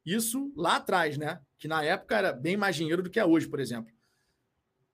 Isso 0.05 0.51
lá 0.55 0.75
atrás, 0.75 1.17
né? 1.17 1.39
Que 1.57 1.67
na 1.67 1.83
época 1.83 2.17
era 2.17 2.31
bem 2.31 2.55
mais 2.55 2.75
dinheiro 2.75 3.03
do 3.03 3.09
que 3.09 3.19
é 3.19 3.25
hoje, 3.25 3.47
por 3.47 3.59
exemplo. 3.59 3.93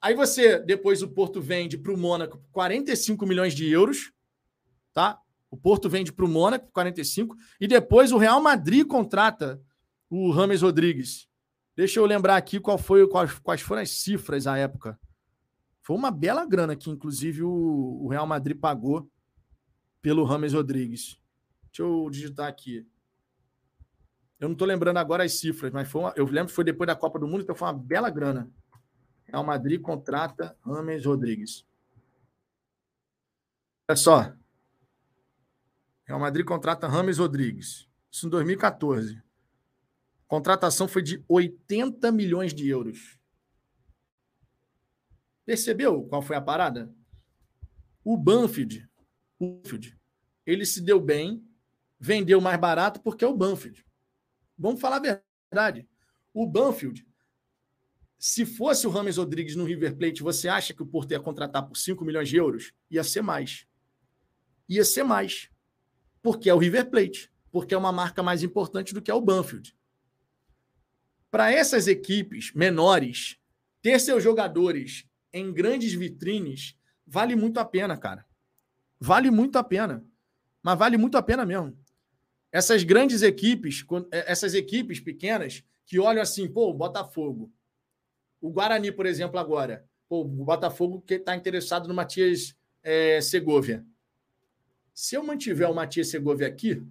Aí 0.01 0.13
você, 0.13 0.59
depois 0.59 1.01
o 1.01 1.07
Porto 1.07 1.41
vende 1.41 1.77
para 1.77 1.91
o 1.91 1.97
Mônaco 1.97 2.39
45 2.51 3.25
milhões 3.25 3.53
de 3.53 3.69
euros, 3.69 4.11
tá? 4.93 5.19
O 5.49 5.57
Porto 5.57 5.89
vende 5.89 6.11
para 6.11 6.25
o 6.25 6.27
Mônaco 6.27 6.71
45 6.71 7.35
e 7.59 7.67
depois 7.67 8.11
o 8.11 8.17
Real 8.17 8.41
Madrid 8.41 8.85
contrata 8.85 9.61
o 10.09 10.31
Rames 10.31 10.61
Rodrigues. 10.61 11.27
Deixa 11.75 11.99
eu 11.99 12.05
lembrar 12.05 12.37
aqui 12.37 12.59
qual 12.59 12.77
foi, 12.77 13.07
quais, 13.07 13.37
quais 13.39 13.61
foram 13.61 13.81
as 13.81 13.91
cifras 13.91 14.47
à 14.47 14.57
época. 14.57 14.99
Foi 15.81 15.95
uma 15.95 16.09
bela 16.09 16.45
grana 16.45 16.75
que, 16.75 16.89
inclusive, 16.89 17.43
o, 17.43 17.99
o 18.03 18.07
Real 18.07 18.25
Madrid 18.25 18.57
pagou 18.57 19.09
pelo 20.05 20.23
Rames 20.23 20.53
Rodrigues. 20.53 21.19
Deixa 21.71 21.81
eu 21.81 22.07
digitar 22.11 22.47
aqui. 22.47 22.87
Eu 24.39 24.47
não 24.47 24.53
estou 24.53 24.67
lembrando 24.67 24.97
agora 24.97 25.23
as 25.23 25.39
cifras, 25.39 25.71
mas 25.71 25.89
foi 25.89 26.01
uma, 26.01 26.13
eu 26.15 26.25
lembro 26.25 26.49
que 26.49 26.53
foi 26.53 26.63
depois 26.63 26.85
da 26.85 26.95
Copa 26.95 27.17
do 27.17 27.27
Mundo, 27.27 27.41
então 27.41 27.55
foi 27.55 27.67
uma 27.67 27.73
bela 27.73 28.11
grana. 28.11 28.47
Real 29.23 29.43
Madrid 29.43 29.81
contrata 29.81 30.55
Rames 30.61 31.03
Rodrigues. 31.07 31.65
Olha 33.89 33.95
só. 33.95 34.31
Real 36.03 36.19
Madrid 36.19 36.45
contrata 36.45 36.87
Rames 36.87 37.17
Rodrigues. 37.17 37.89
Isso 38.11 38.27
em 38.27 38.29
2014. 38.29 39.17
A 39.17 39.23
contratação 40.27 40.87
foi 40.87 41.01
de 41.01 41.25
80 41.27 42.11
milhões 42.11 42.53
de 42.53 42.69
euros. 42.69 43.19
Percebeu 45.43 46.03
qual 46.03 46.21
foi 46.21 46.35
a 46.35 46.41
parada? 46.41 46.93
O 48.03 48.15
Banfield, 48.15 48.87
o 49.39 49.61
Banfield, 49.61 49.97
ele 50.45 50.65
se 50.65 50.81
deu 50.81 50.99
bem, 50.99 51.45
vendeu 51.99 52.39
mais 52.39 52.59
barato 52.59 53.01
porque 53.01 53.23
é 53.25 53.27
o 53.27 53.35
Banfield. 53.35 53.85
Vamos 54.57 54.79
falar 54.79 54.97
a 54.97 55.21
verdade. 55.51 55.87
O 56.33 56.47
Banfield 56.47 57.05
se 58.17 58.43
fosse 58.45 58.87
o 58.87 58.89
Rames 58.89 59.17
Rodrigues 59.17 59.55
no 59.55 59.65
River 59.65 59.95
Plate, 59.95 60.23
você 60.23 60.47
acha 60.47 60.73
que 60.73 60.81
o 60.81 60.85
Porto 60.85 61.11
ia 61.11 61.19
contratar 61.19 61.67
por 61.67 61.77
5 61.77 62.03
milhões 62.03 62.27
de 62.27 62.37
euros? 62.37 62.71
Ia 62.89 63.03
ser 63.03 63.21
mais. 63.21 63.67
Ia 64.67 64.83
ser 64.83 65.03
mais. 65.03 65.49
Porque 66.23 66.49
é 66.49 66.53
o 66.53 66.57
River 66.57 66.89
Plate. 66.89 67.31
Porque 67.51 67.75
é 67.75 67.77
uma 67.77 67.91
marca 67.91 68.23
mais 68.23 68.41
importante 68.41 68.95
do 68.95 69.01
que 69.01 69.11
é 69.11 69.13
o 69.13 69.21
Banfield. 69.21 69.77
Para 71.29 71.51
essas 71.51 71.87
equipes 71.87 72.51
menores, 72.53 73.37
ter 73.81 73.99
seus 73.99 74.23
jogadores 74.23 75.05
em 75.31 75.53
grandes 75.53 75.93
vitrines 75.93 76.75
vale 77.05 77.35
muito 77.35 77.59
a 77.59 77.65
pena, 77.65 77.95
cara. 77.95 78.25
Vale 78.99 79.29
muito 79.29 79.57
a 79.57 79.63
pena. 79.63 80.03
Mas 80.63 80.77
vale 80.77 80.97
muito 80.97 81.17
a 81.17 81.21
pena 81.21 81.45
mesmo. 81.45 81.77
Essas 82.51 82.83
grandes 82.83 83.21
equipes, 83.21 83.85
essas 84.11 84.53
equipes 84.53 84.99
pequenas, 84.99 85.63
que 85.85 85.99
olham 85.99 86.21
assim, 86.21 86.47
pô, 86.47 86.73
Botafogo, 86.73 87.51
o 88.41 88.49
Guarani, 88.49 88.91
por 88.91 89.05
exemplo, 89.05 89.39
agora. 89.39 89.85
Pô, 90.07 90.21
o 90.21 90.25
Botafogo 90.45 91.01
que 91.01 91.15
está 91.15 91.35
interessado 91.35 91.87
no 91.87 91.93
Matias 91.93 92.55
é, 92.83 93.19
Segovia. 93.21 93.85
Se 94.93 95.15
eu 95.15 95.23
mantiver 95.23 95.69
o 95.69 95.75
Matias 95.75 96.09
Segovia 96.09 96.47
aqui, 96.47 96.81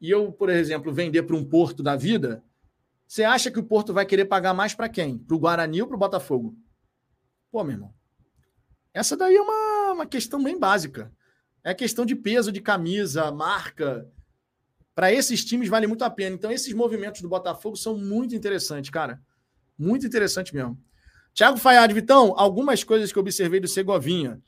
e 0.00 0.10
eu, 0.10 0.32
por 0.32 0.48
exemplo, 0.48 0.92
vender 0.92 1.22
para 1.22 1.36
um 1.36 1.44
Porto 1.44 1.82
da 1.82 1.94
vida, 1.94 2.42
você 3.06 3.24
acha 3.24 3.50
que 3.50 3.58
o 3.58 3.64
Porto 3.64 3.92
vai 3.92 4.04
querer 4.04 4.26
pagar 4.26 4.54
mais 4.54 4.74
para 4.74 4.88
quem? 4.88 5.18
Para 5.18 5.36
o 5.36 5.38
Guarani 5.38 5.80
ou 5.82 5.88
para 5.88 5.96
o 5.96 5.98
Botafogo? 5.98 6.56
Pô, 7.50 7.62
meu 7.64 7.74
irmão. 7.74 7.94
Essa 8.92 9.16
daí 9.16 9.36
é 9.36 9.40
uma, 9.40 9.92
uma 9.92 10.06
questão 10.06 10.42
bem 10.42 10.58
básica. 10.58 11.12
É 11.62 11.74
questão 11.74 12.06
de 12.06 12.14
peso 12.14 12.52
de 12.52 12.60
camisa, 12.60 13.30
marca. 13.30 14.10
Para 14.94 15.12
esses 15.12 15.44
times 15.44 15.68
vale 15.68 15.86
muito 15.86 16.02
a 16.02 16.10
pena. 16.10 16.34
Então, 16.34 16.50
esses 16.50 16.72
movimentos 16.72 17.20
do 17.20 17.28
Botafogo 17.28 17.76
são 17.76 17.96
muito 17.96 18.34
interessantes, 18.34 18.90
cara. 18.90 19.20
Muito 19.78 20.06
interessante 20.06 20.54
mesmo. 20.54 20.76
Tiago 21.32 21.56
Fayad, 21.56 21.92
Vitão, 21.92 22.34
algumas 22.36 22.82
coisas 22.82 23.12
que 23.12 23.18
eu 23.18 23.22
observei 23.22 23.60
do 23.60 23.68
Segovinha. 23.68 24.42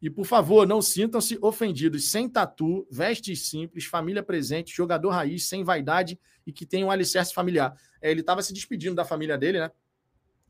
E, 0.00 0.08
por 0.08 0.24
favor, 0.24 0.66
não 0.66 0.80
sintam-se 0.80 1.36
ofendidos. 1.42 2.10
Sem 2.10 2.28
tatu, 2.28 2.86
vestes 2.90 3.48
simples, 3.48 3.84
família 3.84 4.22
presente, 4.22 4.74
jogador 4.74 5.10
raiz, 5.10 5.48
sem 5.48 5.62
vaidade 5.62 6.18
e 6.46 6.52
que 6.52 6.64
tem 6.64 6.84
um 6.84 6.90
alicerce 6.90 7.34
familiar. 7.34 7.76
É, 8.00 8.10
ele 8.10 8.20
estava 8.20 8.42
se 8.42 8.52
despedindo 8.54 8.94
da 8.94 9.04
família 9.04 9.36
dele, 9.36 9.60
né? 9.60 9.70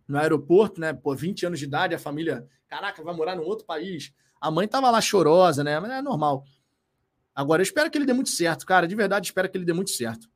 No 0.07 0.19
aeroporto, 0.19 0.81
né? 0.81 0.93
Pô, 0.93 1.15
20 1.15 1.47
anos 1.47 1.59
de 1.59 1.65
idade, 1.65 1.95
a 1.95 1.99
família, 1.99 2.47
caraca, 2.69 3.03
vai 3.03 3.15
morar 3.15 3.35
num 3.35 3.45
outro 3.45 3.67
país. 3.67 4.13
A 4.41 4.51
mãe 4.51 4.65
estava 4.65 4.91
lá 4.91 5.01
chorosa, 5.01 5.63
né? 5.63 5.79
Mas 5.79 5.91
é 5.91 6.03
normal. 6.03 6.45
Agora, 7.35 7.61
eu 7.61 7.65
espero 7.65 7.91
que 7.91 7.99
ele 7.99 8.07
dê 8.07 8.13
muito 8.13 8.31
certo, 8.31 8.67
cara. 8.67 8.89
De 8.89 8.95
verdade, 8.95 9.27
espero 9.27 9.49
que 9.49 9.57
ele 9.57 9.65
dê 9.65 9.73
muito 9.73 9.91
certo. 9.91 10.29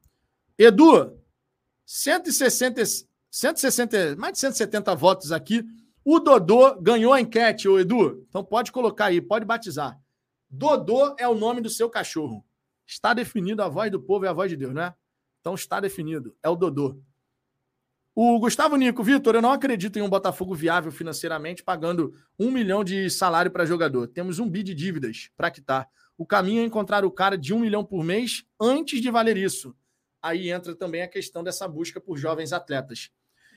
Edu, 0.59 1.18
160, 1.85 2.82
160, 3.31 4.16
mais 4.16 4.35
de 4.35 4.39
170 4.40 4.94
votos 4.94 5.32
aqui. 5.32 5.64
O 6.05 6.20
Dodô 6.20 6.81
ganhou 6.81 7.12
a 7.12 7.20
enquete, 7.20 7.68
ô 7.68 7.78
Edu. 7.78 8.24
Então 8.28 8.44
pode 8.44 8.70
colocar 8.70 9.06
aí, 9.06 9.20
pode 9.20 9.44
batizar. 9.44 9.98
Dodô 10.48 11.16
é 11.18 11.26
o 11.26 11.35
nome 11.35 11.60
do 11.60 11.70
seu 11.70 11.89
cachorro. 11.89 12.44
Está 12.86 13.14
definido 13.14 13.62
a 13.62 13.68
voz 13.68 13.90
do 13.90 14.01
povo 14.01 14.24
e 14.24 14.28
a 14.28 14.32
voz 14.32 14.51
de 14.51 14.56
Deus, 14.56 14.74
né? 14.74 14.94
Então 15.40 15.55
está 15.55 15.81
definido. 15.81 16.36
É 16.43 16.48
o 16.48 16.56
Dodô. 16.56 17.02
O 18.16 18.38
Gustavo 18.38 18.76
Nico, 18.76 19.02
Vitor, 19.02 19.34
eu 19.34 19.42
não 19.42 19.50
acredito 19.50 19.98
em 19.98 20.02
um 20.02 20.08
Botafogo 20.08 20.54
viável 20.54 20.92
financeiramente 20.92 21.64
pagando 21.64 22.14
um 22.38 22.48
milhão 22.48 22.84
de 22.84 23.10
salário 23.10 23.50
para 23.50 23.66
jogador. 23.66 24.06
Temos 24.06 24.38
um 24.38 24.48
bi 24.48 24.62
de 24.62 24.72
dívidas 24.72 25.30
para 25.36 25.50
quitar. 25.50 25.88
O 26.16 26.24
caminho 26.24 26.62
é 26.62 26.64
encontrar 26.64 27.04
o 27.04 27.10
cara 27.10 27.36
de 27.36 27.52
um 27.52 27.58
milhão 27.58 27.84
por 27.84 28.04
mês 28.04 28.44
antes 28.60 29.02
de 29.02 29.10
valer 29.10 29.36
isso. 29.36 29.74
Aí 30.22 30.48
entra 30.48 30.76
também 30.76 31.02
a 31.02 31.08
questão 31.08 31.42
dessa 31.42 31.66
busca 31.66 32.00
por 32.00 32.16
jovens 32.16 32.52
atletas. 32.52 33.10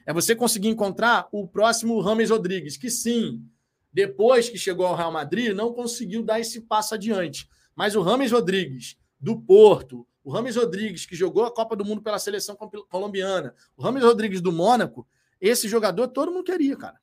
É 0.08 0.12
você 0.12 0.36
conseguir 0.36 0.70
encontrar 0.70 1.28
o 1.32 1.48
próximo 1.48 2.00
Rames 2.00 2.32
Rodrigues, 2.32 2.78
que 2.78 2.90
sim, 2.90 3.46
depois 3.94 4.50
que 4.50 4.58
chegou 4.58 4.88
ao 4.88 4.96
Real 4.96 5.12
Madrid, 5.12 5.54
não 5.54 5.72
conseguiu 5.72 6.24
dar 6.24 6.40
esse 6.40 6.62
passo 6.62 6.96
adiante. 6.96 7.48
Mas 7.76 7.96
o 7.96 8.02
Rames 8.02 8.32
Rodrigues, 8.32 8.98
do 9.20 9.40
Porto, 9.40 10.08
o 10.28 10.30
Rames 10.30 10.58
Rodrigues, 10.58 11.06
que 11.06 11.16
jogou 11.16 11.46
a 11.46 11.52
Copa 11.52 11.74
do 11.74 11.86
Mundo 11.86 12.02
pela 12.02 12.20
seleção 12.20 12.54
colombiana, 12.90 13.56
o 13.78 13.82
Rames 13.82 14.04
Rodrigues 14.04 14.42
do 14.42 14.52
Mônaco, 14.52 15.08
esse 15.40 15.70
jogador 15.70 16.10
todo 16.10 16.34
mundo 16.34 16.44
queria, 16.44 16.76
cara. 16.76 17.00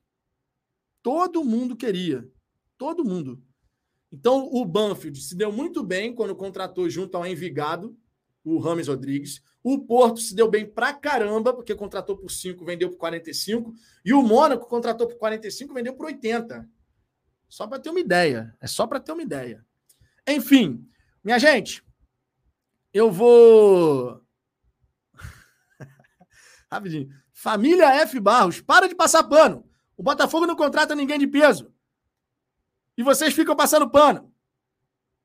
Todo 1.03 1.43
mundo 1.43 1.75
queria. 1.75 2.29
Todo 2.77 3.03
mundo. 3.03 3.43
Então, 4.13 4.47
o 4.53 4.63
Banfield 4.67 5.19
se 5.23 5.35
deu 5.35 5.51
muito 5.51 5.83
bem 5.83 6.15
quando 6.15 6.37
contratou 6.37 6.87
junto 6.91 7.17
ao 7.17 7.27
Envigado 7.27 7.97
o 8.45 8.59
Rames 8.59 8.89
Rodrigues. 8.89 9.43
O 9.63 9.79
Porto 9.79 10.21
se 10.21 10.35
deu 10.35 10.51
bem 10.51 10.67
pra 10.67 10.93
caramba, 10.93 11.55
porque 11.55 11.75
contratou 11.75 12.19
por 12.19 12.31
5, 12.31 12.63
vendeu 12.63 12.91
por 12.91 12.99
45. 12.99 13.73
E 14.05 14.13
o 14.13 14.21
Mônaco 14.21 14.69
contratou 14.69 15.07
por 15.09 15.17
45, 15.17 15.73
vendeu 15.73 15.95
por 15.95 16.05
80. 16.05 16.69
Só 17.49 17.67
para 17.67 17.79
ter 17.79 17.89
uma 17.89 18.01
ideia. 18.01 18.55
É 18.61 18.67
só 18.67 18.87
para 18.87 19.01
ter 19.01 19.13
uma 19.13 19.23
ideia. 19.23 19.65
Enfim, 20.29 20.87
minha 21.25 21.39
gente, 21.39 21.83
eu 22.95 23.11
vou. 23.11 24.25
Rapidinho. 26.71 27.11
Família 27.33 27.93
F. 27.97 28.19
Barros, 28.21 28.61
para 28.61 28.89
de 28.89 28.95
passar 28.95 29.25
pano. 29.25 29.69
O 29.97 30.03
Botafogo 30.03 30.47
não 30.47 30.57
contrata 30.57 30.95
ninguém 30.95 31.19
de 31.19 31.27
peso. 31.27 31.75
E 32.97 33.03
vocês 33.03 33.35
ficam 33.35 33.57
passando 33.57 33.91
pano. 33.91 34.33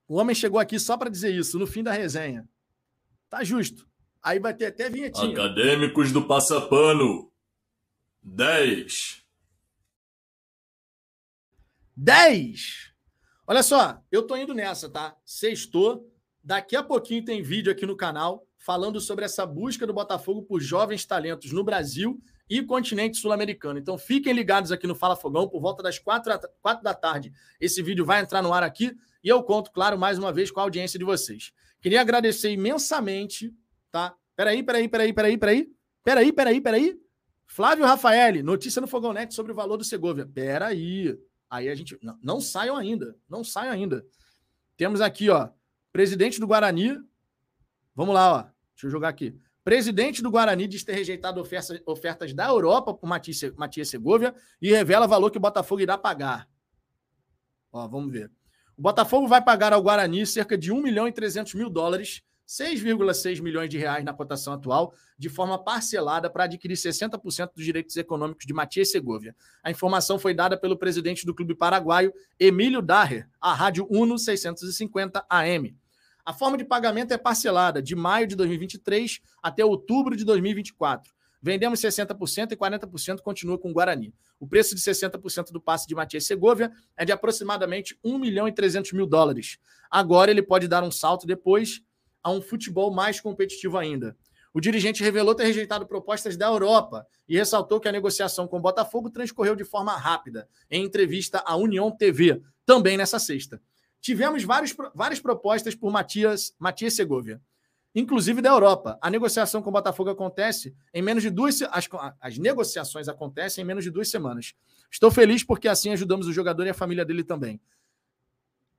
O 0.08 0.16
homem 0.16 0.36
chegou 0.36 0.60
aqui 0.60 0.80
só 0.80 0.98
para 0.98 1.10
dizer 1.10 1.32
isso, 1.32 1.60
no 1.60 1.68
fim 1.68 1.84
da 1.84 1.92
resenha. 1.92 2.50
Tá 3.30 3.44
justo. 3.44 3.88
Aí 4.22 4.40
vai 4.40 4.54
ter 4.56 4.66
até 4.66 4.90
vinhetinha. 4.90 5.32
Acadêmicos 5.32 6.12
do 6.12 6.28
Passapano. 6.28 7.32
10. 8.24 9.24
10. 11.96 12.94
Olha 13.46 13.62
só, 13.62 14.04
eu 14.12 14.26
tô 14.26 14.36
indo 14.36 14.54
nessa, 14.54 14.90
tá? 14.90 15.16
Sextou. 15.24 16.12
Daqui 16.50 16.76
a 16.76 16.82
pouquinho 16.82 17.24
tem 17.24 17.44
vídeo 17.44 17.72
aqui 17.72 17.86
no 17.86 17.96
canal 17.96 18.44
falando 18.58 19.00
sobre 19.00 19.24
essa 19.24 19.46
busca 19.46 19.86
do 19.86 19.94
Botafogo 19.94 20.42
por 20.42 20.60
jovens 20.60 21.06
talentos 21.06 21.52
no 21.52 21.64
Brasil 21.64 22.20
e 22.50 22.64
continente 22.64 23.18
sul-americano. 23.18 23.78
Então 23.78 24.00
fiquem 24.00 24.34
ligados 24.34 24.72
aqui 24.72 24.88
no 24.88 24.96
Fala 24.96 25.16
Fogão, 25.16 25.48
por 25.48 25.62
volta 25.62 25.84
das 25.84 26.00
quatro, 26.00 26.34
quatro 26.60 26.84
da 26.84 26.96
tarde. 26.96 27.32
Esse 27.62 27.84
vídeo 27.84 28.04
vai 28.04 28.24
entrar 28.24 28.42
no 28.42 28.52
ar 28.52 28.64
aqui 28.64 28.98
e 29.24 29.30
eu 29.30 29.44
conto, 29.44 29.72
claro, 29.72 29.96
mais 29.96 30.18
uma 30.18 30.34
vez 30.34 30.50
com 30.50 30.60
a 30.60 30.64
audiência 30.64 30.98
de 30.98 31.06
vocês. 31.06 31.52
Queria 31.80 32.02
agradecer 32.02 32.50
imensamente, 32.50 33.54
tá? 33.92 34.16
Peraí, 34.36 34.64
peraí, 34.64 34.90
peraí, 34.90 35.14
peraí, 35.14 35.38
peraí. 35.38 35.68
Peraí, 36.04 36.34
peraí, 36.34 36.62
peraí. 36.62 37.00
Flávio 37.46 37.86
Rafael, 37.86 38.44
notícia 38.44 38.82
no 38.82 38.88
Fogão 38.88 39.14
Net 39.14 39.36
sobre 39.36 39.52
o 39.52 39.56
valor 39.56 39.78
do 39.78 39.84
Segovia. 39.84 40.26
Peraí. 40.26 41.16
Aí 41.48 41.70
a 41.70 41.76
gente. 41.76 41.96
Não, 42.02 42.18
não 42.24 42.42
saiam 42.42 42.76
ainda. 42.76 43.16
Não 43.30 43.44
saiam 43.44 43.72
ainda. 43.72 44.04
Temos 44.76 45.00
aqui, 45.00 45.30
ó. 45.30 45.48
Presidente 45.92 46.40
do 46.40 46.48
Guarani. 46.48 46.98
Vamos 47.96 48.14
lá, 48.14 48.32
ó. 48.32 48.42
Deixa 48.74 48.88
eu 48.88 48.92
jogar 48.92 49.10
aqui. 49.10 49.36
Presidente 49.64 50.22
do 50.22 50.32
Guarani 50.32 50.68
diz 50.68 50.84
ter 50.84 50.94
rejeitado 50.94 51.40
ofertas, 51.40 51.82
ofertas 51.86 52.34
da 52.34 52.48
Europa 52.48 52.94
por 52.94 53.08
Matias, 53.08 53.40
Matias 53.56 53.90
Segovia 53.90 54.34
e 54.62 54.72
revela 54.72 55.06
valor 55.06 55.30
que 55.30 55.38
o 55.38 55.42
Botafogo 55.42 55.82
irá 55.82 55.98
pagar. 55.98 56.48
Ó, 57.72 57.88
vamos 57.88 58.12
ver. 58.12 58.32
O 58.78 58.82
Botafogo 58.82 59.28
vai 59.28 59.44
pagar 59.44 59.74
ao 59.74 59.82
Guarani 59.82 60.26
cerca 60.26 60.58
de 60.58 60.72
1 60.72 60.82
milhão 60.82 61.08
e 61.08 61.12
300 61.12 61.54
mil 61.54 61.70
dólares, 61.70 62.24
6,6 62.48 63.42
milhões 63.42 63.70
de 63.70 63.78
reais 63.78 64.04
na 64.04 64.14
cotação 64.14 64.54
atual, 64.54 64.94
de 65.18 65.30
forma 65.30 65.62
parcelada 65.62 66.30
para 66.30 66.46
adquirir 66.46 66.76
60% 66.76 67.52
dos 67.54 67.64
direitos 67.64 67.96
econômicos 67.96 68.46
de 68.46 68.54
Matias 68.54 68.90
Segovia. 68.90 69.36
A 69.62 69.70
informação 69.70 70.18
foi 70.18 70.34
dada 70.34 70.58
pelo 70.58 70.78
presidente 70.78 71.26
do 71.26 71.36
clube 71.36 71.54
paraguaio, 71.54 72.12
Emílio 72.40 72.82
Daher, 72.82 73.30
à 73.40 73.54
Rádio 73.54 73.86
Uno 73.88 74.18
650 74.18 75.24
AM. 75.30 75.78
A 76.30 76.34
forma 76.34 76.60
de 76.60 76.64
pagamento 76.64 77.12
é 77.12 77.18
parcelada 77.18 77.82
de 77.82 77.96
maio 77.96 78.28
de 78.28 78.36
2023 78.36 79.20
até 79.42 79.66
outubro 79.66 80.16
de 80.16 80.24
2024. 80.24 81.12
Vendemos 81.42 81.80
60% 81.82 82.52
e 82.52 82.56
40% 82.56 83.22
continua 83.22 83.58
com 83.58 83.72
o 83.72 83.74
Guarani. 83.74 84.14
O 84.40 84.48
preço 84.48 84.76
de 84.76 84.82
60% 84.82 85.52
do 85.52 85.60
passe 85.60 85.88
de 85.88 85.96
Matias 85.96 86.28
Segovia 86.28 86.72
é 86.96 87.04
de 87.04 87.12
aproximadamente 87.12 87.98
1 88.04 88.20
milhão 88.20 88.48
e 88.48 88.52
300 88.52 88.94
mil 88.94 89.08
dólares. 89.08 89.58
Agora 89.90 90.30
ele 90.30 90.44
pode 90.44 90.68
dar 90.68 90.84
um 90.84 90.92
salto 90.92 91.26
depois 91.26 91.82
a 92.22 92.30
um 92.30 92.44
futebol 92.44 92.94
mais 92.94 93.20
competitivo 93.20 93.76
ainda. 93.76 94.16
O 94.54 94.62
dirigente 94.62 95.04
revelou 95.04 95.34
ter 95.34 95.46
rejeitado 95.46 95.88
propostas 95.88 96.38
da 96.38 96.46
Europa 96.46 97.08
e 97.28 97.38
ressaltou 97.38 97.80
que 97.80 97.88
a 97.88 97.92
negociação 97.92 98.48
com 98.48 98.58
o 98.58 98.62
Botafogo 98.62 99.10
transcorreu 99.10 99.56
de 99.56 99.64
forma 99.64 99.98
rápida, 99.98 100.48
em 100.70 100.86
entrevista 100.86 101.42
à 101.44 101.56
União 101.56 101.90
TV, 101.90 102.40
também 102.68 102.98
nessa 102.98 103.18
sexta. 103.18 103.60
Tivemos 104.02 104.44
vários, 104.44 104.76
várias 104.96 105.20
propostas 105.20 105.76
por 105.76 105.92
Matias, 105.92 106.56
Matias 106.58 106.96
Segovia 106.96 107.42
inclusive 107.94 108.42
da 108.42 108.50
Europa. 108.50 108.98
A 109.02 109.10
negociação 109.10 109.62
com 109.62 109.70
o 109.70 109.74
Botafogo 109.74 110.10
acontece 110.10 110.76
em 110.94 111.02
menos 111.02 111.24
de 111.24 111.30
duas 111.30 111.62
as, 111.64 111.88
as 112.20 112.38
negociações 112.38 113.08
acontecem 113.08 113.64
em 113.64 113.68
menos 113.68 113.84
de 113.84 113.92
duas 113.92 114.10
semanas. 114.10 114.54
Estou 114.92 115.12
feliz 115.12 115.44
porque 115.44 115.68
assim 115.68 115.92
ajudamos 115.92 116.28
o 116.28 116.34
jogador 116.34 116.66
e 116.66 116.70
a 116.70 116.74
família 116.74 117.06
dele 117.06 117.24
também. 117.24 117.60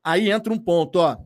Aí 0.03 0.31
entra 0.31 0.53
um 0.53 0.59
ponto, 0.59 0.97
ó. 0.97 1.17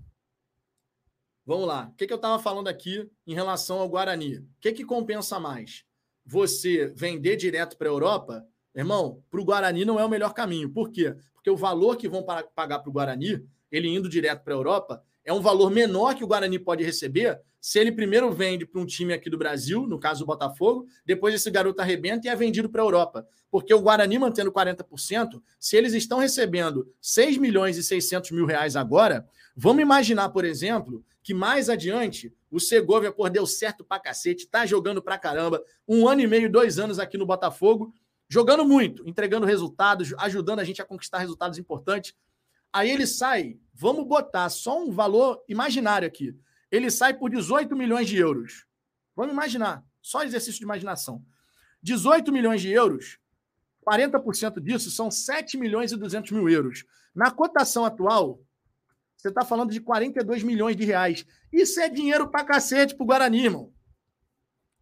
Vamos 1.46 1.66
lá. 1.66 1.88
O 1.92 1.96
que, 1.96 2.06
que 2.06 2.12
eu 2.12 2.16
estava 2.16 2.42
falando 2.42 2.68
aqui 2.68 3.08
em 3.26 3.34
relação 3.34 3.78
ao 3.78 3.88
Guarani? 3.88 4.38
O 4.38 4.46
que, 4.60 4.72
que 4.72 4.84
compensa 4.84 5.38
mais? 5.38 5.84
Você 6.24 6.88
vender 6.96 7.36
direto 7.36 7.76
para 7.76 7.86
a 7.86 7.92
Europa? 7.92 8.46
Irmão, 8.74 9.22
para 9.30 9.40
o 9.40 9.44
Guarani 9.44 9.84
não 9.84 10.00
é 10.00 10.04
o 10.04 10.08
melhor 10.08 10.32
caminho. 10.32 10.70
Por 10.70 10.90
quê? 10.90 11.14
Porque 11.34 11.50
o 11.50 11.56
valor 11.56 11.96
que 11.96 12.08
vão 12.08 12.24
pagar 12.24 12.78
para 12.78 12.88
o 12.88 12.92
Guarani, 12.92 13.46
ele 13.76 13.88
indo 13.88 14.08
direto 14.08 14.42
para 14.42 14.54
a 14.54 14.56
Europa, 14.56 15.02
é 15.24 15.32
um 15.32 15.40
valor 15.40 15.70
menor 15.70 16.14
que 16.14 16.22
o 16.22 16.26
Guarani 16.26 16.58
pode 16.58 16.84
receber 16.84 17.40
se 17.60 17.78
ele 17.78 17.90
primeiro 17.90 18.30
vende 18.30 18.66
para 18.66 18.78
um 18.78 18.84
time 18.84 19.14
aqui 19.14 19.30
do 19.30 19.38
Brasil, 19.38 19.86
no 19.86 19.98
caso 19.98 20.22
o 20.22 20.26
Botafogo, 20.26 20.86
depois 21.06 21.34
esse 21.34 21.50
garoto 21.50 21.80
arrebenta 21.80 22.26
e 22.26 22.30
é 22.30 22.36
vendido 22.36 22.68
para 22.68 22.82
a 22.82 22.84
Europa. 22.84 23.26
Porque 23.50 23.72
o 23.72 23.80
Guarani 23.80 24.18
mantendo 24.18 24.52
40%, 24.52 25.40
se 25.58 25.74
eles 25.74 25.94
estão 25.94 26.18
recebendo 26.18 26.92
6 27.00 27.38
milhões 27.38 27.78
e 27.78 27.82
600 27.82 28.32
mil 28.32 28.44
reais 28.44 28.76
agora, 28.76 29.26
vamos 29.56 29.80
imaginar, 29.80 30.28
por 30.28 30.44
exemplo, 30.44 31.02
que 31.22 31.32
mais 31.32 31.70
adiante 31.70 32.30
o 32.50 32.60
Segovia, 32.60 33.10
por 33.10 33.30
deu 33.30 33.46
certo 33.46 33.82
pra 33.82 33.98
cacete, 33.98 34.46
tá 34.46 34.66
jogando 34.66 35.00
pra 35.00 35.16
caramba, 35.16 35.64
um 35.88 36.06
ano 36.06 36.20
e 36.20 36.26
meio, 36.26 36.52
dois 36.52 36.78
anos 36.78 36.98
aqui 36.98 37.16
no 37.16 37.24
Botafogo, 37.24 37.94
jogando 38.28 38.62
muito, 38.62 39.08
entregando 39.08 39.46
resultados, 39.46 40.12
ajudando 40.18 40.60
a 40.60 40.64
gente 40.64 40.82
a 40.82 40.84
conquistar 40.84 41.18
resultados 41.18 41.58
importantes. 41.58 42.14
Aí 42.74 42.90
ele 42.90 43.06
sai, 43.06 43.56
vamos 43.72 44.04
botar 44.04 44.48
só 44.48 44.82
um 44.82 44.90
valor 44.90 45.44
imaginário 45.48 46.08
aqui. 46.08 46.36
Ele 46.72 46.90
sai 46.90 47.14
por 47.14 47.30
18 47.30 47.76
milhões 47.76 48.08
de 48.08 48.16
euros. 48.16 48.66
Vamos 49.14 49.32
imaginar, 49.32 49.84
só 50.02 50.24
exercício 50.24 50.58
de 50.58 50.64
imaginação. 50.64 51.24
18 51.80 52.32
milhões 52.32 52.60
de 52.60 52.72
euros, 52.72 53.20
40% 53.86 54.60
disso 54.60 54.90
são 54.90 55.08
7 55.08 55.56
milhões 55.56 55.92
e 55.92 55.96
200 55.96 56.32
mil 56.32 56.48
euros. 56.48 56.84
Na 57.14 57.30
cotação 57.30 57.84
atual, 57.84 58.42
você 59.16 59.28
está 59.28 59.44
falando 59.44 59.70
de 59.70 59.80
42 59.80 60.42
milhões 60.42 60.74
de 60.74 60.84
reais. 60.84 61.24
Isso 61.52 61.78
é 61.78 61.88
dinheiro 61.88 62.28
para 62.28 62.44
cacete 62.44 62.96
para 62.96 63.04
o 63.04 63.06
Guarani, 63.06 63.44
irmão. 63.44 63.72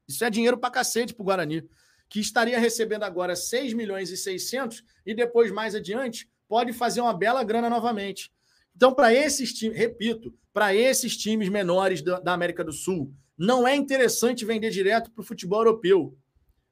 Isso 0.08 0.24
é 0.24 0.30
dinheiro 0.30 0.56
para 0.56 0.70
cacete 0.70 1.12
para 1.12 1.22
o 1.22 1.26
Guarani, 1.26 1.68
que 2.08 2.20
estaria 2.20 2.58
recebendo 2.58 3.02
agora 3.02 3.36
6 3.36 3.74
milhões 3.74 4.08
e 4.08 4.16
600 4.16 4.82
e 5.04 5.14
depois, 5.14 5.52
mais 5.52 5.74
adiante, 5.74 6.31
pode 6.52 6.74
fazer 6.74 7.00
uma 7.00 7.14
bela 7.14 7.42
grana 7.42 7.70
novamente. 7.70 8.30
Então, 8.76 8.92
para 8.92 9.10
esses 9.10 9.54
times, 9.54 9.74
repito, 9.74 10.34
para 10.52 10.74
esses 10.74 11.16
times 11.16 11.48
menores 11.48 12.02
da, 12.02 12.34
América 12.34 12.62
do 12.62 12.74
Sul, 12.74 13.10
não 13.38 13.66
é 13.66 13.74
interessante 13.74 14.44
vender 14.44 14.68
direto 14.68 15.10
para 15.10 15.22
o 15.22 15.24
futebol 15.24 15.60
europeu. 15.60 16.14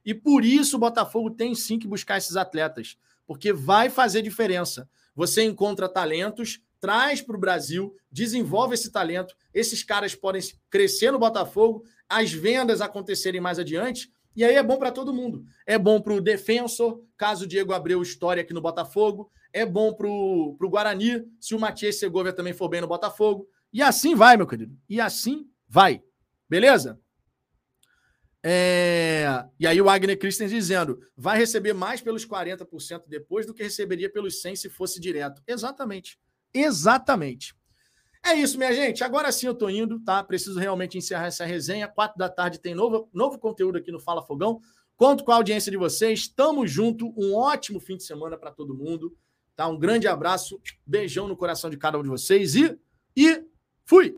E 0.05 0.13
por 0.13 0.45
isso 0.45 0.77
o 0.77 0.79
Botafogo 0.79 1.31
tem 1.31 1.55
sim 1.55 1.79
que 1.79 1.87
buscar 1.87 2.19
esses 2.19 2.35
atletas, 2.35 2.95
porque 3.25 3.51
vai 3.51 3.89
fazer 3.89 4.21
diferença. 4.21 4.87
Você 5.15 5.41
encontra 5.45 5.89
talentos, 5.89 6.59
traz 6.79 7.19
para 7.19 7.35
o 7.35 7.39
Brasil, 7.39 7.91
desenvolve 8.11 8.75
esse 8.75 8.91
talento, 8.91 9.35
esses 9.51 9.81
caras 9.81 10.13
podem 10.13 10.43
crescer 10.69 11.09
no 11.09 11.17
Botafogo, 11.17 11.83
as 12.07 12.31
vendas 12.31 12.81
acontecerem 12.81 13.41
mais 13.41 13.57
adiante, 13.57 14.11
e 14.35 14.43
aí 14.43 14.55
é 14.55 14.63
bom 14.63 14.77
para 14.77 14.91
todo 14.91 15.13
mundo. 15.13 15.45
É 15.65 15.77
bom 15.77 16.01
para 16.01 16.13
o 16.13 16.21
defensor, 16.21 17.03
caso 17.17 17.45
o 17.45 17.47
Diego 17.47 17.73
Abreu 17.73 18.01
história 18.01 18.41
aqui 18.41 18.53
no 18.53 18.61
Botafogo 18.61 19.31
é 19.53 19.65
bom 19.65 19.93
para 19.93 20.07
o 20.07 20.69
Guarani, 20.69 21.25
se 21.39 21.53
o 21.53 21.59
Matias 21.59 21.99
Segovia 21.99 22.33
também 22.33 22.53
for 22.53 22.69
bem 22.69 22.81
no 22.81 22.87
Botafogo. 22.87 23.47
E 23.71 23.81
assim 23.81 24.15
vai, 24.15 24.37
meu 24.37 24.47
querido. 24.47 24.77
E 24.87 24.99
assim 24.99 25.49
vai. 25.67 26.01
Beleza? 26.49 26.99
É... 28.43 29.45
E 29.59 29.67
aí 29.67 29.79
o 29.81 29.89
Agner 29.89 30.17
Christen 30.17 30.47
dizendo, 30.47 30.99
vai 31.15 31.37
receber 31.37 31.73
mais 31.73 32.01
pelos 32.01 32.25
40% 32.25 33.03
depois 33.07 33.45
do 33.45 33.53
que 33.53 33.63
receberia 33.63 34.11
pelos 34.11 34.41
100 34.41 34.55
se 34.55 34.69
fosse 34.69 34.99
direto. 34.99 35.41
Exatamente. 35.47 36.19
Exatamente. 36.53 37.55
É 38.23 38.33
isso, 38.33 38.57
minha 38.57 38.73
gente. 38.73 39.03
Agora 39.03 39.31
sim 39.31 39.47
eu 39.47 39.55
tô 39.55 39.69
indo, 39.69 39.99
tá? 39.99 40.23
Preciso 40.23 40.59
realmente 40.59 40.97
encerrar 40.97 41.25
essa 41.25 41.45
resenha. 41.45 41.87
Quatro 41.87 42.17
da 42.17 42.29
tarde 42.29 42.59
tem 42.59 42.75
novo, 42.75 43.09
novo 43.13 43.39
conteúdo 43.39 43.77
aqui 43.77 43.91
no 43.91 43.99
Fala 43.99 44.21
Fogão. 44.21 44.61
Conto 44.95 45.23
com 45.23 45.31
a 45.31 45.35
audiência 45.35 45.71
de 45.71 45.77
vocês. 45.77 46.27
Tamo 46.27 46.67
junto. 46.67 47.11
Um 47.17 47.35
ótimo 47.35 47.79
fim 47.79 47.97
de 47.97 48.03
semana 48.03 48.37
para 48.37 48.51
todo 48.51 48.75
mundo. 48.75 49.17
Tá? 49.55 49.67
Um 49.67 49.77
grande 49.77 50.07
abraço, 50.07 50.61
beijão 50.85 51.27
no 51.27 51.35
coração 51.35 51.69
de 51.69 51.77
cada 51.77 51.97
um 51.97 52.03
de 52.03 52.09
vocês 52.09 52.55
e, 52.55 52.79
e 53.15 53.43
fui! 53.85 54.17